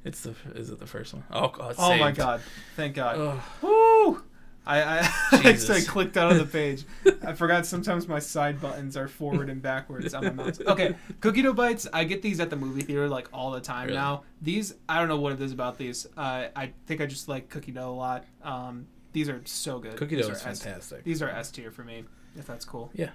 It's 0.03 0.21
the 0.21 0.35
is 0.53 0.69
it 0.69 0.79
the 0.79 0.85
first 0.85 1.13
one? 1.13 1.23
Oh 1.31 1.47
god. 1.47 1.75
Oh 1.79 1.97
my 1.97 2.11
god! 2.11 2.41
Thank 2.75 2.95
God. 2.95 3.17
Ugh. 3.17 3.39
Woo! 3.63 4.23
I 4.65 4.81
I, 4.99 5.09
I 5.31 5.81
clicked 5.85 6.17
out 6.17 6.31
of 6.31 6.37
the 6.37 6.45
page. 6.45 6.83
I 7.23 7.33
forgot 7.33 7.65
sometimes 7.65 8.07
my 8.07 8.19
side 8.19 8.59
buttons 8.59 8.97
are 8.97 9.07
forward 9.07 9.49
and 9.49 9.61
backwards 9.61 10.13
on 10.13 10.23
my 10.23 10.31
mouse. 10.31 10.59
Okay, 10.65 10.95
cookie 11.21 11.41
dough 11.41 11.53
bites. 11.53 11.87
I 11.93 12.03
get 12.03 12.21
these 12.21 12.39
at 12.39 12.49
the 12.49 12.55
movie 12.55 12.81
theater 12.81 13.07
like 13.07 13.27
all 13.33 13.51
the 13.51 13.61
time 13.61 13.87
Really? 13.87 13.97
now. 13.97 14.23
These 14.41 14.75
I 14.89 14.99
don't 14.99 15.07
know 15.07 15.19
what 15.19 15.33
it 15.33 15.41
is 15.41 15.51
about 15.51 15.77
these. 15.77 16.07
Uh, 16.17 16.47
I 16.55 16.71
think 16.87 17.01
I 17.01 17.05
just 17.05 17.27
like 17.27 17.49
cookie 17.49 17.71
dough 17.71 17.89
a 17.89 17.91
lot. 17.91 18.25
Um, 18.43 18.87
these 19.13 19.29
are 19.29 19.41
so 19.45 19.79
good. 19.79 19.95
Cookie 19.97 20.15
dough 20.17 20.27
are 20.27 20.31
is 20.31 20.45
S- 20.45 20.61
fantastic. 20.63 21.03
These 21.03 21.21
are 21.21 21.29
S 21.29 21.51
tier 21.51 21.71
for 21.71 21.83
me. 21.83 22.03
If 22.37 22.45
that's 22.47 22.65
cool. 22.65 22.89
Yeah. 22.93 23.11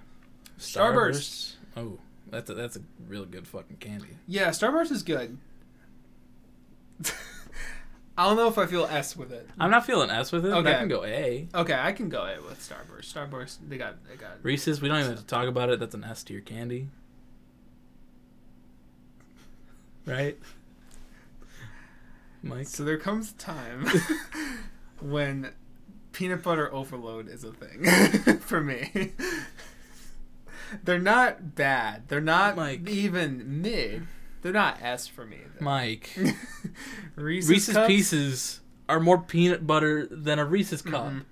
Starburst. 0.59 1.55
Oh, 1.77 1.99
that's 2.31 2.49
a, 2.51 2.55
that's 2.55 2.77
a 2.77 2.81
real 3.09 3.25
good 3.25 3.47
fucking 3.47 3.77
candy. 3.79 4.17
Yeah, 4.27 4.49
Starburst 4.49 4.91
is 4.93 5.03
good. 5.03 5.37
I 8.21 8.25
don't 8.25 8.37
know 8.37 8.49
if 8.49 8.59
I 8.59 8.67
feel 8.67 8.85
S 8.85 9.17
with 9.17 9.33
it. 9.33 9.49
I'm 9.59 9.71
not 9.71 9.87
feeling 9.87 10.11
S 10.11 10.31
with 10.31 10.45
it. 10.45 10.51
but 10.51 10.67
I 10.67 10.75
can 10.75 10.89
go 10.89 11.05
A. 11.05 11.49
Okay, 11.55 11.73
I 11.73 11.93
can 11.93 12.11
go 12.11 12.21
A 12.27 12.37
with 12.47 12.59
Starburst. 12.61 13.11
Starburst, 13.15 13.57
they 13.67 13.79
got 13.79 13.97
they 14.07 14.17
got. 14.17 14.33
Reese's, 14.43 14.83
we 14.83 14.89
don't 14.89 14.99
even 14.99 15.13
have 15.13 15.21
to 15.21 15.27
talk 15.27 15.49
about 15.49 15.71
it. 15.71 15.81
That's 15.81 15.95
an 15.95 16.05
S 16.05 16.23
tier 16.23 16.43
candy. 16.43 16.89
Right? 20.05 20.39
Mike? 22.43 22.67
So 22.67 22.85
there 22.85 22.99
comes 22.99 23.31
a 23.31 23.35
time 23.37 23.87
when 25.01 25.53
peanut 26.13 26.43
butter 26.43 26.71
overload 26.75 27.27
is 27.27 27.43
a 27.43 27.53
thing 27.53 28.37
for 28.41 28.61
me. 28.61 29.13
They're 30.85 30.99
not 30.99 31.55
bad. 31.55 32.09
They're 32.09 32.21
not 32.21 32.55
Mike. 32.55 32.87
even 32.87 33.63
mid. 33.63 34.07
They're 34.43 34.53
not 34.53 34.79
S 34.81 35.07
for 35.07 35.25
me. 35.27 35.39
though. 35.59 35.65
Mike. 35.65 36.17
Reese's, 37.17 37.51
Reese's 37.51 37.75
Cups? 37.75 37.87
Pieces 37.87 38.61
are 38.89 39.01
more 39.01 39.19
peanut 39.19 39.67
butter 39.67 40.07
than 40.11 40.39
a 40.39 40.45
Reese's 40.45 40.83
cup. 40.83 41.07
Mm-mm. 41.07 41.25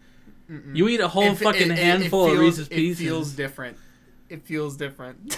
Mm-mm. 0.51 0.77
You 0.77 0.89
eat 0.89 1.01
a 1.01 1.09
whole 1.09 1.33
It- 1.33 1.39
fucking 1.39 1.71
it- 1.71 1.79
it- 1.79 1.79
handful 1.79 2.31
of 2.31 2.39
Reese's 2.39 2.69
Pieces. 2.69 3.01
It 3.01 3.05
feels 3.05 3.33
different. 3.33 3.77
It 4.29 4.45
feels 4.47 4.77
different. 4.77 5.37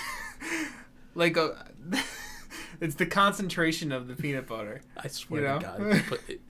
like 1.14 1.36
uh, 1.36 1.50
a, 1.92 1.98
it's 2.80 2.96
the 2.96 3.06
concentration 3.06 3.92
of 3.92 4.08
the 4.08 4.14
peanut 4.16 4.46
butter. 4.48 4.82
I 4.96 5.08
swear 5.08 5.42
you 5.42 5.48
know? 5.48 5.58
to 5.58 5.64
God. 5.64 6.20
It- 6.28 6.40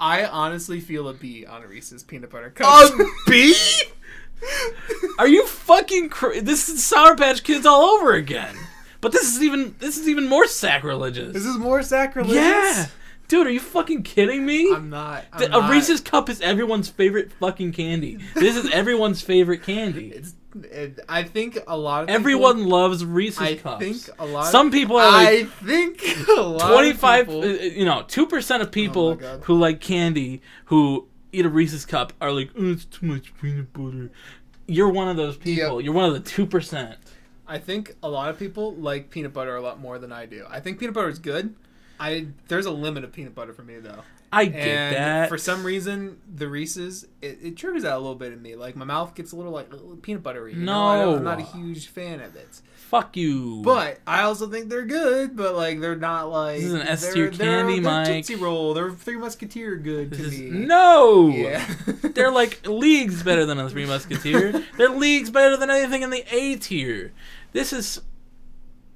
I 0.00 0.24
honestly 0.26 0.80
feel 0.80 1.08
a 1.08 1.14
B 1.14 1.46
on 1.46 1.62
a 1.62 1.66
Reese's 1.68 2.02
peanut 2.02 2.30
butter 2.30 2.50
cup. 2.50 2.92
B? 3.28 3.54
Are 5.18 5.28
you 5.28 5.46
fucking 5.46 6.08
cra- 6.10 6.40
This 6.40 6.68
is 6.68 6.84
Sour 6.84 7.16
Patch 7.16 7.42
Kids 7.44 7.64
all 7.64 7.82
over 7.82 8.12
again. 8.12 8.56
But 9.04 9.12
this 9.12 9.36
is 9.36 9.42
even 9.42 9.76
this 9.78 9.96
is 9.98 10.08
even 10.08 10.26
more 10.28 10.46
sacrilegious. 10.48 11.32
This 11.32 11.44
is 11.46 11.56
more 11.58 11.82
sacrilegious. 11.82 12.34
yeah, 12.36 12.86
dude, 13.28 13.46
are 13.46 13.50
you 13.50 13.60
fucking 13.60 14.02
kidding 14.02 14.44
me? 14.44 14.72
I'm 14.74 14.90
not. 14.90 15.24
I'm 15.32 15.40
The- 15.40 15.48
not. 15.50 15.68
a 15.68 15.72
Reese's 15.72 16.00
cup 16.00 16.28
is 16.28 16.40
everyone's 16.40 16.88
favorite 16.88 17.30
fucking 17.32 17.72
candy. 17.72 18.18
This 18.34 18.56
is 18.56 18.68
everyone's 18.72 19.20
favorite 19.22 19.62
candy. 19.62 20.10
It's. 20.16 20.34
It, 20.70 21.00
I 21.08 21.24
think 21.24 21.58
a 21.66 21.76
lot 21.76 22.02
of 22.02 22.06
people- 22.06 22.14
Everyone 22.20 22.66
loves 22.66 23.04
Reese's 23.04 23.40
I 23.40 23.56
cups. 23.56 23.84
I 23.84 23.92
think 23.92 24.08
a 24.20 24.24
lot. 24.26 24.46
Some 24.52 24.70
people 24.70 24.96
are 24.96 25.10
like 25.10 25.28
I 25.28 25.44
think 25.46 26.28
a 26.38 26.40
lot. 26.42 26.70
25 26.72 27.28
uh, 27.28 27.32
you 27.32 27.84
know 27.84 28.04
2% 28.06 28.60
of 28.60 28.70
people 28.70 29.18
Oh 29.20 29.38
who 29.42 29.58
like 29.58 29.80
candy 29.80 30.42
who 30.66 31.08
eat 31.32 31.44
a 31.44 31.48
reese's 31.48 31.84
cup 31.84 32.12
are 32.20 32.30
like 32.30 32.50
oh, 32.56 32.70
it's 32.70 32.84
too 32.84 33.04
much 33.04 33.34
peanut 33.42 33.72
butter 33.72 34.12
you're 34.68 34.88
one 34.90 35.08
of 35.08 35.16
those 35.16 35.36
people 35.36 35.80
Yep. 35.80 35.84
you're 35.86 35.92
one 35.94 36.04
of 36.04 36.14
the 36.14 36.20
2% 36.30 36.96
I 37.46 37.58
think 37.58 37.94
a 38.02 38.08
lot 38.08 38.30
of 38.30 38.38
people 38.38 38.74
like 38.74 39.10
peanut 39.10 39.32
butter 39.32 39.56
a 39.56 39.60
lot 39.60 39.78
more 39.78 39.98
than 39.98 40.12
I 40.12 40.26
do. 40.26 40.46
I 40.48 40.60
think 40.60 40.78
peanut 40.78 40.94
butter 40.94 41.08
is 41.08 41.18
good. 41.18 41.54
I 42.00 42.26
there's 42.48 42.66
a 42.66 42.70
limit 42.72 43.04
of 43.04 43.12
peanut 43.12 43.34
butter 43.34 43.52
for 43.52 43.62
me 43.62 43.78
though. 43.78 44.02
i 44.32 44.46
get 44.46 44.56
and 44.56 44.96
that 44.96 45.28
for 45.28 45.38
some 45.38 45.64
reason, 45.64 46.18
the 46.34 46.48
Reese's 46.48 47.06
it, 47.22 47.38
it 47.42 47.56
triggers 47.56 47.82
that 47.84 47.94
a 47.94 47.98
little 47.98 48.14
bit 48.16 48.32
in 48.32 48.42
me. 48.42 48.56
Like 48.56 48.74
my 48.76 48.84
mouth 48.84 49.14
gets 49.14 49.32
a 49.32 49.36
little 49.36 49.52
like 49.52 49.70
peanut 50.02 50.22
buttery. 50.22 50.54
You 50.54 50.60
know? 50.60 50.82
I 50.86 50.98
don't- 51.02 51.18
I'm 51.18 51.24
not 51.24 51.38
a 51.38 51.42
huge 51.42 51.86
fan 51.88 52.20
of 52.20 52.34
it. 52.36 52.60
fuck 52.76 53.16
you 53.16 53.62
But 53.62 53.98
I 54.06 54.22
also 54.22 54.48
think 54.48 54.68
they're 54.68 54.84
good. 54.84 55.36
But 55.36 55.54
like 55.54 55.80
they're 55.80 55.94
not 55.96 56.30
like 56.30 56.56
This 56.56 56.64
is 56.66 56.74
an 56.74 56.82
S 56.82 57.02
they're- 57.02 57.14
tier 57.14 57.30
they're- 57.30 57.46
candy, 57.60 57.80
they're 57.80 57.92
Mike. 57.92 58.06
Tootsie 58.26 58.34
Roll. 58.36 58.74
They're 58.74 58.90
Three 58.90 59.16
Musketeer 59.16 59.76
good 59.76 60.10
This 60.10 60.18
to 60.20 60.24
is- 60.26 60.38
me. 60.40 60.50
no 60.50 61.28
Yeah. 61.28 61.64
they're 62.14 62.32
like 62.32 62.66
leagues 62.66 63.22
better 63.22 63.46
than 63.46 63.58
a 63.58 63.68
three 63.70 63.86
musketeer 63.86 64.64
they're 64.76 64.88
leagues 64.90 65.30
better 65.30 65.56
than 65.56 65.70
anything 65.70 66.02
in 66.02 66.10
the 66.10 66.24
a 66.30 66.56
tier 66.56 67.12
this 67.52 67.72
is 67.72 68.00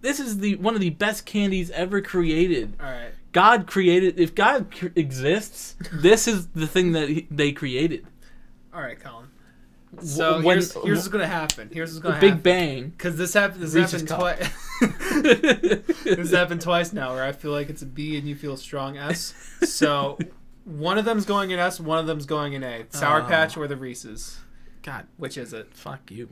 this 0.01 0.21
is 0.21 0.39
the 0.39 0.57
one 0.57 0.75
of 0.75 0.81
the 0.81 0.91
best 0.91 1.27
candies 1.27 1.71
ever 1.71 2.01
created 2.01 2.75
All 2.81 2.87
right. 2.87 3.11
God 3.33 3.67
created. 3.67 4.19
If 4.19 4.35
God 4.35 4.71
cr- 4.75 4.87
exists, 4.97 5.77
this 5.93 6.27
is 6.27 6.47
the 6.49 6.67
thing 6.67 6.93
that 6.93 7.09
he, 7.09 7.27
they 7.31 7.53
created. 7.53 8.07
All 8.73 8.81
right, 8.81 8.99
Colin. 8.99 9.27
So 10.03 10.37
when- 10.43 10.57
here's, 10.59 10.73
here's 10.75 10.99
what's 10.99 11.09
gonna 11.09 11.27
happen. 11.27 11.71
Here's 11.73 11.91
what's 11.93 12.03
gonna 12.03 12.21
Big 12.21 12.31
happen. 12.31 12.37
Big 12.39 12.43
Bang. 12.43 12.89
Because 12.91 13.17
this 13.17 13.35
happened. 13.35 13.63
This 13.63 13.75
happened 13.75 14.09
twice. 14.09 14.51
this 16.05 16.33
happened 16.33 16.61
twice 16.61 16.93
now, 16.93 17.15
where 17.15 17.25
I 17.25 17.33
feel 17.33 17.51
like 17.53 17.69
it's 17.71 17.83
a 17.83 17.87
B 17.87 18.17
and 18.17 18.27
you 18.29 18.35
feel 18.35 18.55
a 18.55 18.59
strong 18.59 18.97
S. 18.97 19.35
So 19.65 20.19
one 20.65 20.99
of 20.99 21.05
them's 21.05 21.25
going 21.25 21.51
in 21.51 21.59
S, 21.59 21.81
one 21.81 21.99
of 21.99 22.07
them's 22.07 22.27
going 22.27 22.53
in 22.55 22.63
A. 22.63 22.85
Sour 22.91 23.23
Oh. 23.23 23.27
Patch 23.27 23.57
or 23.57 23.67
the 23.67 23.77
Reese's. 23.77 24.39
God, 24.83 25.07
Which 25.17 25.37
is 25.37 25.53
it? 25.53 25.75
fuck 25.75 26.11
you. 26.11 26.29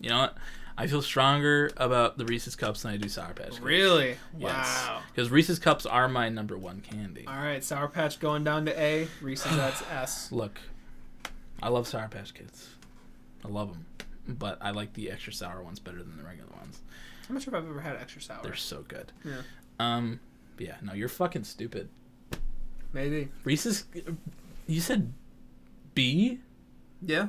You 0.00 0.10
know 0.10 0.18
what? 0.20 0.36
I 0.76 0.86
feel 0.88 1.02
stronger 1.02 1.70
about 1.76 2.18
the 2.18 2.24
Reese's 2.24 2.56
cups 2.56 2.82
than 2.82 2.92
I 2.92 2.96
do 2.96 3.08
Sour 3.08 3.32
Patch. 3.34 3.50
Kids. 3.50 3.60
Really? 3.60 4.16
Yes. 4.36 4.84
Wow. 4.86 5.02
Because 5.14 5.30
Reese's 5.30 5.58
cups 5.60 5.86
are 5.86 6.08
my 6.08 6.28
number 6.28 6.58
one 6.58 6.80
candy. 6.80 7.24
All 7.28 7.36
right, 7.36 7.62
Sour 7.62 7.88
Patch 7.88 8.18
going 8.18 8.42
down 8.42 8.66
to 8.66 8.78
A. 8.80 9.06
Reese's 9.22 9.56
that's 9.56 9.82
S. 9.90 10.32
Look, 10.32 10.58
I 11.62 11.68
love 11.68 11.86
Sour 11.86 12.08
Patch 12.08 12.34
Kids. 12.34 12.68
I 13.44 13.48
love 13.48 13.68
them, 13.68 13.86
but 14.26 14.58
I 14.60 14.70
like 14.72 14.94
the 14.94 15.10
extra 15.10 15.32
sour 15.32 15.62
ones 15.62 15.78
better 15.78 16.02
than 16.02 16.16
the 16.16 16.24
regular 16.24 16.50
ones. 16.58 16.80
I'm 17.28 17.34
not 17.34 17.42
sure 17.42 17.54
if 17.54 17.62
I've 17.62 17.68
ever 17.68 17.80
had 17.80 17.96
extra 17.96 18.20
sour. 18.20 18.40
They're 18.42 18.54
so 18.54 18.84
good. 18.88 19.12
Yeah. 19.24 19.42
Um. 19.78 20.18
Yeah. 20.58 20.76
No, 20.82 20.92
you're 20.92 21.08
fucking 21.08 21.44
stupid. 21.44 21.88
Maybe. 22.92 23.28
Reese's. 23.44 23.84
You 24.66 24.80
said 24.80 25.12
B. 25.94 26.40
Yeah. 27.02 27.28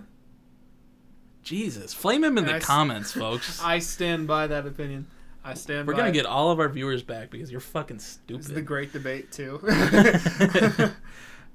Jesus, 1.46 1.94
flame 1.94 2.24
him 2.26 2.38
in 2.38 2.44
And 2.44 2.48
the 2.54 2.56
I 2.58 2.60
comments, 2.60 3.14
folks. 3.14 3.62
I 3.64 3.80
stand 3.80 4.28
by 4.28 4.48
that 4.48 4.66
opinion. 4.68 5.08
I 5.44 5.54
stand 5.54 5.88
We're 5.88 5.94
gonna 5.94 6.10
it. 6.10 6.14
get 6.14 6.26
all 6.26 6.50
of 6.52 6.60
our 6.60 6.68
viewers 6.68 7.04
back 7.04 7.30
because 7.30 7.52
you're 7.52 7.60
fucking 7.62 7.98
This 7.98 8.06
is 8.08 8.12
stupid. 8.26 8.46
the 8.56 8.62
great 8.62 8.92
debate 8.92 9.32
too. 9.32 9.60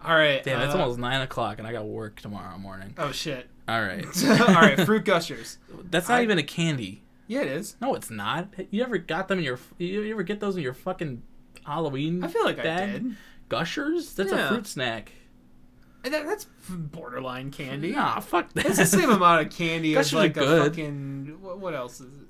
All 0.02 0.14
right. 0.16 0.42
Damn, 0.42 0.62
it's 0.62 0.74
uh, 0.74 0.78
almost 0.78 0.98
nine 0.98 1.20
o'clock, 1.20 1.58
and 1.58 1.66
I 1.66 1.72
got 1.72 1.84
work 1.84 2.20
tomorrow 2.20 2.56
morning. 2.56 2.94
Oh 2.96 3.12
shit. 3.12 3.48
All 3.68 3.80
right, 3.82 4.04
All 4.24 4.46
right, 4.54 4.80
fruit 4.80 5.04
gushers. 5.04 5.58
that's 5.90 6.08
not 6.08 6.20
I- 6.20 6.22
even 6.22 6.38
a 6.38 6.42
candy. 6.42 7.02
Yeah, 7.28 7.42
it 7.42 7.48
is. 7.48 7.76
No, 7.80 7.94
it's 7.94 8.10
not. 8.10 8.48
You 8.70 8.82
ever 8.82 8.98
got 8.98 9.28
them 9.28 9.38
in 9.38 9.44
your? 9.44 9.58
You 9.78 10.10
ever 10.12 10.24
get 10.24 10.40
those 10.40 10.56
in 10.56 10.62
your 10.62 10.74
fucking 10.74 11.22
Halloween? 11.64 12.24
I 12.24 12.28
feel 12.28 12.44
like 12.44 12.58
I 12.58 12.62
bag? 12.64 12.92
did. 13.04 13.16
Gushers? 13.48 14.14
That's 14.14 14.32
Yeah. 14.32 14.46
a 14.46 14.48
fruit 14.48 14.66
snack. 14.66 15.12
And 16.04 16.14
that, 16.14 16.26
that's 16.26 16.46
borderline 16.68 17.50
candy. 17.50 17.92
Nah, 17.92 18.20
fuck 18.20 18.52
that. 18.54 18.66
It's 18.66 18.78
the 18.78 18.86
same 18.86 19.10
amount 19.10 19.46
of 19.46 19.52
candy 19.52 19.96
as 19.96 20.12
are 20.12 20.16
like 20.16 20.36
a 20.36 20.64
fucking. 20.64 21.38
What, 21.40 21.58
what 21.58 21.74
else 21.74 22.00
is 22.00 22.06
it? 22.06 22.26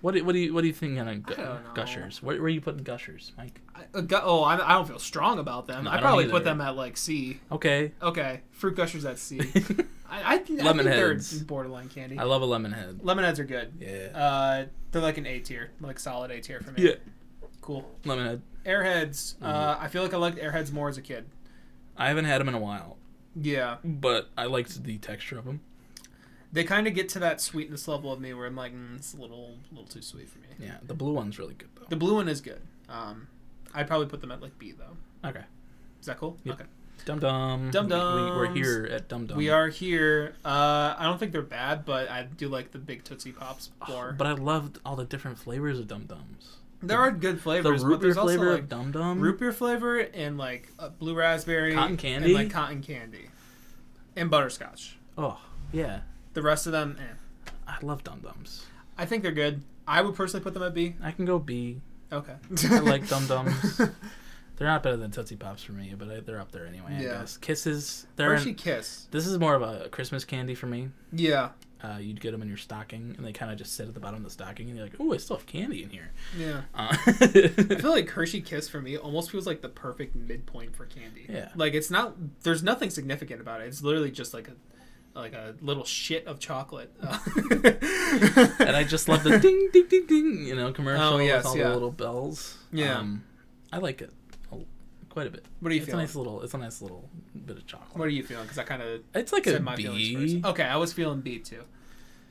What 0.00 0.14
do, 0.14 0.24
what 0.24 0.32
do 0.32 0.38
you 0.38 0.54
what 0.54 0.62
do 0.62 0.66
you 0.66 0.72
think 0.72 0.98
on 0.98 1.20
gu- 1.20 1.34
I 1.34 1.36
don't 1.36 1.62
know. 1.64 1.70
gushers? 1.74 2.22
Where, 2.22 2.36
where 2.36 2.44
are 2.46 2.48
you 2.48 2.62
putting 2.62 2.82
gushers, 2.84 3.32
Mike? 3.36 3.60
I, 3.94 4.00
gu- 4.00 4.20
oh, 4.22 4.42
I, 4.42 4.54
I 4.54 4.72
don't 4.74 4.88
feel 4.88 4.98
strong 4.98 5.38
about 5.38 5.66
them. 5.66 5.84
No, 5.84 5.90
I 5.90 5.96
I 5.96 6.00
probably 6.00 6.24
either. 6.24 6.32
put 6.32 6.44
them 6.44 6.60
at 6.62 6.74
like 6.74 6.96
C. 6.96 7.38
Okay. 7.52 7.92
Okay, 8.00 8.40
fruit 8.50 8.76
gushers 8.76 9.04
at 9.04 9.18
C. 9.18 9.40
I, 10.10 10.34
I, 10.34 10.38
think, 10.38 10.60
I 10.62 10.64
Lemon 10.64 10.86
they're 10.86 11.12
heads. 11.12 11.42
borderline 11.42 11.88
candy. 11.90 12.18
I 12.18 12.22
love 12.24 12.40
a 12.42 12.46
lemon 12.46 12.72
head. 12.72 13.00
Lemonheads 13.04 13.38
are 13.40 13.44
good. 13.44 13.74
Yeah. 13.78 14.06
Uh, 14.18 14.66
they're 14.90 15.02
like 15.02 15.18
an 15.18 15.26
A 15.26 15.38
tier, 15.40 15.70
like 15.82 15.98
solid 16.00 16.30
A 16.30 16.40
tier 16.40 16.60
for 16.60 16.72
me. 16.72 16.82
Yeah. 16.82 16.94
Cool. 17.60 17.86
Lemon 18.06 18.26
head. 18.26 18.42
Airheads. 18.64 19.34
Uh, 19.42 19.74
Mm-hmm. 19.74 19.84
I 19.84 19.88
feel 19.88 20.02
like 20.02 20.14
I 20.14 20.16
liked 20.16 20.38
Airheads 20.38 20.72
more 20.72 20.88
as 20.88 20.96
a 20.96 21.02
kid. 21.02 21.26
I 21.96 22.08
haven't 22.08 22.24
had 22.24 22.40
them 22.40 22.48
in 22.48 22.54
a 22.54 22.58
while, 22.58 22.96
Yeah. 23.34 23.76
but 23.84 24.28
I 24.36 24.44
liked 24.44 24.82
the 24.82 24.98
texture 24.98 25.38
of 25.38 25.44
them. 25.44 25.60
They 26.52 26.64
kind 26.64 26.88
of 26.88 26.94
get 26.94 27.08
to 27.10 27.20
that 27.20 27.40
sweetness 27.40 27.86
level 27.86 28.12
of 28.12 28.20
me 28.20 28.34
where 28.34 28.46
I'm 28.46 28.56
like, 28.56 28.74
mm, 28.74 28.96
it's 28.96 29.14
a 29.14 29.16
little, 29.16 29.56
little 29.70 29.86
too 29.86 30.02
sweet 30.02 30.28
for 30.28 30.38
me. 30.40 30.46
Yeah, 30.58 30.78
the 30.82 30.94
blue 30.94 31.12
one's 31.12 31.38
really 31.38 31.54
good 31.54 31.68
though. 31.76 31.86
The 31.88 31.96
blue 31.96 32.14
one 32.14 32.28
is 32.28 32.40
good. 32.40 32.60
Um, 32.88 33.28
I'd 33.72 33.86
probably 33.86 34.08
put 34.08 34.20
them 34.20 34.32
at 34.32 34.42
like 34.42 34.58
B 34.58 34.72
though. 34.72 35.28
Okay. 35.28 35.44
Is 36.00 36.06
that 36.06 36.18
cool? 36.18 36.36
Yep. 36.44 36.54
Okay. 36.56 36.64
Dum 37.04 37.18
Dum. 37.18 37.70
Dum 37.70 37.88
We, 37.88 37.94
we, 37.94 38.30
we're 38.36 38.54
here 38.54 38.88
at 38.90 39.08
Dum 39.08 39.26
Dum. 39.26 39.36
We 39.38 39.48
are 39.48 39.68
here. 39.68 40.34
Uh, 40.44 40.94
I 40.98 41.04
don't 41.04 41.18
think 41.18 41.32
they're 41.32 41.40
bad, 41.42 41.84
but 41.84 42.10
I 42.10 42.24
do 42.24 42.48
like 42.48 42.72
the 42.72 42.78
big 42.78 43.04
Tootsie 43.04 43.32
Pops 43.32 43.70
more. 43.88 44.14
But 44.16 44.26
I 44.26 44.32
loved 44.32 44.78
all 44.84 44.96
the 44.96 45.04
different 45.04 45.38
flavors 45.38 45.78
of 45.78 45.86
Dum 45.88 46.04
Dums. 46.06 46.56
There 46.82 46.98
are 46.98 47.10
good 47.10 47.40
flavors. 47.40 47.82
The 47.82 47.86
root 47.86 47.94
but 47.94 48.00
beer 48.00 48.08
there's 48.08 48.16
also 48.16 48.28
flavor 48.36 48.52
like 48.52 48.60
of 48.62 48.68
Dum 48.68 48.92
Dum. 48.92 49.20
root 49.20 49.38
beer 49.38 49.52
flavor 49.52 49.98
and 49.98 50.38
like 50.38 50.68
uh, 50.78 50.88
blue 50.90 51.14
raspberry, 51.14 51.74
Cotton 51.74 51.90
and 51.90 51.98
candy? 51.98 52.34
like 52.34 52.50
cotton 52.50 52.82
candy, 52.82 53.28
and 54.16 54.30
butterscotch. 54.30 54.96
Oh 55.18 55.40
yeah, 55.72 56.00
The 56.34 56.42
rest 56.42 56.66
of 56.66 56.72
them, 56.72 56.96
eh. 56.98 57.50
I 57.68 57.76
love 57.84 58.02
Dum 58.04 58.20
Dums. 58.20 58.64
I 58.98 59.06
think 59.06 59.22
they're 59.22 59.32
good. 59.32 59.62
I 59.86 60.02
would 60.02 60.14
personally 60.14 60.42
put 60.42 60.54
them 60.54 60.62
at 60.62 60.74
B. 60.74 60.94
I 61.02 61.10
can 61.12 61.24
go 61.24 61.38
B. 61.38 61.80
Okay. 62.12 62.34
I 62.70 62.78
like 62.80 63.08
Dum 63.08 63.26
Dums. 63.28 63.78
They're 64.56 64.68
not 64.68 64.82
better 64.82 64.96
than 64.96 65.10
Tootsie 65.10 65.36
Pops 65.36 65.62
for 65.62 65.72
me, 65.72 65.94
but 65.96 66.10
I, 66.10 66.20
they're 66.20 66.40
up 66.40 66.52
there 66.52 66.66
anyway. 66.66 66.96
I 66.98 67.00
Yeah. 67.02 67.08
guess 67.20 67.36
Kisses. 67.36 68.06
They're 68.16 68.30
Hershey 68.36 68.52
Kiss. 68.54 69.06
this 69.10 69.26
is 69.26 69.38
more 69.38 69.54
of 69.54 69.62
a 69.62 69.88
Christmas 69.88 70.24
candy 70.24 70.54
for 70.54 70.66
me. 70.66 70.90
Yeah. 71.12 71.50
Uh, 71.82 71.96
you'd 71.98 72.20
get 72.20 72.32
them 72.32 72.42
in 72.42 72.48
your 72.48 72.58
stocking, 72.58 73.14
and 73.16 73.24
they 73.26 73.32
kind 73.32 73.50
of 73.50 73.56
just 73.56 73.74
sit 73.74 73.88
at 73.88 73.94
the 73.94 74.00
bottom 74.00 74.18
of 74.18 74.24
the 74.24 74.30
stocking, 74.30 74.68
and 74.68 74.76
you're 74.76 74.86
like, 74.86 74.96
"Oh, 75.00 75.14
I 75.14 75.16
still 75.16 75.36
have 75.36 75.46
candy 75.46 75.82
in 75.82 75.88
here." 75.90 76.10
Yeah. 76.38 76.62
Uh, 76.74 76.94
I 77.06 77.76
feel 77.80 77.90
like 77.90 78.10
Hershey 78.10 78.42
Kiss 78.42 78.68
for 78.68 78.80
me 78.82 78.96
almost 78.98 79.30
feels 79.30 79.46
like 79.46 79.62
the 79.62 79.68
perfect 79.70 80.14
midpoint 80.14 80.76
for 80.76 80.84
candy. 80.84 81.26
Yeah. 81.28 81.48
Like 81.54 81.72
it's 81.74 81.90
not. 81.90 82.14
There's 82.42 82.62
nothing 82.62 82.90
significant 82.90 83.40
about 83.40 83.62
it. 83.62 83.68
It's 83.68 83.82
literally 83.82 84.10
just 84.10 84.34
like 84.34 84.48
a, 84.48 85.18
like 85.18 85.32
a 85.32 85.54
little 85.62 85.84
shit 85.84 86.26
of 86.26 86.38
chocolate. 86.38 86.94
and 87.00 88.76
I 88.76 88.84
just 88.86 89.08
love 89.08 89.22
the 89.24 89.38
ding, 89.42 89.70
ding, 89.72 89.86
ding, 89.88 90.06
ding, 90.06 90.46
you 90.46 90.54
know, 90.54 90.72
commercial 90.72 91.14
Oh, 91.14 91.18
yes, 91.18 91.44
with 91.44 91.46
all 91.46 91.56
yeah. 91.56 91.68
the 91.68 91.72
little 91.74 91.90
bells. 91.92 92.58
Yeah. 92.72 92.98
Um, 92.98 93.24
I 93.72 93.78
like 93.78 94.02
it 94.02 94.12
quite 95.10 95.26
a 95.26 95.30
bit. 95.30 95.44
What 95.60 95.70
are 95.70 95.74
you 95.74 95.82
it's 95.82 95.86
feeling? 95.90 96.00
a 96.00 96.04
nice 96.06 96.14
little. 96.16 96.42
It's 96.42 96.54
a 96.54 96.58
nice 96.58 96.80
little 96.80 97.08
bit 97.46 97.58
of 97.58 97.66
chocolate. 97.66 97.96
What 97.98 98.06
are 98.06 98.10
you 98.10 98.22
feeling? 98.22 98.44
Because 98.44 98.58
I 98.58 98.62
kind 98.64 98.82
of 98.82 99.00
It's 99.14 99.32
like 99.32 99.46
a 99.46 99.50
said 99.52 99.62
my 99.62 99.76
feelings 99.76 100.34
B. 100.34 100.42
Okay, 100.44 100.64
I 100.64 100.76
was 100.76 100.92
feeling 100.92 101.20
B 101.20 101.38
too. 101.38 101.62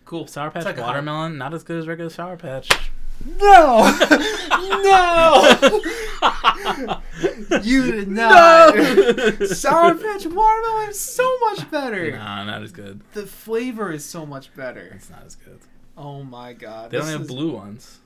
Cool. 0.05 0.25
Sour 0.25 0.49
Patch 0.49 0.65
like 0.65 0.77
watermelon, 0.77 1.37
not 1.37 1.53
as 1.53 1.63
good 1.63 1.77
as 1.77 1.87
regular 1.87 2.09
Sour 2.09 2.35
Patch. 2.37 2.69
No, 3.37 3.81
no, 4.81 5.59
you 7.61 7.91
did 7.91 8.07
not. 8.07 8.73
Sour 9.47 9.95
Patch 9.95 10.25
watermelon 10.25 10.89
is 10.89 10.99
so 10.99 11.37
much 11.39 11.69
better. 11.69 12.11
Nah, 12.11 12.45
not 12.45 12.63
as 12.63 12.71
good. 12.71 13.01
The 13.13 13.25
flavor 13.27 13.91
is 13.91 14.05
so 14.05 14.25
much 14.25 14.53
better. 14.55 14.91
It's 14.95 15.09
not 15.09 15.25
as 15.25 15.35
good. 15.35 15.59
Oh 15.97 16.23
my 16.23 16.53
god. 16.53 16.91
They 16.91 16.97
don't 16.97 17.07
this 17.07 17.11
have 17.13 17.21
is- 17.23 17.27
blue 17.27 17.51
ones. 17.53 17.99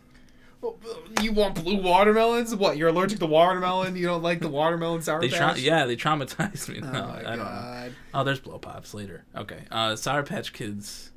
You 1.21 1.31
want 1.33 1.55
blue 1.55 1.81
watermelons? 1.81 2.55
What? 2.55 2.77
You're 2.77 2.89
allergic 2.89 3.19
to 3.19 3.25
watermelon? 3.25 3.95
You 3.95 4.05
don't 4.07 4.23
like 4.23 4.39
the 4.39 4.47
watermelon 4.49 5.01
sour 5.01 5.19
They 5.21 5.27
tra- 5.29 5.37
patch? 5.39 5.59
yeah, 5.59 5.85
they 5.85 5.95
traumatized 5.95 6.69
me. 6.69 6.79
Oh 6.83 6.91
No, 6.91 7.07
my 7.07 7.19
I 7.19 7.21
don't 7.21 7.37
know. 7.39 7.43
god. 7.43 7.93
Oh, 8.13 8.23
there's 8.23 8.39
blow 8.39 8.59
pops 8.59 8.93
later. 8.93 9.25
Okay. 9.35 9.65
Uh, 9.71 9.95
Sour 9.95 10.23
Patch 10.23 10.53
Kids, 10.53 11.11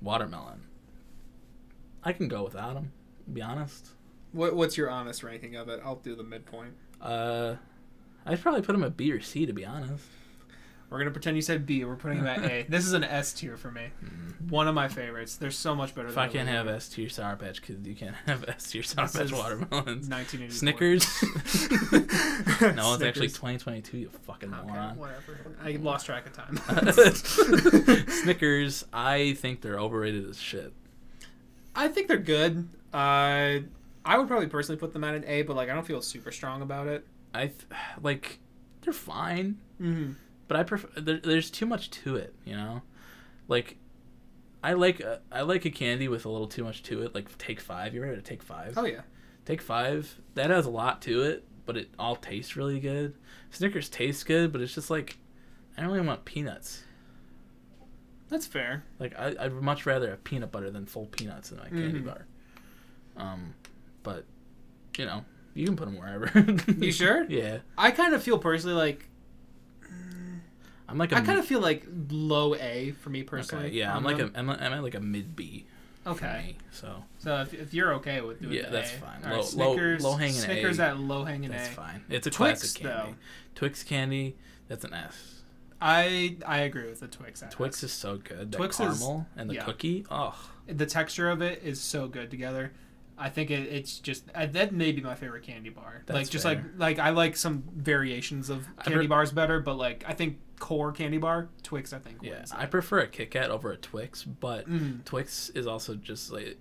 watermelon. 0.00 0.62
I 2.04 2.12
can 2.12 2.28
go 2.28 2.42
without 2.44 2.74
them. 2.74 2.92
Be 3.32 3.40
honest. 3.42 3.88
What, 4.32 4.56
what's 4.56 4.76
your 4.76 4.90
honest 4.90 5.22
ranking 5.22 5.56
of 5.56 5.68
it? 5.68 5.80
I'll 5.84 5.96
do 5.96 6.14
the 6.16 6.24
midpoint. 6.24 6.74
Uh, 7.00 7.56
I'd 8.26 8.40
probably 8.40 8.62
put 8.62 8.72
them 8.72 8.84
at 8.84 8.96
B 8.96 9.12
or 9.12 9.20
C 9.20 9.46
to 9.46 9.52
be 9.52 9.64
honest. 9.64 10.04
We're 10.92 10.98
gonna 10.98 11.10
pretend 11.10 11.36
you 11.36 11.42
said 11.42 11.64
B. 11.66 11.84
We're 11.84 11.96
putting 11.96 12.18
them 12.18 12.26
at 12.26 12.44
A. 12.50 12.66
This 12.68 12.86
is 12.86 12.92
an 12.92 13.02
S 13.04 13.32
tier 13.32 13.56
for 13.56 13.70
me. 13.70 13.86
One 14.48 14.68
of 14.68 14.74
my 14.74 14.88
favorites. 14.88 15.36
They're 15.36 15.50
so 15.50 15.74
much 15.74 15.94
better. 15.94 16.08
If 16.08 16.14
than 16.16 16.24
I 16.24 16.28
can't 16.28 16.48
have 16.48 16.66
other 16.66 16.76
S 16.76 16.88
tier 16.88 17.08
Sour 17.08 17.36
Patch 17.36 17.62
Kids, 17.62 17.86
you 17.88 17.94
can't 17.94 18.14
have 18.26 18.44
S 18.48 18.70
tier 18.70 18.82
Sour 18.82 19.06
This 19.06 19.16
Patch 19.16 19.32
watermelons. 19.32 20.08
1984. 20.08 20.50
Snickers. 20.50 21.06
no, 22.76 22.94
it's 22.94 23.02
actually 23.02 23.28
2022. 23.28 23.98
You 23.98 24.08
fucking 24.26 24.52
Okay, 24.52 24.66
moron. 24.66 24.96
whatever. 24.96 25.38
I 25.64 25.72
lost 25.72 26.06
track 26.06 26.26
of 26.26 26.32
time. 26.34 26.58
Snickers, 28.08 28.84
I 28.92 29.34
think 29.34 29.60
they're 29.60 29.78
overrated 29.78 30.28
as 30.28 30.38
shit. 30.40 30.72
I 31.74 31.88
think 31.88 32.08
they're 32.08 32.18
good. 32.18 32.68
Uh, 32.92 33.60
I 34.04 34.18
would 34.18 34.28
probably 34.28 34.48
personally 34.48 34.78
put 34.78 34.92
them 34.92 35.04
at 35.04 35.14
an 35.14 35.24
A, 35.26 35.42
but 35.42 35.56
like 35.56 35.70
I 35.70 35.74
don't 35.74 35.86
feel 35.86 36.02
super 36.02 36.30
strong 36.32 36.60
about 36.62 36.86
it. 36.88 37.06
I 37.32 37.46
th- 37.46 37.64
like 38.02 38.38
they're 38.82 38.92
fine, 38.92 39.58
Mm-hmm. 39.80 40.12
But 40.52 40.60
I 40.60 40.64
prefer. 40.64 40.88
There, 41.00 41.18
there's 41.18 41.50
too 41.50 41.64
much 41.64 41.88
to 41.90 42.16
it, 42.16 42.34
you 42.44 42.54
know. 42.54 42.82
Like, 43.48 43.76
I 44.62 44.74
like 44.74 45.00
a, 45.00 45.20
I 45.30 45.40
like 45.42 45.64
a 45.64 45.70
candy 45.70 46.08
with 46.08 46.26
a 46.26 46.28
little 46.28 46.46
too 46.46 46.62
much 46.62 46.82
to 46.84 47.02
it. 47.02 47.14
Like 47.14 47.38
Take 47.38 47.58
Five. 47.58 47.94
You 47.94 48.02
ever 48.02 48.14
had 48.14 48.24
Take 48.24 48.42
Five? 48.42 48.74
Oh 48.76 48.84
yeah. 48.84 49.00
Take 49.46 49.62
Five. 49.62 50.14
That 50.34 50.50
has 50.50 50.66
a 50.66 50.70
lot 50.70 51.00
to 51.02 51.22
it, 51.22 51.44
but 51.64 51.78
it 51.78 51.88
all 51.98 52.16
tastes 52.16 52.54
really 52.54 52.80
good. 52.80 53.14
Snickers 53.50 53.88
tastes 53.88 54.24
good, 54.24 54.52
but 54.52 54.60
it's 54.60 54.74
just 54.74 54.90
like 54.90 55.16
I 55.78 55.80
don't 55.80 55.90
really 55.90 56.06
want 56.06 56.24
peanuts. 56.26 56.84
That's 58.28 58.46
fair. 58.46 58.84
Like 58.98 59.18
I, 59.18 59.34
I'd 59.40 59.52
much 59.52 59.86
rather 59.86 60.10
have 60.10 60.22
peanut 60.22 60.52
butter 60.52 60.70
than 60.70 60.84
full 60.84 61.06
peanuts 61.06 61.50
in 61.50 61.58
my 61.58 61.68
candy 61.70 62.00
Mhm. 62.00 62.04
bar. 62.06 62.26
Um, 63.16 63.54
but 64.02 64.24
you 64.98 65.06
know, 65.06 65.24
you 65.54 65.64
can 65.66 65.76
put 65.76 65.86
them 65.86 65.98
wherever. 65.98 66.30
You 66.78 66.92
sure? 66.92 67.24
yeah, 67.28 67.58
I 67.78 67.90
kind 67.90 68.14
of 68.14 68.22
feel 68.22 68.38
personally 68.38 68.76
like 68.76 69.08
I'm 70.92 70.98
like 70.98 71.10
a 71.12 71.16
I 71.16 71.20
kind 71.22 71.38
of 71.40 71.44
feel 71.44 71.60
like 71.60 71.84
low 72.10 72.54
A 72.54 72.92
for 73.00 73.10
me 73.10 73.24
personally. 73.24 73.66
okay, 73.66 73.74
yeah, 73.74 73.90
I'm 73.90 73.98
um, 73.98 74.04
like 74.04 74.18
them. 74.18 74.30
a 74.34 74.38
um, 74.38 74.50
I'm, 74.50 74.60
a, 74.60 74.76
I'm 74.76 74.82
like 74.82 74.94
a 74.94 75.00
mid 75.00 75.34
B. 75.34 75.66
Okay. 76.06 76.42
me, 76.48 76.56
so 76.72 77.02
So 77.18 77.40
if, 77.42 77.54
if 77.54 77.72
you're 77.74 77.94
okay 77.94 78.20
with 78.20 78.40
doing 78.42 78.54
Yeah, 78.54 78.68
that's 78.70 78.92
A. 78.92 78.96
fine. 78.96 79.20
All 79.24 79.30
Low- 79.30 79.36
right, 79.36 79.36
low- 79.36 79.42
Snickers, 79.74 80.02
low-hanging 80.04 80.34
Snickers 80.34 80.78
A. 80.80 80.82
at 80.88 80.98
low 80.98 81.24
hanging 81.24 81.50
that's 81.50 81.62
A. 81.62 81.66
That's 81.66 81.76
fine. 81.76 82.04
It's 82.10 82.26
a 82.26 82.30
Twix, 82.30 82.60
classic 82.60 82.82
candy. 82.82 83.12
though. 83.12 83.16
Twix 83.54 83.82
candy, 83.84 84.36
that's 84.68 84.84
an 84.84 84.94
S. 84.94 85.42
I 85.80 86.36
I 86.46 86.58
agree 86.58 86.86
with 86.88 87.00
the 87.00 87.08
Twix. 87.08 87.42
Twix 87.50 87.78
S. 87.78 87.82
is 87.84 87.92
so 87.92 88.16
good. 88.18 88.52
That 88.52 88.56
Twix 88.58 88.78
is- 88.80 88.98
caramel 89.00 89.26
and 89.36 89.48
the 89.50 89.54
yeah. 89.54 89.64
cookie. 89.64 90.04
Oh, 90.10 90.34
the 90.66 90.86
texture 90.86 91.28
of 91.30 91.40
it 91.42 91.62
is 91.62 91.80
so 91.80 92.08
good 92.08 92.30
together. 92.30 92.72
I 93.22 93.28
think 93.28 93.50
it, 93.50 93.60
it's 93.72 93.98
just 93.98 94.24
uh, 94.34 94.46
that 94.46 94.72
may 94.72 94.92
be 94.92 95.00
my 95.00 95.14
favorite 95.14 95.44
candy 95.44 95.70
bar. 95.70 96.02
That's 96.06 96.16
like 96.16 96.28
just 96.30 96.44
fair. 96.44 96.54
like 96.54 96.62
like 96.76 96.98
I 96.98 97.10
like 97.10 97.36
some 97.36 97.62
variations 97.74 98.50
of 98.50 98.66
candy 98.84 98.98
pre- 99.00 99.06
bars 99.06 99.30
better, 99.32 99.60
but 99.60 99.76
like 99.76 100.04
I 100.06 100.12
think 100.14 100.38
core 100.58 100.92
candy 100.92 101.18
bar 101.18 101.48
Twix 101.62 101.92
I 101.92 101.98
think 101.98 102.18
yeah. 102.22 102.32
wins. 102.38 102.52
I 102.52 102.66
prefer 102.66 103.00
a 103.00 103.06
Kit 103.06 103.30
Kat 103.30 103.50
over 103.50 103.70
a 103.72 103.76
Twix, 103.76 104.22
but 104.24 104.68
Mhm. 104.68 105.04
Twix 105.04 105.48
is 105.50 105.66
also 105.66 105.94
just 105.94 106.32
like 106.32 106.58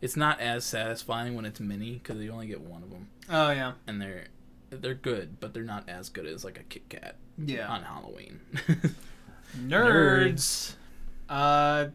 it's 0.00 0.16
not 0.16 0.40
as 0.40 0.64
satisfying 0.64 1.34
when 1.34 1.44
it's 1.44 1.60
mini 1.60 1.92
because 2.02 2.18
you 2.22 2.30
only 2.32 2.46
get 2.46 2.60
one 2.62 2.82
of 2.82 2.90
them, 2.90 3.08
Oh 3.28 3.50
yeah, 3.50 3.72
and 3.86 4.00
they're 4.00 4.24
they're 4.70 4.94
good, 4.94 5.40
but 5.40 5.52
they're 5.52 5.62
not 5.62 5.88
as 5.88 6.08
good 6.08 6.26
as 6.26 6.44
like 6.44 6.58
a 6.58 6.62
Kit 6.62 6.88
Kat 6.88 7.16
yeah. 7.38 7.68
on 7.68 7.82
Halloween. 7.82 8.40
Nerds. 9.58 10.74
Uh, 11.28 11.86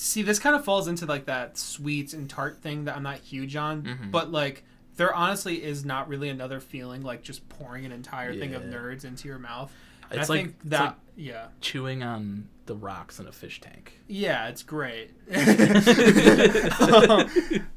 see, 0.00 0.22
this 0.22 0.38
kind 0.38 0.54
of 0.56 0.64
falls 0.64 0.88
into 0.88 1.06
like 1.06 1.26
that 1.26 1.58
sweet 1.58 2.12
and 2.14 2.28
tart 2.28 2.58
thing 2.62 2.84
that 2.84 2.96
I'm 2.96 3.02
not 3.02 3.18
huge 3.18 3.54
on, 3.56 3.82
Mhm. 3.82 4.10
but 4.10 4.30
like 4.32 4.64
there 4.96 5.14
honestly 5.14 5.62
is 5.62 5.84
not 5.84 6.08
really 6.08 6.28
another 6.28 6.60
feeling 6.60 7.02
like 7.02 7.22
just 7.22 7.48
pouring 7.48 7.84
an 7.86 7.92
entire 7.92 8.34
thing 8.34 8.54
of 8.54 8.62
nerds 8.62 9.04
into 9.04 9.28
your 9.28 9.38
mouth. 9.38 9.72
And 10.10 10.20
It's 10.20 10.28
I 10.28 10.32
like 10.34 10.42
think 10.42 10.56
that 10.64 10.80
like 10.82 10.94
yeah. 11.16 11.46
chewing 11.60 12.02
on 12.02 12.48
the 12.66 12.74
rocks 12.74 13.18
in 13.20 13.26
a 13.26 13.32
fish 13.32 13.60
tank. 13.60 14.00
Yeah, 14.08 14.48
it's 14.48 14.62
great. 14.62 15.10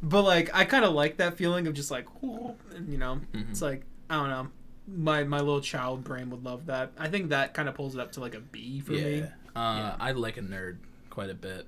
but 0.03 0.21
like 0.23 0.49
I 0.53 0.65
kind 0.65 0.85
of 0.85 0.93
like 0.93 1.17
that 1.17 1.37
feeling 1.37 1.67
of 1.67 1.73
just 1.73 1.91
like 1.91 2.07
you 2.23 2.97
know, 2.97 3.21
Mhm. 3.33 3.49
it's 3.51 3.61
like 3.61 3.85
I 4.09 4.15
don't 4.15 4.29
know. 4.29 4.47
My 4.87 5.23
my 5.23 5.37
little 5.39 5.61
child 5.61 6.03
brain 6.03 6.29
would 6.29 6.43
love 6.43 6.65
that. 6.67 6.91
I 6.97 7.07
think 7.09 7.29
that 7.29 7.53
kind 7.53 7.69
of 7.69 7.75
pulls 7.75 7.95
it 7.95 8.01
up 8.01 8.11
to 8.13 8.19
like 8.19 8.35
a 8.35 8.39
B 8.41 8.81
for 8.81 8.93
yeah, 8.93 9.03
me. 9.05 9.21
uh, 9.23 9.27
Yeah. 9.55 9.95
I 9.99 10.11
like 10.11 10.37
a 10.37 10.41
nerd 10.41 10.77
quite 11.09 11.29
a 11.29 11.33
bit, 11.35 11.67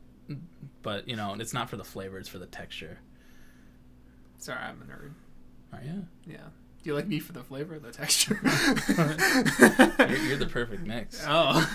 but 0.82 1.08
you 1.08 1.16
know 1.16 1.36
it's 1.40 1.54
not 1.54 1.70
for 1.70 1.78
the 1.78 1.84
flavor; 1.84 2.18
it's 2.18 2.30
for 2.30 2.40
the 2.40 2.46
texture. 2.46 3.00
Sorry, 4.38 4.60
I'm 4.60 4.82
a 4.82 4.86
nerd. 4.86 5.14
Oh 5.74 5.78
yeah, 5.84 6.02
Yeah. 6.34 6.48
Do 6.84 6.92
you 6.92 6.96
like 6.96 7.08
me 7.08 7.20
for 7.20 7.34
the 7.34 7.44
flavor 7.44 7.76
or 7.76 7.80
the 7.80 7.92
texture? 7.92 8.40
you're, 10.08 10.18
you're 10.18 10.38
the 10.38 10.46
perfect 10.46 10.86
mix. 10.86 11.24
oh. 11.28 11.68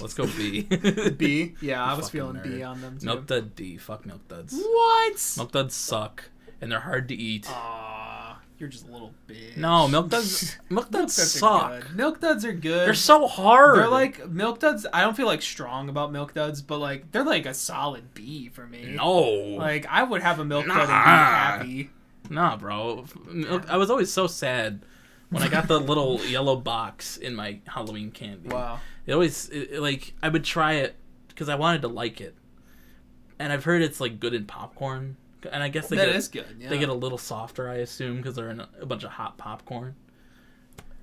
Let's 0.00 0.14
go 0.14 0.26
B. 0.26 0.62
B. 1.16 1.54
Yeah, 1.60 1.84
I 1.84 1.94
was 1.94 2.10
feeling 2.10 2.40
B 2.42 2.60
on 2.64 2.80
them 2.80 2.98
too. 2.98 3.06
Milk 3.06 3.26
Dud 3.28 3.54
D. 3.54 3.76
Fuck 3.76 4.06
Milk 4.06 4.26
Duds. 4.26 4.54
What? 4.60 5.34
Milk 5.36 5.52
Duds 5.52 5.76
suck, 5.76 6.30
and 6.60 6.72
they're 6.72 6.80
hard 6.80 7.06
to 7.10 7.14
eat. 7.14 7.46
You're 8.60 8.68
just 8.68 8.86
a 8.86 8.92
little 8.92 9.12
bitch. 9.26 9.56
no, 9.56 9.88
Milk 9.88 10.08
Duds. 10.10 10.56
Milk 10.68 10.70
Milk 10.70 10.90
Duds 10.90 11.16
duds 11.16 11.32
suck. 11.32 11.62
are 11.62 11.80
good. 11.80 11.96
Milk 11.96 12.20
duds 12.20 12.44
are 12.44 12.52
good. 12.52 12.86
They're 12.86 12.94
so 12.94 13.26
hard. 13.26 13.78
They're 13.78 13.88
like 13.88 14.28
milk 14.28 14.60
duds. 14.60 14.86
I 14.92 15.00
don't 15.00 15.16
feel 15.16 15.26
like 15.26 15.42
strong 15.42 15.88
about 15.88 16.12
milk 16.12 16.34
duds, 16.34 16.60
but 16.62 16.78
like 16.78 17.10
they're 17.12 17.24
like 17.24 17.46
a 17.46 17.54
solid 17.54 18.12
B 18.14 18.48
for 18.50 18.66
me. 18.66 18.92
no. 18.94 19.20
Like 19.20 19.86
I 19.88 20.02
would 20.02 20.22
have 20.22 20.38
a 20.38 20.44
milk 20.44 20.66
dud 20.66 20.76
and 20.78 20.86
be 20.86 20.92
happy. 20.92 21.90
Nah, 22.28 22.56
bro. 22.56 23.06
Milk, 23.30 23.68
I 23.68 23.76
was 23.76 23.90
always 23.90 24.12
so 24.12 24.26
sad 24.26 24.84
when 25.30 25.42
I 25.42 25.48
got 25.48 25.66
the 25.66 25.80
little 25.80 26.20
yellow 26.26 26.56
box 26.56 27.16
in 27.16 27.34
my 27.34 27.60
Halloween 27.66 28.10
candy. 28.10 28.48
Wow. 28.50 28.80
It 29.06 29.14
always 29.14 29.48
it, 29.48 29.70
it, 29.72 29.80
like 29.80 30.12
I 30.22 30.28
would 30.28 30.44
try 30.44 30.74
it 30.74 30.94
because 31.28 31.48
I 31.48 31.54
wanted 31.54 31.82
to 31.82 31.88
like 31.88 32.20
it, 32.20 32.34
and 33.38 33.52
I've 33.52 33.64
heard 33.64 33.80
it's 33.82 34.00
like 34.00 34.20
good 34.20 34.34
in 34.34 34.44
popcorn, 34.44 35.16
and 35.50 35.62
I 35.62 35.68
guess 35.68 35.88
they 35.88 35.96
That 35.96 36.06
get 36.06 36.16
is 36.16 36.28
good. 36.28 36.56
Yeah. 36.58 36.68
they 36.68 36.78
get 36.78 36.88
a 36.88 36.94
little 36.94 37.18
softer, 37.18 37.68
I 37.68 37.76
assume, 37.76 38.16
because 38.18 38.34
they're 38.36 38.50
in 38.50 38.60
a, 38.60 38.68
a 38.80 38.86
bunch 38.86 39.04
of 39.04 39.10
hot 39.10 39.38
popcorn. 39.38 39.94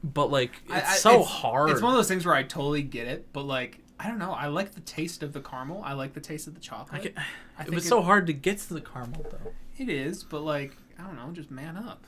But 0.03 0.31
like 0.31 0.61
it's 0.65 0.73
I- 0.73 0.91
I- 0.91 0.95
so 0.95 1.09
it's- 1.11 1.27
hard. 1.27 1.69
It's 1.71 1.81
one 1.81 1.91
of 1.91 1.97
those 1.97 2.07
things 2.07 2.25
where 2.25 2.35
I 2.35 2.43
totally 2.43 2.83
get 2.83 3.07
it, 3.07 3.27
but 3.33 3.43
like 3.45 3.79
I 3.99 4.07
don't 4.07 4.19
know. 4.19 4.31
I 4.31 4.47
like 4.47 4.73
the 4.75 4.81
taste 4.81 5.23
of 5.23 5.33
the 5.33 5.41
caramel. 5.41 5.81
I 5.83 5.93
like 5.93 6.13
the 6.13 6.19
taste 6.19 6.45
of 6.47 6.53
the 6.53 6.59
chocolate. 6.61 7.15
I 7.57 7.63
it 7.63 7.71
was 7.71 7.85
it- 7.85 7.89
so 7.89 8.01
hard 8.01 8.27
to 8.27 8.33
get 8.33 8.59
to 8.59 8.73
the 8.73 8.81
caramel 8.81 9.25
though. 9.31 9.51
It 9.77 9.89
is, 9.89 10.23
but 10.23 10.41
like 10.43 10.77
I 10.99 11.03
don't 11.03 11.15
know, 11.15 11.31
just 11.31 11.49
man 11.51 11.77
up. 11.77 12.05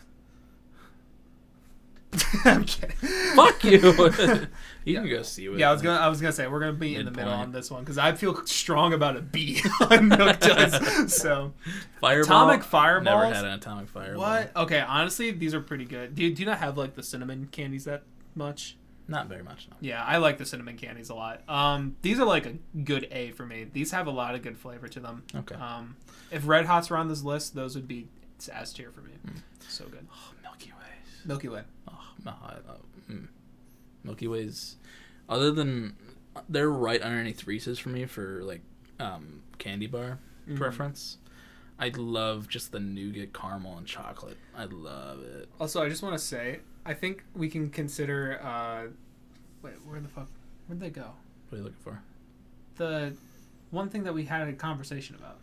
I'm 2.46 2.64
kidding. 2.64 2.96
Fuck 3.36 3.64
you. 3.64 3.80
you 4.86 4.96
can 4.96 5.10
go 5.10 5.22
see 5.22 5.48
what. 5.48 5.60
Yeah, 5.60 5.70
I 5.70 5.74
was 5.74 5.82
gonna. 5.82 6.00
I 6.00 6.08
was 6.08 6.20
gonna 6.20 6.34
say 6.34 6.48
we're 6.48 6.60
gonna 6.60 6.74
be 6.74 6.96
in 6.96 7.06
the 7.06 7.12
middle 7.12 7.34
on 7.34 7.52
this 7.52 7.70
one 7.70 7.84
because 7.84 7.98
I 7.98 8.14
feel 8.14 8.46
strong 8.46 8.94
about 8.94 9.16
a 9.16 9.22
B 9.22 9.62
on 9.92 10.08
Milk 10.08 10.40
Duds. 10.40 11.14
So 11.14 11.54
Fireball. 12.02 12.50
atomic 12.50 13.04
Never 13.04 13.26
had 13.26 13.46
an 13.46 13.54
atomic 13.54 13.90
fireball. 13.90 14.22
What? 14.22 14.56
Okay, 14.56 14.80
honestly, 14.80 15.32
these 15.32 15.54
are 15.54 15.62
pretty 15.62 15.86
good. 15.86 16.16
Do 16.16 16.24
you, 16.24 16.34
do 16.34 16.42
you 16.42 16.46
not 16.48 16.58
have 16.58 16.78
like 16.78 16.96
the 16.96 17.04
cinnamon 17.04 17.48
candies 17.52 17.86
that 17.86 18.04
much? 18.36 18.76
Not 19.10 19.28
very 19.28 19.44
much. 19.44 19.68
No. 19.70 19.78
Yeah, 19.82 20.04
I 20.04 20.18
like 20.18 20.38
the 20.38 20.46
cinnamon 20.46 20.78
candies 20.78 21.10
a 21.10 21.16
lot. 21.16 21.42
Um, 21.50 21.96
these 22.04 22.20
are 22.20 22.26
like 22.26 22.46
a 22.46 22.54
good 22.84 23.08
A 23.12 23.32
for 23.32 23.44
me. 23.46 23.66
These 23.72 23.92
have 23.92 24.06
a 24.06 24.12
lot 24.12 24.36
of 24.36 24.44
good 24.44 24.58
flavor 24.58 24.88
to 24.88 25.00
them. 25.00 25.24
Okay. 25.36 25.56
Um, 25.56 25.98
if 26.32 26.48
Red 26.48 26.68
Hots 26.68 26.92
were 26.92 26.98
on 26.98 27.08
this 27.08 27.24
list, 27.24 27.56
those 27.56 27.76
would 27.76 27.88
be 27.88 28.08
S 28.52 28.72
tier 28.72 28.92
for 28.92 29.02
me. 29.02 29.12
So 29.68 29.86
good. 29.86 30.08
Oh, 30.12 30.32
Milky 30.44 30.72
Ways. 30.72 31.26
Milky 31.26 31.48
Way. 31.48 31.64
No, 32.26 32.34
I 32.44 32.54
love, 32.68 32.82
mm. 33.10 33.28
Milky 34.04 34.28
Ways. 34.28 34.76
Other 35.28 35.52
than 35.52 35.96
they're 36.48 36.70
right 36.72 37.02
underneath 37.02 37.46
Reese's 37.48 37.80
for 37.80 37.90
me 37.90 38.06
for 38.06 38.42
like 38.44 38.62
um, 39.00 39.42
candy 39.58 39.88
bar 39.88 40.20
Mhm. 40.48 40.58
preference. 40.58 41.18
I 41.78 41.90
love 41.96 42.50
just 42.50 42.72
the 42.74 42.80
nougat, 42.80 43.34
caramel, 43.34 43.78
and 43.78 43.88
chocolate. 43.88 44.38
I 44.56 44.66
love 44.66 45.22
it. 45.24 45.48
Also, 45.62 45.82
I 45.82 45.88
just 45.88 46.04
want 46.04 46.14
to 46.16 46.20
say, 46.20 46.60
I 46.86 46.94
think 46.94 47.24
we 47.36 47.48
can 47.50 47.70
consider. 47.70 48.42
Uh, 48.44 48.88
wait, 49.62 49.74
where 49.86 50.00
the 50.02 50.10
fuck? 50.10 50.28
Where'd 50.68 50.82
they 50.82 50.90
go? 50.90 51.12
What 51.48 51.54
are 51.54 51.58
you 51.58 51.64
looking 51.64 51.80
for? 51.82 52.02
The 52.76 53.14
one 53.72 53.90
thing 53.90 54.04
that 54.04 54.14
we 54.14 54.26
had 54.26 54.48
a 54.48 54.54
conversation 54.54 55.16
about. 55.16 55.38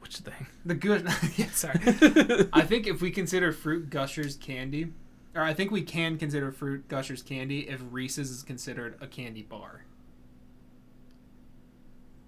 Which 0.00 0.16
thing? 0.18 0.46
The 0.66 0.74
good. 0.74 1.06
yeah, 1.36 1.50
sorry. 1.50 1.78
I 2.52 2.62
think 2.62 2.86
if 2.86 3.00
we 3.00 3.10
consider 3.10 3.52
Fruit 3.52 3.88
Gushers 3.90 4.36
candy, 4.36 4.92
or 5.40 5.44
I 5.44 5.54
think 5.54 5.70
we 5.70 5.82
can 5.82 6.18
consider 6.18 6.52
Fruit 6.52 6.86
Gushers 6.88 7.22
candy 7.22 7.68
if 7.68 7.80
Reese's 7.90 8.30
is 8.30 8.42
considered 8.42 8.96
a 9.00 9.06
candy 9.06 9.42
bar. 9.42 9.84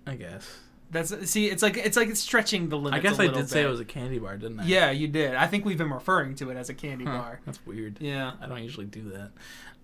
I 0.06 0.16
guess. 0.16 0.48
That's 0.90 1.30
see, 1.30 1.48
it's 1.48 1.62
like 1.62 1.76
it's 1.76 1.96
like 1.96 2.08
it's 2.08 2.20
stretching 2.20 2.68
the 2.68 2.76
limits. 2.76 2.96
I 2.96 3.00
guess 3.00 3.18
I 3.18 3.26
did 3.26 3.48
say 3.48 3.62
it 3.62 3.66
was 3.66 3.80
a 3.80 3.84
candy 3.84 4.18
bar, 4.18 4.36
didn't 4.36 4.60
I? 4.60 4.64
Yeah, 4.64 4.90
you 4.90 5.08
did. 5.08 5.34
I 5.34 5.46
think 5.46 5.64
we've 5.64 5.78
been 5.78 5.90
referring 5.92 6.34
to 6.36 6.50
it 6.50 6.56
as 6.56 6.68
a 6.68 6.74
candy 6.74 7.04
Huh, 7.04 7.18
bar. 7.18 7.40
That's 7.46 7.64
weird. 7.64 7.96
Yeah, 8.00 8.32
I 8.40 8.46
don't 8.46 8.62
usually 8.62 8.86
do 8.86 9.10
that. 9.10 9.30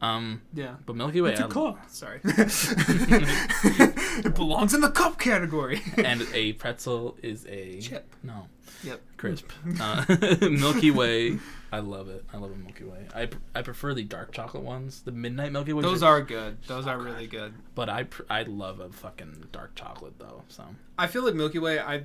Um, 0.00 0.40
yeah. 0.54 0.76
but 0.86 0.94
Milky 0.96 1.20
Way 1.20 1.32
It's 1.32 1.40
a 1.40 1.48
cup. 1.48 1.78
Sorry. 1.90 2.20
it 2.24 4.34
belongs 4.34 4.74
in 4.74 4.80
the 4.80 4.90
cup 4.90 5.18
category. 5.18 5.82
and 5.96 6.26
a 6.32 6.52
pretzel 6.54 7.16
is 7.22 7.46
a 7.48 7.80
Chip. 7.80 8.14
No, 8.22 8.48
Yep. 8.84 9.00
crisp. 9.16 9.50
Uh, 9.80 10.04
Milky 10.50 10.90
Way, 10.90 11.38
I 11.72 11.80
love 11.80 12.08
it. 12.08 12.24
I 12.32 12.36
love 12.38 12.52
a 12.52 12.56
Milky 12.56 12.84
Way. 12.84 13.06
I, 13.14 13.26
pr- 13.26 13.38
I 13.54 13.62
prefer 13.62 13.94
the 13.94 14.04
dark 14.04 14.32
chocolate 14.32 14.62
ones. 14.62 15.02
The 15.02 15.12
midnight 15.12 15.52
Milky 15.52 15.72
Way. 15.72 15.82
Those 15.82 16.02
are 16.02 16.20
good. 16.22 16.58
Those 16.66 16.84
So 16.84 16.90
are 16.90 16.98
good. 16.98 17.06
really 17.06 17.26
good. 17.26 17.54
But 17.74 17.88
I 17.88 18.04
pr- 18.04 18.22
I 18.30 18.42
love 18.44 18.80
a 18.80 18.90
fucking 18.90 19.48
dark 19.52 19.74
chocolate 19.74 20.18
though. 20.18 20.42
So 20.48 20.64
I 20.98 21.06
feel 21.06 21.24
like 21.24 21.34
Milky 21.34 21.58
Way. 21.58 21.78
I, 21.80 22.04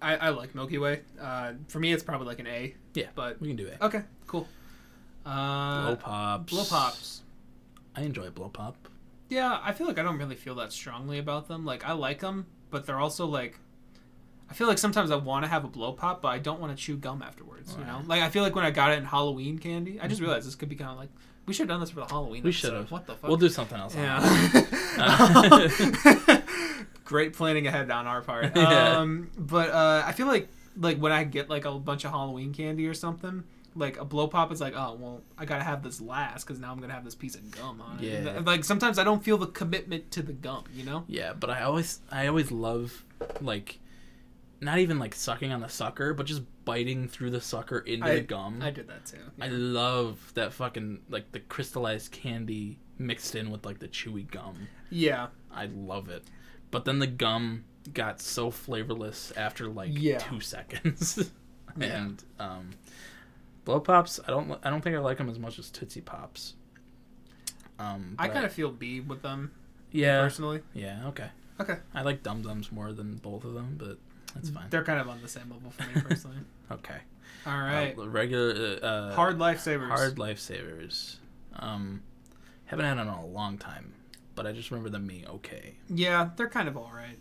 I, 0.00 0.16
I 0.16 0.28
like 0.30 0.54
Milky 0.54 0.78
Way. 0.78 1.00
Uh, 1.20 1.52
for 1.68 1.78
me, 1.80 1.92
it's 1.92 2.02
probably 2.02 2.26
like 2.26 2.38
an 2.38 2.46
A. 2.46 2.74
yeah, 2.94 3.06
But 3.14 3.40
we 3.40 3.48
can 3.48 3.56
do 3.56 3.66
it. 3.66 3.78
okay, 3.80 4.02
cool. 4.26 4.46
Uh, 5.26 5.86
blow 5.86 5.96
pops. 5.96 6.52
blow 6.52 6.64
pops. 6.64 7.22
I 7.96 8.02
enjoy 8.02 8.30
blow 8.30 8.48
pop. 8.48 8.76
Yeah, 9.28 9.58
I 9.62 9.72
feel 9.72 9.86
like 9.86 9.98
I 9.98 10.02
don't 10.02 10.18
really 10.18 10.34
feel 10.36 10.54
that 10.56 10.72
strongly 10.72 11.18
about 11.18 11.48
them. 11.48 11.64
Like 11.64 11.84
I 11.84 11.92
like 11.92 12.20
them, 12.20 12.46
but 12.70 12.86
they're 12.86 13.00
also 13.00 13.26
like. 13.26 13.58
I 14.50 14.52
feel 14.52 14.66
like 14.68 14.76
sometimes 14.78 15.10
I 15.10 15.16
want 15.16 15.44
to 15.44 15.48
have 15.48 15.64
a 15.64 15.68
blow 15.68 15.92
pop, 15.92 16.20
but 16.20 16.28
I 16.28 16.38
don't 16.38 16.60
want 16.60 16.76
to 16.76 16.82
chew 16.82 16.96
gum 16.96 17.22
afterwards. 17.22 17.74
You 17.78 17.84
know, 17.86 18.02
like 18.06 18.20
I 18.22 18.28
feel 18.28 18.42
like 18.42 18.54
when 18.54 18.64
I 18.64 18.70
got 18.70 18.92
it 18.92 18.98
in 18.98 19.04
Halloween 19.04 19.58
candy, 19.58 19.98
I 20.00 20.06
just 20.06 20.20
realized 20.20 20.46
this 20.46 20.54
could 20.54 20.68
be 20.68 20.76
kind 20.76 20.90
of 20.90 20.98
like 20.98 21.08
we 21.46 21.54
should 21.54 21.62
have 21.68 21.74
done 21.74 21.80
this 21.80 21.90
for 21.90 22.00
the 22.00 22.06
Halloween. 22.06 22.42
We 22.42 22.52
should've. 22.52 22.90
What 22.90 23.06
the 23.06 23.14
fuck? 23.14 23.28
We'll 23.28 23.38
do 23.38 23.48
something 23.48 23.78
else. 23.78 23.94
Yeah. 23.94 24.20
Great 27.04 27.34
planning 27.34 27.66
ahead 27.66 27.90
on 27.90 28.06
our 28.06 28.22
part. 28.22 28.52
Yeah. 28.56 28.98
Um, 28.98 29.30
but 29.36 29.70
uh, 29.70 30.02
I 30.06 30.12
feel 30.12 30.26
like 30.26 30.48
like 30.76 30.98
when 30.98 31.12
I 31.12 31.24
get 31.24 31.48
like 31.50 31.64
a 31.64 31.72
bunch 31.78 32.04
of 32.04 32.10
Halloween 32.10 32.52
candy 32.54 32.86
or 32.86 32.94
something, 32.94 33.44
like 33.76 33.98
a 33.98 34.04
blow 34.04 34.28
pop 34.28 34.52
is 34.52 34.60
like, 34.60 34.74
oh 34.76 34.96
well, 34.98 35.22
I 35.38 35.44
gotta 35.44 35.64
have 35.64 35.82
this 35.82 36.00
last 36.00 36.44
because 36.44 36.60
now 36.60 36.70
I'm 36.72 36.78
gonna 36.80 36.92
have 36.94 37.04
this 37.04 37.14
piece 37.14 37.34
of 37.34 37.50
gum 37.50 37.80
on 37.80 37.98
it. 37.98 38.24
Yeah. 38.24 38.40
Like 38.44 38.64
sometimes 38.64 38.98
I 38.98 39.04
don't 39.04 39.22
feel 39.24 39.36
the 39.38 39.46
commitment 39.48 40.10
to 40.12 40.22
the 40.22 40.32
gum. 40.32 40.64
You 40.74 40.84
know. 40.84 41.04
Yeah, 41.08 41.32
but 41.32 41.50
I 41.50 41.62
always 41.62 42.00
I 42.10 42.26
always 42.28 42.50
love 42.52 43.04
like 43.40 43.78
not 44.60 44.78
even 44.78 44.98
like 44.98 45.14
sucking 45.14 45.52
on 45.52 45.60
the 45.60 45.68
sucker, 45.68 46.14
but 46.14 46.26
just 46.26 46.42
biting 46.64 47.08
through 47.08 47.30
the 47.30 47.40
sucker 47.40 47.78
into 47.80 48.06
I- 48.06 48.14
the 48.16 48.20
gum. 48.22 48.60
I 48.62 48.70
did 48.70 48.88
that 48.88 49.06
too. 49.06 49.18
I 49.40 49.48
love 49.48 50.32
that 50.34 50.52
fucking 50.52 51.00
like 51.10 51.32
the 51.32 51.40
crystallized 51.40 52.12
candy 52.12 52.78
mixed 52.98 53.34
in 53.34 53.50
with 53.50 53.66
like 53.66 53.80
the 53.80 53.88
chewy 53.88 54.30
gum. 54.30 54.68
yeah. 54.90 55.26
I 55.52 55.66
love 55.66 56.08
it. 56.08 56.24
But 56.70 56.84
then 56.84 56.98
the 56.98 57.06
gum 57.06 57.64
got 57.92 58.20
so 58.20 58.50
flavorless 58.50 59.32
after 59.36 59.68
like 59.68 59.90
Yeah. 59.92 60.18
two 60.18 60.40
seconds. 60.40 61.30
Yeah. 61.76 62.04
and 62.04 62.24
um, 62.38 62.70
blow 63.64 63.80
pops, 63.80 64.20
I 64.26 64.30
don't 64.30 64.58
I 64.62 64.70
don't 64.70 64.80
think 64.82 64.96
I 64.96 64.98
like 65.00 65.18
them 65.18 65.28
as 65.30 65.38
much 65.38 65.58
as 65.58 65.70
Tootsie 65.70 66.00
Pops. 66.00 66.54
Um, 67.78 68.14
I 68.18 68.28
kind 68.28 68.44
of 68.44 68.52
feel 68.52 68.70
B 68.70 69.00
with 69.00 69.22
them 69.22 69.50
yeah 69.90 70.20
personally. 70.22 70.60
yeah 70.74 71.02
okay 71.08 71.28
Okay. 71.60 71.76
I 71.94 72.02
like 72.02 72.22
Dum 72.24 72.42
Dums 72.42 72.72
more 72.72 72.92
than 72.92 73.16
both 73.18 73.44
of 73.44 73.54
them, 73.54 73.76
but 73.78 73.96
that's 74.34 74.50
fine. 74.50 74.64
They're 74.70 74.82
kind 74.82 74.98
of 75.00 75.08
on 75.08 75.22
the 75.22 75.28
same 75.28 75.48
level 75.50 75.70
for 75.70 75.82
me 75.84 76.02
personally. 76.08 76.38
Okay. 76.70 76.98
All 77.46 77.58
right. 77.60 77.96
Uh, 77.96 78.08
regular 78.08 78.78
uh, 78.82 78.84
uh, 78.86 79.14
Hard 79.14 79.38
lifesavers. 79.38 79.86
hard 79.88 80.16
lifesavers. 80.16 81.16
Um, 81.54 82.02
haven't 82.64 82.86
had 82.86 82.98
them 82.98 83.06
in 83.06 83.14
a 83.14 83.24
long 83.26 83.56
time, 83.58 83.94
but 84.34 84.48
I 84.48 84.52
just 84.52 84.72
remember 84.72 84.90
them 84.90 85.06
being 85.06 85.28
okay. 85.28 85.74
Yeah, 85.88 86.30
they're 86.36 86.48
kind 86.48 86.66
of 86.66 86.76
all 86.76 86.90
right. 86.92 87.18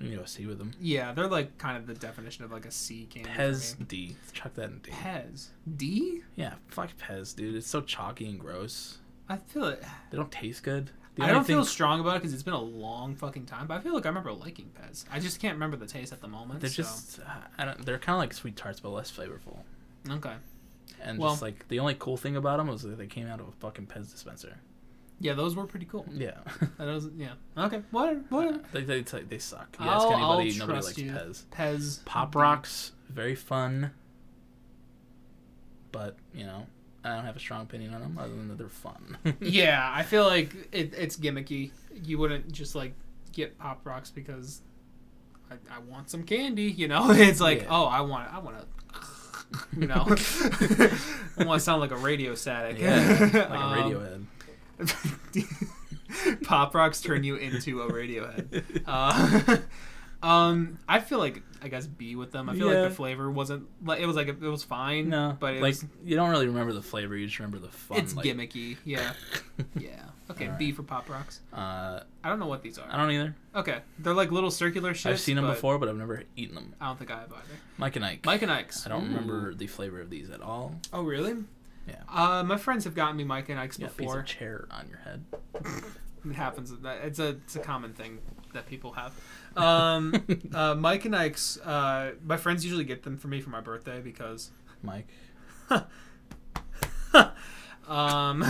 You 0.00 0.16
know, 0.16 0.24
see 0.24 0.46
with 0.46 0.58
them. 0.58 0.72
Yeah, 0.80 1.12
they're 1.12 1.28
like 1.28 1.58
kind 1.58 1.76
of 1.76 1.86
the 1.86 1.94
definition 1.94 2.44
of 2.44 2.50
like 2.52 2.66
a 2.66 2.70
C 2.70 3.06
candy. 3.10 3.28
Pez. 3.30 3.76
D. 3.88 4.16
Chuck 4.32 4.54
that 4.54 4.70
in 4.70 4.78
D. 4.78 4.90
Pez. 4.90 5.48
D? 5.76 6.22
Yeah, 6.36 6.54
fuck 6.68 6.90
Pez, 6.98 7.34
dude. 7.36 7.54
It's 7.54 7.66
so 7.68 7.80
chalky 7.82 8.26
and 8.28 8.38
gross. 8.40 8.98
I 9.28 9.36
feel 9.36 9.64
it. 9.66 9.82
They 10.10 10.16
don't 10.16 10.30
taste 10.32 10.62
good. 10.62 10.90
The 11.14 11.24
I 11.24 11.30
don't 11.30 11.44
feel 11.46 11.64
strong 11.66 12.00
about 12.00 12.16
it 12.16 12.20
because 12.20 12.32
it's 12.32 12.42
been 12.42 12.54
a 12.54 12.60
long 12.60 13.14
fucking 13.16 13.44
time. 13.44 13.66
But 13.66 13.74
I 13.76 13.80
feel 13.80 13.92
like 13.94 14.06
I 14.06 14.08
remember 14.08 14.32
liking 14.32 14.70
Pez. 14.80 15.04
I 15.12 15.20
just 15.20 15.40
can't 15.40 15.54
remember 15.54 15.76
the 15.76 15.86
taste 15.86 16.12
at 16.12 16.20
the 16.22 16.28
moment. 16.28 16.60
They're 16.60 16.70
so- 16.70 16.82
just. 16.84 17.20
uh, 17.20 17.24
I 17.58 17.64
don't. 17.66 17.84
They're 17.84 17.98
kind 17.98 18.16
of 18.16 18.20
like 18.20 18.32
sweet 18.32 18.56
tarts, 18.56 18.80
but 18.80 18.90
less 18.90 19.10
flavorful. 19.10 19.58
okay. 20.10 20.34
And 21.02 21.18
Well- 21.18 21.30
just 21.32 21.42
like 21.42 21.68
the 21.68 21.80
only 21.80 21.94
cool 21.98 22.16
thing 22.16 22.36
about 22.36 22.56
them 22.58 22.68
was 22.68 22.82
that 22.82 22.96
they 22.96 23.06
came 23.06 23.26
out 23.26 23.40
of 23.40 23.48
a 23.48 23.52
fucking 23.60 23.86
Pez 23.88 24.10
dispenser. 24.10 24.56
Yeah, 25.22 25.34
those 25.34 25.54
were 25.54 25.66
pretty 25.66 25.86
cool. 25.86 26.04
Yeah. 26.12 26.38
That 26.78 26.86
was 26.86 27.08
yeah. 27.16 27.34
Okay. 27.56 27.80
Whatever. 27.92 28.20
Whatever. 28.28 28.60
they, 28.72 28.82
they, 28.82 29.02
they 29.02 29.38
suck. 29.38 29.76
You 29.80 29.86
ask 29.86 30.04
I'll- 30.06 30.12
anybody, 30.40 30.60
I'll 30.60 30.66
nobody 30.66 30.86
likes 30.86 30.98
you. 30.98 31.12
Pez. 31.12 31.44
Pez. 31.52 32.04
Pop. 32.04 32.34
Rocks, 32.34 32.92
very 33.08 33.34
fun. 33.36 33.92
But, 35.92 36.16
you 36.34 36.44
know, 36.44 36.66
I 37.04 37.14
don't 37.14 37.24
have 37.24 37.36
a 37.36 37.40
strong 37.40 37.62
opinion 37.62 37.94
on 37.94 38.00
them 38.00 38.18
other 38.18 38.30
than 38.30 38.48
that 38.48 38.58
they're 38.58 38.68
fun. 38.68 39.16
Yeah, 39.40 39.90
I 39.94 40.02
feel 40.02 40.24
like 40.24 40.54
it, 40.72 40.94
it's 40.96 41.16
gimmicky. 41.16 41.70
You 42.04 42.18
wouldn't 42.18 42.50
just 42.50 42.74
like 42.74 42.94
get 43.32 43.58
Pop 43.58 43.80
Rocks 43.84 44.10
because 44.10 44.62
I, 45.50 45.54
I 45.70 45.78
want 45.80 46.08
some 46.10 46.22
candy. 46.22 46.64
You 46.70 46.88
know, 46.88 47.10
it's 47.12 47.40
like 47.40 47.62
Yeah. 47.62 47.68
oh, 47.70 47.84
I 47.84 48.00
want 48.00 48.32
I 48.32 48.38
want 48.38 48.58
to. 48.58 48.66
You 49.78 49.86
know, 49.86 50.06
I 50.08 51.44
want 51.44 51.58
to 51.58 51.60
sound 51.60 51.82
like 51.82 51.90
a 51.90 51.96
radio 51.96 52.34
static. 52.34 52.78
yeah, 52.80 53.18
like 53.20 53.34
a 53.34 53.52
Um, 53.54 53.74
Radiohead. 53.92 54.24
Pop 56.44 56.74
rocks 56.74 57.00
turn 57.00 57.24
you 57.24 57.36
into 57.36 57.80
a 57.82 57.90
Radiohead. 57.90 58.82
Uh, 58.86 59.56
um, 60.26 60.78
I 60.88 61.00
feel 61.00 61.18
like 61.18 61.42
I 61.62 61.68
guess 61.68 61.86
B 61.86 62.16
with 62.16 62.32
them. 62.32 62.48
I 62.48 62.54
feel 62.54 62.70
Yeah. 62.72 62.80
like 62.80 62.90
the 62.90 62.94
flavor 62.94 63.30
wasn't 63.30 63.66
like 63.84 64.00
it 64.00 64.06
was 64.06 64.16
like 64.16 64.28
it 64.28 64.40
was 64.40 64.62
fine. 64.64 65.08
no, 65.08 65.36
but 65.40 65.54
like 65.54 65.62
was 65.62 65.84
you 66.04 66.16
don't 66.16 66.30
really 66.30 66.46
remember 66.46 66.72
the 66.72 66.82
flavor. 66.82 67.16
You 67.16 67.26
just 67.26 67.38
remember 67.38 67.58
the 67.58 67.68
fun. 67.72 67.98
it's 67.98 68.14
like, 68.14 68.26
gimmicky. 68.26 68.76
Yeah, 68.84 69.12
yeah. 69.78 69.90
Okay, 70.30 70.44
Alright. 70.46 70.58
B 70.58 70.72
for 70.72 70.82
Pop 70.82 71.08
Rocks. 71.10 71.40
Uh, 71.52 72.00
I 72.24 72.28
don't 72.28 72.38
know 72.38 72.46
what 72.46 72.62
these 72.62 72.78
are. 72.78 72.86
I 72.90 72.96
don't 72.96 73.10
either. 73.10 73.34
Okay, 73.54 73.78
they're 73.98 74.14
like 74.14 74.30
little 74.30 74.50
circular 74.50 74.92
shits. 74.94 75.10
I've 75.10 75.20
seen 75.20 75.36
them 75.36 75.46
before, 75.46 75.78
but 75.78 75.88
I've 75.88 75.96
never 75.96 76.22
eaten 76.36 76.54
them. 76.54 76.74
I 76.80 76.86
don't 76.86 76.98
think 76.98 77.10
I 77.10 77.20
have 77.20 77.32
either. 77.32 77.42
Mike 77.76 77.96
and 77.96 78.04
Ike. 78.04 78.24
Mike 78.24 78.42
and 78.42 78.50
Ike's. 78.52 78.86
I 78.86 78.90
don't 78.90 79.04
Ooh. 79.04 79.08
remember 79.08 79.54
the 79.54 79.66
flavor 79.66 80.00
of 80.00 80.10
these 80.10 80.30
at 80.30 80.40
all. 80.40 80.74
Oh 80.92 81.02
really? 81.02 81.34
Yeah. 81.86 82.02
Uh, 82.08 82.42
my 82.44 82.56
friends 82.56 82.84
have 82.84 82.94
gotten 82.94 83.16
me 83.16 83.24
Mike 83.24 83.48
and 83.48 83.58
Ike's 83.58 83.78
You 83.78 83.86
got 83.86 83.92
a 83.92 83.96
piece 83.96 84.06
before. 84.06 84.20
of 84.20 84.26
chair 84.26 84.68
on 84.70 84.88
your 84.88 84.98
head. 84.98 85.24
It 86.24 86.34
happens. 86.34 86.72
It's 86.84 87.18
a 87.18 87.28
it's 87.30 87.56
a 87.56 87.58
common 87.58 87.94
thing 87.94 88.18
that 88.52 88.66
people 88.66 88.92
have. 88.92 89.12
Um, 89.56 90.14
uh, 90.54 90.74
Mike 90.76 91.04
and 91.04 91.16
Ike's. 91.16 91.58
Uh, 91.58 92.12
my 92.24 92.36
friends 92.36 92.64
usually 92.64 92.84
get 92.84 93.02
them 93.02 93.18
for 93.18 93.28
me 93.28 93.40
for 93.40 93.50
my 93.50 93.60
birthday 93.60 94.00
because. 94.00 94.52
Mike. 94.82 95.08
um, 97.88 98.42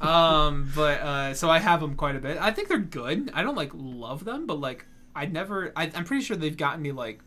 um, 0.00 0.70
but 0.74 1.00
uh, 1.00 1.34
so 1.34 1.50
I 1.50 1.58
have 1.58 1.80
them 1.80 1.96
quite 1.96 2.14
a 2.14 2.20
bit. 2.20 2.38
I 2.38 2.52
think 2.52 2.68
they're 2.68 2.78
good. 2.78 3.30
I 3.34 3.42
don't 3.42 3.56
like 3.56 3.72
love 3.74 4.24
them, 4.24 4.46
but 4.46 4.60
like 4.60 4.86
I 5.14 5.26
never. 5.26 5.72
I, 5.74 5.90
I'm 5.94 6.04
pretty 6.04 6.22
sure 6.22 6.36
they've 6.36 6.56
gotten 6.56 6.82
me 6.82 6.92
like 6.92 7.20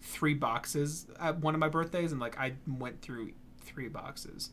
three 0.00 0.34
boxes 0.34 1.06
at 1.20 1.38
one 1.38 1.54
of 1.54 1.60
my 1.60 1.68
birthdays, 1.68 2.12
and 2.12 2.20
like 2.20 2.38
I 2.38 2.54
went 2.66 3.02
through 3.02 3.32
three 3.72 3.88
boxes. 3.88 4.50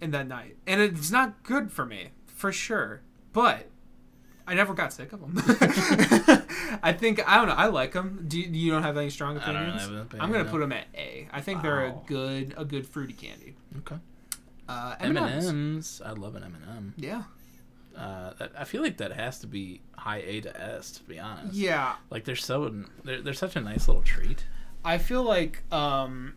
in 0.00 0.10
that 0.10 0.26
night, 0.26 0.56
and 0.66 0.80
it's 0.80 1.10
not 1.10 1.42
good 1.44 1.70
for 1.72 1.86
me 1.86 2.08
for 2.26 2.50
sure. 2.52 3.00
But 3.32 3.66
I 4.46 4.54
never 4.54 4.74
got 4.74 4.92
sick 4.92 5.12
of 5.12 5.20
them. 5.20 5.34
I 6.82 6.92
think 6.92 7.26
I 7.28 7.36
don't 7.36 7.48
know. 7.48 7.54
I 7.54 7.66
like 7.66 7.92
them. 7.92 8.24
Do 8.28 8.38
you, 8.40 8.48
you 8.50 8.70
don't 8.72 8.82
have 8.82 8.96
any 8.96 9.10
strong 9.10 9.38
I 9.38 9.46
don't 9.46 9.56
opinions? 9.56 9.82
have 9.82 9.90
an 9.92 9.98
opinion, 10.00 10.24
I'm 10.24 10.32
gonna 10.32 10.44
no. 10.44 10.50
put 10.50 10.58
them 10.60 10.72
at 10.72 10.86
A. 10.94 11.28
I 11.32 11.40
think 11.40 11.62
they're 11.62 11.86
a 11.86 11.94
good 12.06 12.54
a 12.56 12.64
good 12.64 12.86
fruity 12.86 13.12
candy. 13.14 13.54
Okay. 13.78 13.96
Uh, 14.68 14.94
M 15.00 15.16
M&Ms. 15.16 15.46
and 15.48 15.76
M's. 15.76 16.02
I 16.04 16.12
love 16.12 16.34
an 16.36 16.42
M 16.44 16.54
and 16.54 16.76
M. 16.76 16.94
Yeah. 16.96 17.22
Uh, 17.96 18.32
that- 18.38 18.52
I 18.58 18.64
feel 18.64 18.82
like 18.82 18.96
that 18.96 19.12
has 19.12 19.38
to 19.40 19.46
be 19.46 19.80
high 19.96 20.18
A 20.26 20.40
to 20.42 20.60
S. 20.60 20.90
To 20.92 21.02
be 21.04 21.18
honest. 21.18 21.54
Yeah. 21.54 21.94
Like 22.10 22.24
they're 22.24 22.34
so 22.36 22.72
they're 23.04 23.20
they're 23.22 23.34
such 23.34 23.56
a 23.56 23.60
nice 23.60 23.86
little 23.88 24.02
treat. 24.02 24.44
I 24.84 24.98
feel 24.98 25.22
like 25.22 25.62
um, 25.72 26.34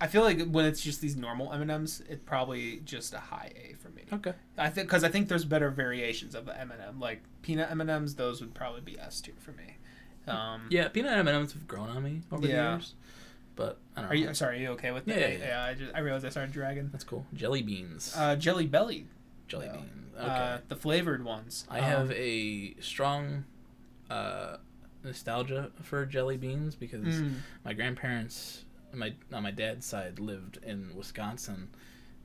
I 0.00 0.06
feel 0.08 0.22
like 0.22 0.46
when 0.50 0.64
it's 0.66 0.82
just 0.82 1.00
these 1.00 1.16
normal 1.16 1.52
M 1.52 1.62
and 1.62 1.70
M's, 1.70 2.02
it's 2.08 2.22
probably 2.26 2.80
just 2.84 3.14
a 3.14 3.18
high 3.18 3.50
A 3.56 3.74
for 3.74 3.88
me. 3.90 4.02
Okay. 4.12 4.34
I 4.58 4.68
think 4.68 4.88
because 4.88 5.04
I 5.04 5.08
think 5.08 5.28
there's 5.28 5.44
better 5.44 5.70
variations 5.70 6.34
of 6.34 6.44
the 6.46 6.58
M 6.58 6.70
and 6.70 6.82
m 6.82 7.00
like 7.00 7.22
peanut 7.42 7.70
M 7.70 7.80
and 7.80 7.88
M's. 7.88 8.14
Those 8.16 8.40
would 8.40 8.52
probably 8.54 8.82
be 8.82 8.98
S 8.98 9.20
tier 9.20 9.34
for 9.38 9.52
me. 9.52 9.76
Um, 10.28 10.66
Yeah, 10.70 10.88
peanut 10.88 11.12
M 11.12 11.26
and 11.28 11.36
M's 11.36 11.52
have 11.52 11.66
grown 11.66 11.88
on 11.88 12.02
me 12.02 12.22
over 12.30 12.46
Yeah. 12.46 12.64
the 12.64 12.70
years. 12.72 12.94
But 13.54 13.78
I 13.96 14.02
don't 14.02 14.10
Are 14.10 14.14
know. 14.14 14.20
you 14.28 14.34
sorry? 14.34 14.58
Are 14.58 14.60
you 14.60 14.68
okay 14.72 14.90
with 14.90 15.06
that? 15.06 15.18
Yeah, 15.18 15.28
yeah, 15.28 15.38
yeah. 15.46 15.64
I 15.64 15.72
just 15.74 15.94
I 15.94 16.00
realized 16.00 16.26
I 16.26 16.28
started 16.28 16.52
dragging. 16.52 16.90
That's 16.92 17.04
cool. 17.04 17.24
Jelly 17.32 17.62
beans. 17.62 18.12
Uh, 18.14 18.36
Jelly 18.36 18.66
Belly, 18.66 19.06
Jelly 19.48 19.64
yeah. 19.66 19.76
beans. 19.76 20.14
Okay. 20.18 20.26
uh, 20.26 20.58
the 20.68 20.76
flavored 20.76 21.24
ones. 21.24 21.66
I 21.70 21.78
Um, 21.78 21.84
have 21.84 22.10
a 22.12 22.74
strong 22.80 23.44
uh, 24.10 24.58
nostalgia 25.04 25.70
for 25.82 26.04
jelly 26.04 26.36
beans 26.36 26.74
because 26.74 27.04
mm, 27.06 27.36
my 27.64 27.72
grandparents, 27.72 28.64
my 28.92 29.14
on 29.32 29.42
my 29.42 29.50
dad's 29.50 29.86
side, 29.86 30.18
lived 30.18 30.58
in 30.62 30.94
Wisconsin, 30.94 31.68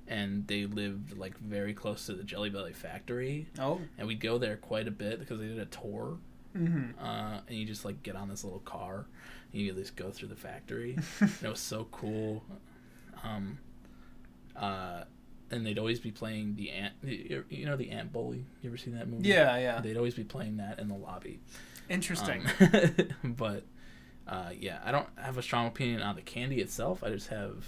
and 0.08 0.48
they 0.48 0.66
lived 0.66 1.18
like 1.18 1.38
very 1.38 1.74
close 1.74 2.06
to 2.08 2.14
the 2.14 2.24
Jelly 2.24 2.50
Belly 2.50 2.74
factory, 2.74 3.48
oh. 3.60 3.80
and 3.98 4.08
we'd 4.08 4.20
go 4.22 4.38
there 4.38 4.58
quite 4.58 4.88
a 4.88 4.92
bit 4.92 5.20
because 5.20 5.40
they 5.40 5.48
did 5.48 5.60
a 5.60 5.66
tour, 5.66 6.18
Mm-hmm. 6.58 7.02
uh, 7.02 7.40
and 7.48 7.58
you 7.58 7.66
just 7.66 7.86
like 7.86 8.04
get 8.04 8.16
on 8.16 8.28
this 8.28 8.44
little 8.44 8.60
car, 8.60 9.06
and 9.54 9.62
you 9.62 9.72
just 9.74 9.96
go 9.96 10.12
through 10.12 10.28
the 10.28 10.36
factory, 10.36 10.98
it 11.22 11.48
was 11.48 11.60
so 11.60 11.88
cool. 11.92 12.44
Um, 13.24 13.58
uh, 14.56 15.04
and 15.50 15.66
they'd 15.66 15.80
always 15.80 16.00
be 16.00 16.12
playing 16.12 16.56
the 16.56 16.72
ant, 16.72 16.94
you 17.04 17.44
you 17.50 17.66
know 17.66 17.76
the 17.76 17.90
Ant 17.92 18.12
Bully. 18.12 18.46
You 18.62 18.70
ever 18.70 18.78
seen 18.78 18.96
that 18.98 19.08
movie? 19.08 19.28
Yeah, 19.30 19.58
yeah. 19.58 19.82
They'd 19.82 19.98
always 19.98 20.16
be 20.16 20.24
playing 20.24 20.58
that 20.58 20.80
in 20.80 20.88
the 20.88 20.96
lobby. 20.96 21.40
Interesting. 21.90 22.44
Um, 22.60 23.08
but 23.38 23.64
uh, 24.32 24.50
yeah, 24.58 24.80
I 24.84 24.92
don't 24.92 25.10
have 25.18 25.38
a 25.38 25.42
strong 25.44 25.68
opinion 25.68 26.02
on 26.02 26.16
the 26.16 26.22
candy 26.22 26.62
itself. 26.62 27.04
I 27.04 27.10
just 27.10 27.28
have 27.28 27.66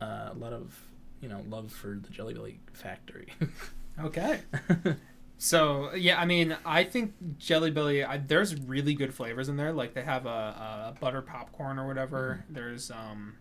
uh, 0.00 0.28
a 0.30 0.34
lot 0.36 0.52
of 0.52 0.78
you 1.20 1.28
know 1.28 1.42
love 1.48 1.72
for 1.72 1.98
the 2.00 2.10
Jelly 2.10 2.34
Belly 2.34 2.60
factory. 2.72 3.32
okay. 4.00 4.40
So 5.40 5.94
yeah, 5.94 6.20
I 6.20 6.24
mean, 6.24 6.56
I 6.66 6.82
think 6.82 7.14
Jelly 7.38 7.70
Belly. 7.70 8.02
I, 8.04 8.16
there's 8.18 8.60
really 8.60 8.92
good 8.94 9.14
flavors 9.14 9.48
in 9.48 9.56
there. 9.56 9.72
Like 9.72 9.94
they 9.94 10.02
have 10.02 10.26
a, 10.26 10.28
a 10.28 10.94
butter 11.00 11.22
popcorn 11.22 11.78
or 11.78 11.86
whatever. 11.86 12.44
There's 12.50 12.90
um. 12.90 13.36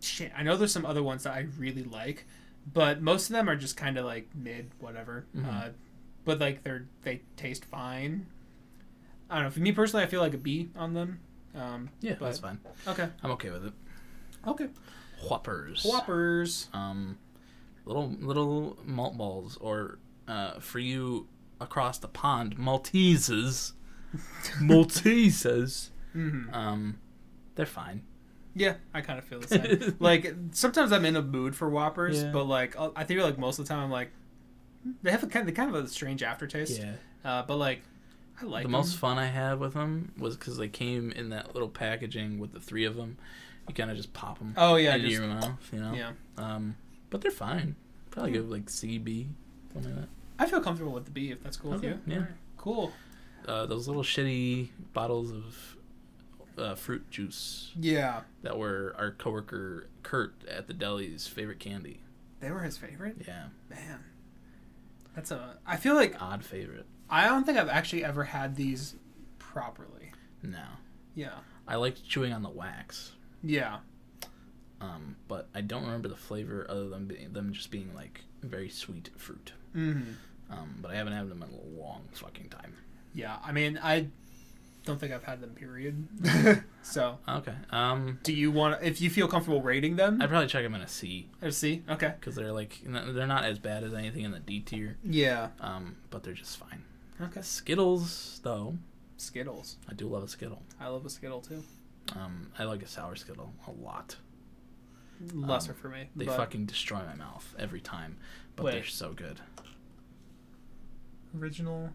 Shit, 0.00 0.32
I 0.36 0.42
know 0.42 0.56
there's 0.56 0.72
some 0.72 0.84
other 0.84 1.04
ones 1.04 1.22
that 1.22 1.34
I 1.34 1.46
really 1.56 1.84
like, 1.84 2.26
but 2.72 3.00
most 3.00 3.30
of 3.30 3.34
them 3.34 3.48
are 3.48 3.54
just 3.54 3.76
kind 3.76 3.96
of 3.96 4.04
like 4.04 4.28
mid, 4.34 4.72
whatever. 4.80 5.26
Mhm. 5.36 5.46
Uh, 5.48 5.68
but 6.24 6.40
like 6.40 6.64
they're 6.64 6.86
they 7.02 7.22
taste 7.36 7.64
fine. 7.64 8.26
I 9.30 9.34
don't 9.36 9.44
know. 9.44 9.50
For 9.50 9.60
me 9.60 9.72
personally, 9.72 10.04
I 10.04 10.06
feel 10.08 10.20
like 10.20 10.34
a 10.34 10.38
B 10.38 10.68
on 10.76 10.94
them. 10.94 11.20
Um, 11.54 11.88
yeah, 12.00 12.14
but- 12.18 12.26
that's 12.26 12.38
fine. 12.38 12.58
okay. 12.86 13.08
I'm 13.22 13.30
okay 13.32 13.50
with 13.50 13.66
it. 13.66 13.72
Okay. 14.46 14.68
Whoppers. 15.28 15.82
Whoppers. 15.84 16.68
Um, 16.72 17.18
little 17.84 18.08
little 18.20 18.78
malt 18.84 19.16
balls, 19.16 19.56
or 19.60 19.98
uh, 20.28 20.60
for 20.60 20.78
you 20.78 21.26
across 21.60 21.98
the 21.98 22.08
pond, 22.08 22.56
Maltesers. 22.58 23.72
Maltesers. 24.60 25.90
hmm 26.12 26.48
Um, 26.52 26.98
they're 27.54 27.66
fine. 27.66 28.02
Yeah, 28.54 28.74
I 28.94 29.00
kind 29.02 29.18
of 29.18 29.24
feel 29.24 29.40
the 29.40 29.48
same. 29.48 29.96
like 30.00 30.32
sometimes 30.52 30.92
I'm 30.92 31.04
in 31.04 31.16
a 31.16 31.22
mood 31.22 31.54
for 31.54 31.68
Whoppers, 31.68 32.22
Yeah. 32.22 32.30
but 32.32 32.44
like 32.44 32.76
I'll- 32.78 32.92
I 32.96 33.04
think 33.04 33.20
like 33.20 33.38
most 33.38 33.58
of 33.58 33.66
the 33.66 33.68
time 33.74 33.82
I'm 33.84 33.90
like 33.90 34.10
they 35.02 35.10
have 35.10 35.22
a 35.22 35.26
kind 35.26 35.48
of, 35.48 35.54
kind 35.54 35.74
of 35.74 35.84
a 35.84 35.88
strange 35.88 36.22
aftertaste. 36.22 36.80
Yeah. 36.80 36.92
Uh, 37.24 37.42
but 37.42 37.56
like 37.56 37.82
I 38.40 38.44
like 38.44 38.62
the 38.62 38.68
them. 38.68 38.72
most 38.72 38.96
fun 38.96 39.18
I 39.18 39.26
had 39.26 39.58
with 39.58 39.74
them 39.74 40.12
was 40.18 40.36
because 40.36 40.56
they 40.56 40.68
came 40.68 41.10
in 41.12 41.30
that 41.30 41.54
little 41.54 41.68
packaging 41.68 42.38
with 42.38 42.52
the 42.52 42.60
three 42.60 42.84
of 42.84 42.96
them. 42.96 43.16
You 43.68 43.74
kind 43.74 43.90
of 43.90 43.96
just 43.96 44.12
pop 44.12 44.38
them 44.38 44.54
Oh 44.56 44.76
yeah, 44.76 44.94
into 44.94 45.08
just, 45.08 45.18
your 45.20 45.28
mouth, 45.28 45.70
you 45.72 45.80
know. 45.80 45.92
yeah. 45.94 46.10
Um, 46.38 46.76
but 47.10 47.20
they're 47.20 47.30
fine. 47.30 47.74
Probably 48.10 48.32
go 48.32 48.40
like 48.42 48.66
CB, 48.66 49.26
something 49.72 49.92
like 49.92 50.02
that. 50.02 50.08
I 50.38 50.46
feel 50.46 50.60
comfortable 50.60 50.92
with 50.92 51.06
the 51.06 51.10
B 51.10 51.30
if 51.30 51.42
that's 51.42 51.56
cool 51.56 51.74
Okay, 51.74 51.88
with 51.88 51.96
you. 52.06 52.12
yeah. 52.12 52.18
Alright, 52.20 52.32
Cool. 52.58 52.92
Uh, 53.46 53.64
those 53.66 53.86
little 53.88 54.02
shitty 54.02 54.68
bottles 54.92 55.30
of 55.32 55.76
uh, 56.58 56.74
fruit 56.74 57.08
juice 57.10 57.72
Yeah, 57.78 58.20
that 58.42 58.58
were 58.58 58.94
our 58.98 59.10
coworker 59.12 59.88
Kurt 60.02 60.34
at 60.48 60.66
the 60.66 60.72
deli's 60.74 61.26
favorite 61.26 61.58
candy. 61.58 62.00
they 62.40 62.50
were 62.50 62.60
his 62.62 62.76
favorite. 62.76 63.16
Yeah, 63.26 63.46
Man, 63.70 64.00
that's 65.14 65.30
a. 65.30 65.56
I 65.66 65.76
feel 65.76 65.94
like 65.94 66.20
odd 66.20 66.44
favorite. 66.44 66.86
I 67.10 67.26
don't 67.26 67.44
think 67.44 67.58
I've 67.58 67.68
actually 67.68 68.04
ever 68.04 68.24
had 68.24 68.56
these 68.56 68.94
properly. 69.38 70.12
No, 70.42 70.62
Yeah. 71.14 71.34
I 71.68 71.76
liked 71.76 72.06
chewing 72.08 72.32
on 72.32 72.42
the 72.42 72.50
wax. 72.50 73.12
Yeah. 73.42 73.78
Um, 74.80 75.16
but 75.26 75.48
I 75.54 75.60
don't 75.62 75.84
remember 75.84 76.08
the 76.08 76.16
flavor 76.16 76.66
other 76.68 76.88
than 76.88 77.06
being, 77.06 77.32
them 77.32 77.52
just 77.52 77.70
being 77.70 77.90
like 77.94 78.20
very 78.42 78.68
sweet 78.68 79.10
fruit. 79.16 79.52
Mm-hmm. 79.74 80.52
Um, 80.52 80.76
but 80.80 80.90
I 80.92 80.94
haven't 80.94 81.14
had 81.14 81.28
them 81.28 81.42
in 81.42 81.48
a 81.48 81.80
long 81.80 82.02
fucking 82.12 82.50
time. 82.50 82.74
Yeah. 83.14 83.36
I 83.44 83.50
mean, 83.52 83.80
I 83.82 84.08
don't 84.84 85.00
think 85.00 85.12
I've 85.12 85.24
had 85.24 85.40
them. 85.40 85.50
Period. 85.50 86.06
so, 86.82 87.18
Okay. 87.28 87.54
Um, 87.70 88.20
do 88.22 88.32
you 88.32 88.52
want? 88.52 88.80
If 88.82 89.00
you 89.00 89.10
feel 89.10 89.26
comfortable 89.26 89.60
rating 89.62 89.96
them, 89.96 90.22
I'd 90.22 90.28
probably 90.28 90.46
check 90.46 90.62
them 90.62 90.74
in 90.76 90.82
a 90.82 90.88
C 90.88 91.28
or 91.42 91.50
C. 91.50 91.82
Okay. 91.88 92.12
because 92.20 92.36
they're 92.36 92.52
like 92.52 92.78
they're 92.84 93.26
not 93.26 93.44
as 93.44 93.58
bad 93.58 93.82
as 93.82 93.92
anything 93.94 94.22
in 94.22 94.30
the 94.30 94.38
D 94.38 94.60
tier. 94.60 94.98
Yeah. 95.02 95.48
Um, 95.60 95.96
but 96.10 96.22
they're 96.22 96.34
just 96.34 96.56
fine. 96.58 96.84
Okay. 97.20 97.42
Skittles 97.42 98.40
though, 98.42 98.76
Skittles. 99.16 99.76
I 99.88 99.94
do 99.94 100.06
love 100.08 100.22
a 100.22 100.28
Skittle. 100.28 100.62
I 100.80 100.88
love 100.88 101.06
a 101.06 101.10
Skittle 101.10 101.40
too. 101.40 101.62
Um, 102.14 102.50
I 102.58 102.64
like 102.64 102.82
a 102.82 102.86
sour 102.86 103.16
Skittle 103.16 103.52
a 103.66 103.70
lot. 103.70 104.16
Lesser 105.32 105.72
for 105.72 105.88
me. 105.88 106.10
They 106.14 106.26
fucking 106.26 106.66
destroy 106.66 106.98
my 106.98 107.14
mouth 107.14 107.54
every 107.58 107.80
time, 107.80 108.18
but 108.54 108.66
Wait. 108.66 108.72
they're 108.72 108.84
so 108.84 109.12
good. 109.12 109.40
original. 111.38 111.90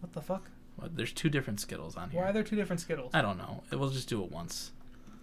What 0.00 0.12
the 0.14 0.22
fuck? 0.22 0.48
What, 0.76 0.96
there's 0.96 1.12
two 1.12 1.28
different 1.28 1.60
Skittles 1.60 1.96
on 1.96 2.10
here. 2.10 2.22
Why 2.22 2.30
are 2.30 2.32
there 2.32 2.42
two 2.42 2.56
different 2.56 2.80
Skittles? 2.80 3.10
I 3.12 3.20
don't 3.20 3.36
know. 3.36 3.62
It 3.70 3.76
will 3.76 3.90
just 3.90 4.08
do 4.08 4.22
it 4.24 4.30
once. 4.32 4.72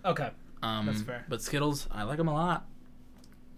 Okay. 0.05 0.29
Um, 0.61 0.85
That's 0.85 1.01
fair. 1.01 1.25
But 1.27 1.41
Skittles, 1.41 1.87
I 1.91 2.03
like 2.03 2.17
them 2.17 2.27
a 2.27 2.33
lot. 2.33 2.67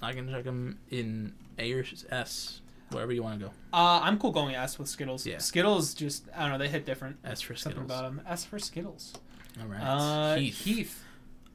I 0.02 0.14
can 0.14 0.30
check 0.30 0.45
them 0.45 0.80
in 0.90 1.34
A 1.57 1.73
or 1.73 1.84
S, 2.10 2.61
wherever 2.91 3.11
you 3.11 3.24
want 3.24 3.40
to 3.40 3.45
go. 3.48 3.52
Uh, 3.74 3.99
I'm 4.03 4.18
cool 4.20 4.32
going 4.32 4.56
S 4.56 4.78
with 4.80 4.88
Skittles. 4.90 5.26
Yeah. 5.26 5.38
Skittles 5.40 5.94
just 5.94 6.26
I 6.36 6.41
don't 6.41 6.52
know 6.52 6.57
they 6.57 6.70
hit 6.70 6.86
different. 6.86 7.18
S 7.24 7.41
for 7.41 7.56
Something 7.56 7.84
Skittles. 7.84 7.99
about 7.99 8.16
them. 8.16 8.22
S 8.28 8.45
for 8.45 8.60
Skittles. 8.60 9.14
All 9.61 9.68
right. 9.68 9.82
Uh, 9.82 10.36
Heath. 10.36 10.61
Heath. 10.64 11.03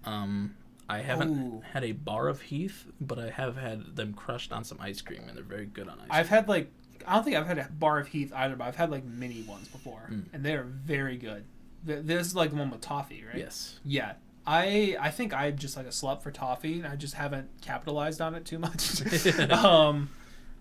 Um, 0.04 0.54
I 0.88 0.98
haven't 0.98 1.30
Ooh. 1.30 1.62
had 1.72 1.82
a 1.84 1.92
bar 1.92 2.28
of 2.28 2.42
Heath, 2.42 2.86
but 3.00 3.18
I 3.18 3.30
have 3.30 3.56
had 3.56 3.96
them 3.96 4.12
crushed 4.12 4.52
on 4.52 4.64
some 4.64 4.78
ice 4.80 5.00
cream, 5.00 5.22
and 5.26 5.36
they're 5.36 5.42
very 5.44 5.66
good 5.66 5.88
on 5.88 5.98
ice. 6.00 6.08
I've 6.10 6.28
had 6.28 6.48
like 6.48 6.70
I 7.06 7.14
don't 7.14 7.24
think 7.24 7.36
I've 7.36 7.46
had 7.46 7.58
a 7.58 7.68
bar 7.70 7.98
of 7.98 8.08
Heath 8.08 8.32
either, 8.34 8.56
but 8.56 8.64
I've 8.64 8.76
had 8.76 8.90
like 8.90 9.04
mini 9.04 9.42
ones 9.42 9.68
before, 9.68 10.08
Mm. 10.10 10.24
and 10.32 10.44
they 10.44 10.54
are 10.54 10.64
very 10.64 11.16
good. 11.16 11.44
Th- 11.86 12.04
This 12.04 12.26
is 12.28 12.34
like 12.34 12.50
the 12.50 12.56
one 12.56 12.70
with 12.70 12.80
toffee, 12.82 13.24
right? 13.26 13.38
Yes. 13.38 13.78
Yeah. 13.84 14.12
I 14.46 14.94
I 15.00 15.10
think 15.10 15.32
I'm 15.32 15.56
just 15.56 15.74
like 15.76 15.86
a 15.86 15.90
slut 15.90 16.20
for 16.22 16.30
toffee, 16.30 16.78
and 16.78 16.86
I 16.86 16.96
just 16.96 17.14
haven't 17.14 17.48
capitalized 17.62 18.20
on 18.20 18.34
it 18.34 18.44
too 18.44 18.58
much. 18.58 19.00
um, 19.50 20.10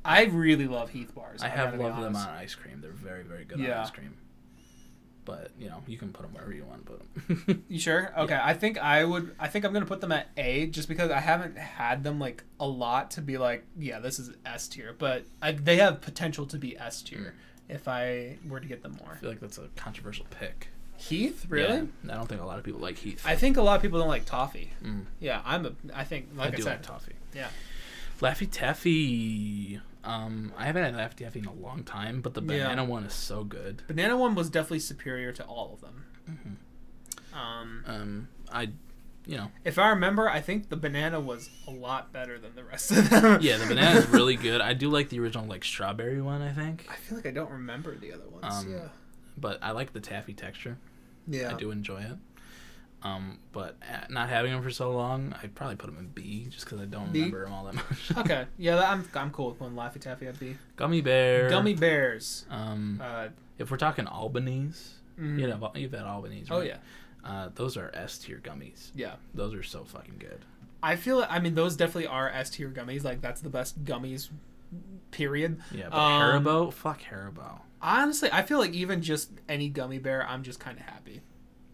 I 0.06 0.24
really 0.26 0.68
love 0.68 0.90
Heath 0.90 1.14
bars. 1.16 1.42
I 1.42 1.46
I 1.48 1.50
have 1.50 1.80
loved 1.80 2.02
them 2.04 2.16
on 2.16 2.30
ice 2.30 2.56
cream. 2.56 2.80
They're 2.82 2.92
very, 2.92 3.24
very 3.24 3.46
good 3.46 3.60
Yeah. 3.60 3.78
on 3.80 3.84
ice 3.86 3.92
cream. 3.92 4.14
But 5.26 5.52
you 5.58 5.70
know, 5.70 5.82
you 5.88 5.98
can 5.98 6.12
put 6.12 6.24
them 6.24 6.34
wherever 6.34 6.52
you 6.54 6.66
want 6.66 6.86
to 6.86 6.92
put 6.92 7.48
them. 7.48 7.64
You 7.70 7.80
sure? 7.80 8.12
Okay, 8.18 8.38
I 8.42 8.54
think 8.54 8.78
I 8.78 9.06
would. 9.06 9.34
I 9.40 9.48
think 9.48 9.64
I'm 9.64 9.72
gonna 9.72 9.86
put 9.86 10.02
them 10.02 10.12
at 10.12 10.28
A, 10.36 10.68
just 10.68 10.90
because 10.90 11.12
I 11.12 11.22
haven't 11.22 11.58
had 11.58 12.04
them 12.04 12.20
like 12.20 12.44
a 12.60 12.68
lot 12.68 13.12
to 13.12 13.22
be 13.22 13.38
like, 13.38 13.64
yeah, 13.80 14.00
this 14.00 14.20
is 14.20 14.32
S 14.46 14.68
tier. 14.68 14.94
But 14.98 15.24
I, 15.42 15.54
they 15.54 15.78
have 15.78 16.02
potential 16.02 16.46
to 16.48 16.58
be 16.58 16.78
S 16.78 17.02
tier 17.02 17.36
if 17.70 17.88
I 17.88 18.38
were 18.46 18.60
to 18.60 18.68
get 18.68 18.84
them 18.84 18.98
more. 19.02 19.14
I 19.14 19.18
feel 19.18 19.30
like 19.30 19.40
that's 19.40 19.58
a 19.58 19.70
controversial 19.78 20.26
pick. 20.30 20.68
Heath, 20.98 21.46
really? 21.48 21.88
Yeah, 22.04 22.14
I 22.14 22.16
don't 22.16 22.28
think 22.28 22.42
a 22.42 22.46
lot 22.46 22.58
of 22.60 22.66
people 22.66 22.82
like 22.82 22.98
Heath. 22.98 23.24
I 23.26 23.38
think 23.38 23.56
a 23.56 23.62
lot 23.62 23.78
of 23.78 23.82
people 23.82 24.00
don't 24.00 24.10
like 24.10 24.26
toffee. 24.26 24.72
Mm, 24.84 25.06
Yeah, 25.22 25.42
I'm 25.46 25.66
a. 25.66 25.72
I 25.94 26.04
think 26.04 26.32
like 26.36 26.50
I, 26.52 26.54
I 26.54 26.56
do 26.58 26.64
said, 26.64 26.70
like 26.80 26.82
toffee. 26.84 27.14
yeah. 27.34 27.48
Laffy 28.20 28.48
Taffy. 28.52 29.80
Um, 30.04 30.52
I 30.58 30.66
haven't 30.66 30.94
had 30.96 31.18
Taffy 31.18 31.40
in 31.40 31.46
a 31.46 31.54
long 31.54 31.84
time, 31.84 32.22
but 32.22 32.34
the 32.34 32.42
Yeah. 32.42 32.64
banana 32.66 32.84
one 32.84 33.04
is 33.06 33.14
so 33.14 33.44
good. 33.44 33.84
banana 33.88 34.18
one 34.18 34.36
was 34.36 34.50
definitely 34.50 34.80
superior 34.80 35.32
to 35.32 35.44
all 35.46 35.74
of 35.74 35.82
them. 35.82 36.06
Mhm. 36.30 37.38
Um, 37.38 37.84
Um, 37.88 38.28
I 38.52 38.70
you 39.26 39.38
know, 39.38 39.50
If 39.64 39.80
I 39.80 39.88
remember, 39.92 40.30
I 40.30 40.42
think 40.42 40.68
the 40.68 40.76
banana 40.76 41.18
was 41.18 41.50
a 41.66 41.72
lot 41.72 42.12
better 42.12 42.38
than 42.38 42.56
the 42.56 42.64
rest 42.66 42.92
of 42.92 43.10
them. 43.10 43.40
yeah, 43.42 43.56
the 43.56 43.66
banana 43.68 44.00
is 44.02 44.08
really 44.10 44.36
good. 44.48 44.60
I 44.60 44.74
do 44.74 44.90
like 44.90 45.08
the 45.08 45.20
original 45.22 45.46
like 45.46 45.64
strawberry 45.64 46.22
one. 46.22 46.42
I 46.42 46.52
think, 46.52 46.86
I 46.92 46.96
feel 46.98 47.16
like 47.18 47.26
I 47.26 47.32
don't 47.32 47.50
remember 47.52 47.96
the 47.96 48.12
other 48.12 48.28
ones. 48.28 48.54
Um, 48.54 48.70
yeah. 48.74 48.90
but 49.38 49.60
I 49.64 49.72
like 49.72 49.94
the 49.94 50.02
taffy 50.02 50.34
texture. 50.34 50.78
Yeah. 51.26 51.52
I 51.54 51.58
do 51.58 51.72
enjoy 51.72 52.02
it. 52.02 52.18
Um, 53.04 53.40
but 53.52 53.76
uh, 53.92 54.06
not 54.10 54.30
having 54.30 54.54
them 54.54 54.64
for 54.64 54.70
so 54.72 54.92
long, 54.94 55.36
I'd 55.44 55.54
probably 55.56 55.76
put 55.76 55.88
them 55.88 55.98
in 56.00 56.08
B 56.08 56.48
just 56.50 56.64
because 56.66 56.80
I 56.80 56.86
don't 56.86 57.12
B? 57.12 57.20
remember 57.20 57.44
them 57.44 57.54
all 57.54 57.66
that 57.66 57.76
much. 57.76 58.12
Okay. 58.18 58.46
Yeah, 58.58 58.80
I'm 58.80 59.06
I'm 59.14 59.30
cool 59.32 59.50
with 59.50 59.60
putting 59.60 59.76
Laffy 59.76 60.00
Taffy 60.00 60.28
at 60.28 60.40
B. 60.40 60.56
Gummy 60.78 61.02
bear. 61.02 61.50
Gummy 61.50 61.74
bears. 61.74 62.46
Um, 62.50 63.02
Uh, 63.04 63.28
if 63.58 63.70
we're 63.70 63.78
talking 63.78 64.08
Albanese, 64.08 64.94
mm, 65.20 65.38
you 65.40 65.48
know, 65.48 65.72
you've 65.76 65.92
had 65.92 66.04
Albanese. 66.06 66.48
Oh 66.50 66.60
right? 66.60 66.68
yeah. 66.68 66.78
Uh, 67.30 67.50
those 67.56 67.76
are 67.78 67.92
S 67.94 68.18
tier 68.18 68.40
gummies. 68.44 68.92
Yeah. 68.96 69.16
Those 69.34 69.54
are 69.54 69.64
so 69.64 69.84
fucking 69.84 70.16
good. 70.20 70.40
I 70.82 70.96
feel. 70.96 71.26
I 71.30 71.40
mean, 71.40 71.56
those 71.56 71.76
definitely 71.76 72.08
are 72.08 72.30
S 72.30 72.50
tier 72.52 72.70
gummies. 72.70 73.04
Like 73.04 73.22
that's 73.22 73.42
the 73.42 73.50
best 73.50 73.84
gummies. 73.84 74.30
Period. 75.12 75.62
Yeah, 75.72 75.90
but 75.90 75.98
Um, 75.98 76.44
Haribo, 76.44 76.74
fuck 76.74 77.02
Haribo. 77.04 77.60
Honestly, 77.82 78.30
I 78.32 78.42
feel 78.42 78.58
like 78.60 78.72
even 78.74 79.02
just 79.02 79.30
any 79.48 79.70
gummy 79.70 80.00
bear, 80.00 80.26
I'm 80.28 80.42
just 80.42 80.60
kind 80.60 80.78
of 80.80 80.86
happy. 80.86 81.22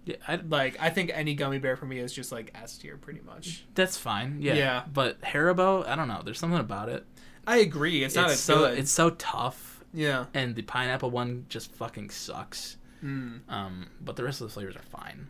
Yeah, 0.10 0.16
I, 0.28 0.36
Like 0.48 0.78
I 0.80 0.90
think 0.90 1.12
any 1.14 1.36
gummy 1.36 1.60
bear 1.60 1.76
for 1.76 1.86
me 1.86 2.00
is 2.00 2.12
just 2.14 2.32
like 2.32 2.52
S 2.56 2.78
tier, 2.78 2.98
pretty 2.98 3.22
much. 3.26 3.66
that's 3.76 3.98
fine. 3.98 4.38
Yeah. 4.42 4.54
Yeah. 4.56 4.84
But 4.92 5.22
Haribo, 5.22 5.88
I 5.88 5.96
don't 5.96 6.08
know. 6.08 6.22
There's 6.24 6.40
something 6.40 6.60
about 6.60 6.90
it. 6.90 7.06
I 7.48 7.58
agree. 7.58 8.04
It's, 8.04 8.16
not 8.16 8.30
as 8.32 8.40
so 8.40 8.60
good. 8.60 8.78
it's 8.78 8.92
so 8.92 9.10
tough, 9.12 9.84
yeah. 9.94 10.26
and 10.34 10.56
the 10.56 10.62
pineapple 10.62 11.10
one 11.10 11.46
just 11.50 11.72
fucking 11.74 12.10
sucks. 12.12 12.78
Mm. 13.04 13.40
Um, 13.50 13.88
but 14.02 14.16
the 14.18 14.24
rest 14.24 14.42
of 14.42 14.48
the 14.48 14.54
flavors 14.54 14.76
are 14.76 14.82
fine. 14.82 15.28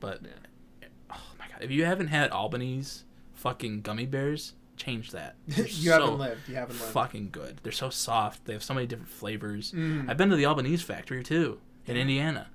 But 0.00 0.20
Yeah. 0.22 0.88
oh 1.10 1.20
my 1.38 1.46
god, 1.48 1.58
if 1.62 1.70
you 1.70 1.84
haven't 1.84 2.08
had 2.08 2.30
Albanese 2.32 3.02
fucking 3.34 3.82
gummy 3.82 4.06
bears, 4.06 4.54
change 4.76 5.10
that. 5.12 5.36
You 5.56 5.66
so 5.66 5.92
haven't 6.00 6.18
lived. 6.18 6.48
You 6.48 6.54
haven't 6.56 6.80
lived. 6.80 6.92
fucking 6.92 7.28
good. 7.30 7.60
They're 7.62 7.70
so 7.72 7.90
soft. 7.90 8.46
They 8.46 8.54
have 8.54 8.62
so 8.64 8.74
many 8.74 8.86
different 8.86 9.10
flavors. 9.10 9.72
Mm. 9.72 10.08
I've 10.08 10.16
been 10.16 10.30
to 10.30 10.36
the 10.36 10.46
Albanese 10.46 10.82
factory 10.84 11.22
too 11.22 11.60
in 11.86 11.96
Indiana. 11.96 12.48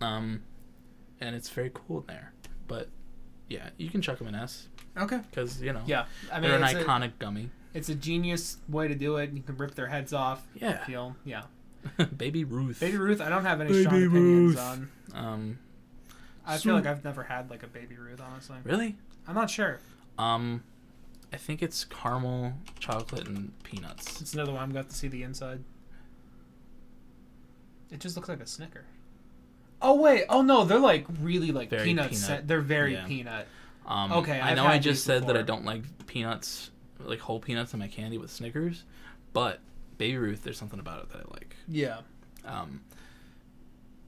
Um, 0.00 0.42
and 1.20 1.34
it's 1.36 1.48
very 1.48 1.70
cool 1.74 2.00
in 2.00 2.06
there. 2.06 2.32
But 2.68 2.88
yeah, 3.48 3.70
you 3.76 3.90
can 3.90 4.00
chuck 4.02 4.18
them 4.18 4.28
in 4.28 4.34
S 4.34 4.68
Okay. 4.96 5.20
because 5.30 5.60
you 5.62 5.72
know 5.72 5.82
Yeah. 5.86 6.04
I 6.32 6.40
mean, 6.40 6.50
they're 6.50 6.58
an 6.58 6.64
it's, 6.64 6.74
a, 6.74 6.84
iconic 6.84 7.12
gummy. 7.18 7.50
it's 7.74 7.88
a 7.88 7.94
genius 7.94 8.58
way 8.68 8.88
to 8.88 8.94
do 8.94 9.16
it. 9.16 9.32
You 9.32 9.42
can 9.42 9.56
rip 9.56 9.74
their 9.74 9.88
heads 9.88 10.12
off. 10.12 10.46
Yeah, 10.54 10.84
Feel. 10.84 11.16
Yeah. 11.24 11.42
Baby 12.16 12.44
Ruth. 12.44 12.78
Baby 12.80 12.98
Ruth. 12.98 13.20
I 13.20 13.28
don't 13.28 13.44
have 13.44 13.60
any 13.60 13.70
Baby 13.70 13.82
strong 13.84 13.96
opinions 14.06 14.50
Ruth. 14.54 14.58
on. 14.60 14.90
Um, 15.14 15.58
I 16.46 16.58
feel 16.58 16.74
like 16.74 16.86
I've 16.86 17.04
never 17.04 17.22
had 17.22 17.50
like 17.50 17.62
a 17.62 17.66
Baby 17.68 17.96
Ruth. 17.96 18.20
Honestly, 18.20 18.56
really? 18.64 18.96
I'm 19.26 19.34
not 19.34 19.48
sure. 19.50 19.78
Um, 20.18 20.62
I 21.32 21.36
think 21.36 21.62
it's 21.62 21.84
caramel, 21.84 22.52
chocolate, 22.80 23.26
and 23.28 23.52
peanuts. 23.62 24.20
It's 24.20 24.34
another 24.34 24.52
one 24.52 24.62
I'm 24.62 24.72
got 24.72 24.90
to 24.90 24.94
see 24.96 25.08
the 25.08 25.22
inside. 25.22 25.62
It 27.90 28.00
just 28.00 28.16
looks 28.16 28.28
like 28.28 28.40
a 28.40 28.46
Snicker. 28.46 28.84
Oh 29.82 29.94
wait! 30.00 30.24
Oh 30.28 30.42
no, 30.42 30.64
they're 30.64 30.78
like 30.78 31.06
really 31.20 31.52
like 31.52 31.70
Very 31.70 31.84
peanut. 31.84 32.10
peanut. 32.10 32.46
They're 32.46 32.60
very 32.60 32.94
Yeah. 32.94 33.06
peanut. 33.06 33.46
Um, 33.86 34.12
Okay, 34.12 34.38
I 34.40 34.50
I've 34.50 34.56
know 34.56 34.66
I 34.66 34.78
just 34.78 35.04
said 35.04 35.26
that 35.26 35.36
I 35.36 35.42
don't 35.42 35.64
like 35.64 35.82
peanuts, 36.06 36.70
like 37.00 37.18
whole 37.20 37.40
peanuts 37.40 37.72
in 37.72 37.78
my 37.80 37.88
candy 37.88 38.18
with 38.18 38.30
Snickers, 38.30 38.84
but 39.32 39.60
Baby 39.98 40.18
Ruth, 40.18 40.42
there's 40.44 40.58
something 40.58 40.78
about 40.80 41.02
it 41.02 41.10
that 41.10 41.18
I 41.26 41.30
like. 41.34 41.56
Yeah. 41.66 42.00
Um, 42.44 42.82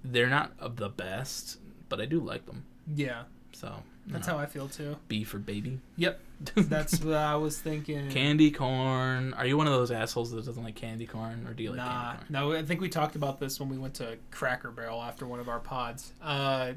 they're 0.05 0.29
not 0.29 0.53
of 0.59 0.77
the 0.77 0.89
best, 0.89 1.59
but 1.89 2.01
I 2.01 2.07
do 2.07 2.21
like 2.21 2.47
them. 2.47 2.65
Yeah. 2.95 3.23
So 3.53 3.73
That's 4.07 4.27
how 4.27 4.39
I 4.39 4.47
feel 4.47 4.69
too. 4.69 4.97
B 5.09 5.25
for 5.25 5.39
baby. 5.39 5.79
Yep. 5.97 6.21
That's 6.57 7.01
what 7.05 7.15
I 7.15 7.37
was 7.37 7.61
thinking. 7.61 8.11
candy 8.11 8.51
corn. 8.51 9.33
Are 9.35 9.47
you 9.47 9.57
one 9.57 9.67
of 9.69 9.73
those 9.73 9.91
assholes 9.93 10.33
that 10.33 10.45
doesn't 10.45 10.65
like 10.65 10.75
candy 10.75 11.07
corn, 11.07 11.47
or 11.47 11.55
do 11.55 11.63
you 11.63 11.71
like 11.71 11.79
nah, 11.79 12.03
candy 12.13 12.17
corn? 12.19 12.27
no. 12.31 12.53
I 12.53 12.63
think 12.65 12.81
we 12.81 12.89
talked 12.89 13.15
about 13.15 13.39
this 13.39 13.61
when 13.61 13.69
we 13.69 13.79
went 13.79 13.95
to 13.95 14.19
Cracker 14.33 14.71
Barrel 14.73 15.01
after 15.01 15.27
one 15.27 15.39
of 15.39 15.49
our 15.49 15.61
pods. 15.61 16.13
Uh, 16.21 16.73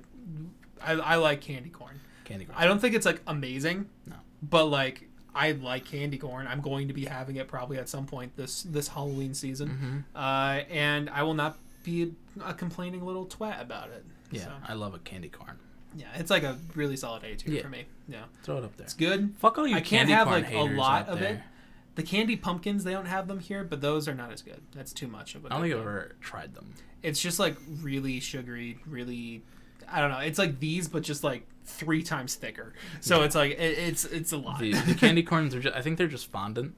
I, 0.81 0.91
I 0.93 1.15
like 1.15 1.41
candy 1.41 1.69
corn. 1.69 1.99
Candy 2.25 2.45
corn. 2.45 2.57
I 2.59 2.65
don't 2.65 2.79
think 2.79 2.93
it's 2.95 3.05
like 3.05 3.21
amazing. 3.25 3.89
No. 4.05 4.15
But 4.43 4.65
like 4.65 5.09
I 5.33 5.53
like 5.53 5.85
candy 5.85 6.17
corn. 6.17 6.45
I'm 6.47 6.61
going 6.61 6.87
to 6.89 6.93
be 6.93 7.05
having 7.05 7.37
it 7.37 7.47
probably 7.47 7.77
at 7.77 7.89
some 7.89 8.05
point 8.05 8.35
this 8.37 8.63
this 8.63 8.87
Halloween 8.89 9.33
season. 9.33 9.69
hmm 10.13 10.17
Uh, 10.17 10.61
and 10.69 11.09
I 11.09 11.23
will 11.23 11.33
not 11.33 11.57
be 11.83 12.13
a 12.43 12.53
complaining 12.53 13.03
little 13.05 13.25
twat 13.25 13.61
about 13.61 13.89
it. 13.89 14.05
Yeah, 14.31 14.43
So, 14.43 14.51
I 14.67 14.73
love 14.73 14.93
a 14.93 14.99
candy 14.99 15.29
corn. 15.29 15.57
Yeah, 15.95 16.07
it's 16.15 16.29
like 16.29 16.43
a 16.43 16.57
really 16.75 16.97
solid 16.97 17.23
A 17.23 17.35
tier 17.35 17.55
Yeah. 17.55 17.61
for 17.61 17.69
me. 17.69 17.85
Yeah, 18.07 18.23
Throw 18.43 18.57
it 18.57 18.63
up 18.63 18.75
there. 18.77 18.85
it's 18.85 18.93
good. 18.93 19.35
Fuck 19.39 19.57
all 19.57 19.65
you 19.67 19.75
I 19.75 19.79
can't 19.79 20.07
candy 20.07 20.13
have, 20.13 20.27
corn 20.27 20.41
like, 20.43 20.51
a 20.53 20.57
haters 20.57 20.77
lot 20.77 21.01
out 21.03 21.09
of 21.13 21.19
there. 21.19 21.33
it. 21.35 21.39
The 21.95 22.03
candy 22.03 22.35
pumpkins, 22.35 22.83
they 22.83 22.91
don't 22.91 23.05
have 23.05 23.27
them 23.27 23.39
here, 23.39 23.63
but 23.63 23.79
those 23.81 24.07
are 24.09 24.13
not 24.13 24.31
as 24.31 24.41
good. 24.41 24.61
That's 24.73 24.91
too 24.91 25.07
much 25.07 25.33
of 25.35 25.45
a 25.45 25.47
I 25.47 25.49
don't 25.51 25.61
good 25.61 25.67
think 25.69 25.73
I've 25.75 25.79
thing. 25.79 25.87
ever 25.87 26.15
tried 26.19 26.53
them. 26.53 26.73
It's 27.03 27.21
just 27.21 27.39
like 27.39 27.55
really 27.81 28.19
sugary, 28.19 28.77
really. 28.85 29.43
I 29.87 30.01
don't 30.01 30.11
know. 30.11 30.17
It's 30.19 30.37
like 30.39 30.59
these, 30.59 30.87
but 30.89 31.03
just 31.03 31.23
like 31.23 31.47
three 31.63 32.03
times 32.03 32.35
thicker. 32.35 32.73
So 32.99 33.21
it's 33.23 33.35
like 33.35 33.51
it, 33.51 33.59
it's 33.77 34.03
it's 34.05 34.33
a 34.33 34.37
lot. 34.37 34.59
The, 34.59 34.73
the 34.73 34.93
candy 34.99 35.23
corns 35.23 35.55
are 35.55 35.59
just, 35.61 35.75
I 35.75 35.81
think 35.81 35.97
they're 35.97 36.07
just 36.07 36.29
fondant 36.29 36.73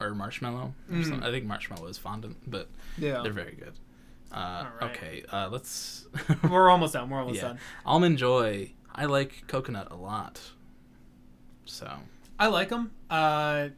or 0.00 0.14
marshmallow. 0.14 0.74
Or 0.90 0.94
Mm. 0.96 1.04
some- 1.08 1.22
I 1.22 1.30
think 1.30 1.44
marshmallow 1.44 1.86
is 1.86 1.96
fondant, 1.98 2.36
but 2.50 2.68
yeah, 2.98 3.22
they're 3.22 3.32
very 3.32 3.54
good. 3.54 3.74
Uh, 4.36 4.66
Alright. 4.82 4.96
Okay, 4.96 5.24
uh, 5.32 5.48
let's. 5.50 6.06
we're 6.50 6.68
almost 6.68 6.92
done. 6.92 7.08
We're 7.10 7.20
almost 7.20 7.36
Yeah. 7.36 7.48
done. 7.48 7.58
Almond 7.84 8.18
Joy. 8.18 8.72
I 8.94 9.06
like 9.06 9.44
coconut 9.46 9.88
a 9.90 9.96
lot. 9.96 10.40
So 11.64 11.90
I 12.38 12.46
like 12.48 12.68
them. 12.68 12.92
Uh, 13.10 13.68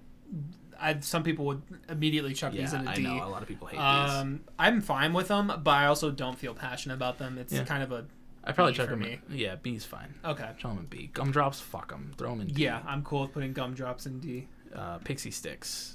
I 0.81 1.01
some 1.01 1.23
people 1.23 1.45
would 1.47 1.63
immediately 1.89 2.35
chuck 2.35 2.53
yeah, 2.55 2.63
these 2.63 2.73
in 2.73 2.87
a 2.87 2.91
I 2.91 2.95
D. 2.95 3.03
know 3.03 3.25
a 3.25 3.29
lot 3.29 3.43
of 3.43 3.49
people 3.49 3.67
hate 3.69 3.77
these. 3.79 3.85
Um, 3.85 4.41
I'm 4.59 4.81
fine 4.81 5.13
with 5.13 5.29
them, 5.29 5.47
but 5.65 5.71
I 5.71 5.87
also 5.87 6.11
don't 6.11 6.39
feel 6.39 6.55
passionate 6.55 6.95
about 6.95 7.19
them. 7.19 7.39
It's 7.39 7.53
Yeah. 7.53 7.65
kind 7.65 7.83
of 7.83 7.91
a 7.93 8.07
I 8.45 8.53
probably 8.53 8.73
B 8.73 8.77
check 8.79 8.87
for 8.87 8.91
them. 8.97 9.01
me. 9.01 9.21
Yeah, 9.31 9.57
B's 9.57 9.85
fine. 9.85 10.15
okay. 10.25 10.51
Throw 10.61 10.71
them 10.71 10.79
in 10.81 10.87
B. 10.87 11.11
Gumdrops, 11.13 11.61
fuck 11.61 11.91
them. 11.91 12.13
Throw 12.17 12.31
them 12.31 12.43
in 12.43 12.47
D. 12.49 12.63
Yeah, 12.63 12.81
I'm 12.87 13.03
cool 13.03 13.23
with 13.23 13.33
putting 13.33 13.53
gumdrops 13.53 14.07
in 14.07 14.21
D. 14.21 14.47
Uh, 14.75 14.99
Pixy 15.01 15.33
Stix. 15.33 15.95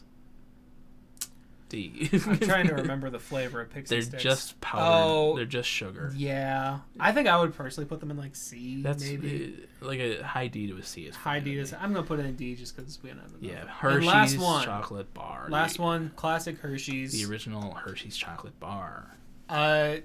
I'm 1.73 2.39
trying 2.39 2.67
to 2.67 2.75
remember 2.75 3.09
the 3.09 3.19
flavor 3.31 3.61
of 3.61 3.69
pixie 3.71 3.95
They're 3.95 4.01
sticks. 4.03 4.23
just 4.23 4.61
powdered. 4.61 4.83
Oh. 5.05 5.35
They're 5.35 5.45
just 5.45 5.67
sugar. 5.69 6.11
Yeah, 6.15 6.79
I 6.99 7.11
think 7.11 7.27
I 7.27 7.39
would 7.39 7.53
personally 7.55 7.87
put 7.87 7.99
them 7.99 8.11
in 8.11 8.17
like 8.17 8.35
C. 8.35 8.81
That's 8.81 9.03
maybe 9.03 9.65
uh, 9.81 9.85
like 9.87 9.99
a 9.99 10.21
high 10.21 10.47
D 10.47 10.67
to 10.67 10.77
a 10.77 10.83
C 10.83 11.03
is 11.03 11.15
high 11.15 11.39
D. 11.39 11.55
to. 11.63 11.81
I'm 11.81 11.93
gonna 11.93 12.05
put 12.05 12.19
it 12.19 12.25
in 12.25 12.35
D 12.35 12.55
just 12.55 12.75
because 12.75 13.01
we 13.01 13.09
don't 13.09 13.19
have 13.19 13.29
enough. 13.29 13.41
Yeah, 13.41 13.61
And 13.61 13.69
Hershey's 13.69 14.05
last 14.07 14.37
one. 14.37 14.65
chocolate 14.65 15.13
bar. 15.13 15.47
Last 15.49 15.77
the, 15.77 15.81
one, 15.83 16.11
classic 16.15 16.59
Hershey's. 16.59 17.11
The 17.13 17.29
original 17.31 17.73
Hershey's 17.73 18.15
chocolate 18.15 18.59
bar. 18.59 19.15
Uh, 19.49 19.97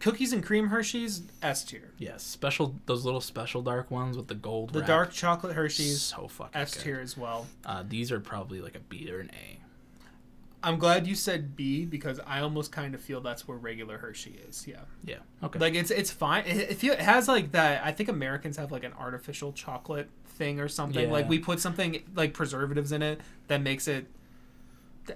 cookies 0.00 0.32
and 0.32 0.44
cream 0.44 0.68
Hershey's 0.68 1.22
S 1.42 1.64
tier. 1.64 1.90
Yes, 1.98 2.22
special 2.22 2.74
those 2.86 3.04
little 3.04 3.20
special 3.20 3.62
dark 3.62 3.90
ones 3.90 4.16
with 4.16 4.28
the 4.28 4.34
gold. 4.34 4.72
The 4.72 4.80
wrap. 4.80 4.88
dark 4.88 5.12
chocolate 5.12 5.54
Hershey's 5.54 6.00
So 6.00 6.28
fucking 6.28 6.60
S 6.60 6.72
tier 6.82 7.00
as 7.00 7.16
well. 7.16 7.46
Uh, 7.64 7.82
these 7.88 8.10
are 8.12 8.20
probably 8.20 8.60
like 8.60 8.74
a 8.76 8.80
B 8.80 9.10
or 9.10 9.20
an 9.20 9.30
A. 9.34 9.58
I'm 10.62 10.78
glad 10.78 11.06
you 11.06 11.14
said 11.14 11.54
B 11.56 11.84
because 11.84 12.18
I 12.26 12.40
almost 12.40 12.72
kind 12.72 12.94
of 12.94 13.00
feel 13.00 13.20
that's 13.20 13.46
where 13.46 13.56
regular 13.56 13.98
Hershey 13.98 14.40
is. 14.48 14.66
Yeah, 14.66 14.80
Yeah. 15.04 15.18
Okay. 15.42 15.58
like 15.58 15.74
it's 15.74 15.90
it's 15.90 16.10
fine. 16.10 16.44
It, 16.46 16.70
it, 16.70 16.74
feel, 16.78 16.94
it 16.94 17.00
has 17.00 17.28
like 17.28 17.52
that. 17.52 17.84
I 17.84 17.92
think 17.92 18.08
Americans 18.08 18.56
have 18.56 18.72
like 18.72 18.82
an 18.84 18.92
artificial 18.98 19.52
chocolate 19.52 20.08
thing 20.26 20.58
or 20.58 20.66
something. 20.68 21.06
Yeah. 21.06 21.12
Like 21.12 21.28
we 21.28 21.38
put 21.38 21.60
something 21.60 22.02
like 22.14 22.34
preservatives 22.34 22.90
in 22.92 23.02
it 23.02 23.20
that 23.46 23.62
makes 23.62 23.86
it. 23.86 24.06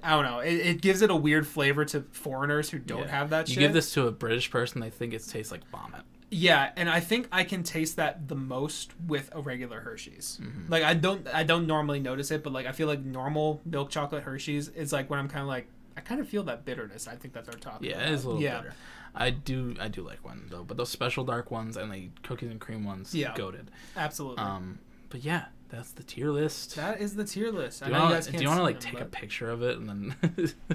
I 0.02 0.10
don't 0.10 0.24
know. 0.24 0.38
It, 0.38 0.54
it 0.54 0.80
gives 0.80 1.02
it 1.02 1.10
a 1.10 1.16
weird 1.16 1.46
flavor 1.46 1.84
to 1.86 2.02
foreigners 2.12 2.70
who 2.70 2.78
don't 2.78 3.00
Yeah. 3.02 3.08
have 3.08 3.30
that. 3.30 3.48
you 3.48 3.54
shit. 3.54 3.60
give 3.60 3.72
this 3.74 3.92
to 3.94 4.06
a 4.06 4.12
British 4.12 4.50
person, 4.50 4.80
they 4.80 4.90
think 4.90 5.12
it 5.12 5.26
tastes 5.28 5.50
like 5.52 5.68
vomit. 5.70 6.02
Yeah, 6.34 6.70
and 6.76 6.88
I 6.88 7.00
think 7.00 7.28
I 7.30 7.44
can 7.44 7.62
taste 7.62 7.96
that 7.96 8.26
the 8.26 8.34
most 8.34 8.92
with 9.06 9.28
a 9.34 9.40
regular 9.42 9.80
Hershey's. 9.80 10.40
Mhm. 10.42 10.70
Like 10.70 10.82
I 10.82 10.94
don't 10.94 11.28
I 11.28 11.42
don't 11.42 11.66
normally 11.66 12.00
notice 12.00 12.30
it, 12.30 12.42
but 12.42 12.52
like 12.54 12.64
I 12.66 12.72
feel 12.72 12.88
like 12.88 13.04
normal 13.04 13.60
milk 13.66 13.90
chocolate 13.90 14.22
Hershey's 14.22 14.68
is 14.68 14.92
like 14.92 15.10
when 15.10 15.18
I'm 15.18 15.28
kind 15.28 15.42
of 15.42 15.48
like 15.48 15.66
I 15.96 16.00
kind 16.00 16.20
of 16.22 16.28
feel 16.28 16.42
that 16.44 16.64
bitterness. 16.64 17.06
I 17.06 17.16
think 17.16 17.34
that 17.34 17.44
they're 17.44 17.52
talking 17.60 17.88
Yeah, 17.90 17.96
about. 17.96 18.06
it 18.08 18.12
is 18.12 18.24
a 18.24 18.26
little 18.28 18.42
yeah. 18.42 18.58
bitter. 18.62 18.74
I 19.14 19.28
do 19.28 19.76
I 19.78 19.88
do 19.88 20.00
like 20.02 20.24
one 20.24 20.46
though, 20.48 20.64
but 20.64 20.78
those 20.78 20.88
special 20.88 21.22
dark 21.22 21.50
ones 21.50 21.76
and 21.76 21.92
the 21.92 22.08
cookies 22.22 22.50
and 22.50 22.58
cream 22.58 22.84
ones, 22.84 23.14
Yeah. 23.14 23.34
goated. 23.34 23.66
Absolutely. 23.94 24.42
Um, 24.42 24.78
but 25.10 25.22
yeah, 25.22 25.46
that's 25.68 25.90
the 25.92 26.02
tier 26.02 26.30
list. 26.30 26.76
that 26.76 26.98
is 27.02 27.14
the 27.14 27.24
tier 27.24 27.52
list. 27.52 27.80
Do 27.80 27.88
you 27.88 27.92
know 27.92 27.98
want 27.98 28.08
you 28.10 28.16
guys 28.16 28.24
to 28.24 28.30
can't 28.32 28.38
do 28.38 28.42
you 28.44 28.48
want 28.48 28.58
to 28.60 28.64
like 28.64 28.80
them, 28.80 28.90
take 28.92 29.00
a 29.02 29.04
picture 29.04 29.50
of 29.50 29.62
it 29.62 29.76
and 29.76 29.86
then 29.86 30.14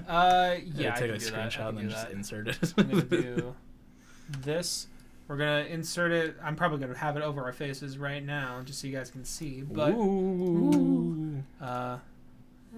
Uh, 0.07 0.55
yeah, 0.75 0.93
I 0.95 0.99
take 0.99 1.09
a 1.11 1.17
do 1.17 1.25
that. 1.31 1.33
I 1.33 1.47
screenshot 1.47 1.69
and 1.69 1.77
then 1.79 1.89
just 1.89 2.07
that. 2.09 2.13
insert 2.15 2.47
it. 2.49 2.73
I'm 2.77 2.89
gonna 2.89 3.01
do 3.01 3.55
this. 4.29 4.85
We're 5.27 5.37
gonna 5.37 5.65
insert 5.69 6.11
it. 6.11 6.37
I'm 6.41 6.55
probably 6.55 6.79
gonna 6.79 6.97
have 6.97 7.17
it 7.17 7.23
over 7.23 7.43
our 7.43 7.51
faces 7.53 7.97
right 7.97 8.23
now, 8.23 8.61
just 8.63 8.79
so 8.79 8.87
you 8.87 8.95
guys 8.95 9.11
can 9.11 9.25
see. 9.25 9.61
But 9.61 9.91
Ooh, 9.91 11.43
uh, 11.61 11.97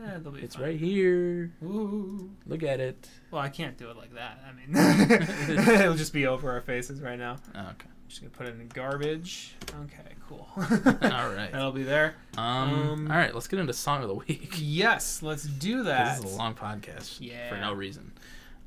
eh, 0.04 0.18
it's 0.38 0.58
right 0.58 0.80
here. 0.80 1.52
Ooh. 1.64 2.32
Look 2.48 2.64
at 2.64 2.80
it. 2.80 3.08
Well, 3.30 3.42
I 3.42 3.50
can't 3.50 3.78
do 3.78 3.90
it 3.92 3.98
like 3.98 4.14
that. 4.16 4.44
I 4.48 4.52
mean, 4.54 5.70
it'll 5.80 5.94
just 5.96 6.14
be 6.14 6.26
over 6.26 6.52
our 6.52 6.62
faces 6.62 7.02
right 7.02 7.20
now. 7.20 7.38
Oh, 7.54 7.60
okay. 7.60 7.88
Just 8.08 8.22
gonna 8.22 8.32
put 8.32 8.48
it 8.48 8.60
in 8.60 8.68
garbage. 8.70 9.54
Okay, 9.84 10.16
cool. 10.28 10.48
All 10.58 11.30
right. 11.30 11.50
That'll 11.52 11.72
be 11.72 11.84
there. 11.84 12.16
Um, 12.36 12.74
Um, 12.74 13.12
all 13.12 13.18
right, 13.18 13.34
let's 13.36 13.48
get 13.48 13.60
into 13.60 13.74
song 13.74 14.02
of 14.02 14.08
the 14.08 14.16
week. 14.16 14.56
Yes, 14.58 15.22
let's 15.22 15.44
do 15.44 15.84
that. 15.84 16.18
This 16.18 16.26
is 16.26 16.34
a 16.34 16.38
long 16.38 16.56
podcast 16.56 17.50
for 17.50 17.58
no 17.58 17.74
reason. 17.74 18.12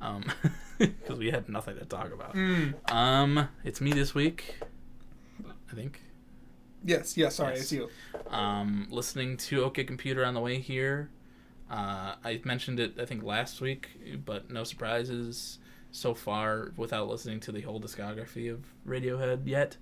Um, 0.02 0.24
because 0.78 1.18
we 1.18 1.30
had 1.30 1.48
nothing 1.48 1.78
to 1.78 1.84
talk 1.84 2.12
about. 2.12 2.34
Mm. 2.34 2.74
Um, 2.92 3.48
it's 3.64 3.80
me 3.80 3.92
this 3.92 4.14
week. 4.14 4.56
I 5.70 5.74
think. 5.74 6.00
Yes, 6.84 7.16
yes. 7.16 7.36
Sorry, 7.36 7.54
Yes. 7.54 7.62
it's 7.62 7.72
you. 7.72 7.88
Um, 8.28 8.88
listening 8.90 9.36
to 9.38 9.64
OK 9.64 9.84
Computer 9.84 10.24
on 10.24 10.34
the 10.34 10.40
way 10.40 10.58
here. 10.58 11.08
Uh, 11.70 12.16
I 12.24 12.40
mentioned 12.44 12.80
it 12.80 12.98
I 13.00 13.04
think 13.06 13.22
last 13.22 13.60
week, 13.60 13.88
but 14.26 14.50
no 14.50 14.64
surprises 14.64 15.58
so 15.92 16.12
far 16.14 16.72
without 16.76 17.08
listening 17.08 17.38
to 17.40 17.52
the 17.52 17.60
whole 17.62 17.80
discography 17.80 18.52
of 18.52 18.64
Radiohead 18.86 19.46
yet. 19.46 19.76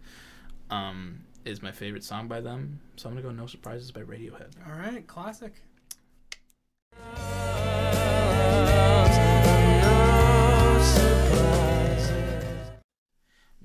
Um, 0.71 1.21
is 1.45 1.63
my 1.63 1.73
favorite 1.73 2.05
song 2.05 2.29
by 2.29 2.41
them, 2.43 2.81
so 2.97 3.09
I'm 3.09 3.15
gonna 3.15 3.27
go 3.27 3.33
No 3.33 3.47
Surprises 3.47 3.91
by 3.91 4.03
Radiohead. 4.03 4.51
All 4.69 4.79
right, 4.79 5.05
classic. 5.07 5.55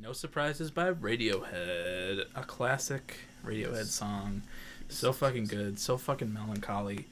No 0.06 0.14
Surprises 0.14 0.70
by 0.70 0.94
Radiohead, 0.94 2.26
a 2.36 2.44
classic 2.44 3.22
Radiohead 3.44 3.86
song. 3.86 4.44
So 4.88 5.12
fucking 5.12 5.46
good, 5.46 5.80
so 5.80 5.98
fucking 5.98 6.32
melancholy. 6.32 7.08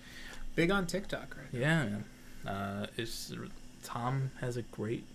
Big 0.53 0.69
on 0.69 0.85
TikTok, 0.85 1.35
right? 1.35 1.47
Yeah, 1.51 1.85
man. 1.85 2.05
Uh, 2.45 2.85
it's 2.95 3.33
Tom 3.83 4.29
has 4.41 4.57
a 4.57 4.61
great 4.61 5.05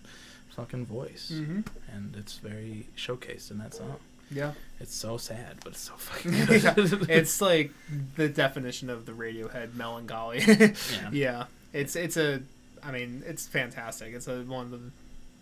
fucking 0.49 0.87
voice, 0.87 1.31
Mm-hmm. 1.33 1.61
and 1.95 2.15
it's 2.17 2.39
very 2.39 2.87
showcased 2.97 3.49
in 3.49 3.59
that 3.59 3.73
song. 3.73 3.95
Yeah. 4.29 4.51
It's 4.81 4.93
so 4.93 5.15
sad, 5.15 5.59
but 5.63 5.71
it's 5.71 5.79
so 5.79 5.93
fucking 5.97 6.33
yeah. 6.33 6.73
good. 6.73 7.09
It's 7.09 7.39
like 7.39 7.71
the 8.17 8.27
definition 8.27 8.89
of 8.89 9.05
the 9.05 9.13
Radiohead 9.13 9.73
melancholy. 9.75 10.39
yeah. 10.47 11.09
yeah. 11.13 11.43
It's 11.71 11.95
it's 11.95 12.17
a 12.17 12.41
I 12.83 12.91
mean, 12.91 13.23
it's 13.25 13.47
fantastic. 13.47 14.13
It's 14.13 14.27
a 14.27 14.41
one 14.41 14.65
of 14.65 14.71
the 14.71 14.79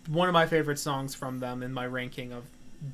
one 0.08 0.28
of 0.28 0.32
my 0.32 0.46
favorite 0.46 0.78
songs 0.78 1.14
from 1.14 1.38
them 1.38 1.62
in 1.62 1.72
my 1.72 1.86
ranking 1.86 2.32
of 2.32 2.44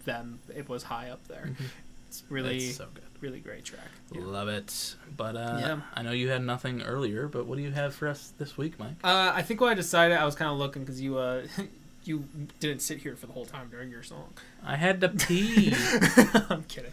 them. 0.05 0.39
It 0.55 0.69
was 0.69 0.82
high 0.82 1.11
up 1.11 1.27
there. 1.28 1.47
Mhm. 1.51 1.65
It's 2.09 2.23
really 2.28 2.57
It's 2.69 2.77
so 2.77 2.86
good. 2.95 3.03
really 3.20 3.41
great 3.41 3.65
track. 3.65 3.89
Yeah. 4.12 4.20
Love 4.23 4.49
it. 4.49 4.95
But 5.16 5.36
uh, 5.36 5.57
Yeah. 5.61 5.81
I 5.95 6.03
know 6.03 6.12
you 6.12 6.28
had 6.28 6.43
nothing 6.43 6.82
earlier, 6.82 7.27
but 7.28 7.47
what 7.47 7.57
do 7.57 7.62
you 7.62 7.70
have 7.73 7.95
for 7.95 8.09
us 8.09 8.32
this 8.39 8.57
week, 8.57 8.78
Mike? 8.78 8.95
Uh, 9.03 9.32
I 9.35 9.43
think 9.43 9.61
what 9.61 9.70
I 9.70 9.74
decided, 9.74 10.16
I 10.19 10.24
was 10.24 10.35
kind 10.35 10.51
of 10.51 10.59
looking 10.59 10.82
because 10.82 11.01
you 11.01 11.19
uh, 11.19 11.43
you 12.05 12.24
didn't 12.61 12.82
sit 12.82 12.99
here 12.99 13.16
for 13.16 13.27
the 13.27 13.32
whole 13.32 13.47
time 13.47 13.69
during 13.70 13.91
your 13.91 14.03
song. 14.03 14.32
I 14.65 14.77
had 14.77 15.01
to 15.01 15.09
pee. 15.09 15.74
I'm 16.51 16.62
kidding. 16.65 16.93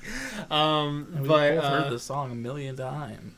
Um, 0.50 1.08
And 1.14 1.22
we 1.24 1.28
but 1.28 1.56
both 1.56 1.64
uh, 1.66 1.70
heard 1.82 1.92
the 1.92 2.00
song 2.00 2.32
a 2.32 2.36
million 2.36 2.78
times. 2.78 3.34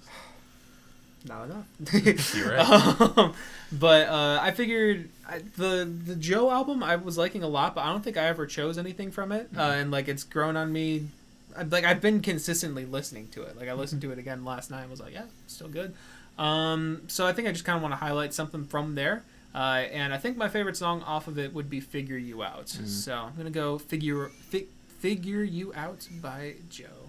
not 1.25 1.45
enough. 1.45 1.65
You're 2.35 2.49
right. 2.55 2.69
Um, 3.17 3.33
but 3.71 4.07
uh, 4.07 4.39
I 4.41 4.51
figured 4.51 5.09
I, 5.27 5.39
the 5.57 5.85
the 6.05 6.15
Djo 6.15 6.51
album 6.51 6.83
I 6.83 6.95
was 6.97 7.17
liking 7.17 7.43
a 7.43 7.47
lot, 7.47 7.75
but 7.75 7.81
I 7.81 7.87
don't 7.91 8.03
think 8.03 8.17
I 8.17 8.25
ever 8.25 8.45
chose 8.45 8.77
anything 8.77 9.11
from 9.11 9.31
it, 9.31 9.49
uh, 9.55 9.69
Mhm. 9.71 9.81
and 9.81 9.91
like 9.91 10.07
it's 10.07 10.23
grown 10.23 10.57
on 10.57 10.71
me. 10.73 11.07
I, 11.55 11.63
like 11.63 11.85
I've 11.85 12.01
been 12.01 12.19
consistently 12.21 12.85
listening 12.85 13.27
to 13.29 13.43
it. 13.43 13.57
Like 13.57 13.69
I 13.69 13.73
listened 13.73 14.01
to 14.01 14.11
it 14.11 14.17
again 14.19 14.43
last 14.43 14.69
night. 14.71 14.81
and 14.81 14.91
was 14.91 14.99
like, 14.99 15.13
yeah, 15.13 15.25
still 15.47 15.69
good. 15.69 15.93
Um, 16.37 17.03
so 17.07 17.25
I 17.27 17.33
think 17.33 17.47
I 17.47 17.51
just 17.51 17.63
kind 17.63 17.75
of 17.75 17.81
want 17.83 17.93
to 17.93 17.97
highlight 17.97 18.33
something 18.33 18.65
from 18.65 18.95
there. 18.95 19.23
Uh, 19.55 19.83
and 19.91 20.11
I 20.13 20.17
think 20.17 20.35
my 20.35 20.49
favorite 20.49 20.75
song 20.75 21.03
off 21.03 21.27
of 21.27 21.37
it 21.37 21.53
would 21.53 21.69
be 21.69 21.79
"Figure 21.79 22.17
You 22.17 22.41
Out." 22.43 22.65
Mhm. 22.67 22.87
So 22.87 23.13
I'm 23.15 23.35
gonna 23.37 23.51
go 23.51 23.77
"Figure 23.77 24.29
fi- 24.49 24.65
Figure 24.99 25.43
You 25.43 25.71
Out" 25.75 26.07
by 26.21 26.55
Djo. 26.71 27.02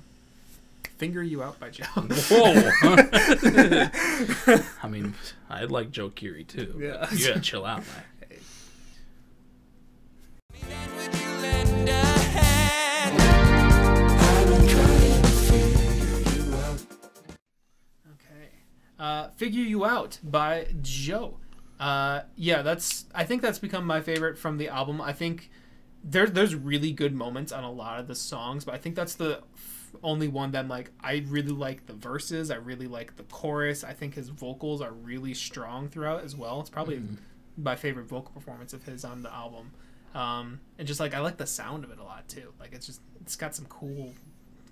"Finger 1.04 1.22
You 1.22 1.42
Out" 1.42 1.60
by 1.60 1.68
Djo. 1.68 1.84
Whoa. 4.46 4.70
I 4.82 4.88
mean, 4.88 5.12
I 5.50 5.64
like 5.64 5.90
Joe 5.90 6.08
Keery 6.08 6.46
too. 6.46 6.80
Yeah. 6.80 7.06
You 7.12 7.28
gotta 7.28 7.40
chill 7.40 7.66
out, 7.66 7.82
Mike. 7.94 8.40
Okay. 18.14 18.48
Uh, 18.98 19.28
Figure 19.36 19.60
You 19.60 19.84
Out 19.84 20.18
by 20.24 20.68
Djo. 20.80 21.34
Uh, 21.78 22.22
yeah, 22.34 22.62
that's. 22.62 23.04
I 23.14 23.24
think 23.24 23.42
that's 23.42 23.58
become 23.58 23.84
my 23.84 24.00
favorite 24.00 24.38
from 24.38 24.56
the 24.56 24.68
album. 24.68 25.02
I 25.02 25.12
think 25.12 25.50
there, 26.04 26.26
there's 26.26 26.54
really 26.54 26.92
good 26.92 27.14
moments 27.14 27.50
on 27.50 27.64
a 27.64 27.72
lot 27.72 27.98
of 27.98 28.06
the 28.06 28.14
songs, 28.14 28.64
but 28.64 28.74
I 28.74 28.78
think 28.78 28.94
that's 28.94 29.14
the 29.14 29.42
only 30.02 30.28
one 30.28 30.50
that 30.52 30.60
I'm 30.60 30.68
like 30.68 30.90
I 31.00 31.24
really 31.28 31.52
like 31.52 31.86
the 31.86 31.92
verses. 31.94 32.50
I 32.50 32.56
really 32.56 32.86
like 32.86 33.16
the 33.16 33.22
chorus. 33.24 33.84
I 33.84 33.92
think 33.92 34.14
his 34.14 34.28
vocals 34.28 34.80
are 34.80 34.92
really 34.92 35.34
strong 35.34 35.88
throughout 35.88 36.24
as 36.24 36.34
well. 36.36 36.60
It's 36.60 36.70
probably 36.70 36.96
Mhm. 36.98 37.16
my 37.56 37.76
favorite 37.76 38.06
vocal 38.06 38.32
performance 38.32 38.72
of 38.72 38.84
his 38.84 39.04
on 39.04 39.22
the 39.22 39.32
album. 39.32 39.72
Um, 40.14 40.60
and 40.78 40.86
just 40.86 41.00
like 41.00 41.14
I 41.14 41.20
like 41.20 41.36
the 41.38 41.46
sound 41.46 41.84
of 41.84 41.90
it 41.90 41.98
a 41.98 42.04
lot 42.04 42.28
too. 42.28 42.52
Like 42.60 42.72
it's 42.72 42.86
just 42.86 43.00
it's 43.20 43.36
got 43.36 43.54
some 43.54 43.66
cool, 43.66 44.12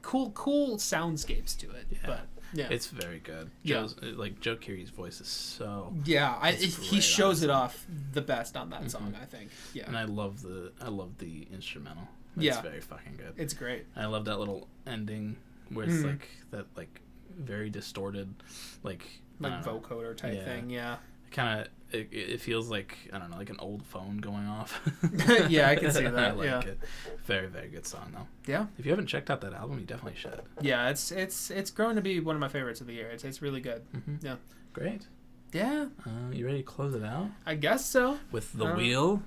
cool, 0.02 0.30
cool 0.32 0.76
soundscapes 0.76 1.56
to 1.58 1.70
it. 1.70 1.86
Yeah. 1.90 1.98
But 2.06 2.20
yeah, 2.54 2.68
It's 2.70 2.86
very 2.88 3.18
good. 3.18 3.50
Yeah. 3.62 3.86
Like 4.02 4.38
Joe 4.40 4.56
Keery's 4.56 4.90
voice 4.90 5.20
is 5.22 5.28
so, 5.28 5.94
Yeah, 6.04 6.36
I, 6.38 6.52
he 6.52 7.00
shows 7.00 7.42
it 7.42 7.48
off 7.48 7.86
the 8.12 8.20
best 8.20 8.58
on 8.58 8.68
that 8.70 8.90
song. 8.90 9.14
Mhm. 9.16 9.22
I 9.22 9.24
think. 9.24 9.50
Yeah, 9.72 9.86
and 9.86 9.96
I 9.96 10.04
love 10.04 10.42
the 10.42 10.72
I 10.80 10.88
love 10.88 11.16
the 11.18 11.48
instrumental. 11.50 12.08
It's 12.36 12.44
Yeah. 12.44 12.60
very 12.62 12.80
fucking 12.80 13.16
good. 13.16 13.34
it's 13.36 13.54
great. 13.54 13.86
I 13.96 14.06
love 14.06 14.24
that 14.26 14.38
little 14.38 14.68
ending 14.86 15.36
where 15.70 15.84
it's 15.86 15.94
Mhm. 16.02 16.06
like 16.12 16.28
that 16.50 16.66
like 16.76 17.00
very 17.36 17.70
distorted, 17.70 18.34
like 18.82 19.04
Like 19.40 19.64
don't 19.64 19.82
vocoder 19.82 20.16
type 20.16 20.34
Yeah. 20.34 20.44
thing. 20.44 20.70
Yeah, 20.70 20.94
It 21.26 21.32
kind 21.32 21.60
of 21.60 21.68
it, 21.94 22.08
it 22.10 22.40
feels 22.40 22.70
like 22.70 22.96
I 23.12 23.18
don't 23.18 23.30
know, 23.30 23.36
like 23.36 23.50
an 23.50 23.58
old 23.58 23.84
phone 23.84 24.16
going 24.18 24.46
off. 24.46 24.80
Yeah, 25.50 25.68
I 25.68 25.76
can 25.76 25.90
see 25.92 26.02
that. 26.08 26.14
I 26.18 26.30
like 26.32 26.46
yeah. 26.46 26.60
it. 26.60 26.78
Very 27.24 27.48
very 27.48 27.68
good 27.68 27.86
song 27.86 28.12
though. 28.14 28.28
yeah, 28.50 28.66
If 28.78 28.86
you 28.86 28.92
haven't 28.92 29.08
checked 29.08 29.30
out 29.30 29.40
that 29.42 29.52
album, 29.52 29.78
you 29.78 29.84
definitely 29.84 30.18
should. 30.18 30.40
yeah. 30.60 30.88
It's 30.88 31.12
it's 31.12 31.50
it's 31.50 31.70
grown 31.70 31.96
to 31.96 32.00
be 32.02 32.18
one 32.20 32.34
of 32.36 32.40
my 32.40 32.48
favorites 32.48 32.80
of 32.80 32.86
the 32.86 32.94
year. 32.94 33.08
It's 33.10 33.24
it's 33.24 33.42
really 33.42 33.60
good. 33.60 33.82
Mm-hmm. 33.92 34.16
Yeah. 34.26 34.36
Great. 34.72 35.06
Yeah, 35.52 35.88
Uh, 36.06 36.30
you 36.32 36.46
ready 36.46 36.58
to 36.58 36.64
close 36.64 36.94
it 36.94 37.04
out 37.04 37.28
I 37.44 37.56
guess 37.56 37.84
so. 37.84 38.18
with 38.30 38.54
the 38.54 38.64
Uh, 38.72 38.76
wheel? 38.76 39.22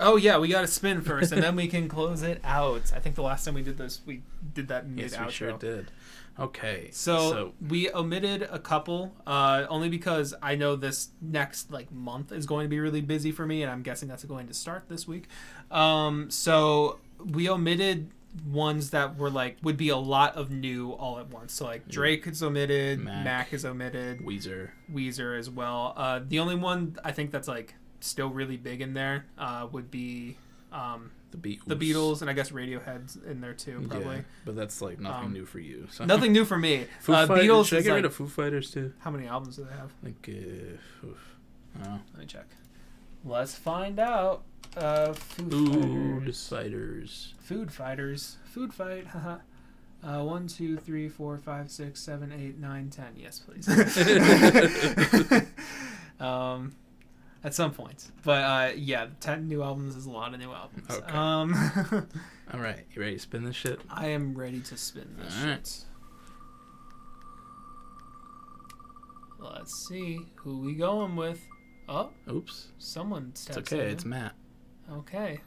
Oh 0.00 0.16
yeah, 0.16 0.38
we 0.38 0.48
got 0.48 0.60
to 0.62 0.66
spin 0.66 1.02
first, 1.02 1.32
and 1.32 1.42
then 1.42 1.56
we 1.56 1.66
can 1.66 1.88
close 1.96 2.22
it 2.22 2.40
out. 2.44 2.92
I 2.94 3.00
think 3.00 3.14
the 3.16 3.22
last 3.22 3.44
time 3.44 3.54
we 3.54 3.62
did 3.62 3.78
this, 3.78 4.00
we 4.06 4.22
did 4.54 4.68
that 4.68 4.88
mid 4.88 5.10
Yes, 5.10 5.16
outro. 5.16 5.26
we 5.26 5.32
sure 5.32 5.52
did. 5.58 5.90
Okay. 6.38 6.88
So, 6.92 7.52
we 7.66 7.90
omitted 7.90 8.42
a 8.48 8.60
couple, 8.60 9.12
uh, 9.26 9.66
only 9.68 9.88
because 9.88 10.34
I 10.40 10.54
know 10.54 10.76
this 10.76 11.08
next 11.20 11.72
like 11.72 11.90
month 11.90 12.30
is 12.30 12.46
going 12.46 12.64
to 12.64 12.68
be 12.68 12.78
really 12.78 13.00
busy 13.00 13.32
for 13.32 13.44
me, 13.44 13.62
and 13.62 13.72
I'm 13.72 13.82
guessing 13.82 14.08
that's 14.08 14.22
going 14.24 14.46
to 14.46 14.54
start 14.54 14.88
this 14.88 15.08
week. 15.08 15.26
Um, 15.70 16.30
so 16.30 17.00
we 17.24 17.48
omitted 17.50 18.10
ones 18.46 18.90
that 18.90 19.16
were 19.16 19.30
like 19.30 19.56
would 19.62 19.76
be 19.76 19.88
a 19.88 19.96
lot 19.96 20.36
of 20.36 20.50
new 20.50 20.92
all 20.92 21.18
at 21.18 21.28
once. 21.30 21.54
So 21.54 21.64
like 21.64 21.88
Drake 21.88 22.26
is 22.26 22.42
omitted, 22.42 23.00
Mac. 23.00 23.24
Mac, 23.24 23.52
is 23.52 23.64
omitted, 23.64 24.20
Weezer. 24.20 24.70
Weezer 24.92 25.36
as 25.36 25.50
well. 25.50 25.94
Uh, 25.96 26.20
the 26.26 26.38
only 26.38 26.54
one 26.54 26.96
I 27.02 27.10
think 27.12 27.32
that's 27.32 27.48
like 27.48 27.74
still 28.00 28.28
really 28.30 28.56
big 28.56 28.80
in 28.80 28.94
there 28.94 29.24
uh, 29.38 29.66
would 29.72 29.90
be 29.90 30.36
um, 30.72 31.10
The 31.30 31.36
Beatles. 31.38 31.66
the 31.66 31.76
Beatles, 31.76 32.20
and 32.20 32.30
I 32.30 32.32
guess 32.32 32.50
Radiohead's 32.50 33.16
in 33.16 33.40
there 33.40 33.54
too, 33.54 33.84
probably. 33.88 34.16
Yeah, 34.16 34.22
but 34.44 34.56
that's 34.56 34.80
like 34.82 35.00
nothing 35.00 35.26
Um, 35.26 35.32
new 35.32 35.44
for 35.46 35.58
you. 35.60 35.88
So. 35.90 36.04
Nothing 36.04 36.32
new 36.32 36.44
for 36.44 36.58
me. 36.58 36.86
Foo 37.00 37.12
uh, 37.14 37.26
Fighters. 37.26 37.44
Beatles 37.46 37.66
Should 37.68 37.78
I 37.78 37.82
get 37.82 37.88
like, 37.90 37.96
rid 37.96 38.04
of 38.04 38.14
Foo 38.14 38.28
Fighters 38.28 38.70
too? 38.70 38.92
how 39.00 39.10
many 39.10 39.26
albums 39.26 39.56
do 39.56 39.64
they 39.64 39.76
have? 39.76 39.92
Like, 40.02 40.28
uh, 40.28 41.06
oof. 41.06 41.36
I. 41.82 41.90
Let 42.12 42.18
me 42.18 42.26
check. 42.26 42.46
Let's 43.24 43.54
find 43.54 43.98
out. 43.98 44.42
Uh, 44.76 45.12
food 45.12 45.50
Food 45.52 46.20
fighters. 46.36 46.48
fighters. 46.48 47.34
Food 47.40 47.72
fighters. 47.72 48.36
Food 48.44 48.74
fight. 48.74 49.06
Haha. 49.06 49.38
Uh, 50.04 50.22
one, 50.22 50.46
two, 50.46 50.76
three, 50.76 51.08
four, 51.08 51.36
five, 51.38 51.70
six, 51.70 52.00
seven, 52.00 52.30
eight, 52.32 52.58
nine, 52.58 52.88
ten. 52.90 53.14
Yes, 53.16 53.40
please. 53.40 53.66
um, 56.20 56.72
at 57.44 57.54
some 57.54 57.72
point, 57.72 58.10
but 58.24 58.42
uh, 58.44 58.72
yeah, 58.76 59.06
ten 59.20 59.46
new 59.48 59.62
albums 59.62 59.94
is 59.96 60.06
a 60.06 60.10
lot 60.10 60.34
of 60.34 60.40
new 60.40 60.52
albums. 60.52 60.86
Okay. 60.90 61.12
Um, 61.12 61.54
All 62.52 62.60
right, 62.60 62.84
you 62.92 63.00
ready 63.02 63.14
to 63.16 63.20
spin 63.20 63.44
this 63.44 63.56
shit? 63.56 63.80
I 63.90 64.06
am 64.08 64.36
ready 64.36 64.60
to 64.60 64.76
spin 64.76 65.16
this 65.22 65.38
Alright. 65.42 65.66
shit. 65.66 65.84
Let's 69.38 69.86
see 69.88 70.18
who 70.36 70.58
we 70.58 70.74
going 70.74 71.14
with. 71.16 71.40
Oh, 71.88 72.10
Oops. 72.30 72.68
someone 72.78 73.32
It's 73.34 73.56
okay. 73.56 73.86
in. 73.86 73.90
It's 73.92 74.04
Matt. 74.04 74.34
Okay. 74.92 75.40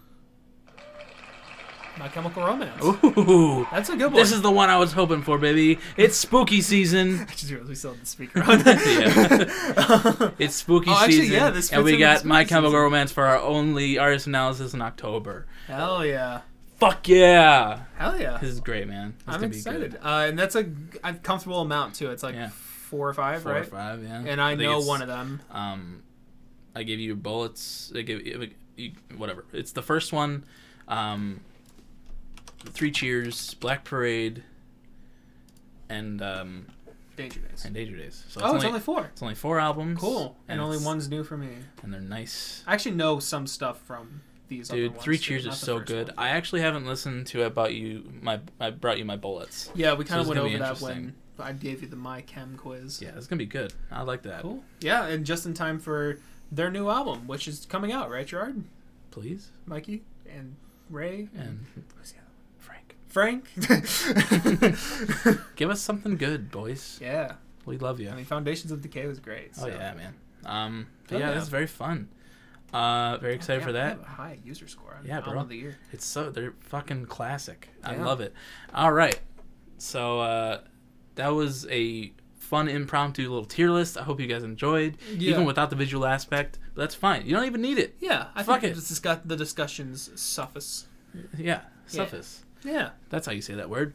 My 2.00 2.08
Chemical 2.08 2.44
Romance. 2.44 2.84
Ooh. 2.84 3.68
That's 3.72 3.90
a 3.90 3.96
good 3.96 4.06
one. 4.08 4.16
This 4.16 4.32
is 4.32 4.42
the 4.42 4.50
one 4.52 4.70
I 4.70 4.78
was 4.78 4.94
hoping 4.94 5.22
for, 5.22 5.38
baby. 5.38 5.78
It's 5.98 6.16
spooky 6.16 6.62
season. 6.62 7.20
I 7.30 7.32
just 7.34 7.50
realized 7.52 7.70
we 7.70 7.76
still 7.76 7.92
have 7.92 8.00
the 8.00 8.06
speaker 8.06 8.42
on. 8.48 8.60
Yeah. 8.66 10.32
It's 10.40 10.56
spooky 10.56 10.90
Oh, 10.90 10.94
actually, 10.96 11.14
season, 11.14 11.34
yeah, 11.36 11.50
this 11.50 11.72
and 11.72 11.84
we 11.84 11.98
got 11.98 12.24
My 12.26 12.46
Chemical 12.46 12.72
season. 12.72 12.82
Romance 12.84 13.12
for 13.12 13.26
our 13.26 13.40
only 13.40 13.98
artist 13.98 14.28
analysis 14.28 14.74
in 14.74 14.82
October. 14.82 15.46
Hell 15.68 16.06
yeah. 16.06 16.42
Fuck 16.80 17.08
yeah! 17.10 17.82
Hell 17.98 18.20
yeah. 18.20 18.40
This 18.40 18.50
is 18.50 18.60
great, 18.60 18.88
man. 18.88 19.14
This 19.28 19.36
I'm 19.36 19.44
excited. 19.44 19.96
Uh, 20.02 20.26
and 20.30 20.40
that's 20.40 20.56
a 20.56 20.66
comfortable 21.22 21.62
amount 21.62 21.94
too. 21.96 22.10
It's 22.10 22.24
like 22.24 22.34
Yeah. 22.34 22.50
four 22.50 23.08
or 23.10 23.14
five, 23.14 23.44
Four 23.44 23.52
right? 23.52 23.62
or 23.62 23.66
five, 23.66 24.02
yeah. 24.04 24.24
And 24.26 24.42
I, 24.42 24.52
think 24.56 24.64
know 24.64 24.80
one 24.82 25.04
of 25.04 25.08
them. 25.08 25.42
Um, 25.52 26.02
I 26.76 26.82
gave 26.82 27.00
you 27.00 27.16
bullets. 27.16 27.92
I 27.96 28.02
give 28.02 28.26
you, 28.26 28.50
you 28.78 28.92
whatever. 29.16 29.46
It's 29.54 29.74
the 29.74 29.84
first 29.84 30.12
one. 30.12 30.44
Um, 30.88 31.42
Three 32.70 32.92
Cheers, 32.92 33.54
Black 33.56 33.84
Parade, 33.84 34.44
and 35.90 36.22
um, 36.22 36.68
Danger 37.16 37.40
Days. 37.40 37.66
and 37.66 37.74
Danger 37.74 37.98
Days. 37.98 38.24
So 38.30 38.42
oh, 38.44 38.56
it's 38.56 38.66
only 38.66 38.80
four. 38.80 39.10
it's 39.12 39.22
only 39.22 39.36
four 39.36 39.60
albums. 39.60 40.00
Cool. 40.00 40.38
And, 40.48 40.60
only 40.62 40.78
one's 40.78 41.10
new 41.10 41.24
for 41.24 41.38
me. 41.38 41.50
And 41.84 41.94
they're 41.94 42.02
nice. 42.02 42.64
I 42.66 42.74
actually 42.74 42.96
know 42.96 43.20
some 43.20 43.48
stuff 43.48 43.80
from 43.82 44.22
these. 44.48 44.70
Dude, 44.70 45.00
Three 45.00 45.18
Cheers 45.18 45.46
not 45.46 45.54
is 45.54 45.60
so 45.60 45.80
good. 45.80 46.08
one. 46.08 46.16
I 46.18 46.30
actually 46.30 46.62
haven't 46.62 46.86
listened 46.86 47.28
to 47.28 47.44
about 47.44 47.74
you. 47.74 48.12
My 48.22 48.40
I 48.60 48.70
brought 48.72 48.98
you 48.98 49.06
my 49.06 49.18
bullets. 49.18 49.70
Yeah, 49.76 49.94
we 49.94 50.06
kind 50.06 50.22
it's 50.22 50.30
of 50.30 50.36
went 50.36 50.46
over 50.46 50.58
that 50.58 50.82
when. 50.82 51.16
I 51.40 51.54
gave 51.54 51.82
you 51.82 51.88
the 51.88 51.96
My 51.96 52.22
Chem 52.22 52.56
quiz. 52.56 53.02
Yeah, 53.02 53.14
it's 53.18 53.26
gonna 53.26 53.40
be 53.40 53.48
good. 53.48 53.74
I 53.92 54.04
like 54.04 54.22
that. 54.24 54.44
Cool. 54.44 54.64
Yeah, 54.80 55.08
and 55.08 55.26
just 55.26 55.48
in 55.48 55.56
time 55.56 55.80
for 55.80 56.20
their 56.52 56.70
new 56.70 56.88
album, 56.88 57.26
which 57.26 57.48
is 57.48 57.66
coming 57.66 57.92
out, 57.92 58.12
right, 58.12 58.28
Gerard? 58.28 58.64
Please 59.10 59.50
Mikey 59.66 60.04
and 60.30 60.56
Ray 60.90 61.30
and 61.36 61.66
who's 61.74 61.86
the 61.86 61.94
Frank, 63.12 63.46
give 65.56 65.70
us 65.70 65.82
something 65.82 66.16
good, 66.18 66.50
boys. 66.52 66.98
yeah, 67.02 67.34
We 67.66 67.78
love 67.78 68.00
you. 68.00 68.10
I 68.10 68.16
mean, 68.16 68.26
Foundations 68.26 68.72
of 68.72 68.82
Decay 68.82 69.06
was 69.08 69.20
great. 69.20 69.52
oh 69.62 69.68
yeah, 69.68 69.94
man. 69.94 70.14
Um, 70.46 70.88
but 71.08 71.16
Oh, 71.16 71.20
yeah, 71.20 71.28
yeah. 71.28 71.34
this 71.36 71.44
is 71.44 71.50
very 71.50 71.68
fun. 71.68 72.08
Uh, 72.74 73.18
very 73.18 73.36
excited 73.36 73.60
Yeah, 73.60 73.66
for 73.66 73.72
that. 73.74 73.90
have 73.98 74.02
a 74.02 74.06
high 74.06 74.40
user 74.46 74.66
score. 74.68 74.96
On 74.98 75.06
Yeah, 75.06 75.20
bro. 75.20 75.38
Of 75.40 75.50
the 75.50 75.58
year. 75.58 75.78
It's 75.92 76.06
so 76.06 76.30
they're 76.30 76.54
fucking 76.62 77.08
classic. 77.08 77.68
I 77.84 77.96
love 77.98 78.22
it. 78.22 78.34
All 78.74 78.94
right, 78.94 79.20
so 79.78 80.22
uh, 80.22 80.62
that 81.16 81.30
was 81.30 81.68
a 81.70 82.14
fun 82.40 82.70
impromptu 82.70 83.24
little 83.30 83.44
tier 83.46 83.70
list. 83.72 83.98
I 83.98 84.04
hope 84.04 84.22
you 84.22 84.28
guys 84.28 84.44
enjoyed, 84.44 84.98
Yeah. 85.18 85.32
even 85.32 85.44
without 85.46 85.70
the 85.70 85.76
visual 85.76 86.06
aspect. 86.06 86.60
But 86.76 86.84
that's 86.84 86.96
fine. 86.96 87.26
You 87.26 87.36
don't 87.36 87.46
even 87.46 87.62
need 87.62 87.78
it. 87.78 87.96
Yeah, 88.00 88.28
I 88.36 88.44
Fuck 88.44 88.62
think 88.62 88.72
it. 88.72 88.76
This 88.76 88.88
has 88.90 89.00
got 89.00 89.28
the 89.28 89.36
discussions 89.36 90.10
suffice. 90.16 90.86
Yeah, 91.38 91.62
suffice. 91.88 92.46
Yeah, 92.64 92.90
That's 93.10 93.26
how 93.26 93.32
you 93.32 93.42
say 93.42 93.56
that 93.56 93.70
word. 93.70 93.94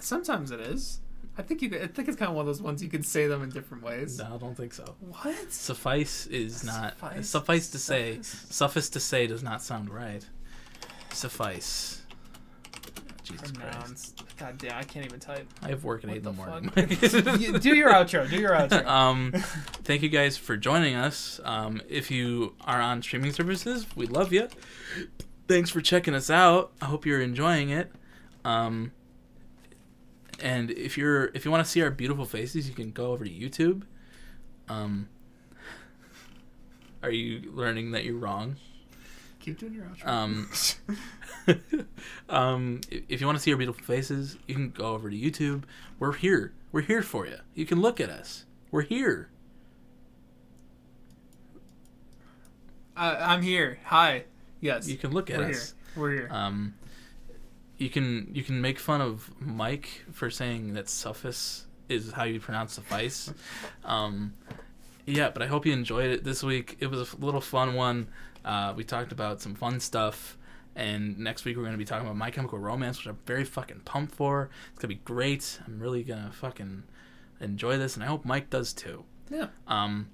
sometimes 0.00 0.50
it 0.50 0.60
is. 0.60 1.00
I 1.36 1.42
think 1.42 1.62
you. 1.62 1.70
I 1.80 1.86
think 1.86 2.08
it's 2.08 2.16
kind 2.16 2.28
of 2.30 2.34
one 2.34 2.42
of 2.42 2.46
those 2.46 2.60
ones 2.60 2.82
you 2.82 2.88
could 2.88 3.06
say 3.06 3.28
them 3.28 3.42
in 3.44 3.50
different 3.50 3.84
ways. 3.84 4.18
No, 4.18 4.34
I 4.34 4.38
don't 4.38 4.56
think 4.56 4.74
so. 4.74 4.96
What? 5.00 5.52
Suffice 5.52 6.26
is 6.26 6.64
not 6.64 6.98
Suffice? 6.98 7.28
suffice 7.30 7.70
to 7.70 7.78
say. 7.78 8.18
Suffice. 8.22 8.88
To 8.90 9.00
say 9.00 9.26
does 9.28 9.42
not 9.44 9.62
sound 9.62 9.88
right. 9.88 10.26
Suffice. 11.12 12.02
Jesus 13.22 13.52
Christ. 13.52 14.24
God 14.38 14.58
damn, 14.58 14.78
I 14.78 14.82
can't 14.84 15.04
even 15.04 15.20
type. 15.20 15.46
I 15.62 15.68
have 15.68 15.84
work 15.84 16.02
at 16.02 16.08
What 16.08 16.14
eight 16.16 16.18
in 16.18 16.22
the 16.24 16.30
the 16.32 16.36
morning. 16.36 17.58
Do 17.60 17.76
your 17.76 17.90
outro. 17.92 18.28
Do 18.28 18.36
your 18.40 18.52
outro. 18.52 18.84
um, 18.86 19.32
thank 19.84 20.02
you 20.02 20.08
guys 20.08 20.36
for 20.36 20.56
joining 20.56 20.94
us. 20.94 21.38
Um, 21.44 21.82
if 21.88 22.10
you 22.10 22.54
are 22.62 22.80
on 22.80 23.02
streaming 23.02 23.32
services, 23.32 23.86
we 23.94 24.06
love 24.06 24.32
you. 24.32 24.48
Thanks 25.48 25.70
for 25.70 25.80
checking 25.80 26.14
us 26.14 26.28
out. 26.28 26.72
I 26.80 26.84
hope 26.84 27.06
you're 27.06 27.22
enjoying 27.22 27.70
it. 27.70 27.90
Um, 28.44 28.92
and 30.40 30.70
if 30.70 30.98
you're 30.98 31.26
if 31.34 31.44
you 31.46 31.50
want 31.50 31.64
to 31.64 31.70
see 31.70 31.82
our 31.82 31.90
beautiful 31.90 32.26
faces, 32.26 32.68
you 32.68 32.74
can 32.74 32.90
go 32.90 33.12
over 33.12 33.24
to 33.24 33.30
YouTube. 33.30 33.82
Um, 34.68 35.08
are 37.02 37.10
you 37.10 37.50
learning 37.50 37.92
that 37.92 38.04
you're 38.04 38.18
wrong? 38.18 38.56
Keep 39.40 39.58
doing 39.58 39.72
your 39.72 39.84
outro. 39.84 40.06
Um, 40.06 40.50
um, 42.28 42.80
if 42.90 43.20
you 43.20 43.26
want 43.26 43.38
to 43.38 43.42
see 43.42 43.50
our 43.50 43.56
beautiful 43.56 43.82
faces, 43.82 44.36
you 44.46 44.54
can 44.54 44.70
go 44.70 44.88
over 44.88 45.08
to 45.08 45.16
YouTube. 45.16 45.62
We're 45.98 46.12
here. 46.12 46.52
We're 46.72 46.82
here 46.82 47.02
for 47.02 47.26
you. 47.26 47.38
You 47.54 47.64
can 47.64 47.80
look 47.80 48.00
at 48.00 48.10
us. 48.10 48.44
We're 48.70 48.82
here. 48.82 49.30
Uh, 52.94 53.16
I'm 53.20 53.40
here. 53.40 53.78
Hi. 53.84 54.24
Yes. 54.60 54.88
You 54.88 54.96
can 54.96 55.12
look 55.12 55.30
at 55.30 55.38
We're 55.38 55.46
here. 55.46 55.54
us. 55.54 55.74
We're 55.96 56.10
here. 56.12 56.28
Um, 56.30 56.74
you 57.76 57.88
can 57.88 58.30
you 58.32 58.42
can 58.42 58.60
make 58.60 58.78
fun 58.78 59.00
of 59.00 59.30
Mike 59.40 60.04
for 60.12 60.30
saying 60.30 60.74
that 60.74 60.88
suffice 60.88 61.66
is 61.88 62.12
how 62.12 62.24
you 62.24 62.40
pronounce 62.40 62.72
suffice. 62.74 63.32
um, 63.84 64.34
yeah, 65.06 65.30
but 65.30 65.42
I 65.42 65.46
hope 65.46 65.64
you 65.64 65.72
enjoyed 65.72 66.10
it 66.10 66.24
this 66.24 66.42
week. 66.42 66.76
It 66.80 66.88
was 66.88 67.12
a 67.12 67.16
little 67.16 67.40
fun 67.40 67.74
one. 67.74 68.08
Uh, 68.44 68.74
we 68.76 68.84
talked 68.84 69.12
about 69.12 69.40
some 69.40 69.54
fun 69.54 69.80
stuff. 69.80 70.36
And 70.76 71.18
next 71.18 71.44
week 71.44 71.56
we're 71.56 71.64
gonna 71.64 71.76
be 71.76 71.84
talking 71.84 72.06
about 72.06 72.16
My 72.16 72.30
Chemical 72.30 72.58
Romance, 72.58 72.98
which 72.98 73.08
I'm 73.08 73.18
very 73.26 73.44
fucking 73.44 73.80
pumped 73.84 74.14
for. 74.14 74.48
It's 74.70 74.78
gonna 74.80 74.94
be 74.94 75.00
great. 75.04 75.58
I'm 75.66 75.80
really 75.80 76.04
gonna 76.04 76.30
fucking 76.32 76.84
enjoy 77.40 77.78
this, 77.78 77.94
and 77.96 78.04
I 78.04 78.06
hope 78.06 78.24
Mike 78.24 78.48
does 78.48 78.72
too. 78.72 79.04
yeah. 79.28 79.48
Um, 79.66 80.08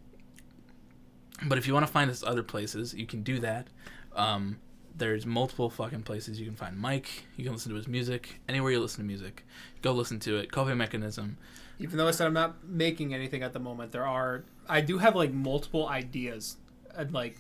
but 1.47 1.59
if 1.59 1.67
you 1.67 1.75
want 1.75 1.87
to 1.87 1.93
find 1.93 2.11
us 2.11 2.23
other 2.23 2.43
places, 2.43 2.95
you 2.95 3.07
can 3.07 3.23
do 3.23 3.41
that. 3.41 3.67
Um, 4.15 4.59
there's 4.97 5.27
multiple 5.27 5.71
fucking 5.71 6.03
places 6.03 6.39
you 6.39 6.47
can 6.47 6.55
find 6.55 6.79
Mike. 6.79 7.25
You 7.37 7.45
can 7.45 7.53
listen 7.53 7.71
to 7.71 7.77
his 7.77 7.89
music 7.89 8.41
anywhere 8.49 8.71
you 8.71 8.81
listen 8.81 9.01
to 9.03 9.07
music. 9.07 9.45
Go 9.83 9.93
listen 9.93 10.21
to 10.21 10.37
it. 10.39 10.53
Coping 10.53 10.77
Mechanism. 10.77 11.37
Even 11.81 11.99
though 11.99 12.07
I 12.07 12.13
said 12.13 12.27
I'm 12.29 12.33
not 12.35 12.65
making 12.65 13.13
anything 13.13 13.43
at 13.43 13.53
the 13.53 13.59
moment, 13.59 13.91
there 13.93 14.07
are. 14.07 14.45
I 14.69 14.81
do 14.81 14.99
have 14.99 15.17
like 15.17 15.33
multiple 15.33 15.89
ideas, 15.89 16.57
and 16.95 17.13
like, 17.13 17.37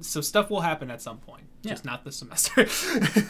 so 0.00 0.20
stuff 0.20 0.50
will 0.50 0.60
happen 0.60 0.90
at 0.90 1.02
some 1.02 1.18
point. 1.18 1.42
Yeah. 1.62 1.70
Just 1.72 1.84
not 1.84 2.04
this 2.04 2.16
semester. 2.16 2.60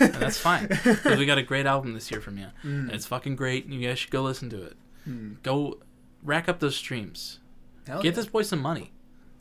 And 0.00 0.14
that's 0.14 0.36
fine. 0.38 0.68
'Cause 0.68 1.16
we 1.18 1.24
got 1.24 1.38
a 1.38 1.42
great 1.42 1.66
album 1.66 1.94
this 1.94 2.10
year 2.10 2.20
from 2.20 2.36
you. 2.36 2.48
Mm. 2.64 2.80
And 2.80 2.90
it's 2.92 3.06
fucking 3.06 3.36
great. 3.36 3.64
And 3.64 3.72
you 3.72 3.88
guys 3.88 3.98
should 4.00 4.10
go 4.10 4.22
listen 4.22 4.50
to 4.50 4.62
it. 4.62 4.76
Mm. 5.08 5.40
Go 5.42 5.78
rack 6.22 6.48
up 6.48 6.58
those 6.58 6.74
streams. 6.76 7.38
Hell 7.86 8.02
Get 8.02 8.08
yeah. 8.08 8.16
this 8.16 8.26
boy 8.26 8.42
some 8.42 8.60
money. 8.60 8.90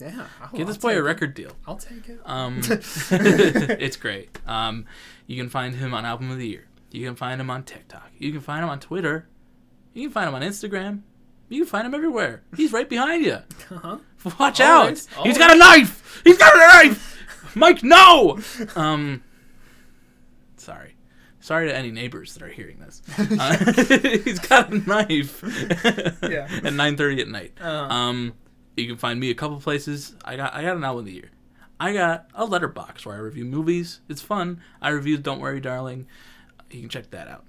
Yeah. 0.00 0.26
I'll- 0.42 0.50
Give 0.56 0.66
this 0.66 0.76
I'll 0.76 0.80
boy 0.82 0.94
a 0.94 0.98
it. 0.98 1.00
record 1.00 1.34
deal. 1.34 1.52
I'll 1.66 1.76
take 1.76 2.08
it. 2.08 2.20
Um, 2.24 2.60
it's 2.64 3.96
great. 3.96 4.38
Um, 4.46 4.86
you 5.26 5.36
can 5.36 5.48
find 5.48 5.74
him 5.74 5.94
on 5.94 6.04
Album 6.04 6.30
of 6.30 6.38
the 6.38 6.48
Year. 6.48 6.66
You 6.90 7.06
can 7.06 7.16
find 7.16 7.40
him 7.40 7.50
on 7.50 7.64
TikTok. 7.64 8.10
You 8.18 8.30
can 8.32 8.40
find 8.40 8.62
him 8.62 8.70
on 8.70 8.80
Twitter. 8.80 9.28
You 9.92 10.02
can 10.02 10.12
find 10.12 10.28
him 10.28 10.34
on 10.34 10.42
Instagram. 10.42 11.02
You 11.48 11.60
can 11.62 11.68
find 11.68 11.86
him 11.86 11.94
everywhere. 11.94 12.42
He's 12.56 12.72
right 12.72 12.88
behind 12.88 13.24
you. 13.24 13.38
Uh-huh. 13.70 13.98
Watch 14.38 14.60
All 14.60 14.66
out! 14.66 14.86
right, 14.86 15.06
He's 15.24 15.38
got 15.38 15.52
a 15.54 15.56
knife. 15.58 16.20
He's 16.24 16.38
got 16.38 16.54
a 16.54 16.58
knife. 16.88 17.54
Mike, 17.56 17.82
no. 17.82 18.38
Um, 18.74 19.22
sorry. 20.56 20.96
Sorry 21.40 21.68
to 21.68 21.76
any 21.76 21.90
neighbors 21.90 22.32
that 22.34 22.42
are 22.42 22.48
hearing 22.48 22.78
this. 22.80 23.02
Uh, 23.18 23.56
he's 24.24 24.38
got 24.38 24.72
a 24.72 24.78
knife. 24.78 25.42
Yeah. 26.22 26.48
At 26.64 26.72
9:30 26.72 27.20
at 27.20 27.28
night. 27.28 27.52
Uh, 27.60 27.66
Um, 27.66 28.32
you 28.76 28.86
can 28.86 28.96
find 28.96 29.20
me 29.20 29.30
a 29.30 29.34
couple 29.34 29.60
places. 29.60 30.14
I 30.24 30.36
got 30.36 30.54
I 30.54 30.62
got 30.62 30.76
an 30.76 30.84
album 30.84 31.00
of 31.00 31.06
the 31.06 31.12
year. 31.12 31.30
I 31.78 31.92
got 31.92 32.28
a 32.34 32.44
letterbox 32.44 33.04
where 33.04 33.16
I 33.16 33.18
review 33.18 33.44
movies. 33.44 34.00
It's 34.08 34.22
fun. 34.22 34.60
I 34.80 34.90
review 34.90 35.18
Don't 35.18 35.40
Worry, 35.40 35.60
Darling. 35.60 36.06
You 36.70 36.80
can 36.80 36.88
check 36.88 37.10
that 37.10 37.28
out. 37.28 37.44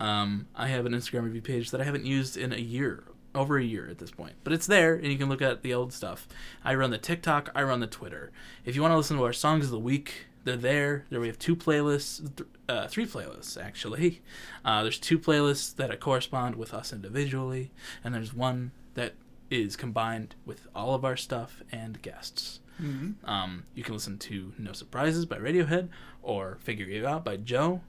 Um, 0.00 0.46
I 0.54 0.68
have 0.68 0.86
an 0.86 0.92
Instagram 0.92 1.24
review 1.24 1.42
page 1.42 1.70
that 1.70 1.80
I 1.80 1.84
haven't 1.84 2.04
used 2.04 2.36
in 2.36 2.52
a 2.52 2.58
year, 2.58 3.04
over 3.34 3.58
a 3.58 3.64
year 3.64 3.88
at 3.88 3.98
this 3.98 4.10
point, 4.10 4.34
but 4.42 4.52
it's 4.52 4.66
there, 4.66 4.94
and 4.94 5.06
you 5.06 5.18
can 5.18 5.28
look 5.28 5.42
at 5.42 5.62
the 5.62 5.74
old 5.74 5.92
stuff. 5.92 6.28
I 6.64 6.74
run 6.74 6.90
the 6.90 6.98
TikTok. 6.98 7.50
I 7.54 7.62
run 7.62 7.80
the 7.80 7.86
Twitter. 7.86 8.32
If 8.64 8.74
you 8.76 8.82
want 8.82 8.92
to 8.92 8.96
listen 8.96 9.16
to 9.16 9.24
our 9.24 9.32
songs 9.32 9.66
of 9.66 9.70
the 9.70 9.78
week, 9.78 10.26
they're 10.44 10.56
there. 10.56 11.04
There 11.10 11.20
we 11.20 11.26
have 11.26 11.38
two 11.38 11.56
playlists, 11.56 12.36
th- 12.36 12.48
uh, 12.68 12.88
three 12.88 13.06
playlists 13.06 13.62
actually. 13.62 14.22
Uh, 14.64 14.82
there's 14.82 14.98
two 14.98 15.18
playlists 15.18 15.74
that 15.76 15.98
correspond 16.00 16.56
with 16.56 16.74
us 16.74 16.92
individually, 16.92 17.70
and 18.02 18.14
there's 18.14 18.34
one 18.34 18.72
that 18.94 19.14
is 19.54 19.76
combined 19.76 20.34
with 20.44 20.66
all 20.74 20.94
of 20.94 21.04
our 21.04 21.16
stuff 21.16 21.62
and 21.72 22.00
guests. 22.02 22.60
mhm. 22.82 23.14
Um, 23.24 23.64
you 23.74 23.84
can 23.84 23.94
listen 23.94 24.18
to 24.18 24.52
No 24.58 24.72
Surprises 24.72 25.26
by 25.26 25.36
Radiohead 25.38 25.88
or 26.22 26.58
Figure 26.60 26.88
It 26.88 27.04
Out 27.04 27.24
by 27.24 27.36
Djo 27.36 27.80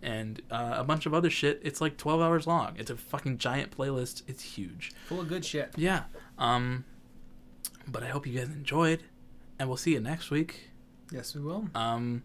and 0.00 0.40
uh, 0.50 0.74
a 0.76 0.84
bunch 0.84 1.06
of 1.06 1.12
other 1.14 1.28
shit. 1.30 1.60
It's 1.64 1.80
like 1.80 1.96
12 1.96 2.20
hours 2.20 2.46
long. 2.46 2.74
It's 2.78 2.90
a 2.90 2.96
fucking 2.96 3.38
giant 3.38 3.76
playlist. 3.76 4.22
It's 4.28 4.42
huge. 4.42 4.92
Full 5.08 5.20
of 5.20 5.28
good 5.28 5.44
shit. 5.44 5.72
Yeah. 5.76 6.04
Um, 6.38 6.84
but 7.88 8.04
I 8.04 8.06
hope 8.08 8.26
you 8.26 8.38
guys 8.38 8.48
enjoyed, 8.48 9.02
and 9.58 9.68
we'll 9.68 9.76
see 9.76 9.92
you 9.94 10.00
next 10.00 10.30
week. 10.30 10.70
Yes, 11.10 11.34
we 11.34 11.40
will. 11.40 11.68
Um, 11.74 12.22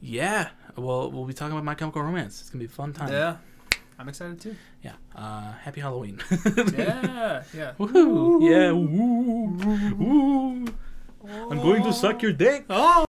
yeah. 0.00 0.50
Well, 0.76 1.10
we'll 1.10 1.24
be 1.24 1.32
talking 1.34 1.52
about 1.52 1.64
My 1.64 1.74
Chemical 1.74 2.02
Romance. 2.02 2.40
It's 2.40 2.50
gonna 2.50 2.60
be 2.60 2.66
a 2.66 2.68
fun 2.68 2.92
time. 2.92 3.10
Yeah. 3.10 3.38
I'm 3.98 4.08
excited 4.08 4.40
too. 4.40 4.54
Yeah. 4.82 4.92
Uh, 5.14 5.52
happy 5.52 5.80
Halloween. 5.80 6.20
Yeah. 6.76 7.42
Yeah. 7.54 7.72
Woohoo! 7.78 8.42
Yeah. 8.42 8.72
Woo. 8.72 9.56
Woo. 9.96 10.66
I'm 11.50 11.58
going 11.58 11.82
to 11.82 11.92
suck 11.92 12.22
your 12.22 12.32
dick. 12.32 12.66
Oh. 12.70 13.04